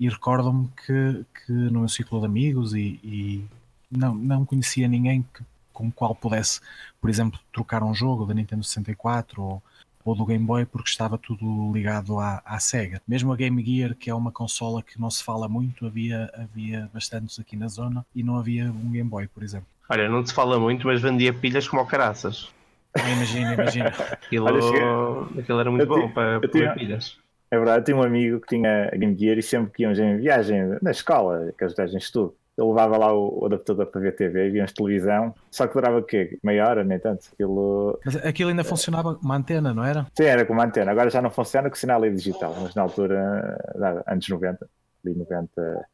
E 0.00 0.08
recordo-me 0.08 0.68
que, 0.86 1.24
que 1.46 1.52
no 1.52 1.80
meu 1.80 1.88
ciclo 1.88 2.18
de 2.20 2.26
amigos 2.26 2.74
e, 2.74 2.98
e 3.04 3.44
não, 3.90 4.14
não 4.14 4.44
conhecia 4.44 4.88
ninguém 4.88 5.24
que, 5.34 5.44
com 5.72 5.88
o 5.88 5.92
qual 5.92 6.14
pudesse, 6.14 6.60
por 7.00 7.08
exemplo, 7.10 7.38
trocar 7.52 7.82
um 7.84 7.94
jogo 7.94 8.24
da 8.26 8.34
Nintendo 8.34 8.64
64 8.64 9.40
ou, 9.42 9.62
ou 10.04 10.14
do 10.14 10.24
Game 10.26 10.44
Boy 10.44 10.64
porque 10.64 10.88
estava 10.90 11.16
tudo 11.18 11.72
ligado 11.72 12.18
à, 12.18 12.42
à 12.44 12.58
SEGA. 12.58 13.00
Mesmo 13.06 13.32
a 13.32 13.36
Game 13.36 13.62
Gear, 13.64 13.94
que 13.94 14.10
é 14.10 14.14
uma 14.14 14.32
consola 14.32 14.82
que 14.82 15.00
não 15.00 15.10
se 15.10 15.22
fala 15.22 15.48
muito, 15.48 15.86
havia, 15.86 16.30
havia 16.34 16.88
bastantes 16.92 17.38
aqui 17.38 17.56
na 17.56 17.68
zona 17.68 18.04
e 18.14 18.22
não 18.22 18.36
havia 18.38 18.64
um 18.66 18.90
Game 18.90 19.08
Boy, 19.08 19.28
por 19.28 19.42
exemplo. 19.42 19.66
Olha, 19.88 20.08
não 20.08 20.24
se 20.24 20.32
fala 20.32 20.58
muito, 20.58 20.86
mas 20.86 21.00
vendia 21.02 21.32
pilhas 21.32 21.68
como 21.68 21.80
ao 21.80 21.86
caraças. 21.86 22.48
Ah, 22.94 23.08
Imagina, 23.10 23.54
imagina. 23.54 23.88
Aquilo, 24.26 24.46
Olha, 24.46 25.40
aquilo 25.40 25.60
era 25.60 25.70
muito 25.70 25.82
Eu 25.84 25.88
bom 25.88 26.08
para, 26.10 26.40
para 26.40 26.48
tinha- 26.48 26.72
pilhas. 26.74 27.18
É 27.50 27.56
verdade, 27.56 27.80
eu 27.80 27.84
tinha 27.84 27.96
um 27.98 28.02
amigo 28.02 28.40
que 28.40 28.46
tinha 28.48 28.86
a 28.90 28.96
Game 28.96 29.14
Gear 29.18 29.36
e 29.36 29.42
sempre 29.42 29.70
que 29.72 29.82
íamos 29.82 29.98
em 29.98 30.16
viagem 30.16 30.58
na 30.80 30.90
escola, 30.90 31.50
aquelas 31.50 31.74
viagens 31.74 31.98
de 32.00 32.04
estudo, 32.06 32.34
ele 32.56 32.68
levava 32.68 32.98
lá 32.98 33.12
o, 33.12 33.42
o 33.42 33.46
adaptador 33.46 33.86
para 33.86 34.00
ver 34.00 34.14
TV 34.14 34.46
e 34.46 34.50
víamos 34.50 34.72
televisão, 34.72 35.34
só 35.50 35.66
que 35.66 35.74
durava 35.74 35.98
o 35.98 36.02
quê? 36.02 36.38
Meia 36.42 36.68
hora, 36.68 36.84
nem 36.84 36.98
tanto. 36.98 37.28
Aquilo 37.32 37.98
Mas 38.04 38.16
aquilo 38.16 38.50
ainda 38.50 38.64
funcionava 38.64 39.14
com 39.14 39.24
uma 39.24 39.36
antena, 39.36 39.72
não 39.72 39.84
era? 39.84 40.06
sim, 40.14 40.24
era 40.24 40.44
com 40.44 40.52
uma 40.52 40.64
antena, 40.64 40.90
agora 40.90 41.08
já 41.10 41.22
não 41.22 41.30
funciona 41.30 41.68
com 41.70 41.76
o 41.76 41.78
sinal 41.78 42.04
é 42.04 42.10
digital, 42.10 42.54
mas 42.60 42.74
na 42.74 42.82
altura, 42.82 43.58
anos 44.06 44.28
90, 44.28 44.68
ali 45.04 45.14
90, 45.14 45.88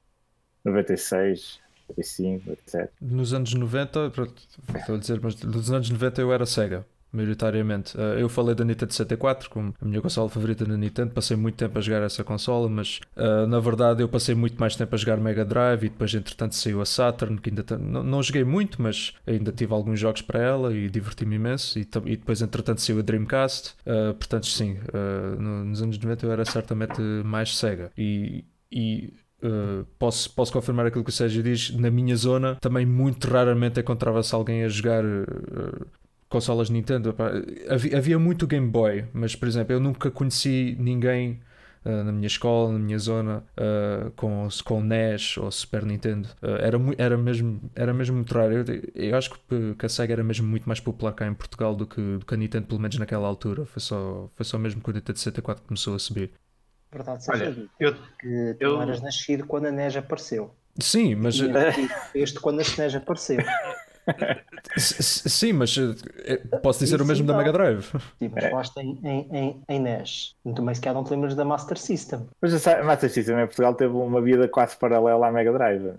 96, 0.64 1.60
95, 1.90 2.50
97. 2.50 2.92
Nos 3.00 3.32
anos 3.32 3.54
90, 3.54 4.10
pronto, 4.10 4.34
estou 4.76 4.96
a 4.96 4.98
dizer, 4.98 5.20
mas 5.22 5.40
nos 5.42 5.70
anos 5.70 5.90
90 5.90 6.20
eu 6.20 6.32
era 6.32 6.44
Sega, 6.44 6.84
maioritariamente. 7.12 7.96
Eh, 7.98 8.22
Eu 8.22 8.28
falei 8.28 8.54
da 8.54 8.64
Nintendo 8.64 8.92
64 8.92 9.50
como 9.50 9.74
a 9.80 9.84
minha 9.84 10.00
consola 10.00 10.28
favorita 10.28 10.64
da 10.64 10.76
Nintendo, 10.76 11.12
passei 11.12 11.36
muito 11.36 11.56
tempo 11.56 11.78
a 11.78 11.80
jogar 11.80 12.02
essa 12.02 12.22
consola, 12.24 12.68
mas 12.68 13.00
eh, 13.16 13.46
na 13.46 13.60
verdade 13.60 14.02
eu 14.02 14.08
passei 14.08 14.34
muito 14.34 14.58
mais 14.58 14.76
tempo 14.76 14.94
a 14.94 14.98
jogar 14.98 15.16
Mega 15.18 15.44
Drive 15.44 15.84
e 15.84 15.88
depois 15.88 16.14
entretanto 16.14 16.54
saiu 16.54 16.80
a 16.80 16.86
Saturn, 16.86 17.38
que 17.40 17.50
ainda 17.50 17.64
não, 17.78 18.22
joguei 18.22 18.44
muito, 18.44 18.80
mas 18.82 19.14
ainda 19.26 19.52
tive 19.52 19.72
alguns 19.72 19.98
jogos 20.00 20.22
para 20.22 20.40
ela 20.40 20.74
e 20.74 20.88
diverti-me 20.88 21.36
imenso. 21.36 21.78
E, 21.78 21.82
e 22.06 22.16
depois 22.16 22.42
entretanto 22.42 22.80
saiu 22.80 22.98
a 22.98 23.02
Dreamcast, 23.02 23.74
Eh, 23.86 24.12
portanto 24.12 24.46
sim, 24.46 24.76
no- 25.38 25.64
nos 25.64 25.82
anos 25.82 25.98
90 25.98 26.26
eu 26.26 26.32
era 26.32 26.44
certamente 26.44 27.00
mais 27.24 27.56
Sega. 27.56 27.90
E. 27.96 28.44
e 28.70 29.12
Uh, 29.40 29.86
posso, 30.00 30.34
posso 30.34 30.52
confirmar 30.52 30.86
aquilo 30.86 31.04
que 31.04 31.10
o 31.10 31.12
Sérgio 31.12 31.44
diz. 31.44 31.70
Na 31.70 31.92
minha 31.92 32.16
zona, 32.16 32.56
também 32.56 32.84
muito 32.84 33.28
raramente 33.30 33.78
encontrava-se 33.78 34.34
alguém 34.34 34.64
a 34.64 34.68
jogar 34.68 35.04
uh, 35.04 35.86
consolas 36.28 36.70
Nintendo. 36.70 37.10
Epá, 37.10 37.30
Havia, 37.68 37.98
havia 37.98 38.18
muito 38.18 38.46
Game 38.46 38.68
Boy, 38.68 39.04
mas 39.12 39.34
por 39.34 39.48
exemplo, 39.48 39.72
eu 39.72 39.80
nunca 39.80 40.10
conheci 40.10 40.76
ninguém 40.78 41.40
uh, 41.84 42.04
na 42.04 42.12
minha 42.12 42.26
escola, 42.26 42.72
na 42.72 42.78
minha 42.78 42.98
zona, 42.98 43.44
uh, 43.56 44.10
com, 44.12 44.46
com 44.64 44.80
NES 44.82 45.36
ou 45.38 45.50
Super 45.50 45.84
Nintendo. 45.84 46.28
Uh, 46.42 46.56
era, 46.60 46.78
era, 46.98 47.16
mesmo, 47.18 47.60
era 47.74 47.94
mesmo 47.94 48.16
muito 48.16 48.32
raro. 48.34 48.52
Eu, 48.58 48.64
eu 48.94 49.16
acho 49.16 49.30
que, 49.30 49.74
que 49.78 49.86
a 49.86 49.88
Sega 49.88 50.12
era 50.14 50.24
mesmo 50.24 50.46
muito 50.46 50.66
mais 50.68 50.80
popular 50.80 51.12
cá 51.12 51.26
em 51.26 51.34
Portugal 51.34 51.74
do 51.74 51.86
que, 51.86 52.00
do 52.18 52.26
que 52.26 52.34
a 52.34 52.36
Nintendo, 52.36 52.66
pelo 52.66 52.80
menos 52.80 52.98
naquela 52.98 53.26
altura. 53.26 53.64
Foi 53.64 53.80
só, 53.80 54.28
foi 54.34 54.44
só 54.44 54.58
mesmo 54.58 54.80
quando 54.80 54.96
a 54.96 54.98
Nintendo 55.00 55.18
64 55.18 55.64
começou 55.64 55.94
a 55.94 55.98
subir. 55.98 56.30
Verdade, 56.90 57.22
seja 57.22 57.44
Olha, 57.44 57.52
dito, 57.52 57.70
eu, 57.78 57.92
que 57.94 58.54
tu 58.58 58.64
eu- 58.64 58.72
não 58.74 58.82
eras 58.82 59.00
nascido 59.02 59.44
quando 59.46 59.66
a 59.66 59.70
NES 59.70 59.96
apareceu. 59.96 60.54
Sim, 60.80 61.16
mas. 61.16 61.36
Este 62.14 62.38
quando 62.40 62.60
a 62.60 62.62
SNES 62.62 62.94
apareceu. 62.94 63.38
Sim, 64.76 65.52
mas 65.54 65.76
eh, 65.78 66.36
posso 66.62 66.80
dizer 66.80 66.96
Isso 66.96 67.04
o 67.04 67.06
mesmo 67.06 67.26
da 67.26 67.32
não. 67.32 67.38
Mega 67.38 67.52
Drive. 67.52 67.84
Sim, 68.18 68.30
mas 68.34 68.44
falaste 68.50 68.76
em, 68.78 68.98
em, 69.02 69.62
em, 69.68 69.78
NES. 69.80 70.34
Também 70.54 70.74
se 70.74 70.80
calhar 70.80 70.94
não 70.94 71.04
te 71.04 71.10
lembras 71.10 71.34
da 71.34 71.44
Master 71.44 71.78
System. 71.78 72.26
Mas 72.40 72.66
a 72.66 72.82
Master 72.84 73.10
System 73.10 73.38
em 73.40 73.46
Portugal 73.46 73.74
teve 73.74 73.92
uma 73.94 74.20
vida 74.20 74.46
quase 74.48 74.76
paralela 74.76 75.26
à 75.28 75.32
Mega 75.32 75.52
Drive. 75.52 75.92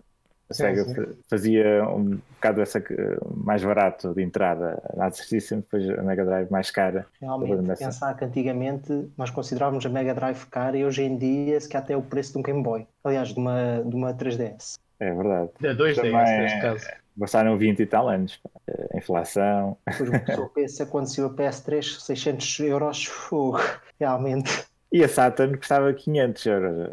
A 0.49 0.53
Sim, 0.53 0.63
Sega 0.63 0.83
sim. 0.85 0.95
fa- 0.95 1.07
fazia 1.29 1.87
um 1.87 2.19
bocado 2.35 2.59
essa 2.61 2.81
que- 2.81 2.95
mais 3.35 3.63
barato 3.63 4.15
de 4.15 4.23
entrada 4.23 4.81
a 4.91 4.97
Master 4.97 5.23
System, 5.27 5.59
depois 5.59 5.87
a 5.91 6.01
Mega 6.01 6.25
Drive 6.25 6.49
mais 6.49 6.71
cara. 6.71 7.05
Realmente, 7.21 7.61
dessa. 7.67 7.85
pensar 7.85 8.13
que 8.15 8.25
antigamente 8.25 9.09
nós 9.15 9.29
considerávamos 9.29 9.85
a 9.85 9.89
Mega 9.89 10.13
Drive 10.15 10.45
cara 10.47 10.75
e 10.75 10.83
hoje 10.83 11.03
em 11.03 11.15
dia 11.17 11.59
se 11.61 11.69
calhar 11.69 11.83
até 11.83 11.93
é 11.93 11.97
o 11.97 12.01
preço 12.01 12.33
de 12.33 12.39
um 12.39 12.41
Game 12.41 12.63
Boy. 12.63 12.87
Aliás, 13.03 13.27
de 13.29 13.37
uma, 13.39 13.83
de 13.85 13.95
uma 13.95 14.11
3DS. 14.13 14.79
É 14.99 15.13
verdade. 15.13 15.49
de 15.61 15.67
2DS 15.75 15.95
Também- 15.97 16.39
neste 16.41 16.61
caso. 16.61 16.87
Passaram 17.19 17.57
20 17.57 17.79
e 17.81 17.85
tal 17.85 18.07
anos. 18.09 18.37
pá. 18.37 18.49
A 18.93 18.97
inflação. 18.97 19.77
Uma 19.99 20.19
pessoa 20.19 20.49
pensa 20.55 20.85
quando 20.85 21.07
saiu 21.07 21.27
a 21.27 21.33
PS3, 21.33 21.99
600 21.99 22.59
euros, 22.61 23.05
fogo. 23.05 23.59
Realmente. 23.99 24.65
E 24.91 25.03
a 25.03 25.07
Saturn 25.09 25.55
custava 25.57 25.93
500 25.93 26.45
euros. 26.47 26.89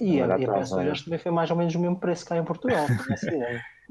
E 0.00 0.20
a, 0.20 0.24
Era 0.24 0.40
e 0.40 0.44
a 0.44 0.48
tal, 0.48 0.60
PS2 0.62 1.00
é. 1.00 1.04
também 1.04 1.18
foi 1.18 1.32
mais 1.32 1.50
ou 1.50 1.56
menos 1.56 1.74
o 1.74 1.78
mesmo 1.80 1.98
preço 1.98 2.24
cá 2.24 2.36
em 2.36 2.44
Portugal. 2.44 2.86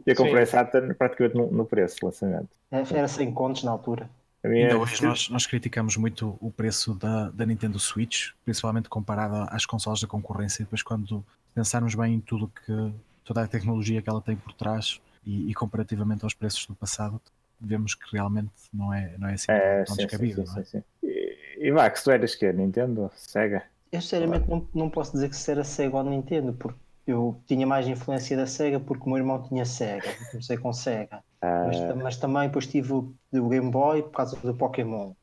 Eu 0.06 0.16
comprei 0.16 0.46
Sim. 0.46 0.58
a 0.58 0.64
Saturn 0.64 0.94
praticamente 0.94 1.38
no, 1.38 1.52
no 1.52 1.66
preço 1.66 1.98
de 1.98 2.06
lançamento. 2.06 2.50
É, 2.72 2.84
Era 2.94 3.08
100 3.08 3.32
contos 3.34 3.64
na 3.64 3.72
altura. 3.72 4.10
A 4.44 4.48
minha- 4.48 4.66
Ainda 4.68 4.78
hoje 4.78 5.02
nós, 5.04 5.30
nós 5.30 5.46
criticamos 5.48 5.96
muito 5.98 6.38
o 6.42 6.52
preço 6.52 6.94
da, 6.94 7.30
da 7.30 7.46
Nintendo 7.46 7.80
Switch, 7.80 8.30
principalmente 8.44 8.90
comparado 8.90 9.48
às 9.50 9.66
consolas 9.66 10.02
da 10.02 10.08
concorrência, 10.08 10.62
e 10.62 10.66
depois 10.66 10.84
quando 10.84 11.24
pensarmos 11.54 11.96
bem 11.96 12.16
em 12.16 12.20
tudo 12.20 12.52
que 12.66 12.94
toda 13.24 13.42
a 13.44 13.48
tecnologia 13.48 14.02
que 14.02 14.10
ela 14.10 14.22
tem 14.22 14.36
por 14.36 14.54
trás 14.54 15.00
e, 15.26 15.50
e 15.52 15.54
comparativamente 15.54 16.24
aos 16.24 16.34
preços 16.34 16.66
do 16.68 16.76
passado, 16.76 17.22
vemos 17.60 17.96
que 17.96 18.06
realmente 18.12 18.52
não 18.74 18.94
é, 18.94 19.18
não 19.18 19.28
é 19.28 19.34
assim 19.34 19.48
É, 19.48 19.86
tão 19.86 19.96
sim, 19.96 19.96
descabido. 19.96 20.44
sim, 20.44 20.46
não 20.46 20.58
é? 20.58 20.62
sim, 20.62 20.64
sim. 20.64 20.84
E, 21.04 21.58
e 21.68 21.72
Max, 21.72 22.04
tu 22.04 22.12
eras 22.12 22.36
que 22.36 22.52
Nintendo? 22.54 23.12
Sega? 23.16 23.64
Eu 23.92 24.02
sinceramente 24.02 24.48
não, 24.50 24.68
não 24.74 24.90
posso 24.90 25.14
dizer 25.14 25.30
que 25.30 25.36
se 25.38 25.52
era 25.52 25.64
Sega 25.64 25.98
ou 25.98 26.04
Nintendo, 26.04 26.54
porque 26.54 26.80
eu 27.08 27.42
tinha 27.48 27.66
mais 27.66 27.88
influência 27.88 28.36
da 28.36 28.46
Sega 28.48 28.80
porque 28.80 29.04
o 29.06 29.10
meu 29.10 29.18
irmão 29.18 29.42
tinha 29.48 29.66
Sega. 29.66 30.20
Comecei 30.32 30.58
com 30.58 30.74
Sega. 30.74 31.24
Ah, 31.42 31.56
Mas, 31.62 31.80
mas 31.96 32.18
também 32.18 32.48
depois 32.48 32.68
tive 32.68 32.94
o, 32.94 33.16
o 33.34 33.50
Game 33.50 33.72
Boy 33.72 34.04
por 34.04 34.12
causa 34.12 34.36
do 34.38 34.56
Pokémon. 34.56 35.14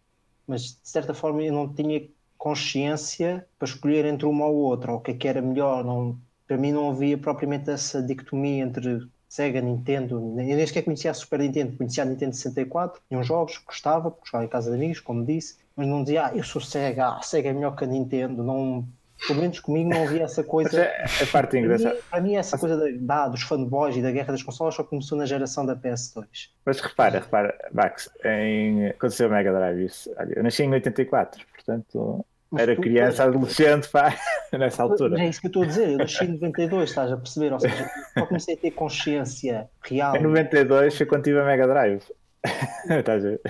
Mas 0.47 0.63
de 0.83 0.89
certa 0.89 1.15
forma 1.15 1.43
eu 1.43 1.53
não 1.53 1.73
tinha 1.75 2.09
consciência 2.39 3.47
para 3.59 3.69
escolher 3.69 4.05
entre 4.07 4.27
uma 4.27 4.47
ou 4.47 4.57
outra, 4.57 4.93
ou 4.93 4.99
o 4.99 5.01
que 5.03 5.13
é 5.13 5.15
que 5.15 5.29
era 5.29 5.43
melhor. 5.43 5.85
Não, 5.85 6.21
para 6.47 6.59
mim 6.59 6.73
não 6.73 6.91
havia 6.91 7.19
propriamente 7.19 7.71
essa 7.71 8.03
dicotomia 8.03 8.65
entre 8.65 9.09
Sega, 9.33 9.63
Nintendo. 9.63 10.17
Eu 10.17 10.31
nem 10.35 10.67
sequer 10.67 10.83
conhecia 10.83 11.11
a 11.11 11.15
Super 11.15 11.39
Nintendo, 11.39 11.75
conhecia 11.75 12.03
a 12.03 12.07
Nintendo 12.07 12.37
64, 12.37 13.01
tinha 13.09 13.19
uns 13.19 13.27
jogos, 13.27 13.57
gostava, 13.67 14.11
porque 14.11 14.27
jogava 14.27 14.45
em 14.45 14.49
casa 14.49 14.69
de 14.71 14.77
amigos, 14.77 15.01
como 15.01 15.25
disse, 15.25 15.57
mas 15.75 15.87
não 15.87 16.03
dizia, 16.03 16.27
ah, 16.27 16.37
eu 16.37 16.45
sou 16.45 16.61
Sega, 16.61 17.17
ah, 17.17 17.23
Sega 17.23 17.49
é 17.49 17.53
melhor 17.55 17.75
que 17.75 17.83
a 17.83 17.87
Nintendo. 17.87 18.45
Não, 18.45 18.87
pelo 19.27 19.41
menos 19.41 19.59
comigo 19.59 19.89
não 19.89 20.03
havia 20.05 20.25
essa 20.25 20.45
coisa. 20.45 20.83
é, 20.83 21.05
a 21.05 21.27
parte 21.33 21.33
Para 21.33 21.51
mim, 21.53 21.59
engraçada. 21.61 21.99
para 22.11 22.21
mim, 22.21 22.37
essa 22.37 22.59
coisa 22.59 22.79
da, 23.01 23.29
dos 23.29 23.41
fanboys 23.41 23.97
e 23.97 24.03
da 24.03 24.13
guerra 24.13 24.33
das 24.33 24.43
consolas 24.43 24.75
só 24.75 24.85
começou 24.85 25.17
na 25.17 25.25
geração 25.25 25.65
da 25.65 25.75
PS2. 25.75 26.27
Mas 26.67 26.79
repara, 26.81 27.21
repara, 27.21 27.71
Max, 27.73 28.11
em, 28.27 28.93
saiu 29.09 29.31
o 29.31 29.33
Mega 29.33 29.51
Drive, 29.51 29.87
isso, 29.87 30.15
olha, 30.19 30.35
eu 30.37 30.43
nasci 30.43 30.63
em 30.63 30.71
84, 30.71 31.47
portanto 31.55 32.23
era 32.59 32.77
criança, 32.77 33.25
adolescente, 33.25 33.89
pá, 33.89 34.15
nessa 34.53 34.83
altura. 34.83 35.21
É 35.21 35.29
isso 35.29 35.41
que 35.41 35.47
eu 35.47 35.49
estou 35.49 35.63
a 35.63 35.67
dizer, 35.67 35.91
eu 35.91 35.99
nasci 35.99 36.25
em 36.25 36.33
92, 36.39 36.89
estás 36.91 37.11
a 37.13 37.17
perceber? 37.17 37.53
Ou 37.53 37.61
seja, 37.61 37.91
só 38.15 38.27
comecei 38.27 38.55
a 38.55 38.59
ter 38.59 38.71
consciência 38.73 39.69
real. 39.83 40.17
Em 40.17 40.23
92 40.23 40.97
foi 40.97 41.07
quando 41.07 41.25
tive 41.25 41.41
a 41.41 41.45
Mega 41.45 41.67
Drive. 41.67 42.03
Estás 42.91 43.25
a 43.25 43.29
ver? 43.29 43.41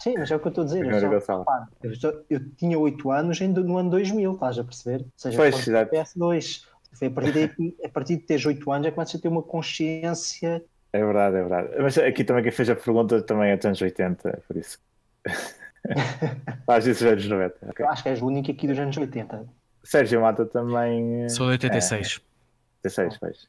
Sim, 0.00 0.14
mas 0.18 0.28
é 0.28 0.34
o 0.34 0.40
que 0.40 0.46
eu 0.46 0.48
estou 0.48 0.62
a 0.62 0.66
dizer. 0.66 0.84
Eu, 0.84 1.20
só, 1.20 1.38
repara, 1.38 1.68
eu, 1.84 1.94
só- 1.94 2.12
eu 2.28 2.40
tinha 2.56 2.76
8 2.76 3.08
anos 3.12 3.40
ainda 3.40 3.60
no 3.60 3.76
ano 3.78 3.90
2000, 3.90 4.32
estás 4.32 4.58
a 4.58 4.64
perceber? 4.64 5.02
Ou 5.02 5.12
seja, 5.16 5.36
Pois, 5.36 5.54
quando 5.54 5.68
exato. 5.68 5.90
PS2. 5.94 6.62
Foi 6.94 7.06
a 7.06 7.10
partir, 7.12 7.54
que- 7.54 7.76
a 7.84 7.88
partir 7.88 8.16
de 8.16 8.22
teres 8.24 8.44
8 8.44 8.72
anos 8.72 8.88
é 8.88 8.90
que 8.90 8.96
começas 8.96 9.14
a 9.14 9.22
ter 9.22 9.28
uma 9.28 9.42
consciência. 9.44 10.64
É 10.92 10.98
verdade, 11.04 11.36
é 11.36 11.40
verdade. 11.40 11.68
Mas 11.80 11.96
aqui 11.96 12.24
também 12.24 12.42
quem 12.42 12.50
fez 12.50 12.68
a 12.68 12.74
pergunta 12.74 13.22
também 13.22 13.52
é 13.52 13.56
dos 13.56 13.66
anos 13.66 13.80
80, 13.80 14.42
por 14.48 14.56
isso. 14.56 14.78
Faz 16.66 16.86
isso 16.86 17.04
dos 17.04 17.12
anos 17.12 17.26
90. 17.28 17.56
ok. 17.70 17.84
Eu 17.84 17.90
acho 17.90 18.02
que 18.02 18.08
és 18.08 18.20
o 18.22 18.26
único 18.26 18.50
aqui 18.50 18.66
dos 18.66 18.78
anos 18.78 18.96
80. 18.96 19.44
Sérgio 19.82 20.20
Mata 20.20 20.44
também. 20.46 21.28
Sou 21.28 21.46
de 21.46 21.52
86. 21.52 22.20
86, 22.84 23.18
pois. 23.18 23.48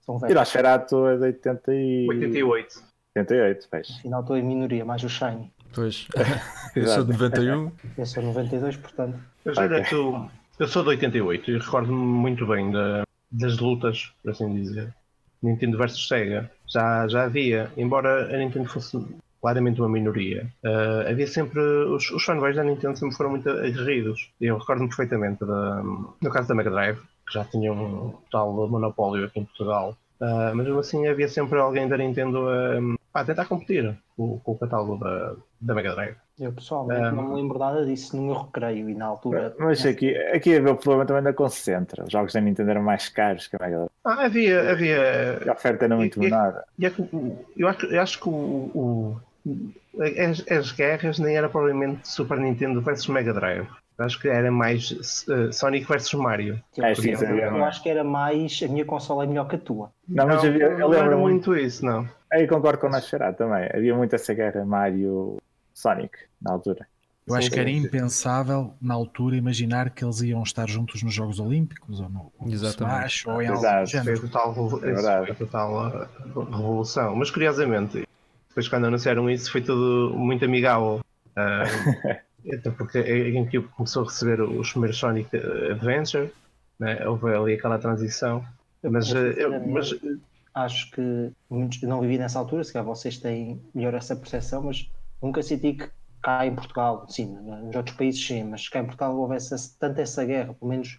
São 0.00 0.16
E 0.16 0.20
velhos. 0.20 0.34
nós 0.34 0.50
Ferato 0.50 1.06
é 1.08 1.16
de 1.16 1.22
80 1.24 1.74
e... 1.74 2.06
88. 2.08 2.82
88, 3.16 3.68
pois. 3.70 3.90
Afinal, 3.98 4.20
estou 4.20 4.36
em 4.36 4.42
minoria, 4.42 4.84
mais 4.84 5.02
o 5.04 5.08
Shiny. 5.08 5.52
Pois. 5.74 6.08
Eu 6.74 6.86
sou 6.86 7.04
de 7.04 7.12
91. 7.12 7.72
Eu 7.96 8.06
sou 8.06 8.22
92, 8.22 8.76
portanto. 8.78 9.18
Mas 9.44 9.58
olha, 9.58 9.84
tu, 9.84 10.30
eu 10.58 10.66
sou 10.68 10.82
de 10.82 10.90
88 10.90 11.50
e 11.50 11.58
recordo-me 11.58 11.94
muito 11.96 12.46
bem 12.46 12.70
da- 12.70 13.02
das 13.30 13.58
lutas, 13.58 14.12
por 14.22 14.30
assim 14.30 14.52
dizer. 14.54 14.94
Nintendo 15.42 15.76
versus 15.78 16.06
Sega. 16.08 16.50
já, 16.66 17.06
já 17.08 17.24
havia, 17.24 17.70
embora 17.76 18.34
a 18.34 18.38
Nintendo 18.38 18.68
fosse 18.68 18.96
claramente 19.40 19.80
uma 19.80 19.88
minoria, 19.88 20.46
uh, 20.64 21.08
havia 21.08 21.26
sempre. 21.26 21.60
Os, 21.60 22.10
os 22.10 22.24
fanboys 22.24 22.56
da 22.56 22.64
Nintendo 22.64 22.98
sempre 22.98 23.16
foram 23.16 23.30
muito 23.30 23.48
aguerridos. 23.48 24.30
Eu 24.40 24.58
recordo-me 24.58 24.88
perfeitamente, 24.88 25.44
da, 25.44 25.82
no 25.82 26.30
caso 26.30 26.48
da 26.48 26.54
Mega 26.54 26.70
Drive, 26.70 26.98
que 27.26 27.34
já 27.34 27.44
tinha 27.44 27.72
um 27.72 28.14
tal 28.30 28.68
monopólio 28.68 29.26
aqui 29.26 29.40
em 29.40 29.44
Portugal, 29.44 29.96
uh, 30.20 30.54
mas 30.54 30.66
mesmo 30.66 30.80
assim 30.80 31.06
havia 31.06 31.28
sempre 31.28 31.58
alguém 31.58 31.88
da 31.88 31.96
Nintendo 31.96 32.48
a, 32.48 33.20
a 33.20 33.24
tentar 33.24 33.44
competir 33.46 33.96
com, 34.16 34.38
com 34.38 34.52
o 34.52 34.58
catálogo 34.58 34.96
da, 34.96 35.34
da 35.60 35.74
Mega 35.74 35.94
Drive. 35.94 36.16
Eu 36.38 36.52
pessoalmente 36.52 37.08
um, 37.08 37.16
não 37.16 37.28
me 37.30 37.34
lembro 37.34 37.58
nada 37.58 37.84
disso 37.84 38.16
no 38.16 38.22
meu 38.22 38.42
recreio 38.42 38.88
e 38.88 38.94
na 38.94 39.06
altura. 39.06 39.56
Mas 39.58 39.84
aqui, 39.84 40.16
aqui 40.16 40.54
havia 40.56 40.72
o 40.72 40.76
problema 40.76 41.04
também 41.04 41.22
da 41.22 41.32
Concentra. 41.32 42.04
Os 42.04 42.12
jogos 42.12 42.32
da 42.32 42.40
Nintendo 42.40 42.70
eram 42.70 42.82
mais 42.82 43.08
caros 43.08 43.48
que 43.48 43.56
a 43.56 43.58
Mega 43.60 43.76
Drive. 43.76 43.90
Ah, 44.04 44.24
havia. 44.24 44.70
havia... 44.70 45.42
A 45.48 45.52
oferta 45.52 45.84
era 45.84 45.96
muito 45.96 46.20
menor. 46.20 46.62
É 46.80 46.92
eu, 47.56 47.68
acho, 47.68 47.86
eu 47.86 48.00
acho 48.00 48.20
que 48.20 48.28
o, 48.28 48.32
o 48.32 49.20
as, 50.28 50.44
as, 50.50 50.72
guerras 50.72 51.18
nem 51.18 51.36
era 51.36 51.48
provavelmente 51.48 52.08
Super 52.08 52.38
Nintendo 52.38 52.80
versus 52.80 53.06
Mega 53.08 53.32
Drive. 53.32 53.66
Eu 53.98 54.04
acho 54.04 54.20
que 54.20 54.28
era 54.28 54.50
mais 54.50 55.24
uh, 55.28 55.52
Sonic 55.52 55.86
versus 55.86 56.14
Mario. 56.14 56.62
É, 56.78 56.94
sim, 56.94 57.10
eu, 57.10 57.36
eu 57.36 57.64
acho 57.64 57.82
que 57.82 57.88
era 57.88 58.04
mais 58.04 58.60
a 58.62 58.68
minha 58.68 58.84
consola 58.84 59.24
é 59.24 59.26
melhor 59.26 59.48
que 59.48 59.56
a 59.56 59.58
tua. 59.58 59.90
Não, 60.08 60.26
mas 60.26 60.42
não, 60.42 60.50
havia, 60.50 60.64
eu 60.66 60.88
lembro 60.88 61.18
muito 61.18 61.56
isso, 61.56 61.84
não. 61.84 62.08
Aí 62.32 62.46
concordo 62.46 62.78
com 62.78 62.86
o 62.86 62.90
Nascerá 62.90 63.32
também. 63.32 63.68
Havia 63.74 63.96
muito 63.96 64.14
essa 64.14 64.32
guerra 64.34 64.64
Mario 64.64 65.38
Sonic 65.74 66.16
na 66.40 66.52
altura. 66.52 66.86
Eu 67.28 67.34
acho 67.34 67.50
que 67.50 67.60
era 67.60 67.70
impensável 67.70 68.72
na 68.80 68.94
altura 68.94 69.36
imaginar 69.36 69.90
que 69.90 70.02
eles 70.02 70.22
iam 70.22 70.42
estar 70.42 70.66
juntos 70.66 71.02
nos 71.02 71.12
Jogos 71.12 71.38
Olímpicos 71.38 72.00
ou 72.00 72.08
no 72.08 72.32
Exatamente. 72.46 72.96
Smash 72.96 73.26
ou 73.26 73.42
em 73.42 73.52
Exato. 73.52 73.66
algum 73.66 73.86
género. 73.86 74.16
Foi 74.18 74.28
total, 74.28 74.50
é 74.50 75.26
foi 75.26 75.46
total 75.46 76.08
uh, 76.34 76.40
revolução. 76.44 77.14
Mas 77.14 77.30
curiosamente, 77.30 78.07
depois 78.58 78.68
quando 78.68 78.86
anunciaram 78.86 79.30
isso 79.30 79.52
foi 79.52 79.60
tudo 79.60 80.12
muito 80.16 80.44
amigável. 80.44 81.00
Uh, 81.36 82.52
até 82.52 82.70
porque 82.76 82.98
a 82.98 83.30
GameCube 83.30 83.68
começou 83.68 84.02
a 84.02 84.06
receber 84.06 84.40
os 84.40 84.72
primeiros 84.72 84.98
Sonic 84.98 85.28
Adventure, 85.70 86.32
né? 86.80 87.06
houve 87.06 87.32
ali 87.32 87.54
aquela 87.54 87.78
transição. 87.78 88.44
Mas, 88.82 89.12
eu, 89.12 89.64
mas 89.64 89.94
acho 90.54 90.90
que 90.90 91.30
muitos 91.48 91.80
não 91.82 92.00
vivi 92.00 92.18
nessa 92.18 92.40
altura, 92.40 92.64
se 92.64 92.72
calhar 92.72 92.86
vocês 92.86 93.18
têm 93.18 93.62
melhor 93.72 93.94
essa 93.94 94.16
percepção, 94.16 94.62
mas 94.64 94.90
nunca 95.22 95.40
senti 95.40 95.74
que 95.74 95.88
cá 96.20 96.44
em 96.44 96.54
Portugal, 96.54 97.06
sim, 97.08 97.26
nos 97.26 97.76
outros 97.76 97.96
países 97.96 98.24
sim, 98.24 98.42
mas 98.42 98.68
cá 98.68 98.80
em 98.80 98.86
Portugal 98.86 99.16
houvesse 99.16 99.78
tanto 99.78 100.00
essa 100.00 100.24
guerra, 100.24 100.52
pelo 100.54 100.68
menos. 100.68 100.98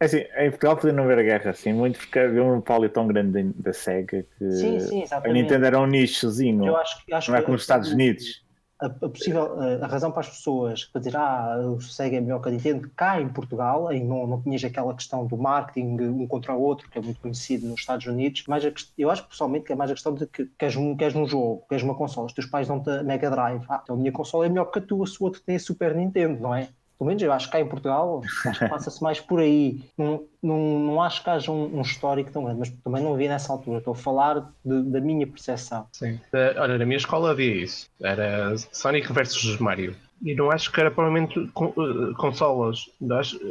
É 0.00 0.06
assim, 0.06 0.24
em 0.38 0.48
Portugal 0.48 0.76
podia 0.76 0.94
não 0.94 1.04
haver 1.04 1.22
guerra 1.22 1.50
assim, 1.50 1.74
muito 1.74 1.98
porque 1.98 2.18
havia 2.18 2.42
um 2.42 2.46
monopólio 2.46 2.88
tão 2.88 3.06
grande 3.06 3.42
da 3.52 3.70
SEGA 3.74 4.24
que 4.38 4.50
sim, 4.50 4.80
sim, 4.80 5.04
a 5.10 5.28
Nintendo 5.28 5.66
era 5.66 5.78
um 5.78 5.86
nichozinho, 5.86 6.66
eu 6.66 6.76
acho, 6.76 7.04
acho 7.12 7.30
não 7.30 7.36
é 7.36 7.40
que, 7.40 7.44
como 7.44 7.56
os 7.56 7.62
Estados 7.62 7.92
Unidos. 7.92 8.42
a, 8.80 8.86
a, 8.86 8.88
possível, 8.88 9.60
a, 9.60 9.84
a, 9.84 9.86
razão 9.86 10.10
para 10.10 10.20
as 10.20 10.30
pessoas 10.30 10.86
para 10.86 11.02
dizer 11.02 11.14
ah, 11.18 11.58
o 11.58 11.78
Sega 11.82 12.16
é 12.16 12.20
melhor 12.20 12.40
que 12.40 12.48
a 12.48 12.52
Nintendo, 12.52 12.90
cá 12.96 13.20
em 13.20 13.28
Portugal, 13.28 13.92
em 13.92 14.02
não, 14.02 14.26
não 14.26 14.40
tinhas 14.40 14.64
aquela 14.64 14.94
questão 14.94 15.26
do 15.26 15.36
marketing 15.36 16.00
um 16.00 16.26
contra 16.26 16.54
o 16.54 16.62
outro, 16.62 16.88
que 16.88 16.96
é 16.96 17.02
muito 17.02 17.20
conhecido 17.20 17.66
nos 17.66 17.80
Estados 17.80 18.06
Unidos, 18.06 18.44
mas 18.48 18.64
a, 18.64 18.72
eu 18.96 19.10
acho 19.10 19.28
pessoalmente 19.28 19.66
que 19.66 19.72
é 19.74 19.76
mais 19.76 19.90
a 19.90 19.94
questão 19.94 20.14
de 20.14 20.26
que 20.26 20.46
queres 20.58 20.76
um, 20.76 20.96
queres 20.96 21.14
um 21.14 21.26
jogo, 21.26 21.62
queres 21.68 21.84
uma 21.84 21.94
consola, 21.94 22.26
os 22.26 22.32
teus 22.32 22.46
pais 22.46 22.66
dão-te 22.66 22.88
a 22.88 23.02
Mega 23.02 23.28
Drive, 23.30 23.66
ah, 23.68 23.80
então 23.82 23.96
a 23.96 23.98
minha 23.98 24.12
consola 24.12 24.46
é 24.46 24.48
melhor 24.48 24.64
que 24.64 24.78
a 24.78 24.82
tua, 24.82 25.06
se 25.06 25.20
o 25.20 25.24
outro 25.24 25.42
tem 25.42 25.56
a 25.56 25.60
Super 25.60 25.94
Nintendo, 25.94 26.40
não 26.40 26.54
é? 26.54 26.70
Pelo 27.00 27.08
menos 27.08 27.22
eu 27.22 27.32
acho 27.32 27.46
que 27.46 27.52
cá 27.52 27.60
em 27.60 27.66
Portugal 27.66 28.20
passa-se 28.68 29.02
mais 29.02 29.18
por 29.18 29.40
aí. 29.40 29.80
Não, 29.96 30.22
não, 30.42 30.78
não 30.78 31.02
acho 31.02 31.24
que 31.24 31.30
haja 31.30 31.50
um, 31.50 31.78
um, 31.78 31.80
histórico 31.80 32.30
tão 32.30 32.44
grande, 32.44 32.58
mas 32.58 32.70
também 32.84 33.02
não 33.02 33.14
havia 33.14 33.30
nessa 33.30 33.50
altura. 33.54 33.78
Estou 33.78 33.94
a 33.94 33.96
falar 33.96 34.52
de, 34.62 34.82
da 34.82 35.00
minha 35.00 35.26
percepção. 35.26 35.86
Sim. 35.92 36.20
Uh, 36.30 36.60
olha, 36.60 36.76
na 36.76 36.84
minha 36.84 36.98
escola 36.98 37.30
havia 37.30 37.54
isso. 37.64 37.88
Era 38.02 38.54
Sonic 38.70 39.10
versus 39.14 39.56
Mario. 39.58 39.96
E 40.22 40.34
não 40.34 40.50
acho 40.50 40.70
que 40.70 40.78
era 40.78 40.90
provavelmente 40.90 41.38
uh, 41.38 42.14
consolas. 42.18 42.90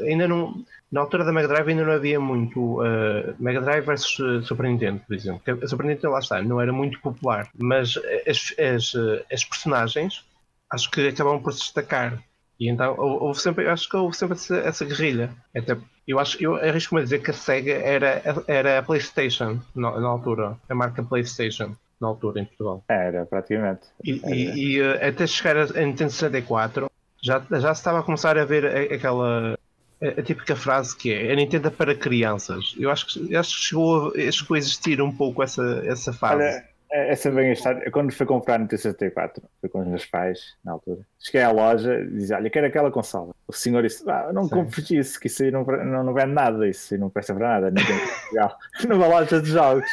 Ainda 0.06 0.28
não. 0.28 0.64
Na 0.92 1.02
altura 1.02 1.26
da 1.26 1.34
Mega 1.34 1.48
Drive 1.48 1.70
ainda 1.70 1.86
não 1.86 1.94
havia 1.94 2.20
muito 2.20 2.84
uh, 2.84 3.36
Mega 3.40 3.62
Drive 3.62 3.84
versus 3.84 4.20
uh, 4.20 4.44
Super 4.44 4.68
Nintendo, 4.68 5.02
por 5.08 5.16
exemplo. 5.16 5.42
A 5.64 5.68
Super 5.68 5.88
Nintendo 5.88 6.14
lá 6.14 6.20
está, 6.20 6.40
não 6.44 6.62
era 6.62 6.72
muito 6.72 7.02
popular. 7.02 7.50
Mas 7.58 7.98
as, 8.28 8.54
as, 8.60 8.94
as 9.34 9.44
personagens 9.44 10.24
acho 10.72 10.92
que 10.92 11.08
acabavam 11.08 11.42
por 11.42 11.52
se 11.52 11.62
destacar. 11.62 12.24
E 12.60 12.70
então 12.70 12.96
houve 12.98 13.40
sempre, 13.40 13.66
eu 13.66 13.72
acho 13.72 13.88
que 13.88 13.96
houve 13.96 14.16
sempre 14.16 14.36
essa, 14.36 14.58
essa 14.58 14.86
guerrilha. 14.86 15.30
Até, 15.56 15.78
eu 16.08 16.20
acho, 16.20 16.42
eu 16.44 16.56
arrisco-me 16.56 17.02
a 17.02 17.04
dizer 17.04 17.20
que 17.20 17.32
a 17.32 17.34
SEGA 17.34 17.74
era, 17.74 18.22
era 18.48 18.80
a 18.80 18.84
PlayStation 18.84 19.60
na, 19.74 19.98
na, 20.00 20.08
altura, 20.08 20.58
a 20.68 20.76
marca 20.76 21.02
PlayStation 21.02 21.76
na 22.02 22.08
altura 22.08 22.42
em 22.42 22.46
Portugal. 22.46 22.84
Era, 22.90 23.26
praticamente. 23.26 23.88
E, 24.04 24.20
era. 24.24 24.36
e, 24.36 24.76
e 24.76 24.82
eh, 24.82 25.08
até 25.08 25.26
chegar 25.26 25.58
a, 25.58 25.64
a 25.64 25.86
Nintendo 25.86 26.12
64 26.12 26.92
já, 27.22 27.42
já 27.50 27.74
se 27.74 27.80
estava 27.80 28.00
a 28.00 28.04
começar 28.04 28.38
a 28.38 28.46
ver 28.46 28.66
aquela 28.94 29.58
a, 30.02 30.20
a 30.20 30.24
típica 30.24 30.56
frase 30.56 30.96
que 30.96 31.14
é 31.14 31.32
a 31.32 31.36
Nintendo 31.36 31.68
é 31.68 31.72
para 31.72 31.96
crianças. 31.96 32.76
Eu 32.78 32.90
acho 32.90 33.06
que, 33.08 33.36
acho 33.36 33.56
que 33.56 33.62
chegou, 33.62 34.14
a, 34.16 34.32
chegou 34.32 34.56
a 34.56 34.58
existir 34.58 35.02
um 35.02 35.16
pouco 35.16 35.44
essa, 35.44 35.84
essa 35.86 36.14
fase. 36.14 36.44
Olha, 36.44 36.66
essa 36.92 37.30
bem 37.30 37.50
a 37.50 37.54
história. 37.54 37.92
Quando 37.92 38.12
fui 38.12 38.26
comprar 38.26 38.58
no 38.58 38.68
T64, 38.68 39.42
fui 39.62 39.70
com 39.70 39.82
os 39.82 39.88
meus 39.88 40.06
pais 40.06 40.56
na 40.64 40.74
altura. 40.74 41.02
Cheguei 41.20 41.44
à 41.44 41.52
loja 41.52 42.00
e 42.00 42.10
dizia: 42.10 42.38
Olha, 42.38 42.50
quero 42.50 42.68
aquela 42.68 42.92
consola. 42.92 43.34
O 43.48 43.54
senhor 43.54 43.84
disse: 43.84 44.04
ah, 44.10 44.32
Não 44.34 44.50
compres 44.50 44.90
isso, 44.90 45.20
que 45.20 45.28
isso 45.28 45.44
aí 45.44 45.52
não, 45.52 45.64
não, 45.64 46.04
não 46.04 46.14
vende 46.14 46.34
nada. 46.34 46.68
Isso 46.68 46.94
aí 46.94 47.00
não 47.00 47.10
presta 47.10 47.34
para 47.36 47.62
nada. 47.62 47.74
Numa 48.88 49.08
loja 49.08 49.42
de 49.42 49.50
jogos. 49.50 49.86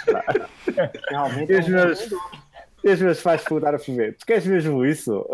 Realmente. 1.10 1.52
E 1.52 1.58
os 1.58 1.68
meus, 1.68 2.10
e 2.84 2.90
os 2.90 3.00
meus 3.00 3.22
pais 3.22 3.42
foram 3.42 3.60
dar 3.60 3.74
a 3.74 3.78
ver: 3.78 4.16
Tu 4.16 4.26
queres 4.26 4.46
mesmo 4.46 4.84
isso? 4.84 5.26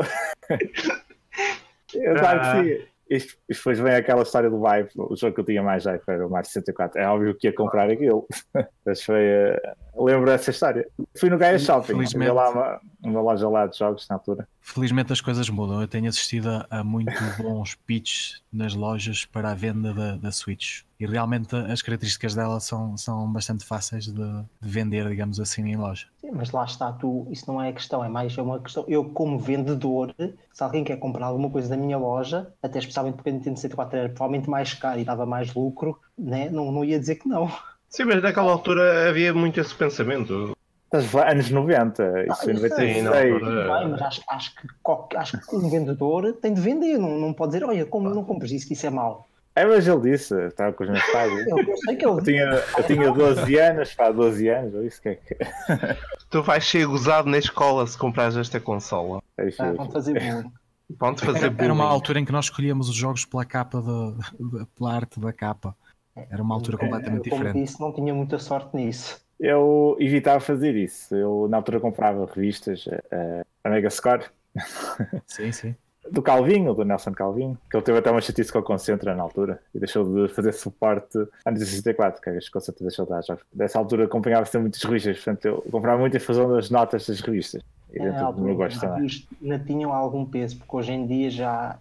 Eu 1.95 2.17
claro 2.17 2.41
que 2.41 2.47
ah. 2.47 2.65
sim. 2.65 2.93
Isto, 3.13 3.37
isto 3.47 3.59
depois 3.59 3.79
vem 3.79 3.95
aquela 3.95 4.23
história 4.23 4.49
do 4.49 4.59
Vibe, 4.59 4.89
o 4.97 5.15
jogo 5.15 5.35
que 5.35 5.41
eu 5.41 5.45
tinha 5.45 5.63
mais 5.63 5.85
hype 5.85 6.03
era 6.09 6.27
o 6.27 6.31
Mario 6.31 6.49
64. 6.49 6.99
É 6.99 7.07
óbvio 7.07 7.35
que 7.35 7.47
ia 7.47 7.55
comprar 7.55 7.91
aquilo. 7.91 8.27
Mas 8.87 9.03
foi. 9.03 9.21
Uh, 9.21 9.77
lembro 9.95 10.27
dessa 10.27 10.51
história. 10.51 10.89
Fui 11.17 11.29
no 11.29 11.39
Gaia 11.39 11.59
Shopping, 11.59 11.95
havia 11.95 12.33
lá 12.33 12.51
uma, 12.51 12.81
uma, 13.03 13.21
loja 13.21 13.49
lá 13.49 13.67
de 13.67 13.79
jogos 13.79 14.07
na 14.09 14.17
altura. 14.17 14.49
Felizmente 14.61 15.13
as 15.13 15.21
coisas 15.21 15.49
mudam. 15.51 15.81
Eu 15.81 15.89
tenho 15.89 16.09
assistido 16.09 16.65
a, 16.71 16.83
muito 16.83 17.13
bons 17.43 17.75
pitches 17.75 18.43
nas 18.53 18.75
lojas 18.75 19.25
para 19.25 19.51
a 19.51 19.55
venda 19.55 19.93
da, 19.93 20.17
da 20.17 20.33
Switch 20.33 20.83
e 21.03 21.07
realmente 21.07 21.57
as 21.57 21.83
características 21.83 22.35
dela 22.35 22.61
são, 22.61 22.97
são 22.97 23.31
bastante 23.33 23.65
fáceis 23.65 24.05
de, 24.05 24.13
de, 24.13 24.45
vender, 24.61 25.09
digamos 25.09 25.41
assim, 25.41 25.63
em 25.63 25.77
loja. 25.77 26.07
Sim, 26.21 26.31
mas 26.33 26.53
lá 26.53 26.65
está, 26.65 26.93
tu, 26.93 27.27
isso 27.29 27.45
não 27.51 27.61
é 27.61 27.71
a 27.71 27.73
questão, 27.73 28.05
é 28.05 28.09
mais 28.09 28.39
é 28.39 28.41
uma 28.41 28.61
questão. 28.61 28.85
Eu, 28.87 29.05
como 29.07 29.37
vendedor, 29.37 30.15
se 30.53 30.63
alguém 30.63 30.85
quer 30.85 30.97
comprar 30.99 31.27
alguma 31.27 31.51
coisa 31.51 31.69
da 31.69 31.77
minha 31.77 31.99
loja, 31.99 32.53
até 32.63 32.79
especialmente 32.79 33.17
porque 33.17 33.31
a 33.31 33.33
Nintendo 33.33 33.57
64 33.57 33.99
era 33.99 34.09
provavelmente 34.11 34.49
mais 34.49 34.75
caro 34.75 35.01
e 35.01 35.05
dava 35.05 35.27
mais 35.27 35.53
lucro, 35.53 35.99
né? 36.17 36.49
não, 36.49 36.71
não 36.71 36.85
ia 36.85 37.01
dizer 37.01 37.17
que 37.17 37.29
não. 37.29 37.51
Sim, 37.93 38.05
mas 38.05 38.23
naquela 38.23 38.51
altura 38.51 39.11
havia 39.11 39.35
muito 39.35 39.61
esse 39.61 39.75
pensamento. 39.75 40.57
Anos 41.27 41.51
90, 41.51 42.25
isso 42.27 42.45
foi 42.45 42.53
96. 42.55 43.11
Bem, 43.11 43.89
mas 43.89 44.03
acho, 44.03 44.23
acho, 44.29 44.55
que, 44.55 45.17
acho 45.17 45.39
que 45.39 45.57
um 45.57 45.71
vendedor 45.71 46.33
tem 46.35 46.53
de 46.53 46.61
vender, 46.61 46.99
não, 46.99 47.19
não 47.19 47.33
pode 47.33 47.53
dizer, 47.53 47.65
olha, 47.65 47.87
como 47.87 48.11
não 48.11 48.25
compras 48.25 48.51
isso, 48.51 48.67
que 48.67 48.73
isso 48.73 48.87
é 48.87 48.91
mau. 48.91 49.29
É, 49.55 49.67
mas 49.67 49.87
ele 49.87 50.11
disse, 50.11 50.35
estava 50.47 50.73
com 50.73 50.85
os 50.85 50.91
meus 50.91 51.05
pais. 51.13 51.47
Eu, 51.47 51.59
eu 51.59 51.77
sei 51.77 51.97
que 51.97 52.07
ele 52.07 52.19
eu 52.19 52.23
tinha, 52.23 52.45
eu 52.79 52.85
tinha 52.85 53.11
12 53.13 53.59
anos, 53.59 53.95
pá, 53.95 54.11
12 54.11 54.49
anos, 54.49 54.75
ou 54.75 54.85
isso 54.85 55.01
que 55.01 55.09
é 55.11 55.15
que. 55.15 55.37
Tu 56.31 56.43
vais 56.43 56.65
ser 56.65 56.87
gozado 56.87 57.29
na 57.29 57.37
escola 57.37 57.87
se 57.87 57.99
comprares 57.99 58.37
esta 58.37 58.59
consola. 58.59 59.23
É 59.37 59.49
isso, 59.49 59.63
ah, 59.63 59.73
vão 59.73 59.91
fazer 59.91 60.19
bullying. 60.19 60.51
Vão 60.99 61.17
fazer 61.17 61.47
era, 61.47 61.65
era 61.65 61.73
uma 61.73 61.85
altura 61.87 62.21
em 62.21 62.25
que 62.25 62.33
nós 62.33 62.47
escolhíamos 62.47 62.89
os 62.89 62.95
jogos 62.95 63.27
pela 63.27 63.45
capa, 63.45 63.83
de, 63.83 64.59
de, 64.59 64.67
pela 64.75 64.95
arte 64.95 65.21
da 65.21 65.33
capa. 65.33 65.77
Era 66.15 66.43
uma 66.43 66.55
altura 66.55 66.79
completamente 66.79 67.27
eu, 67.27 67.31
como 67.31 67.45
diferente. 67.45 67.65
disse, 67.65 67.81
não 67.81 67.93
tinha 67.93 68.13
muita 68.13 68.39
sorte 68.39 68.77
nisso. 68.77 69.21
Eu 69.41 69.97
evitava 69.99 70.41
fazer 70.41 70.77
isso. 70.77 71.15
Eu, 71.15 71.49
na 71.49 71.57
altura, 71.57 71.81
comprava 71.81 72.27
revistas, 72.27 72.87
uh, 72.87 73.45
a 73.65 73.71
Mega 73.71 73.91
Score. 73.91 74.25
Sim, 75.27 75.51
sim 75.53 75.75
do 76.11 76.21
Calvinho, 76.21 76.75
do 76.75 76.85
Nelson 76.85 77.13
Calvinho, 77.13 77.57
que 77.71 77.77
ele 77.77 77.85
teve 77.85 77.99
até 77.99 78.11
uma 78.11 78.21
chatice 78.21 78.53
com 78.53 78.59
a 78.59 78.63
Concentra 78.63 79.15
na 79.15 79.23
altura 79.23 79.61
e 79.75 79.79
deixou 79.79 80.05
de 80.05 80.33
fazer 80.33 80.53
suporte 80.53 81.19
antes 81.47 81.63
de 81.63 81.71
64, 81.71 82.21
que 82.21 82.31
a 82.31 82.39
Concentra 82.53 82.85
deixou 82.85 83.05
de 83.05 83.11
dar 83.13 83.23
jogos. 83.23 83.45
Dessa 83.53 83.79
altura 83.79 84.05
acompanhava-se 84.05 84.59
muitas 84.59 84.83
revistas, 84.83 85.17
portanto 85.17 85.45
eu 85.47 85.63
comprava 85.71 86.01
muito 86.01 86.17
em 86.17 86.21
função 86.21 86.51
das 86.51 86.71
notas 86.71 87.07
das 87.07 87.21
revistas. 87.21 87.63
E 87.93 87.99
é, 87.99 88.11
dentro 88.11 88.33
do 88.33 88.43
meu 88.43 88.57
gosto 88.57 88.81
também. 88.81 89.09
Ainda 89.43 89.59
tinham 89.61 89.93
algum 89.93 90.25
peso, 90.25 90.57
porque 90.57 90.77
hoje 90.77 90.93
em 90.93 91.07
dia 91.07 91.31
já 91.31 91.79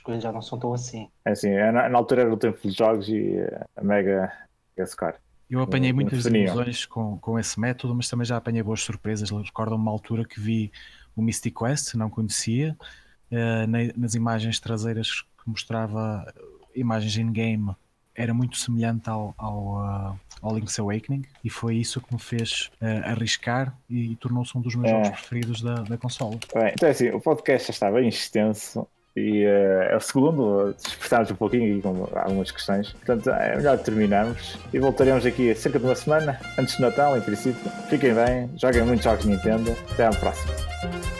as 0.00 0.02
coisas 0.02 0.22
já 0.22 0.32
não 0.32 0.40
são 0.40 0.58
tão 0.58 0.72
assim. 0.72 1.08
É 1.24 1.32
assim, 1.32 1.50
é, 1.50 1.70
na, 1.70 1.88
na 1.88 1.98
altura 1.98 2.22
era 2.22 2.32
o 2.32 2.36
tempo 2.36 2.58
de 2.62 2.70
jogos 2.70 3.08
e 3.08 3.36
eh, 3.36 3.66
a 3.76 3.84
Mega, 3.84 4.32
Mega 4.76 4.86
Score. 4.90 5.16
Eu 5.48 5.60
apanhei 5.60 5.92
muitas 5.92 6.24
ilusões 6.24 6.86
com, 6.86 7.18
com 7.18 7.38
esse 7.38 7.58
método, 7.58 7.94
mas 7.94 8.08
também 8.08 8.24
já 8.24 8.36
apanhei 8.36 8.62
boas 8.62 8.80
surpresas. 8.82 9.30
Recordo 9.30 9.74
uma 9.74 9.90
altura 9.90 10.24
que 10.24 10.40
vi 10.40 10.72
o 11.14 11.20
Mystic 11.20 11.58
Quest, 11.58 11.94
não 11.94 12.08
conhecia, 12.08 12.76
uh, 13.32 13.96
nas 13.96 14.14
imagens 14.14 14.60
traseiras 14.60 15.22
que 15.22 15.48
mostrava 15.50 16.24
imagens 16.74 17.16
in-game 17.16 17.74
era 18.14 18.32
muito 18.32 18.58
semelhante 18.58 19.10
ao, 19.10 19.34
ao, 19.36 20.12
uh, 20.12 20.20
ao 20.40 20.54
Link's 20.54 20.78
Awakening 20.78 21.24
e 21.42 21.50
foi 21.50 21.76
isso 21.76 22.00
que 22.00 22.12
me 22.14 22.20
fez 22.20 22.70
uh, 22.80 23.08
arriscar 23.10 23.76
e, 23.88 24.12
e 24.12 24.16
tornou-se 24.16 24.56
um 24.56 24.60
dos 24.60 24.76
meus 24.76 24.88
É. 24.88 25.04
jogos 25.04 25.20
preferidos 25.20 25.62
da, 25.62 25.74
da 25.82 25.98
consola. 25.98 26.38
Bem, 26.54 26.72
então 26.74 26.88
é 26.88 26.92
assim, 26.92 27.08
o 27.08 27.20
podcast 27.20 27.68
já 27.68 27.72
está 27.72 27.90
bem 27.90 28.08
extenso 28.08 28.86
e 29.16 29.44
eh, 29.44 29.88
é 29.90 29.96
o 29.96 30.00
segundo, 30.00 30.74
despertámos 30.74 31.30
um 31.30 31.34
pouquinho 31.34 31.72
aqui 31.72 31.82
com 31.82 32.18
algumas 32.18 32.50
questões. 32.50 32.92
Portanto, 32.92 33.30
é 33.30 33.56
melhor 33.56 33.78
terminarmos 33.78 34.58
e 34.72 34.78
voltaremos 34.78 35.26
aqui 35.26 35.54
cerca 35.54 35.78
de 35.78 35.84
uma 35.84 35.94
semana, 35.94 36.40
antes 36.58 36.76
de 36.76 36.82
Natal, 36.82 37.16
em 37.16 37.20
princípio. 37.20 37.70
Fiquem 37.88 38.14
bem, 38.14 38.50
joguem 38.56 38.82
muitos 38.82 39.04
jogos 39.04 39.24
Nintendo. 39.24 39.76
Até 39.92 40.06
à 40.06 40.10
próxima. 40.10 41.19